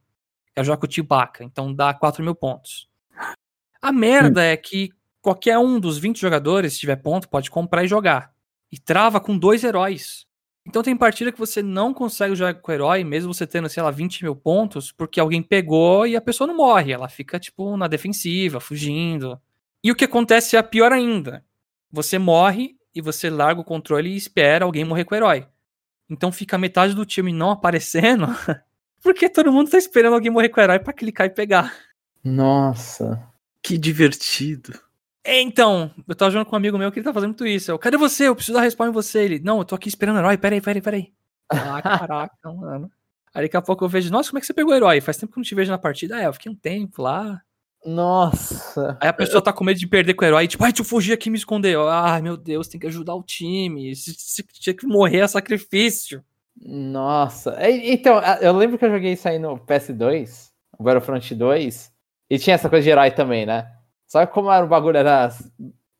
Quer 0.55 0.63
jogar 0.63 0.77
com 0.77 0.85
o 0.85 0.91
Chewbacca, 0.91 1.43
então 1.43 1.73
dá 1.73 1.93
4 1.93 2.23
mil 2.23 2.35
pontos. 2.35 2.87
A 3.81 3.91
merda 3.91 4.43
é 4.43 4.55
que 4.55 4.91
qualquer 5.19 5.57
um 5.57 5.79
dos 5.79 5.97
20 5.97 6.19
jogadores, 6.19 6.73
se 6.73 6.79
tiver 6.79 6.97
ponto, 6.97 7.27
pode 7.27 7.49
comprar 7.49 7.83
e 7.83 7.87
jogar. 7.87 8.31
E 8.71 8.77
trava 8.77 9.19
com 9.19 9.35
dois 9.35 9.63
heróis. 9.63 10.27
Então 10.69 10.83
tem 10.83 10.95
partida 10.95 11.31
que 11.31 11.39
você 11.39 11.63
não 11.63 11.91
consegue 11.91 12.35
jogar 12.35 12.53
com 12.53 12.71
o 12.71 12.75
herói, 12.75 13.03
mesmo 13.03 13.33
você 13.33 13.47
tendo, 13.47 13.67
sei 13.67 13.81
lá, 13.81 13.89
20 13.89 14.21
mil 14.21 14.35
pontos, 14.35 14.91
porque 14.91 15.19
alguém 15.19 15.41
pegou 15.41 16.05
e 16.05 16.15
a 16.15 16.21
pessoa 16.21 16.47
não 16.47 16.55
morre. 16.55 16.91
Ela 16.91 17.09
fica, 17.09 17.39
tipo, 17.39 17.75
na 17.75 17.87
defensiva, 17.87 18.59
fugindo. 18.59 19.41
E 19.83 19.91
o 19.91 19.95
que 19.95 20.05
acontece 20.05 20.55
é 20.55 20.61
pior 20.61 20.91
ainda. 20.93 21.43
Você 21.91 22.19
morre 22.19 22.75
e 22.93 23.01
você 23.01 23.31
larga 23.31 23.59
o 23.59 23.63
controle 23.63 24.11
e 24.11 24.15
espera 24.15 24.63
alguém 24.63 24.85
morrer 24.85 25.05
com 25.05 25.15
o 25.15 25.17
herói. 25.17 25.47
Então 26.07 26.31
fica 26.31 26.55
metade 26.55 26.93
do 26.93 27.03
time 27.03 27.33
não 27.33 27.49
aparecendo, 27.49 28.27
porque 29.01 29.27
todo 29.27 29.51
mundo 29.51 29.71
tá 29.71 29.77
esperando 29.79 30.13
alguém 30.13 30.29
morrer 30.31 30.49
com 30.49 30.61
o 30.61 30.63
herói 30.63 30.77
pra 30.77 30.93
clicar 30.93 31.25
e 31.25 31.31
pegar. 31.31 31.73
Nossa. 32.23 33.27
Que 33.63 33.75
divertido. 33.75 34.79
É, 35.23 35.41
Então, 35.41 35.91
eu 36.07 36.15
tava 36.15 36.31
jogando 36.31 36.47
com 36.47 36.55
um 36.55 36.57
amigo 36.57 36.77
meu 36.77 36.91
que 36.91 36.99
ele 36.99 37.03
tá 37.05 37.13
fazendo 37.13 37.29
muito 37.29 37.45
isso. 37.45 37.71
Eu, 37.71 37.79
cadê 37.79 37.97
você? 37.97 38.27
Eu 38.27 38.35
preciso 38.35 38.57
dar 38.57 38.63
respawn 38.63 38.89
em 38.89 38.93
você. 38.93 39.19
Ele, 39.23 39.39
não, 39.39 39.59
eu 39.59 39.65
tô 39.65 39.75
aqui 39.75 39.87
esperando 39.89 40.15
o 40.17 40.19
herói, 40.19 40.37
peraí, 40.37 40.61
peraí, 40.61 40.81
peraí. 40.81 41.13
Ah, 41.51 41.81
caraca, 41.81 42.53
mano. 42.53 42.89
Aí 43.33 43.43
daqui 43.45 43.57
a 43.57 43.61
pouco 43.61 43.83
eu 43.85 43.89
vejo, 43.89 44.11
nossa, 44.11 44.29
como 44.29 44.39
é 44.39 44.41
que 44.41 44.47
você 44.47 44.53
pegou 44.53 44.73
o 44.73 44.75
herói? 44.75 45.01
Faz 45.01 45.17
tempo 45.17 45.31
que 45.33 45.37
eu 45.37 45.41
não 45.41 45.45
te 45.45 45.53
vejo 45.55 45.71
na 45.71 45.77
partida. 45.77 46.19
É, 46.21 46.25
eu 46.25 46.33
fiquei 46.33 46.51
um 46.51 46.55
tempo 46.55 47.01
lá. 47.01 47.41
Nossa. 47.85 48.97
Aí 48.99 49.07
a 49.07 49.13
pessoa 49.13 49.41
tá 49.41 49.53
com 49.53 49.63
medo 49.63 49.79
de 49.79 49.87
perder 49.87 50.13
com 50.13 50.25
o 50.25 50.27
herói, 50.27 50.47
tipo, 50.47 50.63
ai, 50.63 50.71
deixa 50.71 50.81
eu 50.81 50.85
fugir 50.85 51.13
aqui 51.13 51.29
e 51.29 51.31
me 51.31 51.37
esconder. 51.37 51.77
Ai, 51.77 52.21
meu 52.21 52.35
Deus, 52.35 52.67
tem 52.67 52.79
que 52.79 52.87
ajudar 52.87 53.15
o 53.15 53.23
time. 53.23 53.95
Se, 53.95 54.13
se 54.17 54.43
tinha 54.43 54.73
que 54.73 54.85
morrer 54.87 55.19
é 55.19 55.27
sacrifício. 55.27 56.23
Nossa. 56.59 57.55
E- 57.69 57.91
Então, 57.93 58.17
a- 58.17 58.39
eu 58.41 58.51
lembro 58.55 58.77
que 58.77 58.83
eu 58.85 58.91
joguei 58.91 59.13
isso 59.13 59.27
aí 59.29 59.39
no 59.39 59.57
PS2, 59.59 60.51
o 60.77 60.83
Battlefront 60.83 61.33
2, 61.35 61.91
e 62.29 62.37
tinha 62.37 62.55
essa 62.55 62.69
coisa 62.69 62.83
de 62.83 62.89
herói 62.89 63.11
também, 63.11 63.45
né? 63.45 63.71
Só 64.09 64.25
que 64.25 64.33
como 64.33 64.51
era 64.51 64.65
o 64.65 64.67
bagulho, 64.67 64.97
era, 64.97 65.29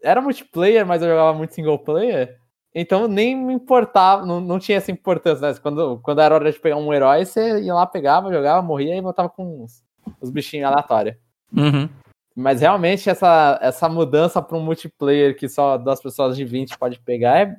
era 0.04 0.20
multiplayer, 0.20 0.86
mas 0.86 1.02
eu 1.02 1.08
jogava 1.08 1.38
muito 1.38 1.54
single 1.54 1.78
player, 1.78 2.40
então 2.74 3.08
nem 3.08 3.36
me 3.36 3.54
importava, 3.54 4.26
não, 4.26 4.42
não 4.42 4.58
tinha 4.58 4.80
essa 4.80 4.92
importância, 4.92 5.48
né? 5.48 5.60
Quando, 5.62 6.00
quando 6.00 6.20
era 6.20 6.34
hora 6.34 6.52
de 6.52 6.60
pegar 6.60 6.78
um 6.78 6.92
herói, 6.92 7.24
você 7.24 7.62
ia 7.62 7.74
lá, 7.74 7.86
pegava, 7.86 8.34
jogava, 8.34 8.64
morria 8.64 8.98
e 8.98 9.02
voltava 9.02 9.30
com 9.30 9.64
os, 9.64 9.84
os 10.20 10.32
bichinhos 10.32 10.68
aleatórios. 10.68 11.16
Uhum. 11.56 11.88
Mas 12.36 12.62
realmente 12.62 13.10
essa, 13.10 13.60
essa 13.62 13.88
mudança 13.88 14.42
para 14.42 14.58
um 14.58 14.64
multiplayer 14.64 15.38
que 15.38 15.48
só 15.48 15.78
duas 15.78 16.02
pessoas 16.02 16.36
de 16.36 16.44
20 16.44 16.80
pode 16.80 17.00
pegar 17.00 17.40
é, 17.40 17.56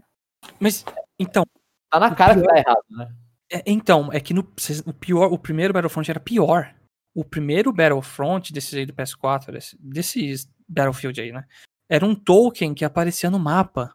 Mas, 0.58 0.84
então, 1.18 1.44
tá 1.88 2.00
na 2.00 2.12
cara 2.12 2.34
que 2.34 2.42
tá 2.42 2.58
errado, 2.58 2.84
né? 2.90 3.08
É, 3.52 3.62
então, 3.66 4.10
é 4.12 4.18
que 4.20 4.34
no, 4.34 4.40
o 4.86 4.92
pior, 4.92 5.32
o 5.32 5.38
primeiro 5.38 5.72
Battlefront 5.72 6.10
era 6.10 6.20
pior. 6.20 6.74
O 7.14 7.24
primeiro 7.24 7.72
Battlefront 7.72 8.52
desses 8.52 8.74
aí 8.74 8.86
do 8.86 8.92
PS4, 8.94 9.52
desse- 9.52 9.76
desses 9.80 10.48
Battlefield 10.68 11.20
aí, 11.20 11.32
né? 11.32 11.44
Era 11.88 12.06
um 12.06 12.14
token 12.14 12.72
que 12.72 12.84
aparecia 12.84 13.30
no 13.30 13.38
mapa. 13.38 13.92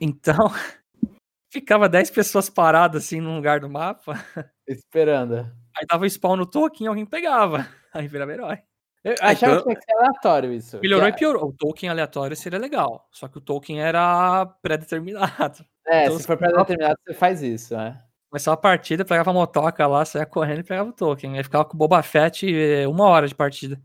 Então, 0.00 0.36
ficava 1.52 1.88
10 1.88 2.10
pessoas 2.10 2.48
paradas 2.48 3.04
assim 3.04 3.20
num 3.20 3.36
lugar 3.36 3.60
do 3.60 3.68
mapa. 3.68 4.12
Esperando. 4.66 5.38
Aí 5.76 5.86
dava 5.88 6.06
spawn 6.08 6.36
no 6.36 6.46
token 6.46 6.84
e 6.84 6.88
alguém 6.88 7.06
pegava. 7.06 7.66
Aí 7.92 8.06
virava 8.08 8.32
herói. 8.32 8.58
Eu 9.04 9.14
achava 9.20 9.56
que 9.56 9.62
tinha 9.64 9.74
que 9.74 9.82
ser 9.84 9.92
aleatório 9.96 10.52
isso. 10.52 10.78
Melhorou 10.80 11.08
e 11.08 11.12
piorou. 11.12 11.48
O 11.48 11.52
token 11.52 11.88
aleatório 11.90 12.36
seria 12.36 12.58
legal. 12.58 13.08
Só 13.10 13.26
que 13.26 13.36
o 13.36 13.40
token 13.40 13.80
era 13.82 14.46
pré-determinado. 14.62 15.64
É, 15.84 16.04
Então, 16.04 16.18
se 16.18 16.24
for 16.26 16.36
pra 16.36 16.52
determinado, 16.52 16.96
você 17.04 17.12
faz 17.12 17.42
isso, 17.42 17.76
né? 17.76 18.00
Começava 18.32 18.54
a 18.54 18.56
partida, 18.56 19.04
pegava 19.04 19.28
a 19.28 19.34
motoca 19.34 19.86
lá, 19.86 20.06
saia 20.06 20.24
correndo 20.24 20.60
e 20.60 20.64
pegava 20.64 20.88
o 20.88 20.92
token. 20.92 21.36
Aí 21.36 21.44
ficava 21.44 21.66
com 21.66 21.74
o 21.74 21.76
Boba 21.76 22.02
Fett 22.02 22.46
eh, 22.50 22.88
uma 22.88 23.04
hora 23.04 23.28
de 23.28 23.34
partida. 23.34 23.78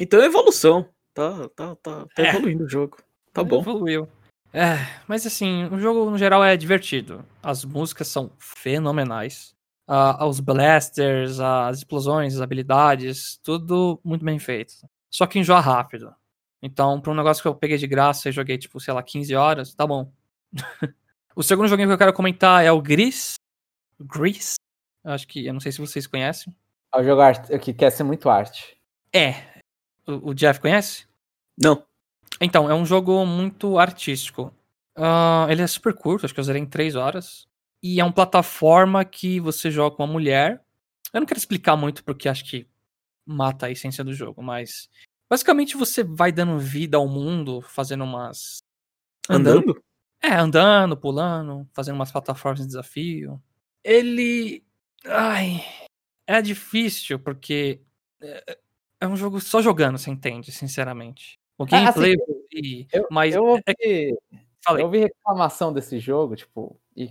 Então 0.00 0.22
é 0.22 0.24
evolução. 0.24 0.88
Tá, 1.12 1.50
tá, 1.54 1.76
tá, 1.76 2.06
tá 2.16 2.22
É. 2.22 2.30
evoluindo 2.30 2.64
o 2.64 2.68
jogo. 2.68 2.96
Tá 3.30 3.44
bom. 3.44 3.60
Evoluiu. 3.60 4.08
É, 4.54 4.78
mas 5.06 5.26
assim, 5.26 5.66
o 5.66 5.78
jogo 5.78 6.10
no 6.10 6.16
geral 6.16 6.42
é 6.42 6.56
divertido. 6.56 7.22
As 7.42 7.62
músicas 7.62 8.08
são 8.08 8.32
fenomenais. 8.38 9.54
Ah, 9.86 10.24
os 10.24 10.40
blasters, 10.40 11.38
as 11.38 11.76
explosões, 11.78 12.36
as 12.36 12.40
habilidades, 12.40 13.38
tudo 13.42 14.00
muito 14.02 14.24
bem 14.24 14.38
feito. 14.38 14.72
Só 15.10 15.26
que 15.26 15.38
enjoa 15.38 15.60
rápido. 15.60 16.10
Então, 16.62 16.98
pra 17.02 17.12
um 17.12 17.14
negócio 17.14 17.42
que 17.42 17.48
eu 17.48 17.54
peguei 17.54 17.76
de 17.76 17.86
graça 17.86 18.30
e 18.30 18.32
joguei, 18.32 18.56
tipo, 18.56 18.80
sei 18.80 18.94
lá, 18.94 19.02
15 19.02 19.34
horas, 19.34 19.74
tá 19.74 19.86
bom. 19.86 20.10
o 21.36 21.42
segundo 21.42 21.68
joguinho 21.68 21.88
que 21.88 21.92
eu 21.92 21.98
quero 21.98 22.14
comentar 22.14 22.64
é 22.64 22.72
o 22.72 22.80
Gris. 22.80 23.34
Gris? 24.04 24.54
Eu 25.04 25.12
Acho 25.12 25.26
que, 25.26 25.46
eu 25.46 25.52
não 25.52 25.60
sei 25.60 25.72
se 25.72 25.78
vocês 25.78 26.06
conhecem. 26.06 26.54
O 26.94 27.02
jogo 27.02 27.20
art- 27.20 27.48
que 27.60 27.72
quer 27.72 27.90
ser 27.90 28.02
muito 28.02 28.28
arte. 28.28 28.76
É. 29.12 29.62
O, 30.06 30.30
o 30.30 30.34
Jeff 30.34 30.60
conhece? 30.60 31.06
Não. 31.58 31.84
Então, 32.40 32.70
é 32.70 32.74
um 32.74 32.84
jogo 32.86 33.24
muito 33.26 33.78
artístico. 33.78 34.52
Ah, 34.96 35.46
ele 35.48 35.62
é 35.62 35.66
super 35.66 35.94
curto, 35.94 36.24
acho 36.24 36.34
que 36.34 36.40
eu 36.40 36.44
zerei 36.44 36.60
em 36.62 36.66
3 36.66 36.96
horas. 36.96 37.46
E 37.82 38.00
é 38.00 38.04
uma 38.04 38.12
plataforma 38.12 39.04
que 39.04 39.40
você 39.40 39.70
joga 39.70 39.96
com 39.96 40.04
uma 40.04 40.12
mulher. 40.12 40.62
Eu 41.12 41.20
não 41.20 41.26
quero 41.26 41.38
explicar 41.38 41.76
muito 41.76 42.04
porque 42.04 42.28
acho 42.28 42.44
que 42.44 42.66
mata 43.26 43.66
a 43.66 43.70
essência 43.70 44.02
do 44.04 44.12
jogo, 44.12 44.42
mas 44.42 44.88
basicamente 45.30 45.76
você 45.76 46.02
vai 46.02 46.32
dando 46.32 46.58
vida 46.58 46.96
ao 46.96 47.08
mundo, 47.08 47.62
fazendo 47.62 48.04
umas. 48.04 48.58
Andando? 49.28 49.82
É, 50.22 50.34
andando, 50.34 50.96
pulando, 50.96 51.66
fazendo 51.72 51.94
umas 51.94 52.12
plataformas 52.12 52.60
de 52.60 52.66
desafio. 52.66 53.40
Ele. 53.84 54.64
Ai. 55.06 55.64
É 56.26 56.40
difícil, 56.42 57.18
porque. 57.18 57.80
É, 58.20 58.58
é 59.02 59.08
um 59.08 59.16
jogo 59.16 59.40
só 59.40 59.62
jogando, 59.62 59.98
você 59.98 60.10
entende, 60.10 60.52
sinceramente. 60.52 61.38
O 61.58 61.64
Ah, 61.64 61.88
assim, 61.88 62.00
gameplay. 62.00 62.16
e- 62.52 62.86
Eu, 62.92 63.06
mas. 63.10 63.34
eu 63.34 63.42
é- 63.46 63.50
ouvi, 63.50 64.16
eu 64.78 64.84
ouvi 64.84 64.98
reclamação 64.98 65.72
desse 65.72 65.98
jogo, 65.98 66.36
tipo, 66.36 66.78
e 66.96 67.10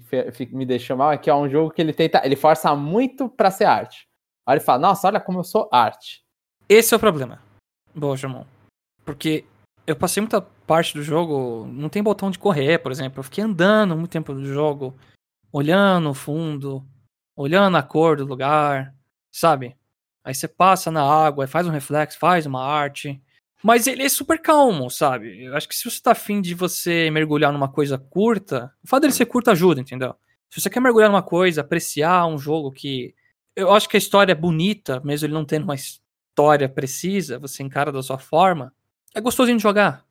me 0.52 0.66
deixou 0.66 0.96
mal, 0.96 1.12
é 1.12 1.18
que 1.18 1.30
é 1.30 1.36
um 1.36 1.50
jogo 1.50 1.72
que 1.72 1.82
ele 1.82 1.94
tenta, 1.94 2.22
ele 2.24 2.36
força 2.36 2.76
muito 2.76 3.28
pra 3.28 3.50
ser 3.52 3.66
arte. 3.66 4.08
Aí 4.46 4.56
ele 4.56 4.64
fala, 4.64 4.80
nossa, 4.80 5.08
olha 5.08 5.20
como 5.20 5.40
eu 5.40 5.44
sou 5.44 5.68
arte. 5.72 6.24
Esse 6.68 6.94
é 6.94 6.98
o 6.98 7.00
problema. 7.00 7.42
Boa, 7.94 8.16
Jamon. 8.16 8.46
Porque 9.04 9.46
eu 9.86 9.96
passei 9.96 10.22
muita 10.22 10.42
parte 10.42 10.94
do 10.94 11.02
jogo. 11.04 11.66
Não 11.68 11.90
tem 11.90 12.02
botão 12.04 12.30
de 12.30 12.38
correr, 12.38 12.78
por 12.80 12.92
exemplo. 12.92 13.20
Eu 13.20 13.24
fiquei 13.24 13.44
andando 13.44 13.96
muito 13.98 14.12
tempo 14.12 14.34
do 14.34 14.46
jogo, 14.46 14.96
olhando 15.52 16.10
o 16.10 16.14
fundo, 16.14 16.86
olhando 17.36 17.78
a 17.78 17.84
cor 17.84 18.18
do 18.18 18.26
lugar, 18.26 18.94
sabe? 19.32 19.76
Aí 20.24 20.34
você 20.34 20.48
passa 20.48 20.92
na 20.92 21.04
água, 21.04 21.48
faz 21.48 21.68
um 21.68 21.72
reflexo, 21.72 22.20
faz 22.20 22.46
uma 22.46 22.64
arte. 22.64 23.22
Mas 23.64 23.88
ele 23.88 24.04
é 24.04 24.10
super 24.10 24.40
calmo, 24.40 24.90
sabe? 24.90 25.44
Eu 25.44 25.56
acho 25.56 25.68
que 25.68 25.76
se 25.76 25.90
você 25.90 26.02
tá 26.02 26.12
afim 26.12 26.42
de 26.42 26.54
você 26.54 27.10
mergulhar 27.12 27.52
numa 27.52 27.68
coisa 27.68 27.98
curta, 27.98 28.74
o 28.84 28.88
fato 28.88 29.02
dele 29.02 29.14
ser 29.14 29.26
curto 29.26 29.52
ajuda, 29.52 29.82
entendeu? 29.82 30.16
Se 30.50 30.62
você 30.62 30.70
quer 30.70 30.80
mergulhar 30.80 31.10
numa 31.10 31.22
coisa, 31.22 31.62
apreciar 31.62 32.26
um 32.26 32.38
jogo 32.38 32.72
que. 32.72 33.14
Eu 33.56 33.74
acho 33.74 33.90
que 33.90 33.98
a 33.98 34.00
história 34.00 34.32
é 34.32 34.36
bonita, 34.36 35.02
mesmo 35.02 35.26
ele 35.26 35.34
não 35.34 35.44
tendo 35.44 35.64
uma 35.64 35.76
história 35.76 36.70
precisa, 36.70 37.38
você 37.38 37.62
encara 37.62 37.92
da 37.92 38.02
sua 38.02 38.18
forma, 38.18 38.74
é 39.14 39.20
gostosinho 39.20 39.58
de 39.58 39.64
jogar. 39.64 40.06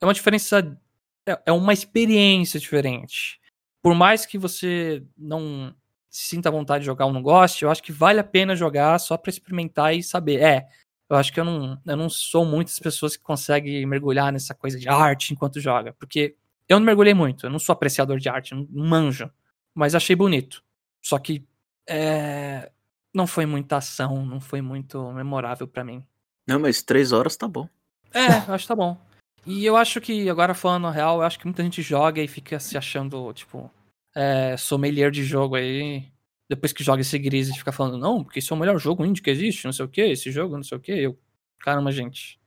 É 0.00 0.04
uma 0.04 0.14
diferença. 0.14 0.78
É 1.26 1.40
é 1.46 1.52
uma 1.52 1.72
experiência 1.72 2.58
diferente. 2.58 3.40
Por 3.82 3.94
mais 3.94 4.24
que 4.24 4.38
você 4.38 5.02
não 5.18 5.74
sinta 6.08 6.50
vontade 6.50 6.82
de 6.82 6.86
jogar 6.86 7.06
ou 7.06 7.12
não 7.12 7.22
goste, 7.22 7.64
eu 7.64 7.70
acho 7.70 7.82
que 7.82 7.90
vale 7.90 8.20
a 8.20 8.24
pena 8.24 8.54
jogar 8.54 8.98
só 8.98 9.16
pra 9.16 9.30
experimentar 9.30 9.94
e 9.94 10.02
saber. 10.02 10.40
É, 10.40 10.68
eu 11.10 11.16
acho 11.16 11.32
que 11.32 11.40
eu 11.40 11.44
não, 11.44 11.80
eu 11.84 11.96
não 11.96 12.08
sou 12.08 12.44
muitas 12.44 12.78
pessoas 12.78 13.16
que 13.16 13.22
conseguem 13.22 13.84
mergulhar 13.84 14.32
nessa 14.32 14.54
coisa 14.54 14.78
de 14.78 14.88
arte 14.88 15.32
enquanto 15.32 15.60
joga. 15.60 15.92
Porque 15.94 16.36
eu 16.68 16.78
não 16.78 16.86
mergulhei 16.86 17.14
muito, 17.14 17.46
eu 17.46 17.50
não 17.50 17.58
sou 17.58 17.72
apreciador 17.72 18.18
de 18.18 18.28
arte, 18.28 18.54
não 18.54 18.66
manjo. 18.70 19.30
Mas 19.74 19.94
achei 19.94 20.14
bonito. 20.14 20.62
Só 21.02 21.18
que 21.18 21.44
é, 21.88 22.70
não 23.12 23.26
foi 23.26 23.46
muita 23.46 23.78
ação, 23.78 24.24
não 24.24 24.40
foi 24.40 24.62
muito 24.62 25.10
memorável 25.12 25.66
pra 25.66 25.82
mim. 25.84 26.04
Não, 26.46 26.58
mas 26.58 26.82
três 26.82 27.12
horas 27.12 27.36
tá 27.36 27.48
bom. 27.48 27.68
É, 28.12 28.26
acho 28.26 28.64
que 28.64 28.68
tá 28.68 28.76
bom. 28.76 28.96
E 29.44 29.64
eu 29.64 29.76
acho 29.76 30.00
que, 30.00 30.28
agora 30.28 30.54
falando 30.54 30.86
a 30.86 30.90
real, 30.90 31.16
eu 31.16 31.22
acho 31.22 31.38
que 31.38 31.44
muita 31.46 31.62
gente 31.62 31.82
joga 31.82 32.22
e 32.22 32.28
fica 32.28 32.60
se 32.60 32.78
achando, 32.78 33.32
tipo, 33.32 33.70
é, 34.14 34.56
sommelier 34.56 35.10
de 35.10 35.24
jogo 35.24 35.56
aí. 35.56 36.04
Depois 36.48 36.72
que 36.72 36.84
joga 36.84 37.00
esse 37.00 37.18
gris 37.18 37.48
e 37.48 37.58
fica 37.58 37.72
falando, 37.72 37.96
não, 37.96 38.22
porque 38.22 38.38
esse 38.38 38.52
é 38.52 38.54
o 38.56 38.58
melhor 38.58 38.78
jogo 38.78 39.04
indie 39.04 39.22
que 39.22 39.30
existe, 39.30 39.64
não 39.64 39.72
sei 39.72 39.84
o 39.84 39.88
que, 39.88 40.02
esse 40.02 40.30
jogo, 40.30 40.56
não 40.56 40.62
sei 40.62 40.76
o 40.76 40.80
que. 40.80 40.92
Eu, 40.92 41.18
caramba, 41.60 41.90
gente. 41.90 42.38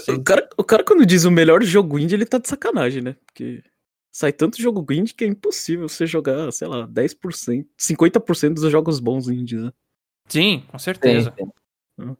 Sim. 0.00 0.12
O 0.12 0.24
cara, 0.24 0.48
o 0.56 0.64
cara, 0.64 0.84
quando 0.84 1.04
diz 1.06 1.24
o 1.24 1.30
melhor 1.30 1.62
jogo 1.62 1.98
indie, 1.98 2.14
ele 2.14 2.26
tá 2.26 2.38
de 2.38 2.48
sacanagem, 2.48 3.02
né? 3.02 3.16
Porque 3.26 3.62
sai 4.10 4.32
tanto 4.32 4.60
jogo 4.60 4.90
indie 4.92 5.12
que 5.14 5.24
é 5.24 5.28
impossível 5.28 5.88
você 5.88 6.06
jogar, 6.06 6.50
sei 6.52 6.68
lá, 6.68 6.86
10%, 6.86 7.66
50% 7.78 8.54
dos 8.54 8.70
jogos 8.70 8.98
bons 9.00 9.28
indies, 9.28 9.62
né? 9.62 9.72
Sim, 10.28 10.64
com 10.68 10.78
certeza. 10.78 11.30
Tem- 11.32 12.16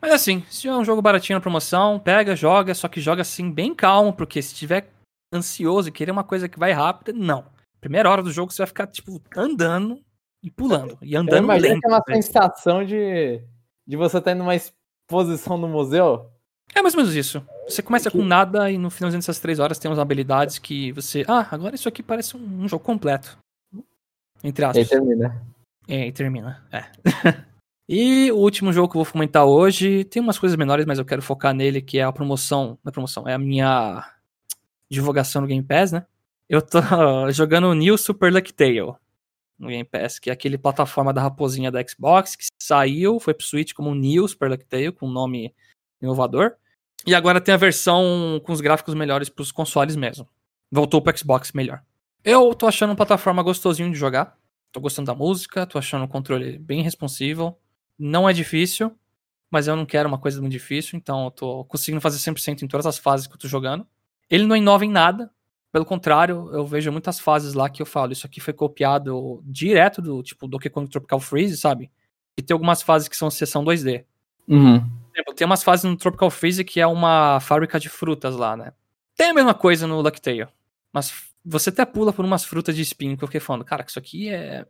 Mas 0.00 0.12
assim, 0.12 0.44
se 0.48 0.68
é 0.68 0.74
um 0.74 0.84
jogo 0.84 1.02
baratinho 1.02 1.36
na 1.36 1.40
promoção, 1.40 1.98
pega, 1.98 2.36
joga, 2.36 2.74
só 2.74 2.88
que 2.88 3.00
joga 3.00 3.22
assim 3.22 3.50
bem 3.50 3.74
calmo, 3.74 4.12
porque 4.12 4.40
se 4.40 4.54
tiver 4.54 4.90
ansioso 5.32 5.88
e 5.88 5.92
querer 5.92 6.12
uma 6.12 6.24
coisa 6.24 6.48
que 6.48 6.58
vai 6.58 6.72
rápida, 6.72 7.12
não. 7.12 7.44
Primeira 7.80 8.10
hora 8.10 8.22
do 8.22 8.32
jogo 8.32 8.52
você 8.52 8.58
vai 8.58 8.66
ficar, 8.66 8.86
tipo, 8.86 9.20
andando 9.36 10.00
e 10.42 10.50
pulando. 10.50 10.96
E 11.02 11.16
andando 11.16 11.44
imagino 11.44 11.74
lento. 11.74 11.84
é 11.84 11.88
uma 11.88 12.02
velho. 12.06 12.22
sensação 12.22 12.84
de, 12.84 13.40
de 13.86 13.96
você 13.96 14.18
estar 14.18 14.32
indo 14.32 14.38
numa 14.38 14.54
exposição 14.56 15.56
no 15.58 15.68
museu. 15.68 16.30
É 16.74 16.82
mais 16.82 16.94
ou 16.94 17.00
menos 17.00 17.14
isso. 17.14 17.44
Você 17.66 17.82
começa 17.82 18.10
com 18.10 18.22
nada 18.24 18.70
e 18.70 18.76
no 18.78 18.90
finalzinho 18.90 19.20
dessas 19.20 19.38
três 19.40 19.58
horas 19.58 19.78
tem 19.78 19.90
umas 19.90 19.98
habilidades 19.98 20.58
que 20.58 20.92
você. 20.92 21.24
Ah, 21.26 21.46
agora 21.50 21.74
isso 21.74 21.88
aqui 21.88 22.02
parece 22.02 22.36
um, 22.36 22.62
um 22.64 22.68
jogo 22.68 22.84
completo. 22.84 23.38
Entre 24.44 24.62
E 24.62 24.64
aí 24.64 24.70
aspas. 24.70 24.88
termina. 24.88 25.42
É, 25.88 26.06
e 26.06 26.12
termina. 26.12 26.62
É. 26.70 26.84
e 27.88 28.30
o 28.32 28.36
último 28.36 28.72
jogo 28.72 28.88
que 28.90 28.98
eu 28.98 29.02
vou 29.02 29.12
comentar 29.12 29.46
hoje 29.46 30.04
tem 30.04 30.20
umas 30.20 30.38
coisas 30.38 30.58
menores, 30.58 30.84
mas 30.84 30.98
eu 30.98 31.04
quero 31.04 31.22
focar 31.22 31.54
nele, 31.54 31.80
que 31.80 31.98
é 31.98 32.02
a 32.02 32.12
promoção. 32.12 32.78
Na 32.84 32.92
promoção, 32.92 33.26
é 33.26 33.32
a 33.32 33.38
minha 33.38 34.04
divulgação 34.90 35.40
no 35.40 35.48
Game 35.48 35.62
Pass, 35.62 35.92
né? 35.92 36.04
Eu 36.48 36.60
tô 36.60 36.78
jogando 37.32 37.68
o 37.68 37.74
New 37.74 37.96
Super 37.96 38.32
Lucky 38.32 38.52
Tale 38.52 38.94
no 39.58 39.68
Game 39.68 39.84
Pass, 39.84 40.18
que 40.18 40.30
é 40.30 40.32
aquele 40.32 40.56
plataforma 40.56 41.12
da 41.12 41.22
raposinha 41.22 41.70
da 41.70 41.82
Xbox, 41.86 42.36
que 42.36 42.44
saiu, 42.62 43.18
foi 43.18 43.34
pro 43.34 43.44
Switch 43.44 43.72
como 43.72 43.94
New 43.94 44.28
Super 44.28 44.50
Lucky 44.50 44.66
Tale, 44.66 44.92
com 44.92 45.06
um 45.06 45.10
nome 45.10 45.54
inovador. 46.00 46.52
E 47.06 47.14
agora 47.14 47.40
tem 47.40 47.54
a 47.54 47.58
versão 47.58 48.40
com 48.44 48.52
os 48.52 48.60
gráficos 48.60 48.94
melhores 48.94 49.28
pros 49.28 49.50
consoles 49.50 49.96
mesmo. 49.96 50.28
Voltou 50.70 51.00
pro 51.00 51.16
Xbox 51.16 51.52
melhor. 51.52 51.82
Eu 52.22 52.54
tô 52.54 52.66
achando 52.66 52.90
uma 52.90 52.96
plataforma 52.96 53.42
gostosinho 53.42 53.90
de 53.90 53.96
jogar. 53.96 54.36
Tô 54.70 54.80
gostando 54.80 55.06
da 55.06 55.14
música, 55.14 55.66
tô 55.66 55.78
achando 55.78 56.04
o 56.04 56.08
controle 56.08 56.58
bem 56.58 56.82
responsivo. 56.82 57.58
Não 57.98 58.28
é 58.28 58.32
difícil, 58.32 58.96
mas 59.50 59.66
eu 59.66 59.74
não 59.74 59.86
quero 59.86 60.08
uma 60.08 60.18
coisa 60.18 60.40
muito 60.40 60.52
difícil, 60.52 60.96
então 60.96 61.24
eu 61.24 61.30
tô 61.30 61.64
conseguindo 61.64 62.00
fazer 62.00 62.18
100% 62.18 62.62
em 62.62 62.68
todas 62.68 62.86
as 62.86 62.98
fases 62.98 63.26
que 63.26 63.34
eu 63.34 63.38
tô 63.38 63.48
jogando. 63.48 63.86
Ele 64.30 64.46
não 64.46 64.56
inova 64.56 64.84
em 64.84 64.90
nada, 64.90 65.30
pelo 65.70 65.84
contrário, 65.84 66.48
eu 66.52 66.66
vejo 66.66 66.90
muitas 66.90 67.20
fases 67.20 67.52
lá 67.52 67.68
que 67.68 67.82
eu 67.82 67.86
falo, 67.86 68.12
isso 68.12 68.26
aqui 68.26 68.40
foi 68.40 68.54
copiado 68.54 69.42
direto 69.44 70.00
do 70.00 70.22
tipo 70.22 70.48
Donkey 70.48 70.70
Kong 70.70 70.88
Tropical 70.88 71.20
Freeze, 71.20 71.56
sabe? 71.58 71.90
E 72.36 72.42
tem 72.42 72.54
algumas 72.54 72.80
fases 72.80 73.08
que 73.08 73.16
são 73.16 73.30
sessão 73.30 73.64
2D. 73.64 74.04
Uhum. 74.46 74.88
Tem 75.36 75.46
umas 75.46 75.62
fases 75.62 75.84
no 75.84 75.96
Tropical 75.96 76.30
Freeze 76.30 76.64
que 76.64 76.80
é 76.80 76.86
uma 76.86 77.38
fábrica 77.40 77.78
de 77.78 77.88
frutas 77.88 78.34
lá, 78.34 78.56
né? 78.56 78.72
Tem 79.14 79.30
a 79.30 79.34
mesma 79.34 79.52
coisa 79.52 79.86
no 79.86 80.00
Lucky 80.00 80.20
Tale. 80.22 80.48
Mas 80.92 81.12
você 81.44 81.68
até 81.68 81.84
pula 81.84 82.12
por 82.12 82.24
umas 82.24 82.44
frutas 82.44 82.74
de 82.74 82.82
espinho 82.82 83.16
que 83.16 83.24
eu 83.24 83.28
fiquei 83.28 83.40
falando, 83.40 83.64
cara, 83.64 83.84
que 83.84 83.90
isso 83.90 83.98
aqui 83.98 84.30
é, 84.30 84.64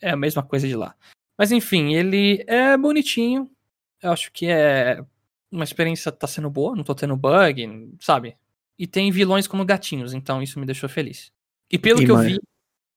é 0.00 0.10
a 0.10 0.16
mesma 0.16 0.42
coisa 0.42 0.66
de 0.66 0.74
lá. 0.74 0.96
Mas 1.40 1.50
enfim, 1.52 1.94
ele 1.94 2.44
é 2.46 2.76
bonitinho. 2.76 3.50
Eu 4.02 4.12
acho 4.12 4.30
que 4.30 4.44
é 4.46 5.02
uma 5.50 5.64
experiência 5.64 6.12
tá 6.12 6.26
sendo 6.26 6.50
boa, 6.50 6.76
não 6.76 6.84
tô 6.84 6.94
tendo 6.94 7.16
bug, 7.16 7.94
sabe? 7.98 8.36
E 8.78 8.86
tem 8.86 9.10
vilões 9.10 9.46
como 9.46 9.64
gatinhos, 9.64 10.12
então 10.12 10.42
isso 10.42 10.60
me 10.60 10.66
deixou 10.66 10.86
feliz. 10.86 11.32
E 11.70 11.78
pelo 11.78 12.02
E 12.02 12.04
que 12.04 12.10
eu 12.10 12.16
mais? 12.16 12.32
vi, 12.32 12.40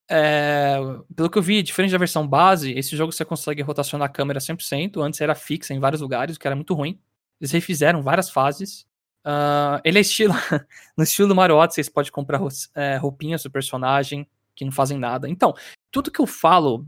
é, 0.10 0.76
pelo 1.16 1.30
que 1.30 1.38
eu 1.38 1.42
vi, 1.42 1.64
diferente 1.64 1.92
da 1.92 1.98
versão 1.98 2.28
base, 2.28 2.74
esse 2.74 2.98
jogo 2.98 3.14
você 3.14 3.24
consegue 3.24 3.62
rotacionar 3.62 4.10
a 4.10 4.12
câmera 4.12 4.42
100%. 4.42 5.02
Antes 5.02 5.22
era 5.22 5.36
fixa 5.36 5.74
em 5.74 5.80
vários 5.80 6.02
lugares, 6.02 6.36
o 6.36 6.40
que 6.40 6.46
era 6.46 6.54
muito 6.54 6.74
ruim. 6.74 7.00
Eles 7.40 7.54
refizeram 7.54 8.02
várias 8.04 8.30
fases. 8.30 8.86
Uh, 9.26 9.80
ele 9.86 10.00
é 10.00 10.02
estilo. 10.02 10.34
no 10.98 11.06
estilo 11.06 11.30
do 11.30 11.36
Mario 11.36 11.56
Odyssey, 11.56 11.86
você 11.86 11.92
pode 11.92 12.12
comprar 12.12 12.42
é, 12.76 12.98
roupinhas 12.98 13.42
do 13.42 13.50
personagem 13.50 14.28
que 14.54 14.66
não 14.66 14.72
fazem 14.74 14.98
nada. 14.98 15.30
Então, 15.30 15.54
tudo 15.90 16.12
que 16.12 16.20
eu 16.20 16.28
falo, 16.28 16.86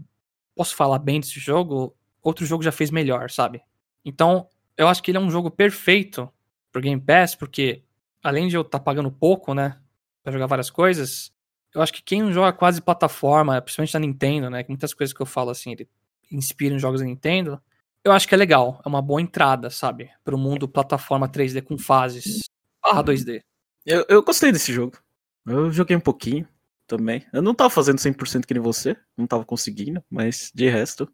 posso 0.56 0.76
falar 0.76 1.00
bem 1.00 1.20
desse 1.20 1.40
jogo, 1.40 1.96
outro 2.24 2.46
jogo 2.46 2.64
já 2.64 2.72
fez 2.72 2.90
melhor, 2.90 3.30
sabe? 3.30 3.62
Então, 4.04 4.48
eu 4.78 4.88
acho 4.88 5.04
que 5.04 5.12
ele 5.12 5.18
é 5.18 5.22
um 5.22 5.30
jogo 5.30 5.52
perfeito 5.52 6.30
pro 6.72 6.82
Game 6.82 7.00
Pass, 7.00 7.36
porque 7.36 7.84
além 8.24 8.48
de 8.48 8.56
eu 8.56 8.62
estar 8.62 8.80
tá 8.80 8.84
pagando 8.84 9.12
pouco, 9.12 9.54
né, 9.54 9.78
pra 10.24 10.32
jogar 10.32 10.48
várias 10.48 10.70
coisas, 10.70 11.32
eu 11.74 11.82
acho 11.82 11.94
que 11.94 12.02
quem 12.02 12.22
não 12.22 12.32
joga 12.32 12.54
quase 12.54 12.82
plataforma, 12.82 13.62
principalmente 13.62 13.94
na 13.94 14.00
Nintendo, 14.00 14.50
né, 14.50 14.64
que 14.64 14.70
muitas 14.70 14.94
coisas 14.94 15.14
que 15.14 15.22
eu 15.22 15.26
falo 15.26 15.50
assim, 15.50 15.74
ele 15.74 15.90
inspira 16.32 16.74
em 16.74 16.80
jogos 16.80 17.02
da 17.02 17.06
Nintendo, 17.06 17.62
eu 18.04 18.12
acho 18.12 18.28
que 18.28 18.36
é 18.36 18.38
legal, 18.38 18.82
é 18.86 18.88
uma 18.88 19.02
boa 19.02 19.22
entrada, 19.22 19.70
sabe, 19.70 20.10
pro 20.24 20.38
mundo 20.38 20.68
plataforma 20.68 21.28
3D 21.28 21.62
com 21.62 21.78
fases 21.78 22.42
barra 22.82 23.04
2D. 23.04 23.42
Eu, 23.86 24.06
eu 24.08 24.24
gostei 24.24 24.52
desse 24.52 24.72
jogo. 24.72 24.98
Eu 25.46 25.72
joguei 25.72 25.96
um 25.96 26.02
pouquinho 26.02 26.48
também. 26.88 27.26
Eu 27.34 27.42
não 27.42 27.54
tava 27.54 27.70
fazendo 27.70 27.98
100% 27.98 28.46
que 28.46 28.54
nem 28.54 28.62
você, 28.62 28.96
não 29.18 29.28
tava 29.28 29.46
conseguindo, 29.46 30.04
mas 30.10 30.52
de 30.54 30.70
resto, 30.70 31.12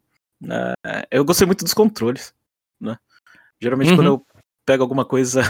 é, 0.84 1.06
eu 1.10 1.24
gostei 1.24 1.46
muito 1.46 1.64
dos 1.64 1.74
controles, 1.74 2.34
né? 2.80 2.98
Geralmente 3.60 3.90
uhum. 3.90 3.96
quando 3.96 4.06
eu 4.06 4.26
pego 4.66 4.82
alguma 4.82 5.04
coisa 5.04 5.42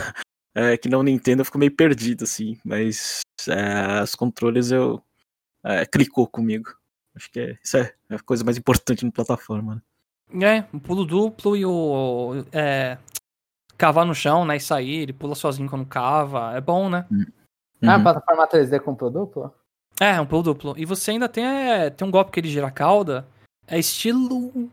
é, 0.54 0.76
que 0.78 0.88
não 0.88 1.02
Nintendo, 1.02 1.40
eu 1.40 1.44
fico 1.44 1.58
meio 1.58 1.74
perdido, 1.74 2.24
assim, 2.24 2.58
mas 2.64 3.20
é, 3.48 4.02
os 4.02 4.14
controles 4.14 4.70
eu 4.70 5.02
é, 5.64 5.86
clicou 5.86 6.26
comigo. 6.26 6.74
Acho 7.14 7.30
que 7.30 7.40
é, 7.40 7.58
isso 7.62 7.76
é 7.76 7.94
a 8.10 8.18
coisa 8.18 8.44
mais 8.44 8.56
importante 8.56 9.04
na 9.04 9.12
plataforma, 9.12 9.76
né? 9.76 9.82
É, 10.40 10.66
o 10.72 10.80
pulo 10.80 11.04
duplo 11.04 11.56
e 11.56 11.66
o. 11.66 12.44
É, 12.52 12.96
cavar 13.76 14.06
no 14.06 14.14
chão, 14.14 14.46
né? 14.46 14.56
E 14.56 14.60
sair, 14.60 15.02
ele 15.02 15.12
pula 15.12 15.34
sozinho 15.34 15.68
quando 15.68 15.84
cava. 15.84 16.56
É 16.56 16.60
bom, 16.60 16.88
né? 16.88 17.06
Uhum. 17.10 17.26
Ah, 17.82 18.00
plataforma 18.00 18.48
3D 18.48 18.80
com 18.80 18.94
pulo 18.94 19.10
duplo? 19.10 19.54
É, 20.02 20.20
um 20.20 20.26
pulo 20.26 20.42
duplo. 20.42 20.74
E 20.76 20.84
você 20.84 21.12
ainda 21.12 21.28
tem, 21.28 21.44
é, 21.44 21.88
tem 21.88 22.04
um 22.06 22.10
golpe 22.10 22.32
que 22.32 22.40
ele 22.40 22.48
gira 22.48 22.66
a 22.66 22.72
cauda. 22.72 23.24
É 23.68 23.78
estilo 23.78 24.68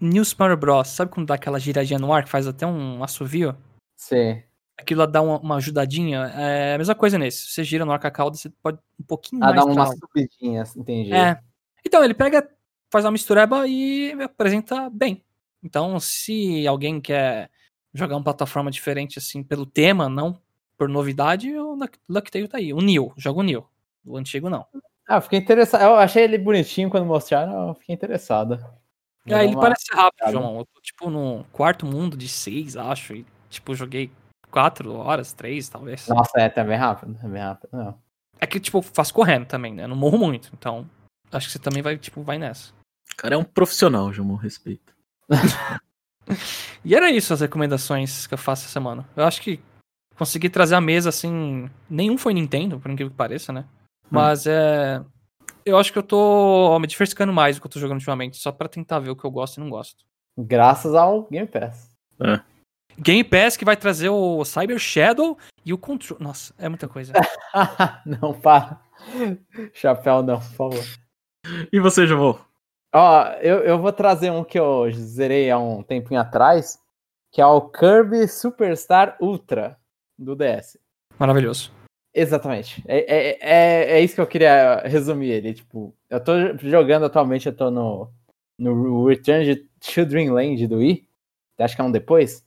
New 0.00 0.24
Super 0.24 0.54
Bros. 0.54 0.86
Sabe 0.86 1.10
quando 1.10 1.26
dá 1.26 1.34
aquela 1.34 1.58
giradinha 1.58 1.98
no 1.98 2.12
ar 2.12 2.22
que 2.22 2.30
faz 2.30 2.46
até 2.46 2.64
um 2.64 3.02
assovio? 3.02 3.56
Sim. 3.96 4.40
Aquilo 4.78 5.04
dá 5.08 5.20
uma, 5.20 5.40
uma 5.40 5.56
ajudadinha. 5.56 6.20
É 6.36 6.74
a 6.76 6.78
mesma 6.78 6.94
coisa 6.94 7.18
nesse. 7.18 7.48
Você 7.48 7.64
gira 7.64 7.84
no 7.84 7.90
ar 7.90 7.98
com 7.98 8.06
a 8.06 8.10
cauda, 8.12 8.36
você 8.36 8.48
pode 8.62 8.78
um 8.98 9.02
pouquinho 9.02 9.42
ah, 9.42 9.48
mais. 9.48 9.60
Ah, 9.60 9.64
dá 9.64 9.72
uma 9.72 9.86
subidinha, 9.88 10.62
entendi. 10.76 11.12
É. 11.12 11.40
Então, 11.84 12.04
ele 12.04 12.14
pega, 12.14 12.48
faz 12.92 13.04
uma 13.04 13.10
mistureba 13.10 13.66
e 13.66 14.12
apresenta 14.22 14.88
bem. 14.88 15.24
Então, 15.64 15.98
se 15.98 16.64
alguém 16.68 17.00
quer 17.00 17.50
jogar 17.92 18.14
uma 18.14 18.22
plataforma 18.22 18.70
diferente, 18.70 19.18
assim, 19.18 19.42
pelo 19.42 19.66
tema, 19.66 20.08
não 20.08 20.40
por 20.78 20.88
novidade, 20.88 21.54
o 21.58 21.76
Lucktail 22.08 22.48
tá 22.48 22.58
aí. 22.58 22.72
O 22.72 22.80
Neo, 22.80 23.12
joga 23.16 23.40
o 23.40 23.42
Neo. 23.42 23.69
O 24.04 24.16
antigo 24.16 24.48
não. 24.48 24.66
Ah, 25.08 25.20
fiquei 25.20 25.38
interessado. 25.38 25.82
Eu 25.82 25.96
achei 25.96 26.22
ele 26.22 26.38
bonitinho 26.38 26.88
quando 26.88 27.06
mostraram, 27.06 27.68
eu 27.68 27.74
fiquei 27.74 27.94
interessado. 27.94 28.64
É, 29.26 29.44
ele 29.44 29.54
uma... 29.54 29.60
parece 29.60 29.86
rápido, 29.92 30.30
João. 30.30 30.58
Eu 30.58 30.64
tô, 30.64 30.80
tipo, 30.80 31.10
no 31.10 31.44
quarto 31.52 31.86
mundo 31.86 32.16
de 32.16 32.28
seis, 32.28 32.76
acho. 32.76 33.14
E, 33.14 33.26
tipo, 33.48 33.74
joguei 33.74 34.10
quatro 34.50 34.94
horas, 34.94 35.32
três, 35.32 35.68
talvez. 35.68 36.06
Nossa, 36.08 36.40
é, 36.40 36.48
tá 36.48 36.64
bem 36.64 36.76
rápido. 36.76 37.18
É 37.22 37.28
bem 37.28 37.42
rápido. 37.42 37.70
Não. 37.72 37.98
É 38.38 38.46
que, 38.46 38.58
tipo, 38.58 38.80
faço 38.80 39.12
correndo 39.12 39.46
também, 39.46 39.74
né? 39.74 39.84
Eu 39.84 39.88
não 39.88 39.96
morro 39.96 40.16
muito. 40.16 40.50
Então, 40.54 40.88
acho 41.30 41.46
que 41.46 41.52
você 41.52 41.58
também 41.58 41.82
vai, 41.82 41.98
tipo, 41.98 42.22
vai 42.22 42.38
nessa. 42.38 42.72
O 43.12 43.16
cara 43.16 43.34
é 43.34 43.38
um 43.38 43.44
profissional, 43.44 44.12
João, 44.12 44.34
respeito. 44.36 44.94
e 46.84 46.94
era 46.94 47.10
isso 47.10 47.34
as 47.34 47.40
recomendações 47.40 48.26
que 48.26 48.34
eu 48.34 48.38
faço 48.38 48.62
essa 48.62 48.72
semana. 48.72 49.06
Eu 49.14 49.24
acho 49.24 49.42
que 49.42 49.60
consegui 50.16 50.48
trazer 50.48 50.74
a 50.74 50.80
mesa, 50.80 51.08
assim. 51.08 51.68
Nenhum 51.88 52.16
foi 52.16 52.32
Nintendo, 52.32 52.80
por 52.80 52.90
incrível 52.90 53.10
que 53.10 53.16
pareça, 53.16 53.52
né? 53.52 53.66
Hum. 54.10 54.14
Mas 54.14 54.46
é. 54.46 55.02
Eu 55.64 55.78
acho 55.78 55.92
que 55.92 55.98
eu 55.98 56.02
tô 56.02 56.78
me 56.78 56.86
diversificando 56.86 57.32
mais 57.32 57.56
do 57.56 57.60
que 57.60 57.66
eu 57.66 57.70
tô 57.70 57.78
jogando 57.78 57.98
ultimamente, 57.98 58.38
só 58.38 58.50
para 58.50 58.68
tentar 58.68 58.98
ver 58.98 59.10
o 59.10 59.16
que 59.16 59.24
eu 59.24 59.30
gosto 59.30 59.58
e 59.58 59.60
não 59.60 59.68
gosto. 59.68 60.04
Graças 60.38 60.94
ao 60.94 61.24
Game 61.24 61.46
Pass. 61.46 61.94
É. 62.20 62.40
Game 62.98 63.24
Pass 63.24 63.56
que 63.56 63.64
vai 63.64 63.76
trazer 63.76 64.08
o 64.08 64.44
Cyber 64.44 64.78
Shadow 64.78 65.38
e 65.64 65.72
o 65.72 65.78
Control. 65.78 66.18
Nossa, 66.20 66.54
é 66.58 66.68
muita 66.68 66.88
coisa. 66.88 67.12
não, 68.04 68.32
para. 68.34 68.80
Chapéu 69.72 70.22
não, 70.22 70.38
por 70.38 70.52
favor. 70.52 70.84
E 71.72 71.78
você, 71.80 72.06
João? 72.06 72.38
Ó, 72.92 73.24
eu, 73.40 73.60
eu 73.60 73.78
vou 73.78 73.92
trazer 73.92 74.30
um 74.30 74.42
que 74.42 74.58
eu 74.58 74.90
zerei 74.92 75.50
há 75.50 75.58
um 75.58 75.82
tempinho 75.82 76.20
atrás, 76.20 76.78
que 77.30 77.40
é 77.40 77.46
o 77.46 77.60
Kirby 77.60 78.26
Superstar 78.26 79.16
Ultra 79.20 79.78
do 80.18 80.34
DS. 80.34 80.76
Maravilhoso. 81.18 81.72
Exatamente. 82.12 82.82
É, 82.86 82.98
é, 82.98 83.38
é, 83.40 83.92
é, 83.92 84.00
isso 84.00 84.14
que 84.16 84.20
eu 84.20 84.26
queria 84.26 84.82
resumir 84.86 85.30
ele. 85.30 85.54
Tipo, 85.54 85.94
eu 86.08 86.22
tô 86.22 86.32
jogando 86.58 87.04
atualmente, 87.04 87.46
eu 87.46 87.56
tô 87.56 87.70
no, 87.70 88.10
no 88.58 89.06
Return 89.06 89.56
to 89.56 90.04
Dreamland 90.04 90.66
do 90.66 90.78
Wii. 90.78 91.08
Acho 91.58 91.76
que 91.76 91.82
é 91.82 91.84
um 91.84 91.92
depois. 91.92 92.44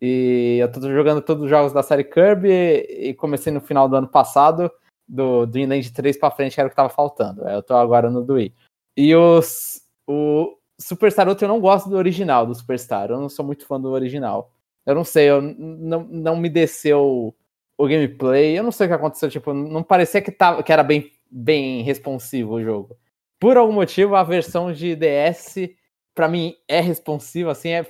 E 0.00 0.58
eu 0.60 0.70
tô 0.70 0.80
jogando 0.80 1.22
todos 1.22 1.44
os 1.44 1.50
jogos 1.50 1.72
da 1.72 1.82
série 1.82 2.04
Kirby 2.04 2.50
e 2.50 3.14
comecei 3.14 3.52
no 3.52 3.60
final 3.60 3.88
do 3.88 3.96
ano 3.96 4.08
passado, 4.08 4.70
do 5.06 5.46
Dreamland 5.46 5.92
3 5.92 6.18
pra 6.18 6.30
frente, 6.30 6.54
que 6.54 6.60
era 6.60 6.66
o 6.66 6.70
que 6.70 6.76
tava 6.76 6.88
faltando. 6.88 7.46
Eu 7.48 7.62
tô 7.62 7.74
agora 7.74 8.10
no 8.10 8.22
do 8.22 8.34
Wii. 8.34 8.54
E 8.96 9.14
os, 9.14 9.82
o 10.06 10.56
Superstar 10.78 11.28
Ultra 11.28 11.46
eu 11.46 11.48
não 11.48 11.60
gosto 11.60 11.88
do 11.88 11.96
original, 11.96 12.46
do 12.46 12.54
Superstar. 12.54 13.10
Eu 13.10 13.20
não 13.20 13.28
sou 13.28 13.44
muito 13.44 13.66
fã 13.66 13.80
do 13.80 13.90
original. 13.90 14.50
Eu 14.84 14.94
não 14.94 15.04
sei, 15.04 15.30
eu 15.30 15.40
não, 15.40 16.04
não 16.04 16.36
me 16.36 16.50
desceu 16.50 17.34
o 17.76 17.86
gameplay. 17.86 18.56
Eu 18.56 18.62
não 18.62 18.72
sei 18.72 18.86
o 18.86 18.88
que 18.88 18.94
aconteceu, 18.94 19.30
tipo, 19.30 19.52
não 19.52 19.82
parecia 19.82 20.22
que, 20.22 20.30
tava, 20.30 20.62
que 20.62 20.72
era 20.72 20.82
bem, 20.82 21.10
bem 21.30 21.82
responsivo 21.82 22.54
o 22.54 22.62
jogo. 22.62 22.96
Por 23.38 23.56
algum 23.56 23.72
motivo, 23.72 24.14
a 24.14 24.22
versão 24.22 24.72
de 24.72 24.96
DS, 24.96 25.70
para 26.14 26.28
mim, 26.28 26.54
é 26.68 26.80
responsiva, 26.80 27.52
assim, 27.52 27.70
é... 27.70 27.86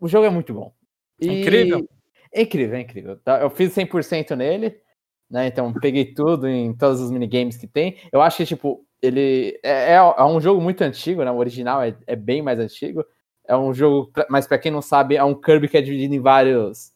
O 0.00 0.08
jogo 0.08 0.26
é 0.26 0.30
muito 0.30 0.52
bom. 0.52 0.72
E... 1.20 1.40
Incrível. 1.40 1.88
É 2.32 2.42
incrível, 2.42 2.76
é 2.76 2.80
incrível. 2.80 3.16
Tá, 3.18 3.40
eu 3.40 3.50
fiz 3.50 3.74
100% 3.74 4.34
nele, 4.34 4.80
né, 5.30 5.46
então 5.46 5.72
peguei 5.72 6.14
tudo 6.14 6.48
em 6.48 6.74
todos 6.74 7.00
os 7.00 7.10
minigames 7.10 7.56
que 7.56 7.66
tem. 7.66 7.98
Eu 8.10 8.22
acho 8.22 8.38
que, 8.38 8.46
tipo, 8.46 8.86
ele 9.02 9.58
é, 9.62 9.92
é, 9.92 9.94
é 9.94 10.24
um 10.24 10.40
jogo 10.40 10.60
muito 10.60 10.82
antigo, 10.82 11.22
né, 11.22 11.30
o 11.30 11.36
original 11.36 11.82
é, 11.82 11.94
é 12.06 12.16
bem 12.16 12.40
mais 12.40 12.58
antigo. 12.58 13.04
É 13.46 13.56
um 13.56 13.74
jogo, 13.74 14.10
mas 14.30 14.46
para 14.46 14.58
quem 14.58 14.70
não 14.70 14.80
sabe, 14.80 15.16
é 15.16 15.24
um 15.24 15.34
Kirby 15.34 15.68
que 15.68 15.76
é 15.76 15.82
dividido 15.82 16.14
em 16.14 16.20
vários 16.20 16.91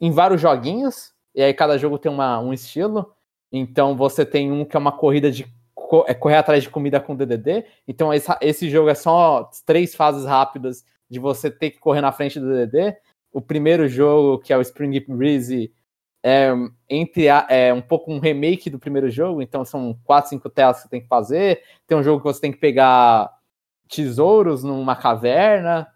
em 0.00 0.10
vários 0.10 0.40
joguinhos, 0.40 1.12
e 1.34 1.42
aí 1.42 1.52
cada 1.54 1.78
jogo 1.78 1.98
tem 1.98 2.10
uma, 2.10 2.38
um 2.40 2.52
estilo. 2.52 3.12
Então 3.52 3.96
você 3.96 4.24
tem 4.24 4.50
um 4.50 4.64
que 4.64 4.76
é 4.76 4.78
uma 4.78 4.92
corrida 4.92 5.30
de 5.30 5.46
é 6.06 6.14
correr 6.14 6.36
atrás 6.36 6.62
de 6.62 6.70
comida 6.70 7.00
com 7.00 7.14
DDD. 7.14 7.64
Então 7.86 8.12
esse, 8.12 8.30
esse 8.40 8.70
jogo 8.70 8.88
é 8.88 8.94
só 8.94 9.50
três 9.64 9.94
fases 9.94 10.24
rápidas 10.24 10.84
de 11.08 11.18
você 11.18 11.50
ter 11.50 11.70
que 11.70 11.78
correr 11.78 12.00
na 12.00 12.10
frente 12.10 12.40
do 12.40 12.48
DDD. 12.48 12.96
O 13.32 13.40
primeiro 13.40 13.86
jogo, 13.88 14.42
que 14.42 14.52
é 14.52 14.58
o 14.58 14.60
Spring 14.60 14.98
Breeze, 15.08 15.72
é, 16.22 16.52
entre 16.88 17.28
a, 17.28 17.46
é 17.50 17.72
um 17.72 17.82
pouco 17.82 18.10
um 18.10 18.18
remake 18.18 18.70
do 18.70 18.78
primeiro 18.78 19.10
jogo, 19.10 19.42
então 19.42 19.62
são 19.64 19.98
quatro, 20.04 20.30
cinco 20.30 20.48
telas 20.48 20.78
que 20.78 20.82
você 20.84 20.88
tem 20.88 21.02
que 21.02 21.08
fazer. 21.08 21.62
Tem 21.86 21.98
um 21.98 22.02
jogo 22.02 22.18
que 22.18 22.32
você 22.32 22.40
tem 22.40 22.52
que 22.52 22.58
pegar 22.58 23.30
tesouros 23.88 24.64
numa 24.64 24.96
caverna. 24.96 25.86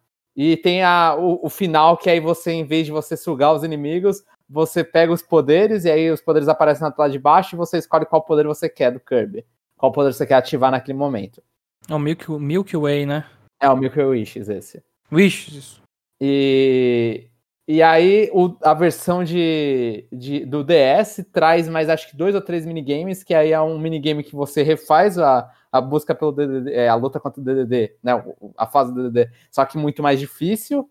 E 0.41 0.57
tem 0.57 0.85
a, 0.85 1.17
o, 1.19 1.47
o, 1.47 1.51
final, 1.51 1.97
que 1.97 2.09
aí 2.09 2.21
você, 2.21 2.53
em 2.53 2.65
vez 2.65 2.87
de 2.87 2.93
você 2.93 3.17
sugar 3.17 3.53
os 3.53 3.65
inimigos, 3.65 4.23
você 4.49 4.85
pega 4.85 5.13
os 5.13 5.21
poderes, 5.21 5.85
e 5.85 5.91
aí 5.91 6.13
os 6.13 6.21
poderes 6.21 6.47
aparecem 6.47 6.85
na 6.85 6.93
tela 6.93 7.11
de 7.11 7.19
baixo, 7.19 7.57
e 7.57 7.59
você 7.59 7.77
escolhe 7.77 8.07
qual 8.07 8.23
poder 8.23 8.47
você 8.47 8.69
quer 8.69 8.93
do 8.93 9.01
Kirby. 9.01 9.45
Qual 9.77 9.91
poder 9.91 10.13
você 10.13 10.25
quer 10.25 10.37
ativar 10.37 10.71
naquele 10.71 10.97
momento. 10.97 11.43
É 11.91 11.95
o 11.95 11.99
Milky, 11.99 12.31
Milky 12.31 12.77
Way, 12.77 13.05
né? 13.05 13.27
É 13.61 13.69
o 13.69 13.77
Milky 13.77 14.01
Wishes, 14.01 14.49
esse. 14.49 14.81
Wishes. 15.11 15.83
E, 16.21 17.27
e 17.69 17.83
aí 17.83 18.31
o, 18.33 18.57
a 18.63 18.73
versão 18.73 19.23
de, 19.23 20.09
de, 20.11 20.47
do 20.47 20.65
DS 20.65 21.23
traz 21.31 21.69
mais 21.69 21.91
acho 21.91 22.09
que 22.09 22.17
dois 22.17 22.35
ou 22.35 22.41
três 22.41 22.65
minigames, 22.65 23.23
que 23.23 23.35
aí 23.35 23.53
é 23.53 23.61
um 23.61 23.79
minigame 23.79 24.25
que 24.25 24.35
você 24.35 24.63
refaz 24.63 25.19
a, 25.19 25.51
a 25.71 25.79
busca 25.79 26.15
pelo 26.15 26.33
DDD, 26.33 26.73
é, 26.73 26.89
a 26.89 26.95
luta 26.95 27.21
contra 27.21 27.43
o 27.43 27.45
DDD, 27.45 27.93
né, 28.03 28.25
a 28.57 28.67
fase 28.67 28.95
do 28.95 29.11
DDD, 29.11 29.31
só 29.51 29.67
que 29.67 29.77
muito 29.77 30.03
mais 30.03 30.19
difícil. 30.19 30.89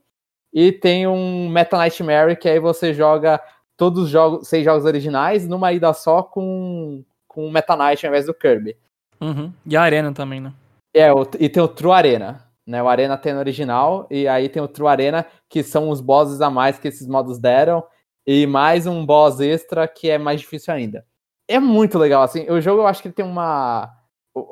E 0.53 0.71
tem 0.71 1.07
um 1.07 1.49
Meta 1.49 1.77
Nightmare 1.77 2.37
que 2.37 2.47
aí 2.47 2.59
você 2.59 2.93
joga 2.93 3.41
todos 3.75 4.03
os 4.03 4.09
jogos, 4.09 4.47
seis 4.47 4.63
jogos 4.63 4.85
originais 4.85 5.47
numa 5.47 5.73
ida 5.73 5.91
só 5.93 6.21
com 6.21 7.03
com 7.27 7.47
o 7.47 7.51
Meta 7.51 7.75
Knight 7.75 8.05
ao 8.05 8.11
invés 8.11 8.27
do 8.27 8.35
Kirby. 8.35 8.77
Uhum. 9.19 9.51
E 9.65 9.75
a 9.75 9.81
Arena 9.81 10.13
também, 10.13 10.39
né? 10.39 10.53
É, 10.95 11.09
e 11.39 11.49
tem 11.49 11.61
o 11.61 11.67
True 11.67 11.91
Arena, 11.91 12.46
né? 12.67 12.83
O 12.83 12.89
Arena 12.89 13.17
tem 13.17 13.33
no 13.33 13.39
original 13.39 14.05
e 14.11 14.27
aí 14.27 14.49
tem 14.49 14.61
o 14.61 14.67
True 14.67 14.89
Arena 14.89 15.25
que 15.49 15.63
são 15.63 15.89
os 15.89 16.01
bosses 16.01 16.41
a 16.41 16.49
mais 16.49 16.77
que 16.77 16.89
esses 16.89 17.07
modos 17.07 17.39
deram 17.39 17.83
e 18.25 18.45
mais 18.45 18.85
um 18.85 19.05
boss 19.05 19.39
extra 19.39 19.87
que 19.87 20.09
é 20.09 20.17
mais 20.17 20.41
difícil 20.41 20.73
ainda. 20.73 21.05
É 21.47 21.59
muito 21.59 21.97
legal 21.97 22.21
assim. 22.21 22.49
O 22.51 22.59
jogo 22.59 22.81
eu 22.81 22.87
acho 22.87 23.01
que 23.01 23.07
ele 23.07 23.15
tem 23.15 23.25
uma 23.25 23.93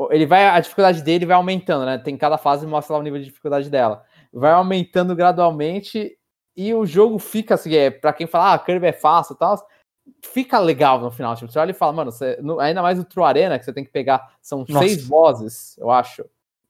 ele 0.09 0.25
vai 0.25 0.47
a 0.47 0.59
dificuldade 0.59 1.03
dele 1.03 1.25
vai 1.25 1.35
aumentando, 1.35 1.85
né? 1.85 1.97
Tem 1.97 2.17
cada 2.17 2.37
fase 2.37 2.65
mostra 2.65 2.93
lá 2.93 2.99
o 2.99 3.03
nível 3.03 3.19
de 3.19 3.25
dificuldade 3.25 3.69
dela. 3.69 4.03
Vai 4.31 4.53
aumentando 4.53 5.15
gradualmente 5.15 6.17
e 6.55 6.73
o 6.73 6.85
jogo 6.85 7.19
fica 7.19 7.55
assim, 7.55 7.75
é, 7.75 7.91
pra 7.91 8.13
quem 8.13 8.25
fala, 8.25 8.53
ah, 8.53 8.59
Kirby 8.59 8.87
é 8.87 8.93
fácil 8.93 9.33
e 9.33 9.37
tal, 9.37 9.67
fica 10.23 10.57
legal 10.57 10.99
no 11.01 11.11
final. 11.11 11.35
Tipo, 11.35 11.51
você 11.51 11.59
olha 11.59 11.71
e 11.71 11.73
fala, 11.73 11.91
mano, 11.91 12.11
você, 12.11 12.37
no, 12.41 12.59
ainda 12.59 12.81
mais 12.81 12.97
o 12.97 13.03
True 13.03 13.25
Arena, 13.25 13.59
que 13.59 13.65
você 13.65 13.73
tem 13.73 13.83
que 13.83 13.91
pegar, 13.91 14.35
são 14.41 14.59
Nossa. 14.59 14.79
seis 14.79 15.05
vozes, 15.05 15.77
eu 15.77 15.91
acho, 15.91 16.25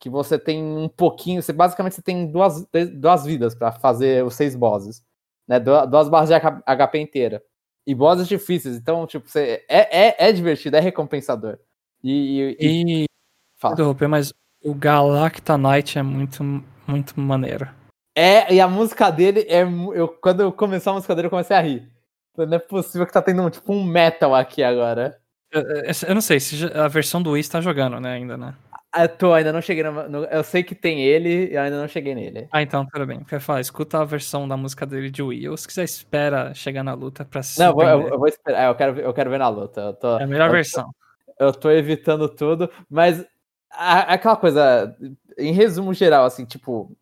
que 0.05 0.09
você 0.11 0.37
tem 0.37 0.63
um 0.63 0.87
pouquinho, 0.87 1.41
você 1.41 1.51
basicamente 1.51 1.95
você 1.95 2.01
tem 2.03 2.27
duas, 2.31 2.63
duas 2.93 3.25
vidas 3.25 3.55
pra 3.55 3.71
fazer 3.71 4.23
os 4.23 4.35
seis 4.35 4.55
bosses, 4.55 5.03
né? 5.47 5.59
Duas, 5.59 6.07
barras 6.07 6.29
de 6.29 6.35
HP 6.35 6.99
inteira. 6.99 7.41
E 7.87 7.95
bosses 7.95 8.27
difíceis, 8.27 8.75
então, 8.75 9.07
tipo, 9.07 9.27
você, 9.27 9.65
é, 9.67 10.05
é, 10.09 10.15
é 10.27 10.31
divertido, 10.31 10.77
é 10.77 10.79
recompensador. 10.79 11.57
E, 12.03 12.55
e, 12.59 13.03
e 13.03 13.05
fala. 13.59 13.73
Interromper, 13.73 14.07
mas 14.07 14.31
o 14.63 14.75
Galacta 14.75 15.57
Knight 15.57 15.97
é 15.97 16.03
muito, 16.03 16.43
muito 16.87 17.19
maneiro. 17.19 17.67
É, 18.15 18.53
e 18.53 18.61
a 18.61 18.67
música 18.67 19.09
dele 19.09 19.39
é. 19.49 19.63
Eu, 19.63 20.07
quando 20.07 20.41
eu 20.41 20.51
começou 20.51 20.91
a 20.91 20.95
música 20.97 21.15
dele, 21.15 21.25
eu 21.27 21.31
comecei 21.31 21.55
a 21.57 21.61
rir. 21.61 21.91
Não 22.37 22.53
é 22.57 22.59
possível 22.59 23.07
que 23.07 23.13
tá 23.13 23.23
tendo 23.23 23.41
um, 23.41 23.49
tipo 23.49 23.73
um 23.73 23.83
metal 23.83 24.35
aqui 24.35 24.61
agora. 24.61 25.19
Eu, 25.51 25.63
eu- 26.07 26.13
não 26.13 26.21
sei, 26.21 26.39
se 26.39 26.63
a 26.75 26.87
versão 26.87 27.23
do 27.23 27.31
Wii 27.31 27.41
está 27.41 27.59
jogando, 27.59 27.99
né, 27.99 28.13
ainda, 28.13 28.37
né? 28.37 28.53
Ah, 28.97 29.03
Eu 29.03 29.09
tô, 29.09 29.33
ainda 29.33 29.51
não 29.51 29.61
cheguei 29.61 29.83
no, 29.83 30.07
no- 30.07 30.23
Eu 30.25 30.41
sei 30.43 30.63
que 30.63 30.73
tem 30.73 31.01
ele, 31.03 31.53
eu 31.53 31.61
ainda 31.61 31.77
não 31.81 31.87
cheguei 31.87 32.15
nele. 32.15 32.47
Ah, 32.49 32.61
então, 32.61 32.85
tudo 32.85 33.05
bem. 33.05 33.21
Quer 33.25 33.41
falar, 33.41 33.59
escuta 33.59 33.99
a 33.99 34.05
versão 34.05 34.47
da 34.47 34.55
música 34.55 34.85
dele 34.85 35.11
de 35.11 35.21
Wii. 35.21 35.49
Ou 35.49 35.57
se 35.57 35.67
quiser, 35.67 35.83
espera 35.83 36.53
chegar 36.53 36.81
na 36.81 36.93
luta 36.93 37.25
pra 37.25 37.43
se 37.43 37.59
Não, 37.59 37.67
eu 37.67 37.73
vou, 37.73 37.83
eu, 37.83 38.17
vou 38.19 38.27
esperar. 38.27 38.63
é, 38.63 38.69
Eu 38.69 38.75
quero, 38.75 38.93
ver- 38.93 39.03
eu 39.05 39.13
quero 39.13 39.29
ver 39.29 39.37
na 39.39 39.49
luta. 39.49 39.91
Tô, 39.93 40.17
É 40.17 40.23
a 40.23 40.27
melhor 40.27 40.49
versão. 40.49 40.89
eu 41.37 41.51
tô 41.51 41.69
evitando 41.69 42.29
tudo, 42.29 42.69
mas 42.89 43.25
a- 43.69 44.13
aquela 44.13 44.37
coisa, 44.37 44.95
em 45.37 45.51
resumo 45.51 45.93
geral, 45.93 46.23
assim, 46.23 46.45
tipo, 46.45 46.95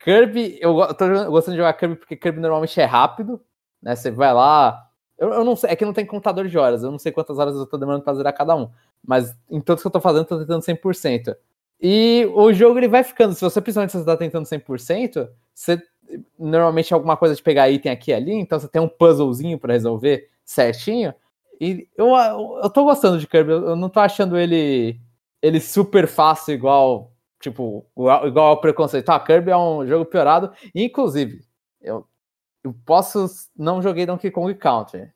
Kirby, 0.00 0.58
eu, 0.60 0.74
tô 0.94 1.06
gostando 1.30 1.52
de 1.56 1.58
jogar 1.58 1.72
Kirby 1.74 1.94
porque 1.96 2.16
Kirby 2.16 2.40
normalmente 2.40 2.80
é 2.80 2.84
rápido, 2.84 3.40
né? 3.80 3.94
Você 3.94 4.10
vai 4.10 4.32
lá. 4.34 4.85
Eu, 5.18 5.32
eu 5.32 5.44
não 5.44 5.56
sei, 5.56 5.70
é 5.70 5.76
que 5.76 5.84
não 5.84 5.92
tem 5.92 6.04
contador 6.06 6.46
de 6.46 6.58
horas, 6.58 6.82
eu 6.82 6.90
não 6.90 6.98
sei 6.98 7.10
quantas 7.12 7.38
horas 7.38 7.56
eu 7.56 7.66
tô 7.66 7.78
demorando 7.78 8.04
pra 8.04 8.14
zerar 8.14 8.34
cada 8.34 8.54
um, 8.54 8.68
mas 9.04 9.34
em 9.50 9.60
todos 9.60 9.82
que 9.82 9.86
eu 9.86 9.90
tô 9.92 10.00
fazendo, 10.00 10.22
eu 10.22 10.26
tô 10.26 10.38
tentando 10.40 10.62
100%. 10.62 11.34
E 11.80 12.28
o 12.34 12.52
jogo 12.52 12.78
ele 12.78 12.88
vai 12.88 13.02
ficando, 13.04 13.34
se 13.34 13.40
você 13.40 13.60
principalmente 13.60 13.92
se 13.92 13.98
você 13.98 14.04
tá 14.04 14.16
tentando 14.16 14.46
100%, 14.46 15.28
você 15.54 15.82
normalmente 16.38 16.92
alguma 16.94 17.16
coisa 17.16 17.34
de 17.34 17.42
pegar 17.42 17.68
item 17.70 17.90
aqui 17.92 18.10
e 18.10 18.14
ali, 18.14 18.32
então 18.32 18.58
você 18.58 18.68
tem 18.68 18.80
um 18.80 18.88
puzzlezinho 18.88 19.58
pra 19.58 19.72
resolver 19.72 20.28
certinho. 20.44 21.14
E 21.60 21.88
eu, 21.96 22.08
eu, 22.08 22.60
eu 22.62 22.70
tô 22.70 22.84
gostando 22.84 23.18
de 23.18 23.26
Kirby, 23.26 23.52
eu 23.52 23.68
eu 23.70 23.76
não 23.76 23.88
tô 23.88 24.00
achando 24.00 24.38
ele 24.38 25.00
ele 25.42 25.60
super 25.60 26.06
fácil 26.08 26.54
igual, 26.54 27.12
tipo, 27.40 27.86
igual 28.26 28.48
ao 28.48 28.60
preconceito. 28.60 29.08
Ah, 29.10 29.20
Kirby 29.20 29.50
é 29.50 29.56
um 29.56 29.86
jogo 29.86 30.04
piorado, 30.06 30.50
inclusive, 30.74 31.40
eu, 31.80 32.06
eu 32.66 32.74
posso 32.84 33.26
não 33.56 33.80
joguei 33.80 34.04
Donkey 34.04 34.30
Kong 34.30 34.52
Country, 34.56 35.08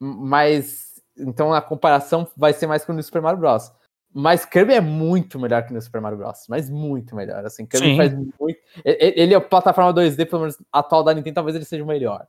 mas 0.00 1.00
então 1.16 1.52
a 1.52 1.60
comparação 1.62 2.26
vai 2.36 2.52
ser 2.52 2.66
mais 2.66 2.84
com 2.84 2.92
o 2.92 3.02
Super 3.02 3.22
Mario 3.22 3.38
Bros. 3.40 3.72
Mas 4.12 4.44
Kirby 4.44 4.72
é 4.72 4.80
muito 4.80 5.38
melhor 5.38 5.64
que 5.66 5.72
no 5.72 5.80
Super 5.80 6.00
Mario 6.00 6.18
Bros. 6.18 6.46
Mas 6.48 6.68
muito 6.70 7.14
melhor. 7.14 7.44
Assim, 7.44 7.66
Kirby 7.66 7.88
Sim. 7.88 7.96
faz 7.96 8.14
muito. 8.14 8.58
Ele 8.84 9.34
é 9.34 9.36
a 9.36 9.40
plataforma 9.40 9.92
2D, 9.92 10.24
pelo 10.28 10.40
menos 10.42 10.56
atual 10.72 11.04
da 11.04 11.12
Nintendo, 11.12 11.34
talvez 11.34 11.54
ele 11.54 11.64
seja 11.64 11.84
o 11.84 11.86
melhor. 11.86 12.26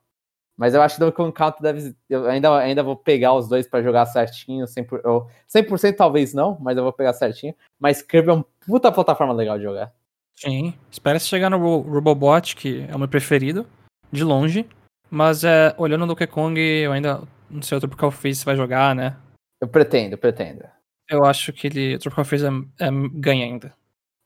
Mas 0.57 0.73
eu 0.73 0.81
acho 0.81 0.95
que 0.95 0.99
Donkey 0.99 1.15
Kong 1.15 1.31
Country 1.31 1.63
deve. 1.63 1.95
Eu 2.09 2.25
ainda, 2.29 2.57
ainda 2.57 2.83
vou 2.83 2.95
pegar 2.97 3.33
os 3.33 3.47
dois 3.47 3.65
pra 3.67 3.81
jogar 3.81 4.05
certinho. 4.07 4.65
100%, 4.67 5.01
eu- 5.05 5.27
100% 5.47 5.95
talvez 5.95 6.33
não, 6.33 6.57
mas 6.59 6.77
eu 6.77 6.83
vou 6.83 6.91
pegar 6.93 7.13
certinho. 7.13 7.55
Mas 7.79 8.01
Kirby 8.01 8.29
é 8.29 8.33
uma 8.33 8.45
puta 8.67 8.91
plataforma 8.91 9.33
legal 9.33 9.57
de 9.57 9.63
jogar. 9.63 9.91
Sim. 10.35 10.73
Espera 10.91 11.17
se 11.17 11.27
chegar 11.27 11.49
no 11.49 11.57
Ro- 11.57 11.81
Robobot, 11.89 12.55
que 12.55 12.85
é 12.89 12.95
o 12.95 12.99
meu 12.99 13.07
preferido, 13.07 13.65
de 14.11 14.23
longe. 14.23 14.68
Mas 15.10 15.44
é, 15.44 15.73
olhando 15.77 16.03
o 16.03 16.07
Donkey 16.07 16.27
Kong, 16.27 16.60
eu 16.60 16.91
ainda 16.91 17.22
não 17.49 17.61
sei 17.61 17.77
o 17.77 17.81
Tropical 17.81 18.11
Freeze 18.11 18.40
se 18.41 18.45
vai 18.45 18.56
jogar, 18.56 18.95
né? 18.95 19.18
Eu 19.61 19.68
pretendo, 19.68 20.18
pretendo. 20.18 20.64
Eu 21.10 21.26
acho 21.26 21.52
que 21.52 21.65
ele, 21.68 21.95
o 21.95 21.99
Tropical 21.99 22.26
Freeze 22.26 22.45
é, 22.45 22.86
é, 22.86 22.90
ganha 23.14 23.45
ainda. 23.45 23.73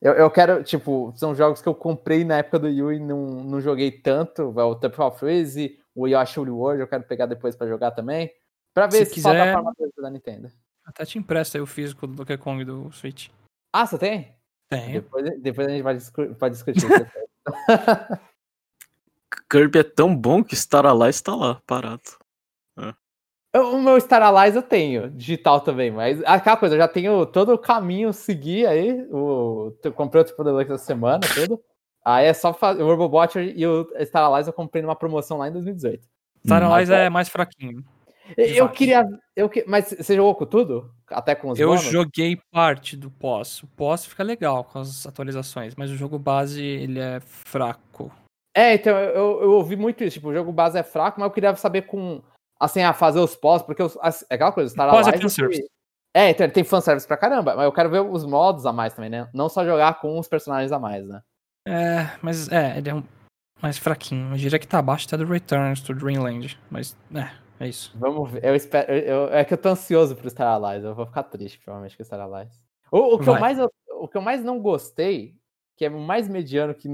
Eu, 0.01 0.11
eu 0.13 0.29
quero, 0.29 0.61
tipo, 0.63 1.13
são 1.15 1.33
jogos 1.33 1.61
que 1.61 1.69
eu 1.69 1.73
comprei 1.73 2.25
na 2.25 2.39
época 2.39 2.59
do 2.59 2.67
Wii 2.67 2.97
e 2.97 2.99
não, 2.99 3.25
não 3.45 3.61
joguei 3.61 3.89
tanto. 3.89 4.41
é 4.59 4.63
O 4.63 4.75
Tropical 4.75 5.15
Freeze, 5.17 5.79
o 5.95 6.05
Yoshi 6.07 6.41
World, 6.41 6.81
eu 6.81 6.87
quero 6.87 7.03
pegar 7.03 7.25
depois 7.25 7.55
pra 7.55 7.67
jogar 7.67 7.91
também. 7.91 8.29
Pra 8.73 8.87
ver 8.87 8.97
Se 8.99 9.05
se 9.05 9.13
quiser- 9.13 9.55
da 9.97 10.09
Nintendo. 10.09 10.51
Até 10.85 11.05
te 11.05 11.17
empresta 11.17 11.57
aí 11.57 11.61
o 11.61 11.65
físico 11.65 12.05
do 12.05 12.15
Donkey 12.15 12.37
Kong 12.37 12.65
do 12.65 12.91
Switch. 12.91 13.29
Ah, 13.73 13.85
você 13.87 13.97
tem? 13.97 14.35
Tem. 14.69 14.91
Depois, 14.91 15.41
depois 15.41 15.67
a 15.67 15.71
gente 15.71 15.81
vai, 15.83 15.95
discu- 15.95 16.35
vai 16.37 16.49
discutir. 16.49 16.81
Kirby 19.49 19.79
é 19.79 19.83
tão 19.83 20.15
bom 20.15 20.43
que 20.43 20.55
Star 20.55 20.85
Allies 20.85 21.21
tá 21.21 21.35
lá, 21.35 21.61
parado. 21.67 22.01
Eu- 23.55 23.75
o 23.75 23.81
meu 23.81 23.99
Star 24.01 24.23
Allies 24.23 24.55
eu 24.55 24.63
tenho, 24.63 25.11
digital 25.11 25.61
também, 25.61 25.91
mas 25.91 26.23
aquela 26.25 26.57
coisa, 26.57 26.73
eu 26.73 26.79
já 26.79 26.87
tenho 26.87 27.23
todo 27.27 27.53
o 27.53 27.57
caminho 27.57 28.11
seguir 28.11 28.65
aí. 28.65 29.05
O, 29.11 29.71
eu 29.83 29.93
comprei 29.93 30.21
o 30.23 30.25
Triple 30.25 30.43
Deluxe 30.45 30.71
essa 30.71 30.83
semana, 30.85 31.19
tudo. 31.35 31.59
Aí 32.03 32.25
é 32.25 32.33
só 32.33 32.51
fazer. 32.51 32.81
O 32.81 32.87
Robobot 32.87 33.37
e 33.39 33.65
o 33.67 33.87
Star 34.05 34.23
Allies 34.23 34.47
eu 34.47 34.53
comprei 34.53 34.81
numa 34.81 34.95
promoção 34.95 35.37
lá 35.37 35.47
em 35.47 35.51
2018. 35.51 36.03
Star 36.43 36.63
Hum. 36.63 36.73
Allies 36.73 36.89
é 36.89 37.09
mais 37.11 37.29
fraquinho. 37.29 37.83
Eu 38.35 38.69
queria. 38.69 39.05
Eu, 39.35 39.47
que- 39.49 39.65
mas 39.67 39.89
você 39.89 40.15
jogou 40.15 40.33
com 40.33 40.45
tudo? 40.45 40.89
Até 41.09 41.35
com 41.35 41.49
os 41.51 41.59
Eu 41.59 41.67
bônus? 41.69 41.83
joguei 41.83 42.37
parte 42.51 42.97
do 42.97 43.11
pós. 43.11 43.61
O 43.61 43.67
pós 43.67 44.03
fica 44.05 44.23
legal 44.23 44.63
com 44.63 44.79
as 44.79 45.05
atualizações, 45.05 45.75
mas 45.75 45.91
o 45.91 45.95
jogo 45.95 46.17
base 46.17 46.63
ele 46.63 46.99
é 46.99 47.19
fraco. 47.19 48.11
É, 48.55 48.75
então, 48.75 48.97
eu, 48.97 49.41
eu 49.41 49.51
ouvi 49.53 49.75
muito 49.75 50.03
isso. 50.03 50.15
Tipo, 50.15 50.29
o 50.29 50.33
jogo 50.33 50.51
base 50.51 50.77
é 50.77 50.83
fraco, 50.83 51.19
mas 51.19 51.27
eu 51.27 51.33
queria 51.33 51.55
saber 51.55 51.83
com. 51.83 52.21
Assim, 52.59 52.81
a 52.81 52.93
fazer 52.93 53.19
os 53.19 53.35
pós, 53.35 53.61
porque 53.61 53.81
os, 53.83 53.97
as- 54.01 54.25
é 54.29 54.35
aquela 54.35 54.51
coisa, 54.51 54.69
Star 54.69 54.89
Pós 54.89 55.07
é 55.07 55.11
fanservice. 55.23 55.67
É, 56.15 56.29
então 56.29 56.45
ele 56.45 56.53
tem 56.53 56.63
fanservice 56.63 57.07
pra 57.07 57.17
caramba, 57.17 57.55
mas 57.55 57.65
eu 57.65 57.71
quero 57.73 57.89
ver 57.89 57.99
os 58.01 58.23
modos 58.23 58.65
a 58.65 58.71
mais 58.71 58.93
também, 58.93 59.09
né? 59.09 59.27
Não 59.33 59.49
só 59.49 59.65
jogar 59.65 59.99
com 59.99 60.17
os 60.19 60.27
personagens 60.27 60.71
a 60.71 60.77
mais, 60.79 61.05
né? 61.07 61.21
É, 61.67 62.09
mas 62.21 62.47
é, 62.51 62.77
ele 62.77 62.89
é 62.89 62.93
um 62.93 63.03
mais 63.61 63.77
fraquinho. 63.79 64.31
Eu 64.33 64.37
diria 64.37 64.59
que 64.59 64.67
tá 64.67 64.77
abaixo 64.79 65.07
até 65.07 65.17
do 65.17 65.25
Returns 65.25 65.81
to 65.81 65.93
Dreamland. 65.95 66.57
Mas 66.69 66.95
é, 67.15 67.31
é 67.65 67.67
isso. 67.67 67.91
Vamos 67.95 68.29
ver. 68.31 68.45
Eu 68.45 68.55
espero. 68.55 68.93
eu- 68.93 68.99
eu- 69.27 69.33
é 69.33 69.43
que 69.43 69.53
eu 69.55 69.57
tô 69.57 69.69
ansioso 69.69 70.15
pro 70.15 70.29
Star 70.29 70.47
Allies. 70.53 70.83
Eu 70.85 70.93
vou 70.93 71.05
ficar 71.07 71.23
triste, 71.23 71.59
provavelmente, 71.59 71.97
com 71.97 72.03
o 72.03 72.05
Star 72.05 72.19
Allies. 72.21 72.61
O, 72.91 73.15
o 73.15 73.19
que, 73.19 73.29
eu 73.29 73.39
mais, 73.39 73.57
o 73.59 74.07
que 74.07 74.17
eu 74.17 74.21
mais 74.21 74.43
não 74.43 74.59
gostei, 74.61 75.35
que 75.75 75.83
é 75.85 75.89
o 75.89 75.99
mais 75.99 76.29
mediano, 76.29 76.75
que 76.75 76.87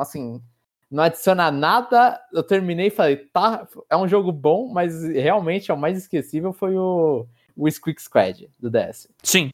assim. 0.00 0.42
Não 0.90 1.02
adiciona 1.04 1.50
nada. 1.50 2.20
Eu 2.32 2.42
terminei 2.42 2.88
e 2.88 2.90
falei, 2.90 3.16
tá, 3.16 3.66
é 3.88 3.96
um 3.96 4.06
jogo 4.06 4.30
bom, 4.30 4.68
mas 4.68 5.02
realmente 5.04 5.70
é 5.70 5.74
o 5.74 5.78
mais 5.78 5.96
esquecível 5.96 6.52
foi 6.52 6.76
o, 6.76 7.26
o 7.56 7.70
Squeak 7.70 8.00
Squad 8.02 8.50
do 8.58 8.68
DS. 8.70 9.08
Sim. 9.22 9.50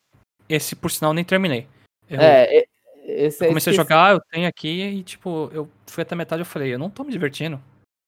Esse, 0.49 0.75
por 0.75 0.91
sinal, 0.91 1.13
nem 1.13 1.25
terminei. 1.25 1.69
Eu, 2.09 2.19
É, 2.21 2.59
e- 2.59 2.69
esse 3.07 3.45
eu 3.45 3.47
é 3.47 3.49
comecei 3.51 3.71
a 3.71 3.73
esqueci- 3.73 3.77
jogar, 3.77 4.15
eu 4.15 4.21
tenho 4.33 4.49
aqui 4.49 4.83
e, 4.83 5.03
tipo, 5.05 5.49
eu 5.53 5.69
fui 5.87 6.03
até 6.03 6.15
metade 6.17 6.41
e 6.41 6.43
eu 6.43 6.47
falei, 6.47 6.75
eu 6.75 6.79
não 6.79 6.91
tô 6.91 7.05
me 7.05 7.13
divertindo. 7.13 7.57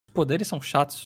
Os 0.08 0.14
poderes 0.14 0.48
são 0.48 0.60
chatos. 0.60 1.02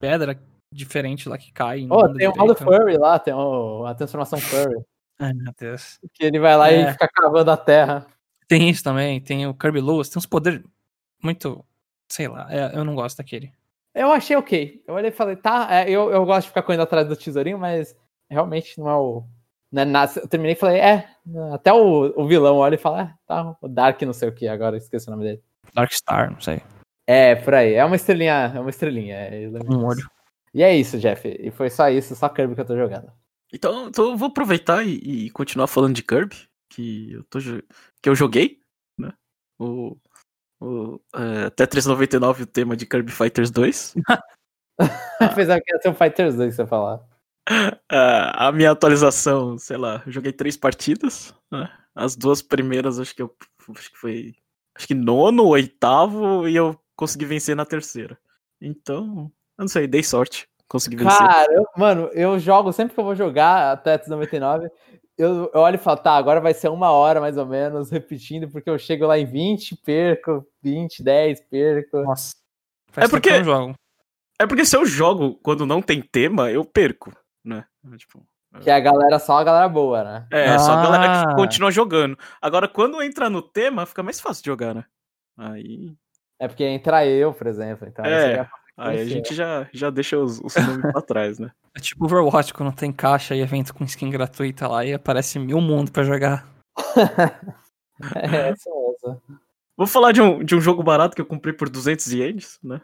Pedra 0.00 0.38
diferente 0.72 1.28
lá 1.28 1.36
que 1.38 1.50
cai. 1.52 1.80
e 1.80 1.88
Oh, 1.90 2.12
tem 2.12 2.28
o 2.28 2.36
modo. 2.36 2.54
Furry 2.54 2.96
lá, 2.98 3.18
tem 3.18 3.32
o- 3.34 3.84
a 3.86 3.94
transformação 3.94 4.38
Furry. 4.38 4.76
Ai, 5.18 5.32
meu 5.32 5.52
Deus. 5.58 5.98
Que 6.12 6.26
ele 6.26 6.38
vai 6.38 6.56
lá 6.56 6.70
e 6.70 6.76
É. 6.82 6.92
fica 6.92 7.08
cavando 7.08 7.50
a 7.50 7.56
terra. 7.56 8.06
Tem 8.48 8.68
isso 8.68 8.82
também, 8.82 9.20
tem 9.20 9.46
o 9.46 9.54
Kirby 9.54 9.80
Lewis, 9.80 10.08
tem 10.08 10.18
uns 10.18 10.26
poderes 10.26 10.62
muito. 11.22 11.64
Sei 12.08 12.28
lá, 12.28 12.46
é, 12.50 12.76
eu 12.76 12.84
não 12.84 12.94
gosto 12.94 13.16
daquele. 13.18 13.52
Eu 13.94 14.12
achei 14.12 14.36
ok. 14.36 14.82
Eu 14.86 14.94
olhei 14.94 15.10
e 15.10 15.12
falei, 15.12 15.36
tá, 15.36 15.66
é, 15.70 15.90
eu, 15.90 16.10
eu 16.10 16.24
gosto 16.24 16.42
de 16.42 16.48
ficar 16.48 16.62
correndo 16.62 16.82
atrás 16.82 17.08
do 17.08 17.16
tesourinho, 17.16 17.58
mas 17.58 17.96
realmente 18.30 18.78
não 18.78 18.88
é 18.88 18.94
o. 18.96 19.24
Não 19.72 19.82
é 19.82 19.84
nada. 19.84 20.12
Eu 20.16 20.28
terminei 20.28 20.52
e 20.54 20.58
falei, 20.58 20.78
é. 20.78 21.08
Até 21.52 21.72
o, 21.72 22.12
o 22.16 22.26
vilão 22.28 22.56
olha 22.58 22.76
e 22.76 22.78
fala, 22.78 23.02
é, 23.02 23.14
tá, 23.26 23.56
o 23.60 23.68
Dark 23.68 24.00
não 24.02 24.12
sei 24.12 24.28
o 24.28 24.34
que, 24.34 24.46
agora 24.46 24.76
esqueci 24.76 25.08
o 25.08 25.10
nome 25.10 25.24
dele. 25.24 25.42
Dark 25.74 25.90
Star, 25.92 26.30
não 26.30 26.40
sei. 26.40 26.60
É, 27.06 27.34
por 27.36 27.54
aí. 27.54 27.74
É 27.74 27.84
uma 27.84 27.96
estrelinha, 27.96 28.52
é 28.54 28.60
uma 28.60 28.70
estrelinha. 28.70 29.16
é, 29.16 29.48
Um 29.68 29.84
olho. 29.84 30.08
E 30.52 30.62
é 30.62 30.74
isso, 30.74 30.98
Jeff. 30.98 31.28
E 31.28 31.50
foi 31.50 31.70
só 31.70 31.88
isso, 31.88 32.14
só 32.14 32.28
Kirby 32.28 32.54
que 32.54 32.60
eu 32.60 32.66
tô 32.66 32.76
jogando. 32.76 33.10
Então, 33.52 33.88
então 33.88 34.10
eu 34.10 34.16
vou 34.16 34.28
aproveitar 34.28 34.84
e, 34.84 35.26
e 35.26 35.30
continuar 35.30 35.66
falando 35.66 35.94
de 35.94 36.02
Kirby, 36.02 36.36
que 36.68 37.12
eu, 37.12 37.24
tô, 37.24 37.38
que 38.02 38.08
eu 38.08 38.14
joguei, 38.14 38.60
né? 38.98 39.12
O, 39.58 39.96
o 40.60 41.00
é, 41.14 41.50
Tetris 41.50 41.86
99, 41.86 42.42
o 42.42 42.46
tema 42.46 42.76
de 42.76 42.86
Kirby 42.86 43.12
Fighters 43.12 43.50
2. 43.50 43.94
Apesar 45.20 45.60
que 45.62 45.72
ia 45.72 45.80
ser 45.80 45.88
um 45.88 45.94
Fighters 45.94 46.34
2 46.36 46.50
que 46.50 46.56
você 46.56 46.66
falar. 46.66 47.02
Ah, 47.90 48.48
a 48.48 48.52
minha 48.52 48.72
atualização, 48.72 49.56
sei 49.56 49.76
lá, 49.76 50.02
eu 50.04 50.12
joguei 50.12 50.32
três 50.32 50.56
partidas. 50.56 51.34
né? 51.50 51.70
As 51.94 52.16
duas 52.16 52.42
primeiras, 52.42 52.98
acho 52.98 53.14
que 53.14 53.22
eu 53.22 53.34
acho 53.76 53.90
que 53.90 53.98
foi. 53.98 54.34
Acho 54.76 54.86
que 54.86 54.94
nono, 54.94 55.46
oitavo, 55.46 56.46
e 56.46 56.54
eu 56.56 56.78
consegui 56.94 57.24
vencer 57.24 57.56
na 57.56 57.64
terceira. 57.64 58.18
Então, 58.60 59.30
eu 59.58 59.62
não 59.62 59.68
sei, 59.68 59.86
dei 59.86 60.02
sorte. 60.02 60.46
Consegui 60.68 60.96
vencer. 60.96 61.18
Cara, 61.18 61.52
eu- 61.52 61.66
mano, 61.76 62.10
eu 62.12 62.38
jogo 62.38 62.72
sempre 62.72 62.94
que 62.94 63.00
eu 63.00 63.04
vou 63.04 63.14
jogar 63.14 63.72
a 63.72 63.76
Tetris 63.76 64.10
99. 64.10 64.68
Eu, 65.18 65.50
eu 65.54 65.60
olho 65.60 65.76
e 65.76 65.78
falo, 65.78 65.96
tá, 65.98 66.12
agora 66.16 66.40
vai 66.40 66.52
ser 66.52 66.68
uma 66.68 66.90
hora 66.90 67.20
mais 67.20 67.36
ou 67.38 67.46
menos, 67.46 67.90
repetindo, 67.90 68.48
porque 68.50 68.68
eu 68.68 68.78
chego 68.78 69.06
lá 69.06 69.18
em 69.18 69.24
20, 69.24 69.74
perco, 69.76 70.46
20, 70.62 71.02
10, 71.02 71.40
perco. 71.48 71.98
Nossa. 72.02 72.34
Faz 72.90 73.08
É 73.08 73.10
porque- 73.10 73.30
tempo 73.30 73.44
que 73.44 73.48
eu 73.50 73.54
não 73.54 73.60
jogo. 73.66 73.74
É 74.38 74.46
porque 74.46 74.64
se 74.66 74.76
eu 74.76 74.84
jogo 74.84 75.34
quando 75.42 75.64
não 75.64 75.80
tem 75.80 76.02
tema, 76.02 76.50
eu 76.50 76.62
perco, 76.64 77.10
né? 77.42 77.64
Tipo, 77.96 78.22
Que 78.60 78.70
a 78.70 78.78
galera 78.80 79.18
só 79.18 79.38
a 79.38 79.44
galera 79.44 79.68
boa, 79.68 80.04
né? 80.04 80.26
é, 80.30 80.58
só 80.58 80.72
a 80.72 80.82
galera 80.82 81.22
Ah. 81.22 81.26
que 81.28 81.34
continua 81.34 81.70
jogando. 81.70 82.18
Agora, 82.40 82.68
quando 82.68 83.02
entra 83.02 83.30
no 83.30 83.40
tema, 83.40 83.86
fica 83.86 84.02
mais 84.02 84.20
fácil 84.20 84.42
de 84.44 84.50
jogar, 84.50 84.74
né? 84.74 84.84
Aí, 85.38 85.94
É 86.38 86.46
porque 86.46 86.64
entra 86.64 87.06
eu, 87.06 87.32
por 87.32 87.46
exemplo. 87.46 87.88
Então, 87.88 88.04
É. 88.04 88.46
aí 88.76 89.00
a 89.00 89.04
gente 89.04 89.34
já, 89.34 89.68
já 89.72 89.90
deixa 89.90 90.18
os, 90.18 90.38
os 90.40 90.54
nomes 90.54 90.92
pra 90.92 91.02
trás, 91.02 91.38
né? 91.38 91.50
É 91.76 91.78
tipo 91.78 92.06
Overwatch, 92.06 92.54
quando 92.54 92.74
tem 92.74 92.90
caixa 92.90 93.36
e 93.36 93.40
evento 93.40 93.74
com 93.74 93.84
skin 93.84 94.08
gratuita 94.08 94.66
lá 94.66 94.82
e 94.82 94.94
aparece 94.94 95.38
mil 95.38 95.60
mundo 95.60 95.92
pra 95.92 96.04
jogar. 96.04 96.48
é, 98.14 98.48
é 98.48 98.52
isso 98.52 98.70
mesmo. 99.04 99.22
Vou 99.76 99.86
falar 99.86 100.12
de 100.12 100.22
um, 100.22 100.42
de 100.42 100.54
um 100.56 100.60
jogo 100.60 100.82
barato 100.82 101.14
que 101.14 101.20
eu 101.20 101.26
comprei 101.26 101.52
por 101.52 101.68
200 101.68 102.10
ienes, 102.14 102.58
né? 102.62 102.80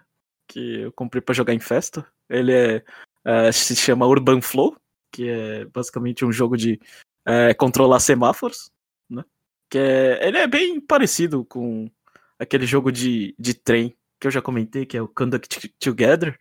Que 0.47 0.82
eu 0.82 0.93
comprei 0.93 1.23
pra 1.23 1.35
jogar 1.35 1.55
em 1.55 1.59
festa. 1.59 2.06
Ele 2.28 2.52
é, 2.52 2.85
é, 3.24 3.51
se 3.51 3.74
chama 3.74 4.06
Urban 4.06 4.43
Flow, 4.43 4.77
que 5.10 5.27
é 5.27 5.64
basicamente 5.64 6.23
um 6.23 6.31
jogo 6.31 6.55
de 6.55 6.78
é, 7.27 7.55
controlar 7.55 7.98
semáforos, 7.98 8.70
né? 9.09 9.24
Que 9.70 9.78
é, 9.78 10.28
ele 10.28 10.36
é 10.36 10.47
bem 10.47 10.78
parecido 10.81 11.47
com 11.47 11.90
aquele 12.39 12.66
jogo 12.66 12.93
de, 12.93 13.35
de 13.39 13.55
trem 13.55 13.97
que 14.23 14.28
eu 14.28 14.31
já 14.31 14.40
comentei, 14.40 14.86
que 14.86 14.97
é 14.97 15.03
o 15.03 15.09
Conduct 15.09 15.69
Together, 15.81 16.39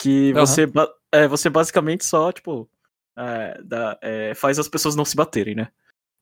que 0.00 0.32
Aham. 0.32 0.46
você, 0.46 0.66
é, 1.12 1.28
você 1.28 1.50
basicamente 1.50 2.02
só, 2.02 2.32
tipo, 2.32 2.66
é, 3.14 3.60
dá- 3.62 3.98
é, 4.00 4.34
faz 4.34 4.58
as 4.58 4.68
pessoas 4.68 4.96
não 4.96 5.04
se 5.04 5.14
baterem, 5.14 5.54
né? 5.54 5.70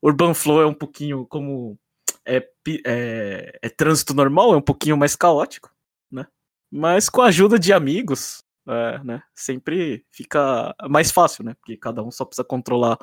Urban 0.02 0.34
Flow 0.34 0.60
é 0.60 0.66
um 0.66 0.74
pouquinho 0.74 1.24
como 1.26 1.78
é, 2.26 2.44
é, 2.84 3.58
é 3.62 3.68
trânsito 3.68 4.12
normal, 4.12 4.52
é 4.52 4.56
um 4.56 4.62
pouquinho 4.62 4.96
mais 4.96 5.14
caótico, 5.14 5.70
né? 6.10 6.26
Mas 6.68 7.08
com 7.08 7.22
a 7.22 7.26
ajuda 7.26 7.60
de 7.60 7.72
amigos, 7.72 8.42
é, 8.66 8.98
né? 9.04 9.22
Sempre 9.36 10.04
fica 10.10 10.74
mais 10.90 11.12
fácil, 11.12 11.44
né? 11.44 11.54
Porque 11.60 11.76
cada 11.76 12.02
um 12.02 12.10
só 12.10 12.24
precisa 12.24 12.44
controlar 12.44 12.98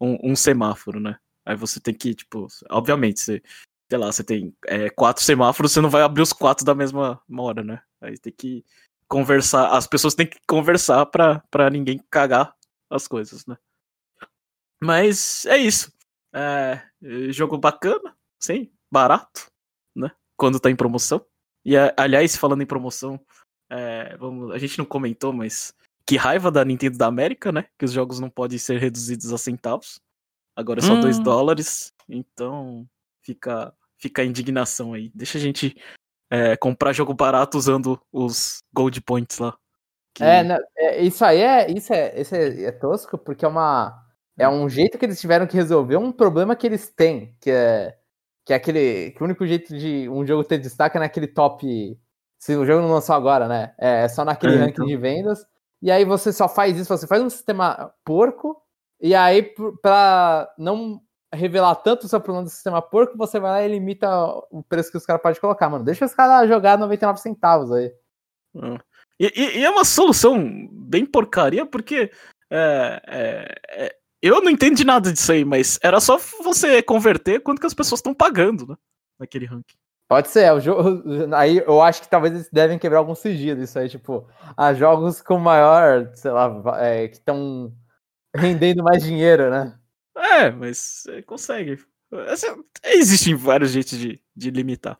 um, 0.00 0.32
um 0.32 0.34
semáforo, 0.34 0.98
né? 0.98 1.16
Aí 1.44 1.54
você 1.54 1.78
tem 1.78 1.94
que, 1.94 2.12
tipo, 2.12 2.48
obviamente, 2.68 3.20
você, 3.20 3.40
sei 3.88 3.98
lá, 3.98 4.10
você 4.10 4.24
tem 4.24 4.54
é, 4.66 4.90
quatro 4.90 5.22
semáforos, 5.22 5.72
você 5.72 5.80
não 5.80 5.90
vai 5.90 6.02
abrir 6.02 6.22
os 6.22 6.32
quatro 6.32 6.64
da 6.64 6.74
mesma 6.74 7.20
hora, 7.38 7.62
né? 7.62 7.82
Aí 8.00 8.18
tem 8.18 8.32
que 8.32 8.64
conversar, 9.08 9.70
as 9.70 9.86
pessoas 9.86 10.14
têm 10.14 10.26
que 10.26 10.38
conversar 10.46 11.06
pra, 11.06 11.40
pra 11.50 11.70
ninguém 11.70 12.00
cagar 12.10 12.54
as 12.90 13.06
coisas, 13.06 13.46
né? 13.46 13.56
Mas 14.82 15.46
é 15.46 15.56
isso. 15.56 15.92
É, 16.34 16.82
jogo 17.30 17.56
bacana, 17.56 18.16
sim, 18.38 18.70
barato, 18.90 19.50
né? 19.94 20.10
Quando 20.36 20.60
tá 20.60 20.70
em 20.70 20.76
promoção. 20.76 21.24
E 21.64 21.74
aliás, 21.96 22.36
falando 22.36 22.62
em 22.62 22.66
promoção, 22.66 23.18
é, 23.70 24.16
vamos, 24.16 24.52
a 24.52 24.58
gente 24.58 24.78
não 24.78 24.84
comentou, 24.84 25.32
mas 25.32 25.74
que 26.06 26.16
raiva 26.16 26.50
da 26.50 26.64
Nintendo 26.64 26.98
da 26.98 27.06
América, 27.06 27.50
né? 27.50 27.66
Que 27.78 27.84
os 27.84 27.92
jogos 27.92 28.20
não 28.20 28.30
podem 28.30 28.58
ser 28.58 28.78
reduzidos 28.78 29.32
a 29.32 29.38
centavos. 29.38 30.00
Agora 30.54 30.80
é 30.80 30.82
só 30.82 30.94
Hum. 30.94 31.00
2 31.00 31.18
dólares. 31.18 31.92
Então 32.08 32.88
fica, 33.26 33.74
fica 33.98 34.22
a 34.22 34.24
indignação 34.24 34.92
aí. 34.94 35.10
Deixa 35.14 35.36
a 35.36 35.40
gente 35.40 35.76
é, 36.30 36.56
comprar 36.56 36.92
jogo 36.92 37.12
barato 37.12 37.58
usando 37.58 38.00
os 38.12 38.62
Gold 38.72 39.00
Points 39.02 39.38
lá. 39.38 39.56
Que- 40.14 40.24
É, 40.24 40.42
né, 40.44 40.58
é, 40.76 41.02
isso 41.02 41.24
aí 41.24 41.40
é, 41.40 41.70
isso 41.70 41.92
é, 41.92 42.20
isso 42.20 42.34
é, 42.34 42.62
é 42.64 42.72
tosco, 42.72 43.18
porque 43.18 43.44
é 43.44 43.48
uma. 43.48 44.02
É 44.38 44.46
um 44.48 44.68
jeito 44.68 44.98
que 44.98 45.04
eles 45.06 45.20
tiveram 45.20 45.46
que 45.46 45.56
resolver 45.56 45.96
um 45.96 46.12
problema 46.12 46.54
que 46.54 46.66
eles 46.66 46.88
têm, 46.90 47.34
que 47.40 47.50
é. 47.50 47.96
Que 48.44 48.52
é 48.52 48.56
aquele. 48.56 49.10
Que 49.12 49.22
o 49.22 49.24
único 49.24 49.46
jeito 49.46 49.76
de 49.76 50.08
um 50.08 50.24
jogo 50.26 50.44
ter 50.44 50.58
destaque 50.58 50.96
é 50.96 51.00
naquele 51.00 51.26
top. 51.26 51.98
Se 52.38 52.54
o 52.54 52.64
jogo 52.66 52.82
não 52.82 52.92
lançou 52.92 53.14
agora, 53.16 53.48
né? 53.48 53.74
É, 53.78 54.04
é 54.04 54.08
só 54.08 54.24
naquele 54.24 54.54
É, 54.56 54.58
ranking 54.58 54.72
então. 54.72 54.86
de 54.86 54.96
vendas. 54.96 55.44
E 55.82 55.90
aí 55.90 56.04
você 56.04 56.32
só 56.32 56.48
faz 56.48 56.76
isso, 56.78 56.88
você 56.88 57.06
faz 57.06 57.22
um 57.22 57.30
sistema 57.30 57.92
porco, 58.04 58.60
e 59.00 59.14
aí, 59.14 59.42
pra 59.82 60.48
não 60.58 61.00
revelar 61.34 61.74
tanto 61.76 62.04
o 62.04 62.08
seu 62.08 62.20
problema 62.20 62.44
do 62.44 62.50
sistema 62.50 62.80
porco, 62.80 63.16
você 63.16 63.38
vai 63.40 63.50
lá 63.50 63.62
e 63.64 63.68
limita 63.68 64.08
o 64.50 64.62
preço 64.62 64.90
que 64.90 64.96
os 64.96 65.04
caras 65.06 65.22
podem 65.22 65.40
colocar, 65.40 65.68
mano. 65.68 65.84
Deixa 65.84 66.04
os 66.04 66.14
caras 66.14 66.48
jogar 66.48 66.78
99 66.78 67.20
centavos 67.20 67.72
aí. 67.72 67.92
Ah. 68.56 68.78
E, 69.18 69.32
e- 69.34 69.58
e 69.58 69.64
é 69.64 69.70
uma 69.70 69.84
solução 69.84 70.68
bem 70.70 71.04
porcaria, 71.06 71.64
porque 71.66 72.10
é, 72.50 73.02
é, 73.06 73.54
é, 73.68 73.96
eu 74.22 74.40
não 74.42 74.50
entendo 74.50 74.76
de 74.76 74.84
nada 74.84 75.12
disso 75.12 75.32
aí, 75.32 75.44
mas 75.44 75.78
era 75.82 76.00
só 76.00 76.18
você 76.42 76.82
converter 76.82 77.40
quanto 77.40 77.60
que 77.60 77.66
as 77.66 77.74
pessoas 77.74 77.98
estão 77.98 78.14
pagando, 78.14 78.66
né? 78.66 78.76
Naquele 79.18 79.46
ranking. 79.46 79.76
Pode 80.08 80.28
ser, 80.28 80.42
é 80.44 80.52
o 80.52 80.60
jogo. 80.60 81.02
Aí 81.34 81.58
eu 81.58 81.82
acho 81.82 82.00
que 82.02 82.08
talvez 82.08 82.32
eles 82.32 82.48
devem 82.52 82.78
quebrar 82.78 82.98
algum 82.98 83.14
sigilo 83.14 83.60
isso 83.62 83.76
aí, 83.76 83.88
tipo, 83.88 84.24
a 84.56 84.72
jogos 84.72 85.20
com 85.20 85.36
maior, 85.36 86.12
sei 86.14 86.30
lá, 86.30 86.62
é, 86.78 87.08
que 87.08 87.16
estão 87.16 87.72
rendendo 88.32 88.84
mais 88.84 89.02
dinheiro, 89.02 89.50
né? 89.50 89.76
É, 90.16 90.50
mas 90.50 91.04
consegue. 91.26 91.78
Essa- 92.26 92.56
existem 92.84 93.34
vários 93.34 93.70
jeitos 93.72 93.98
de, 93.98 94.20
de 94.34 94.50
limitar. 94.50 94.98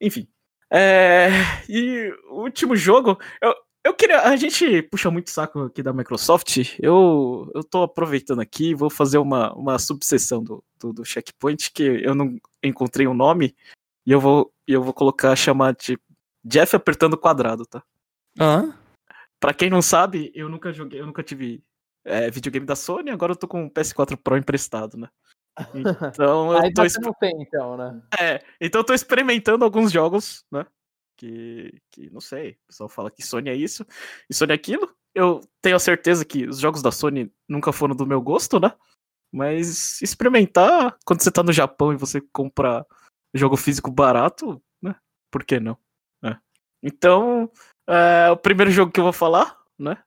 Enfim. 0.00 0.28
É, 0.70 1.28
e 1.68 2.12
o 2.30 2.42
último 2.42 2.76
jogo. 2.76 3.18
Eu, 3.40 3.54
eu 3.84 3.94
queria. 3.94 4.20
A 4.22 4.36
gente 4.36 4.82
puxa 4.82 5.10
muito 5.10 5.30
saco 5.30 5.60
aqui 5.62 5.82
da 5.82 5.92
Microsoft. 5.92 6.76
Eu, 6.78 7.50
eu 7.54 7.64
tô 7.64 7.82
aproveitando 7.82 8.40
aqui, 8.40 8.74
vou 8.74 8.90
fazer 8.90 9.18
uma, 9.18 9.52
uma 9.54 9.78
subseção 9.78 10.42
do, 10.44 10.62
do, 10.78 10.92
do 10.92 11.04
checkpoint, 11.04 11.72
que 11.72 11.82
eu 11.82 12.14
não 12.14 12.36
encontrei 12.62 13.06
um 13.06 13.14
nome. 13.14 13.54
E 14.06 14.12
eu 14.12 14.20
vou, 14.20 14.52
eu 14.66 14.82
vou 14.82 14.92
colocar, 14.92 15.34
chamar 15.36 15.74
de 15.74 15.98
Jeff 16.44 16.74
apertando 16.74 17.16
quadrado, 17.18 17.64
tá? 17.66 17.82
Hã? 18.38 18.74
Pra 19.38 19.54
quem 19.54 19.70
não 19.70 19.80
sabe, 19.82 20.30
eu 20.34 20.48
nunca 20.48 20.72
joguei, 20.72 21.00
eu 21.00 21.06
nunca 21.06 21.22
tive 21.22 21.62
é, 22.04 22.30
videogame 22.30 22.66
da 22.66 22.76
Sony, 22.76 23.10
agora 23.10 23.32
eu 23.32 23.36
tô 23.36 23.46
com 23.48 23.64
o 23.66 23.70
PS4 23.70 24.16
Pro 24.16 24.36
emprestado, 24.36 24.96
né? 24.96 25.08
Então 25.74 26.52
eu 26.54 26.72
tô, 26.72 26.82
você 26.82 26.86
exp- 26.86 27.02
não 27.02 27.12
tem, 27.14 27.42
então, 27.42 27.76
né? 27.76 28.02
é, 28.18 28.42
então 28.60 28.80
eu 28.80 28.84
tô 28.84 28.94
experimentando 28.94 29.64
alguns 29.64 29.92
jogos, 29.92 30.44
né? 30.50 30.66
Que, 31.18 31.80
que 31.90 32.08
não 32.10 32.20
sei, 32.20 32.52
o 32.52 32.66
pessoal 32.68 32.88
fala 32.88 33.10
que 33.10 33.22
Sony 33.22 33.50
é 33.50 33.54
isso 33.54 33.84
e 34.28 34.34
Sony 34.34 34.52
é 34.52 34.54
aquilo. 34.54 34.90
Eu 35.14 35.40
tenho 35.60 35.76
a 35.76 35.80
certeza 35.80 36.24
que 36.24 36.46
os 36.46 36.60
jogos 36.60 36.82
da 36.82 36.90
Sony 36.92 37.30
nunca 37.48 37.72
foram 37.72 37.94
do 37.94 38.06
meu 38.06 38.22
gosto, 38.22 38.58
né? 38.58 38.72
Mas 39.32 40.00
experimentar 40.00 40.96
quando 41.04 41.22
você 41.22 41.30
tá 41.30 41.42
no 41.42 41.52
Japão 41.52 41.92
e 41.92 41.96
você 41.96 42.20
compra 42.32 42.86
jogo 43.34 43.56
físico 43.56 43.90
barato, 43.90 44.62
né? 44.80 44.94
Por 45.30 45.44
que 45.44 45.60
não? 45.60 45.76
É. 46.24 46.36
Então, 46.82 47.50
é, 47.88 48.30
o 48.30 48.36
primeiro 48.36 48.70
jogo 48.70 48.90
que 48.90 48.98
eu 48.98 49.04
vou 49.04 49.12
falar, 49.12 49.58
né? 49.78 50.02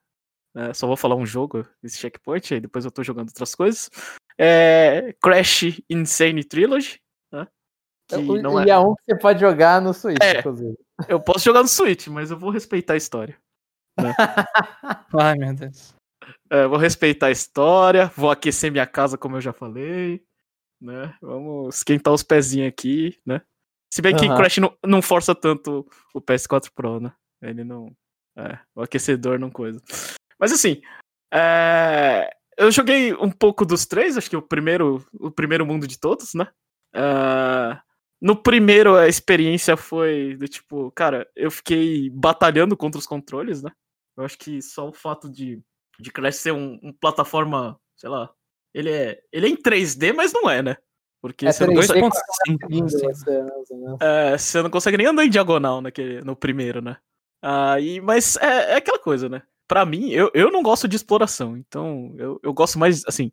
É, 0.56 0.72
só 0.72 0.86
vou 0.86 0.96
falar 0.96 1.16
um 1.16 1.26
jogo, 1.26 1.66
esse 1.82 1.98
checkpoint, 1.98 2.54
aí 2.54 2.60
depois 2.60 2.84
eu 2.84 2.90
tô 2.90 3.02
jogando 3.02 3.28
outras 3.28 3.54
coisas. 3.54 3.90
É 4.38 5.12
Crash 5.22 5.80
Insane 5.90 6.44
Trilogy, 6.44 7.00
né? 7.32 7.46
Que 8.08 8.16
O- 8.16 8.40
não 8.40 8.62
e 8.64 8.70
é, 8.70 8.72
é 8.74 8.78
um 8.78 8.94
que 8.94 9.02
você 9.04 9.18
pode 9.18 9.40
jogar 9.40 9.80
no 9.82 9.92
Switch, 9.92 10.18
É. 10.22 10.38
inclusive. 10.38 10.76
eu 11.08 11.20
posso 11.20 11.44
jogar 11.44 11.62
no 11.62 11.68
Switch, 11.68 12.06
mas 12.08 12.30
eu 12.30 12.38
vou 12.38 12.50
respeitar 12.50 12.92
a 12.94 12.96
história. 12.96 13.36
Ai, 15.18 15.34
meu 15.36 15.54
Deus. 15.54 15.94
É, 16.50 16.66
vou 16.66 16.78
respeitar 16.78 17.26
a 17.26 17.30
história, 17.30 18.06
vou 18.16 18.30
aquecer 18.30 18.70
minha 18.70 18.86
casa, 18.86 19.18
como 19.18 19.36
eu 19.36 19.40
já 19.40 19.52
falei, 19.52 20.24
né? 20.80 21.14
Vamos 21.20 21.76
esquentar 21.76 22.12
os 22.14 22.22
pezinhos 22.22 22.68
aqui, 22.68 23.18
né? 23.26 23.42
Se 23.92 24.00
bem 24.02 24.14
que 24.16 24.26
Aham. 24.26 24.36
Crash 24.36 24.58
não, 24.58 24.76
não 24.84 25.02
força 25.02 25.34
tanto 25.34 25.86
o 26.14 26.20
PS4 26.20 26.70
Pro, 26.74 27.00
né? 27.00 27.12
Ele 27.42 27.62
não. 27.64 27.94
É, 28.36 28.58
o 28.74 28.82
aquecedor 28.82 29.38
não 29.38 29.50
coisa. 29.50 29.80
Mas 30.38 30.52
assim, 30.52 30.80
é, 31.32 32.30
eu 32.56 32.70
joguei 32.70 33.12
um 33.14 33.30
pouco 33.30 33.64
dos 33.64 33.86
três, 33.86 34.16
acho 34.16 34.30
que 34.30 34.36
o 34.36 34.42
primeiro, 34.42 35.04
o 35.14 35.30
primeiro 35.30 35.66
mundo 35.66 35.86
de 35.86 35.98
todos, 35.98 36.34
né? 36.34 36.48
É, 36.94 37.78
no 38.20 38.36
primeiro 38.36 38.96
a 38.96 39.08
experiência 39.08 39.76
foi 39.76 40.36
do 40.36 40.48
tipo, 40.48 40.90
cara, 40.92 41.28
eu 41.34 41.50
fiquei 41.50 42.08
batalhando 42.10 42.76
contra 42.76 42.98
os 42.98 43.06
controles, 43.06 43.62
né? 43.62 43.70
Eu 44.16 44.24
acho 44.24 44.38
que 44.38 44.62
só 44.62 44.88
o 44.88 44.92
fato 44.92 45.28
de, 45.28 45.60
de 45.98 46.10
Crash 46.10 46.36
ser 46.36 46.52
um, 46.52 46.78
um 46.82 46.92
plataforma, 46.92 47.78
sei 47.96 48.08
lá, 48.08 48.30
ele 48.72 48.90
é, 48.90 49.20
ele 49.32 49.46
é 49.46 49.50
em 49.50 49.56
3D, 49.56 50.12
mas 50.14 50.32
não 50.32 50.48
é, 50.48 50.62
né? 50.62 50.76
Porque 51.20 51.46
É 51.46 51.52
você, 51.52 51.66
não 51.66 51.74
3D. 51.74 52.00
consegue, 52.00 52.58
2.5. 52.58 52.70
Lindo 52.70 52.86
assim. 52.86 52.98
você, 53.06 53.42
né, 53.42 53.50
você, 53.56 53.74
né? 53.74 53.96
é, 54.00 54.38
você 54.38 54.62
não 54.62 54.70
consegue 54.70 54.96
nem 54.96 55.06
andar 55.06 55.24
em 55.24 55.30
diagonal 55.30 55.80
naquele, 55.80 56.20
no 56.20 56.36
primeiro, 56.36 56.80
né? 56.80 56.96
Ah, 57.42 57.80
e, 57.80 58.00
mas 58.00 58.36
é, 58.36 58.72
é 58.72 58.76
aquela 58.76 58.98
coisa, 58.98 59.28
né? 59.28 59.42
Pra 59.66 59.86
mim, 59.86 60.10
eu, 60.10 60.30
eu 60.34 60.50
não 60.50 60.62
gosto 60.62 60.86
de 60.86 60.96
exploração, 60.96 61.56
então 61.56 62.14
eu, 62.18 62.38
eu 62.42 62.52
gosto 62.52 62.78
mais, 62.78 63.04
assim, 63.06 63.32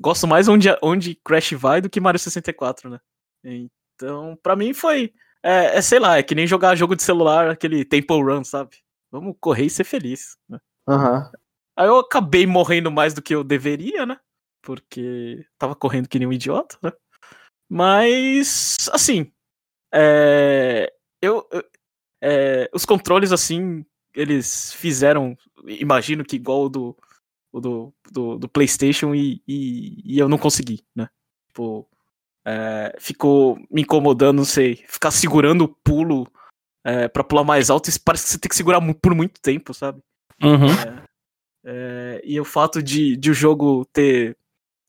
gosto 0.00 0.26
mais 0.26 0.48
onde, 0.48 0.68
onde 0.82 1.14
Crash 1.16 1.52
vai 1.52 1.80
do 1.80 1.90
que 1.90 2.00
Mario 2.00 2.18
64, 2.18 2.88
né? 2.88 2.98
Então, 3.44 4.38
pra 4.42 4.56
mim 4.56 4.72
foi, 4.72 5.12
é, 5.42 5.76
é, 5.76 5.82
sei 5.82 5.98
lá, 5.98 6.16
é 6.16 6.22
que 6.22 6.34
nem 6.34 6.46
jogar 6.46 6.74
jogo 6.74 6.96
de 6.96 7.02
celular, 7.02 7.50
aquele 7.50 7.84
Temple 7.84 8.22
Run, 8.22 8.44
sabe? 8.44 8.78
Vamos 9.10 9.36
correr 9.40 9.66
e 9.66 9.70
ser 9.70 9.84
feliz, 9.84 10.36
né? 10.48 10.58
Aham. 10.88 11.30
Aí 11.76 11.86
eu 11.86 11.98
acabei 11.98 12.46
morrendo 12.46 12.90
mais 12.90 13.14
do 13.14 13.22
que 13.22 13.34
eu 13.34 13.44
deveria, 13.44 14.04
né? 14.04 14.18
Porque 14.62 15.46
tava 15.58 15.76
correndo 15.76 16.08
que 16.08 16.18
nem 16.18 16.26
um 16.26 16.32
idiota, 16.32 16.76
né? 16.82 16.92
Mas, 17.68 18.88
assim, 18.92 19.30
é, 19.92 20.92
eu, 21.22 21.46
eu, 21.52 21.64
é, 22.22 22.70
os 22.72 22.84
controles, 22.84 23.30
assim, 23.32 23.84
eles 24.18 24.72
fizeram, 24.72 25.38
imagino 25.64 26.24
que 26.24 26.34
igual 26.34 26.64
o 26.64 26.68
do, 26.68 26.96
o 27.52 27.60
do, 27.60 27.94
do, 28.10 28.38
do 28.38 28.48
PlayStation 28.48 29.14
e, 29.14 29.40
e, 29.46 30.02
e, 30.04 30.18
eu 30.18 30.28
não 30.28 30.36
consegui, 30.36 30.84
né? 30.94 31.08
Tipo, 31.46 31.88
é, 32.44 32.96
ficou 32.98 33.56
me 33.70 33.82
incomodando, 33.82 34.38
não 34.38 34.44
sei, 34.44 34.84
ficar 34.88 35.12
segurando 35.12 35.62
o 35.62 35.68
pulo 35.68 36.26
é, 36.84 37.06
para 37.06 37.22
pular 37.22 37.44
mais 37.44 37.70
alto, 37.70 37.88
isso 37.88 38.00
parece 38.04 38.24
que 38.24 38.30
você 38.30 38.38
tem 38.38 38.48
que 38.48 38.56
segurar 38.56 38.80
por 38.94 39.14
muito 39.14 39.40
tempo, 39.40 39.72
sabe? 39.72 40.02
Uhum. 40.42 40.66
É, 40.66 41.04
é, 41.64 42.20
e 42.24 42.40
o 42.40 42.44
fato 42.44 42.82
de, 42.82 43.16
de 43.16 43.30
o 43.30 43.34
jogo 43.34 43.84
ter, 43.92 44.36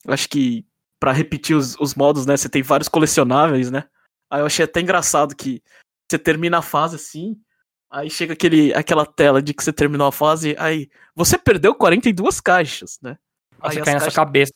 acho 0.08 0.28
que 0.28 0.66
para 1.00 1.12
repetir 1.12 1.56
os, 1.56 1.76
os 1.80 1.94
modos, 1.94 2.26
né? 2.26 2.36
Você 2.36 2.50
tem 2.50 2.64
vários 2.64 2.90
colecionáveis, 2.90 3.70
né? 3.70 3.88
Aí 4.32 4.42
eu 4.42 4.48
achei 4.48 4.66
até 4.66 4.82
engraçado 4.82 5.36
que 5.36 5.62
você 6.10 6.18
termina 6.18 6.58
a 6.58 6.64
fase 6.64 6.96
assim, 6.96 7.40
aí 7.90 8.10
chega 8.10 8.34
aquele, 8.34 8.74
aquela 8.74 9.06
tela 9.06 9.42
de 9.42 9.54
que 9.54 9.64
você 9.64 9.74
terminou 9.74 10.08
a 10.08 10.12
fase, 10.12 10.56
aí 10.60 10.90
você 11.16 11.38
perdeu 11.38 11.74
42 11.74 12.40
caixas, 12.40 13.00
né? 13.02 13.18
Aí 13.60 13.74
você 13.74 13.82
cai 13.82 13.94
na 13.96 14.00
sua 14.00 14.12
cabeça. 14.12 14.54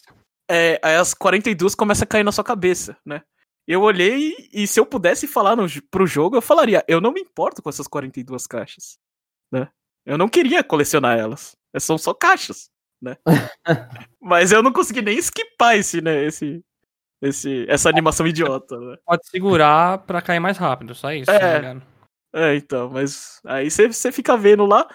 É, 0.49 0.80
aí 0.84 0.95
as 0.95 1.14
42 1.14 1.73
começam 1.76 2.03
a 2.03 2.07
cair 2.07 2.23
na 2.23 2.31
sua 2.31 2.43
cabeça, 2.43 2.95
né? 3.05 3.22
Eu 3.68 3.81
olhei 3.81 4.49
e 4.51 4.68
se 4.68 4.80
eu 4.80 4.85
pudesse 4.85 5.26
falar 5.26 5.55
no, 5.55 5.65
pro 5.89 6.05
jogo, 6.05 6.35
eu 6.35 6.41
falaria, 6.41 6.84
eu 6.88 6.99
não 6.99 7.14
me 7.14 7.22
importo 7.22 7.61
com 7.61 7.69
essas 7.69 7.88
42 7.88 8.45
caixas, 8.45 8.97
né? 9.51 9.69
Eu 10.05 10.18
não 10.18 10.27
queria 10.27 10.64
colecionar 10.64 11.18
elas. 11.18 11.55
São 11.80 11.97
só 11.97 12.14
caixas, 12.14 12.69
né? 13.01 13.18
Mas 14.22 14.51
eu 14.51 14.61
não 14.61 14.72
consegui 14.72 15.01
nem 15.01 15.18
esquipar 15.18 15.76
esse, 15.77 16.01
né, 16.01 16.26
esse, 16.26 16.64
esse, 17.22 17.65
essa 17.69 17.89
animação 17.89 18.27
idiota, 18.27 18.77
né? 18.77 18.97
Pode 19.05 19.27
segurar 19.27 19.99
pra 19.99 20.22
cair 20.22 20.41
mais 20.41 20.57
rápido, 20.57 20.93
só 20.93 21.11
isso. 21.14 21.31
É, 21.31 21.77
é 22.34 22.55
então, 22.55 22.89
mas 22.89 23.39
aí 23.45 23.69
você 23.69 24.11
fica 24.11 24.35
vendo 24.35 24.65
lá. 24.65 24.88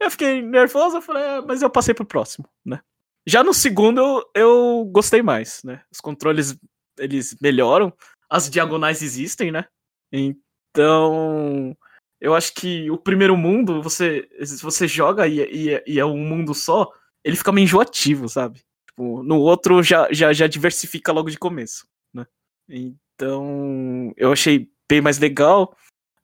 Eu 0.00 0.10
fiquei 0.10 0.42
nervoso, 0.42 0.98
eu 0.98 1.02
falei, 1.02 1.22
é, 1.22 1.40
mas 1.40 1.62
eu 1.62 1.70
passei 1.70 1.94
pro 1.94 2.04
próximo, 2.04 2.48
né? 2.64 2.80
Já 3.26 3.42
no 3.42 3.52
segundo 3.52 4.00
eu, 4.00 4.30
eu 4.34 4.84
gostei 4.92 5.22
mais, 5.22 5.62
né? 5.64 5.82
Os 5.90 6.00
controles 6.00 6.56
eles 6.98 7.36
melhoram, 7.40 7.92
as 8.30 8.48
diagonais 8.48 9.02
existem, 9.02 9.50
né? 9.50 9.66
Então, 10.12 11.76
eu 12.20 12.34
acho 12.34 12.54
que 12.54 12.90
o 12.90 12.98
primeiro 12.98 13.36
mundo, 13.36 13.82
você 13.82 14.28
você 14.62 14.86
joga 14.86 15.26
e, 15.26 15.40
e, 15.40 15.82
e 15.86 15.98
é 15.98 16.04
um 16.04 16.18
mundo 16.18 16.54
só, 16.54 16.90
ele 17.24 17.36
fica 17.36 17.52
meio 17.52 17.64
enjoativo, 17.64 18.28
sabe? 18.28 18.60
Tipo, 18.88 19.22
no 19.22 19.38
outro 19.40 19.82
já, 19.82 20.08
já, 20.12 20.32
já 20.32 20.46
diversifica 20.46 21.12
logo 21.12 21.30
de 21.30 21.38
começo, 21.38 21.86
né? 22.14 22.26
Então, 22.68 24.12
eu 24.16 24.32
achei 24.32 24.70
bem 24.88 25.00
mais 25.00 25.18
legal. 25.18 25.76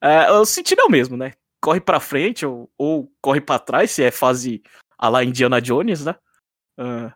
É, 0.03 0.31
o 0.33 0.45
sentido 0.45 0.81
é 0.81 0.85
o 0.85 0.91
mesmo, 0.91 1.16
né? 1.16 1.33
Corre 1.61 1.81
para 1.81 2.01
frente 2.01 2.45
ou, 2.45 2.69
ou 2.77 3.12
corre 3.20 3.41
para 3.41 3.61
trás, 3.61 3.93
se 3.93 4.03
é 4.03 4.11
fase 4.11 4.61
a 4.99 5.09
lá 5.09 5.23
Indiana 5.23 5.61
Jones, 5.61 6.05
né? 6.05 6.16
Uh, 6.77 7.12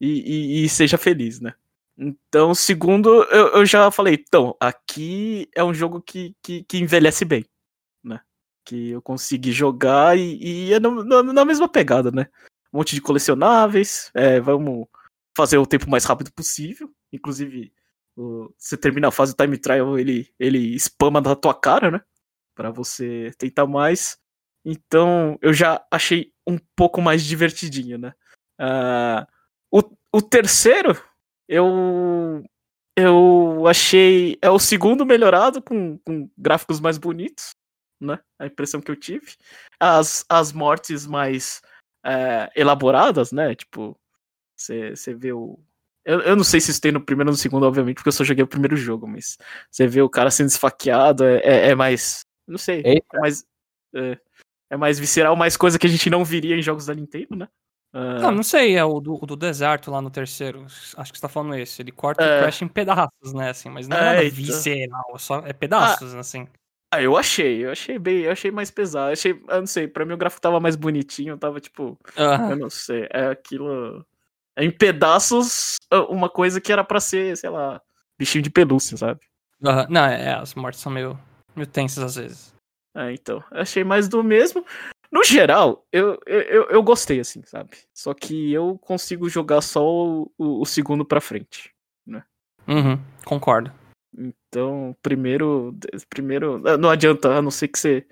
e, 0.00 0.60
e, 0.60 0.64
e, 0.64 0.68
seja 0.68 0.96
feliz, 0.96 1.40
né? 1.40 1.54
Então, 1.96 2.54
segundo, 2.54 3.24
eu, 3.24 3.48
eu 3.48 3.66
já 3.66 3.90
falei, 3.90 4.14
então, 4.14 4.56
aqui 4.60 5.48
é 5.52 5.64
um 5.64 5.74
jogo 5.74 6.00
que, 6.00 6.36
que, 6.40 6.62
que 6.62 6.78
envelhece 6.78 7.24
bem, 7.24 7.44
né? 8.04 8.20
Que 8.64 8.90
eu 8.90 9.02
consegui 9.02 9.50
jogar 9.50 10.16
e, 10.16 10.38
e 10.68 10.72
é 10.72 10.78
no, 10.78 11.02
no, 11.02 11.22
na 11.24 11.44
mesma 11.44 11.68
pegada, 11.68 12.12
né? 12.12 12.28
Um 12.72 12.78
monte 12.78 12.94
de 12.94 13.00
colecionáveis, 13.00 14.12
é, 14.14 14.38
vamos 14.38 14.86
fazer 15.36 15.58
o 15.58 15.66
tempo 15.66 15.90
mais 15.90 16.04
rápido 16.04 16.32
possível. 16.32 16.88
Inclusive, 17.12 17.72
o, 18.16 18.54
você 18.56 18.76
termina 18.76 19.08
a 19.08 19.12
fase 19.12 19.34
time 19.34 19.58
trial, 19.58 19.98
ele, 19.98 20.32
ele 20.38 20.78
spama 20.78 21.20
na 21.20 21.34
tua 21.34 21.54
cara, 21.54 21.90
né? 21.90 22.00
Pra 22.58 22.72
você 22.72 23.30
tentar 23.38 23.68
mais. 23.68 24.18
Então, 24.64 25.38
eu 25.40 25.52
já 25.52 25.80
achei 25.92 26.32
um 26.44 26.58
pouco 26.74 27.00
mais 27.00 27.22
divertidinho, 27.22 27.96
né? 27.98 28.12
Uh, 28.60 29.24
o, 29.70 29.96
o 30.12 30.20
terceiro, 30.20 31.00
eu 31.48 32.42
eu 32.96 33.64
achei 33.68 34.36
é 34.42 34.50
o 34.50 34.58
segundo 34.58 35.06
melhorado 35.06 35.62
com, 35.62 35.98
com 35.98 36.28
gráficos 36.36 36.80
mais 36.80 36.98
bonitos, 36.98 37.50
né? 38.00 38.18
A 38.40 38.46
impressão 38.46 38.80
que 38.80 38.90
eu 38.90 38.96
tive. 38.96 39.36
As, 39.78 40.24
as 40.28 40.52
mortes 40.52 41.06
mais 41.06 41.62
é, 42.04 42.50
elaboradas, 42.56 43.30
né? 43.30 43.54
Tipo, 43.54 43.96
você 44.56 45.14
vê 45.14 45.32
o. 45.32 45.60
Eu, 46.04 46.22
eu 46.22 46.34
não 46.34 46.42
sei 46.42 46.60
se 46.60 46.72
isso 46.72 46.80
tem 46.80 46.90
no 46.90 47.04
primeiro 47.04 47.30
ou 47.30 47.34
no 47.34 47.38
segundo, 47.38 47.66
obviamente, 47.66 47.96
porque 47.96 48.08
eu 48.08 48.12
só 48.12 48.24
joguei 48.24 48.42
o 48.42 48.48
primeiro 48.48 48.76
jogo, 48.76 49.06
mas 49.06 49.38
você 49.70 49.86
vê 49.86 50.02
o 50.02 50.10
cara 50.10 50.28
sendo 50.28 50.48
esfaqueado, 50.48 51.22
é, 51.24 51.36
é, 51.44 51.68
é 51.68 51.74
mais. 51.76 52.26
Não 52.48 52.58
sei. 52.58 52.82
É 52.84 53.18
mais, 53.18 53.44
é, 53.94 54.18
é 54.70 54.76
mais 54.76 54.98
visceral, 54.98 55.36
mais 55.36 55.56
coisa 55.56 55.78
que 55.78 55.86
a 55.86 55.90
gente 55.90 56.10
não 56.10 56.24
viria 56.24 56.56
em 56.56 56.62
jogos 56.62 56.86
da 56.86 56.94
Nintendo, 56.94 57.36
né? 57.36 57.48
Uh... 57.92 58.20
Não, 58.20 58.30
não 58.32 58.42
sei, 58.42 58.76
é 58.76 58.84
o 58.84 59.00
do, 59.00 59.14
o 59.14 59.26
do, 59.26 59.36
deserto 59.36 59.90
lá 59.90 60.02
no 60.02 60.10
terceiro. 60.10 60.66
Acho 60.96 61.12
que 61.12 61.18
você 61.18 61.22
tá 61.22 61.28
falando 61.28 61.54
esse. 61.54 61.80
Ele 61.80 61.90
corta 61.90 62.22
é... 62.22 62.38
o 62.38 62.42
Crash 62.42 62.62
em 62.62 62.68
pedaços, 62.68 63.32
né? 63.32 63.50
Assim, 63.50 63.70
mas 63.70 63.88
não 63.88 63.96
é, 63.96 64.00
é 64.00 64.04
nada 64.04 64.30
visceral, 64.30 65.18
só 65.18 65.38
é 65.46 65.52
pedaços, 65.52 66.14
ah, 66.14 66.20
assim. 66.20 66.46
Ah, 66.90 67.02
eu 67.02 67.16
achei, 67.16 67.64
eu 67.64 67.70
achei 67.70 67.98
bem, 67.98 68.20
eu 68.20 68.32
achei 68.32 68.50
mais 68.50 68.70
pesado. 68.70 69.08
Eu 69.08 69.12
achei, 69.12 69.32
eu 69.32 69.60
não 69.60 69.66
sei, 69.66 69.88
pra 69.88 70.04
mim 70.04 70.14
o 70.14 70.18
gráfico 70.18 70.40
tava 70.40 70.60
mais 70.60 70.76
bonitinho, 70.76 71.38
tava 71.38 71.60
tipo. 71.60 71.98
Eu 72.16 72.56
não 72.56 72.70
sei, 72.70 73.06
é 73.10 73.26
aquilo. 73.26 74.04
É 74.56 74.64
em 74.64 74.70
pedaços 74.70 75.76
ah, 75.90 76.02
uma 76.04 76.28
coisa 76.28 76.60
que 76.60 76.72
era 76.72 76.84
pra 76.84 77.00
ser, 77.00 77.36
sei 77.36 77.48
lá, 77.48 77.80
bichinho 78.18 78.42
de 78.42 78.50
pelúcia, 78.50 78.96
sabe? 78.96 79.20
Não, 79.60 80.04
é, 80.04 80.34
as 80.34 80.54
mortes 80.54 80.80
são 80.80 80.92
meio, 80.92 81.18
meio 81.58 81.68
tensas 81.68 82.02
às 82.02 82.16
vezes. 82.16 82.54
É, 82.94 83.12
então. 83.12 83.42
Achei 83.50 83.84
mais 83.84 84.08
do 84.08 84.22
mesmo. 84.22 84.64
No 85.10 85.24
geral, 85.24 85.86
eu, 85.90 86.18
eu, 86.26 86.64
eu 86.64 86.82
gostei, 86.82 87.20
assim, 87.20 87.42
sabe? 87.44 87.70
Só 87.94 88.12
que 88.12 88.52
eu 88.52 88.78
consigo 88.78 89.28
jogar 89.28 89.62
só 89.62 89.82
o, 89.82 90.30
o, 90.36 90.60
o 90.60 90.66
segundo 90.66 91.04
pra 91.04 91.20
frente, 91.20 91.72
né? 92.06 92.22
Uhum, 92.66 93.00
concordo. 93.24 93.72
Então, 94.16 94.94
primeiro, 95.02 95.74
primeiro, 96.10 96.62
ah, 96.66 96.76
não 96.76 96.90
adianta, 96.90 97.36
a 97.36 97.42
não 97.42 97.50
ser 97.50 97.68
que 97.68 97.78
você 97.78 98.06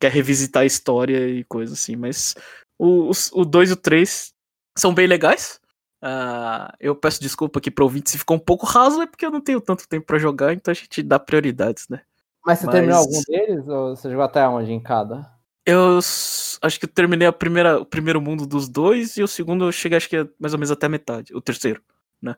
quer 0.00 0.10
revisitar 0.10 0.62
a 0.62 0.66
história 0.66 1.28
e 1.28 1.44
coisa 1.44 1.74
assim, 1.74 1.96
mas 1.96 2.34
o 2.78 3.44
2 3.44 3.70
e 3.70 3.72
o 3.72 3.76
3 3.76 4.32
são 4.76 4.94
bem 4.94 5.06
legais. 5.06 5.60
Uh, 6.02 6.70
eu 6.78 6.94
peço 6.94 7.20
desculpa 7.20 7.58
aqui 7.58 7.72
pro 7.72 7.84
ouvinte 7.84 8.10
se 8.10 8.18
ficou 8.18 8.36
um 8.36 8.40
pouco 8.40 8.64
raso, 8.64 9.02
é 9.02 9.06
porque 9.06 9.26
eu 9.26 9.32
não 9.32 9.40
tenho 9.40 9.60
tanto 9.60 9.88
tempo 9.88 10.06
para 10.06 10.18
jogar, 10.18 10.54
então 10.54 10.70
a 10.70 10.74
gente 10.74 11.02
dá 11.02 11.18
prioridades, 11.18 11.88
né? 11.88 12.02
Mas 12.48 12.60
você 12.60 12.66
mas... 12.66 12.74
terminou 12.74 12.98
algum 12.98 13.22
deles 13.28 13.68
ou 13.68 13.94
você 13.94 14.08
jogou 14.08 14.24
até 14.24 14.48
onde 14.48 14.72
em 14.72 14.80
cada? 14.80 15.30
Eu 15.66 15.98
acho 15.98 16.80
que 16.80 16.86
eu 16.86 16.88
terminei 16.88 17.28
a 17.28 17.32
primeira, 17.32 17.78
o 17.78 17.84
primeiro 17.84 18.22
mundo 18.22 18.46
dos 18.46 18.70
dois 18.70 19.18
e 19.18 19.22
o 19.22 19.28
segundo 19.28 19.66
eu 19.66 19.72
cheguei 19.72 19.98
acho 19.98 20.08
que 20.08 20.16
é 20.16 20.26
mais 20.40 20.54
ou 20.54 20.58
menos 20.58 20.70
até 20.70 20.86
a 20.86 20.88
metade. 20.88 21.34
O 21.36 21.42
terceiro, 21.42 21.82
né? 22.22 22.36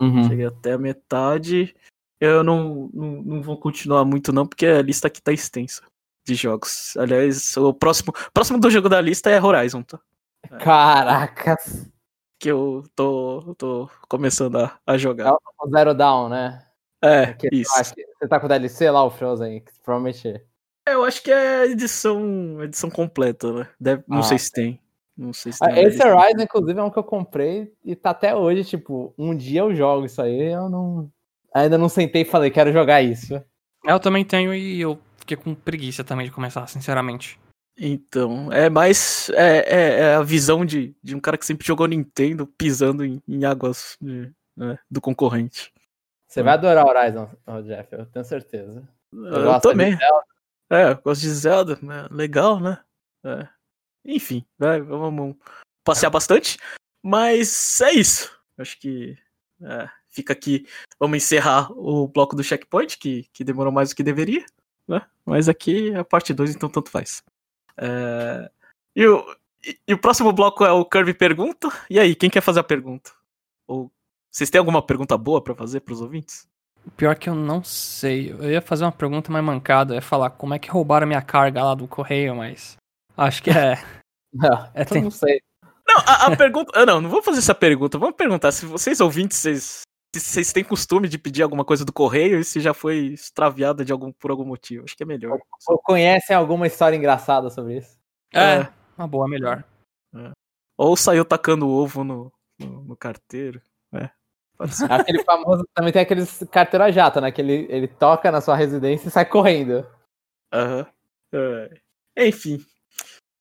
Uhum. 0.00 0.28
Cheguei 0.28 0.46
até 0.46 0.74
a 0.74 0.78
metade. 0.78 1.74
Eu 2.20 2.44
não, 2.44 2.88
não, 2.94 3.22
não 3.22 3.42
vou 3.42 3.58
continuar 3.58 4.04
muito 4.04 4.32
não, 4.32 4.46
porque 4.46 4.64
a 4.64 4.80
lista 4.80 5.08
aqui 5.08 5.20
tá 5.20 5.32
extensa 5.32 5.82
de 6.24 6.36
jogos. 6.36 6.96
Aliás, 6.96 7.56
o 7.56 7.74
próximo, 7.74 8.12
próximo 8.32 8.60
do 8.60 8.70
jogo 8.70 8.88
da 8.88 9.00
lista 9.00 9.28
é 9.28 9.42
Horizon, 9.42 9.82
tá? 9.82 9.98
Caracas! 10.60 11.90
Que 12.38 12.52
eu 12.52 12.84
tô, 12.94 13.56
tô 13.58 13.90
começando 14.08 14.56
a, 14.56 14.78
a 14.86 14.96
jogar. 14.96 15.30
É 15.30 15.32
o 15.32 15.68
Zero 15.68 15.94
Down, 15.94 16.28
né? 16.28 16.67
É, 17.02 17.26
Porque 17.26 17.48
isso. 17.52 17.72
você 17.72 18.28
tá 18.28 18.40
com 18.40 18.46
o 18.46 18.48
DLC 18.48 18.90
lá, 18.90 19.04
o 19.04 19.10
Frozen, 19.10 19.60
que 19.60 19.72
provavelmente 19.84 20.42
é, 20.88 20.94
eu 20.94 21.04
acho 21.04 21.22
que 21.22 21.30
é 21.30 21.60
a 21.60 21.66
edição, 21.66 22.62
edição 22.62 22.88
completa, 22.88 23.52
né? 23.52 23.68
Deve, 23.78 24.02
não 24.08 24.20
ah, 24.20 24.22
sei 24.22 24.38
se 24.38 24.50
tem. 24.50 24.80
Não 25.14 25.34
sei 25.34 25.52
se 25.52 25.58
tem. 25.58 25.68
Ah, 25.68 25.82
esse 25.82 26.02
Horizon, 26.02 26.42
inclusive, 26.42 26.80
é 26.80 26.82
um 26.82 26.90
que 26.90 26.98
eu 26.98 27.04
comprei 27.04 27.70
e 27.84 27.94
tá 27.94 28.10
até 28.10 28.34
hoje, 28.34 28.64
tipo, 28.64 29.12
um 29.18 29.36
dia 29.36 29.60
eu 29.60 29.74
jogo 29.74 30.06
isso 30.06 30.22
aí, 30.22 30.50
eu 30.50 30.70
não. 30.70 31.10
Ainda 31.54 31.76
não 31.76 31.90
sentei 31.90 32.22
e 32.22 32.24
falei, 32.24 32.50
quero 32.50 32.72
jogar 32.72 33.02
isso. 33.02 33.42
Eu 33.84 34.00
também 34.00 34.24
tenho 34.24 34.54
e 34.54 34.80
eu 34.80 34.98
fiquei 35.18 35.36
com 35.36 35.54
preguiça 35.54 36.02
também 36.02 36.24
de 36.24 36.32
começar, 36.32 36.66
sinceramente. 36.66 37.38
Então, 37.78 38.50
é 38.50 38.70
mais. 38.70 39.28
É, 39.34 39.58
é, 39.58 40.00
é 40.00 40.14
a 40.14 40.22
visão 40.22 40.64
de, 40.64 40.96
de 41.02 41.14
um 41.14 41.20
cara 41.20 41.36
que 41.36 41.44
sempre 41.44 41.66
jogou 41.66 41.86
Nintendo 41.86 42.46
pisando 42.46 43.04
em, 43.04 43.22
em 43.28 43.44
águas 43.44 43.98
de, 44.00 44.32
né, 44.56 44.78
do 44.90 45.02
concorrente. 45.02 45.70
Você 46.28 46.42
vai 46.42 46.54
adorar 46.54 46.86
Horizon, 46.86 47.30
Jeff, 47.64 47.88
eu 47.92 48.06
tenho 48.06 48.24
certeza. 48.24 48.86
Eu, 49.12 49.24
eu 49.24 49.60
também. 49.60 49.96
É, 50.70 50.90
eu 50.90 50.96
gosto 51.00 51.22
de 51.22 51.30
Zelda, 51.30 51.78
né? 51.80 52.06
legal, 52.10 52.60
né? 52.60 52.78
É. 53.24 53.48
Enfim, 54.04 54.44
vai, 54.58 54.80
vamos 54.82 55.36
passear 55.82 56.10
bastante. 56.10 56.58
Mas 57.02 57.80
é 57.80 57.92
isso. 57.92 58.38
Acho 58.58 58.78
que 58.78 59.16
é, 59.62 59.88
fica 60.08 60.34
aqui. 60.34 60.66
Vamos 61.00 61.16
encerrar 61.16 61.72
o 61.72 62.06
bloco 62.06 62.36
do 62.36 62.44
checkpoint, 62.44 62.98
que, 62.98 63.24
que 63.32 63.42
demorou 63.42 63.72
mais 63.72 63.88
do 63.88 63.96
que 63.96 64.02
deveria. 64.02 64.44
Né? 64.86 65.00
Mas 65.24 65.48
aqui 65.48 65.90
é 65.92 65.98
a 65.98 66.04
parte 66.04 66.34
2, 66.34 66.54
então 66.54 66.68
tanto 66.68 66.90
faz. 66.90 67.22
É, 67.78 68.50
e, 68.94 69.06
o, 69.06 69.24
e, 69.64 69.78
e, 69.88 69.94
o 69.94 69.98
próximo 69.98 70.32
bloco 70.32 70.64
é 70.64 70.72
o 70.72 70.84
Kirby 70.84 71.14
Pergunta. 71.14 71.68
E 71.88 71.98
aí, 71.98 72.14
quem 72.14 72.28
quer 72.28 72.42
fazer 72.42 72.60
a 72.60 72.64
pergunta? 72.64 73.12
Ou 73.66 73.90
vocês 74.38 74.50
têm 74.50 74.58
alguma 74.58 74.80
pergunta 74.80 75.18
boa 75.18 75.42
para 75.42 75.54
fazer 75.54 75.80
para 75.80 75.92
os 75.94 76.00
ouvintes? 76.00 76.46
Pior 76.96 77.14
que 77.16 77.28
eu 77.28 77.34
não 77.34 77.62
sei. 77.62 78.30
Eu 78.30 78.50
ia 78.50 78.62
fazer 78.62 78.84
uma 78.84 78.92
pergunta 78.92 79.30
mais 79.32 79.44
mancada. 79.44 79.92
Eu 79.92 79.96
ia 79.96 80.02
falar 80.02 80.30
como 80.30 80.54
é 80.54 80.58
que 80.58 80.70
roubaram 80.70 81.04
a 81.04 81.08
minha 81.08 81.20
carga 81.22 81.62
lá 81.62 81.74
do 81.74 81.86
correio, 81.88 82.36
mas. 82.36 82.76
Acho 83.16 83.42
que 83.42 83.50
é. 83.50 83.74
Não, 84.32 84.48
É, 84.74 84.82
eu 84.82 84.86
tem- 84.86 85.02
não 85.02 85.10
sei. 85.10 85.40
Não, 85.86 85.96
a, 86.06 86.26
a 86.26 86.36
pergunta. 86.36 86.70
ah, 86.74 86.86
não, 86.86 87.00
não 87.00 87.10
vou 87.10 87.22
fazer 87.22 87.38
essa 87.38 87.54
pergunta. 87.54 87.98
Vamos 87.98 88.14
perguntar 88.16 88.52
se 88.52 88.64
vocês 88.64 89.00
ouvintes, 89.00 89.38
vocês, 89.38 89.80
se 90.14 90.20
vocês 90.20 90.52
têm 90.52 90.62
costume 90.62 91.08
de 91.08 91.18
pedir 91.18 91.42
alguma 91.42 91.64
coisa 91.64 91.84
do 91.84 91.92
correio 91.92 92.38
e 92.38 92.44
se 92.44 92.60
já 92.60 92.72
foi 92.72 93.06
extraviada 93.08 93.84
de 93.84 93.92
algum, 93.92 94.12
por 94.12 94.30
algum 94.30 94.44
motivo. 94.44 94.84
Acho 94.84 94.96
que 94.96 95.02
é 95.02 95.06
melhor. 95.06 95.38
Ou 95.66 95.78
conhecem 95.78 96.36
alguma 96.36 96.66
história 96.66 96.96
engraçada 96.96 97.50
sobre 97.50 97.78
isso? 97.78 97.98
É, 98.32 98.60
É. 98.60 98.72
uma 98.96 99.08
boa, 99.08 99.26
melhor. 99.28 99.64
Ou 100.76 100.96
saiu 100.96 101.24
tacando 101.24 101.68
ovo 101.68 102.04
no, 102.04 102.32
no, 102.58 102.84
no 102.84 102.96
carteiro. 102.96 103.60
É. 103.94 104.10
Aquele 104.90 105.22
famoso. 105.22 105.66
Também 105.74 105.92
tem 105.92 106.02
aqueles 106.02 106.44
carteira 106.50 106.90
jata, 106.90 107.20
né? 107.20 107.30
Que 107.30 107.40
ele, 107.40 107.66
ele 107.70 107.86
toca 107.86 108.30
na 108.30 108.40
sua 108.40 108.56
residência 108.56 109.08
e 109.08 109.10
sai 109.10 109.24
correndo. 109.24 109.86
Aham. 110.52 110.86
É. 111.32 111.80
Enfim. 112.26 112.64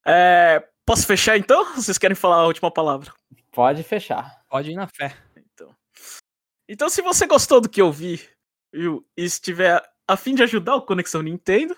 É, 0.06 0.64
posso 0.86 1.06
fechar 1.06 1.38
então? 1.38 1.76
Vocês 1.76 1.98
querem 1.98 2.16
falar 2.16 2.38
a 2.38 2.46
última 2.46 2.72
palavra? 2.72 3.12
Pode 3.52 3.84
fechar. 3.84 4.42
Pode 4.50 4.72
ir 4.72 4.76
na 4.76 4.88
fé. 4.88 5.18
Então, 5.36 5.76
então 6.70 6.90
se 6.90 7.02
você 7.02 7.26
gostou 7.26 7.60
do 7.60 7.68
que 7.68 7.82
eu 7.82 7.92
vi 7.92 8.22
viu, 8.72 9.06
e 9.18 9.24
estiver 9.24 9.82
a 10.08 10.16
fim 10.16 10.36
de 10.36 10.44
ajudar 10.44 10.76
o 10.76 10.82
Conexão 10.82 11.22
Nintendo, 11.22 11.76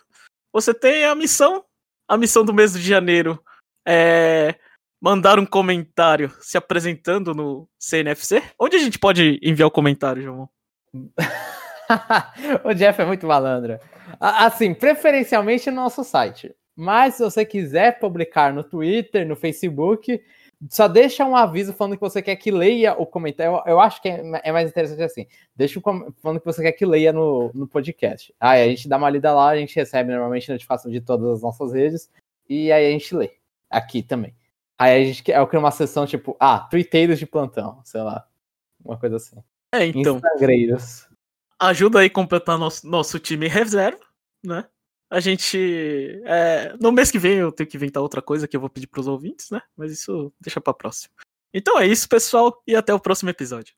você 0.53 0.74
tem 0.74 1.06
a 1.06 1.16
missão, 1.16 1.64
a 2.07 2.18
missão 2.18 2.44
do 2.44 2.53
mês 2.53 2.74
de 2.74 2.82
janeiro 2.82 3.44
é 3.88 4.56
mandar 5.01 5.39
um 5.39 5.45
comentário 5.45 6.31
se 6.41 6.57
apresentando 6.57 7.34
no 7.34 7.67
CNFC. 7.80 8.43
Onde 8.59 8.76
a 8.76 8.80
gente 8.80 8.99
pode 8.99 9.39
enviar 9.41 9.67
o 9.67 9.71
comentário, 9.71 10.21
João? 10.21 10.49
o 12.63 12.73
Jeff 12.73 13.01
é 13.01 13.05
muito 13.05 13.26
malandro. 13.26 13.80
Assim, 14.19 14.73
preferencialmente 14.73 15.69
no 15.69 15.77
nosso 15.77 16.03
site. 16.03 16.53
Mas 16.76 17.15
se 17.15 17.23
você 17.23 17.45
quiser 17.45 17.99
publicar 17.99 18.53
no 18.53 18.63
Twitter, 18.63 19.27
no 19.27 19.35
Facebook, 19.35 20.21
só 20.69 20.88
deixa 20.88 21.26
um 21.26 21.35
aviso 21.35 21.73
falando 21.73 21.95
que 21.95 22.01
você 22.01 22.21
quer 22.21 22.35
que 22.35 22.51
leia 22.51 22.93
o 22.93 23.05
comentário. 23.05 23.61
Eu, 23.65 23.73
eu 23.73 23.80
acho 23.80 24.01
que 24.01 24.09
é, 24.09 24.21
é 24.43 24.51
mais 24.51 24.69
interessante 24.69 25.01
assim. 25.01 25.26
Deixa 25.55 25.80
um 25.80 25.81
falando 26.21 26.39
que 26.39 26.45
você 26.45 26.61
quer 26.61 26.71
que 26.73 26.85
leia 26.85 27.13
no, 27.13 27.51
no 27.53 27.67
podcast. 27.67 28.34
Aí 28.39 28.63
a 28.63 28.67
gente 28.67 28.88
dá 28.88 28.97
uma 28.97 29.09
lida 29.09 29.34
lá, 29.34 29.49
a 29.49 29.57
gente 29.57 29.76
recebe 29.76 30.11
normalmente 30.11 30.49
notificação 30.49 30.91
de 30.91 31.01
todas 31.01 31.30
as 31.30 31.41
nossas 31.41 31.73
redes. 31.73 32.09
E 32.47 32.71
aí 32.71 32.88
a 32.88 32.91
gente 32.91 33.13
lê. 33.15 33.31
Aqui 33.69 34.01
também. 34.01 34.34
Aí 34.80 35.01
a 35.01 35.06
gente 35.06 35.30
eu 35.30 35.45
crio 35.45 35.60
uma 35.60 35.72
sessão 35.72 36.07
tipo, 36.07 36.38
ah, 36.39 36.60
twitteiros 36.60 37.19
de 37.19 37.26
plantão, 37.26 37.81
sei 37.84 38.01
lá. 38.01 38.26
Uma 38.84 38.97
coisa 38.97 39.18
assim. 39.18 39.35
É, 39.73 39.85
então, 39.85 40.15
Instagreiros. 40.15 41.07
ajuda 41.60 41.99
aí 41.99 42.07
a 42.07 42.10
completar 42.10 42.57
nosso, 42.57 42.88
nosso 42.88 43.19
time 43.19 43.47
reserva, 43.47 43.99
né? 44.43 44.65
A 45.11 45.19
gente. 45.19 46.22
é, 46.23 46.76
no 46.80 46.91
mês 46.91 47.11
que 47.11 47.19
vem 47.19 47.38
eu 47.39 47.51
tenho 47.51 47.68
que 47.68 47.76
inventar 47.76 48.01
outra 48.01 48.22
coisa 48.22 48.47
que 48.47 48.56
eu 48.56 48.61
vou 48.61 48.69
pedir 48.69 48.88
pros 48.88 49.07
ouvintes, 49.07 49.49
né? 49.49 49.61
Mas 49.76 49.91
isso 49.91 50.31
deixa 50.39 50.61
pra 50.61 50.73
próxima. 50.73 51.14
Então 51.53 51.77
é 51.80 51.85
isso, 51.85 52.07
pessoal, 52.07 52.61
e 52.65 52.76
até 52.76 52.93
o 52.93 52.99
próximo 52.99 53.30
episódio. 53.30 53.73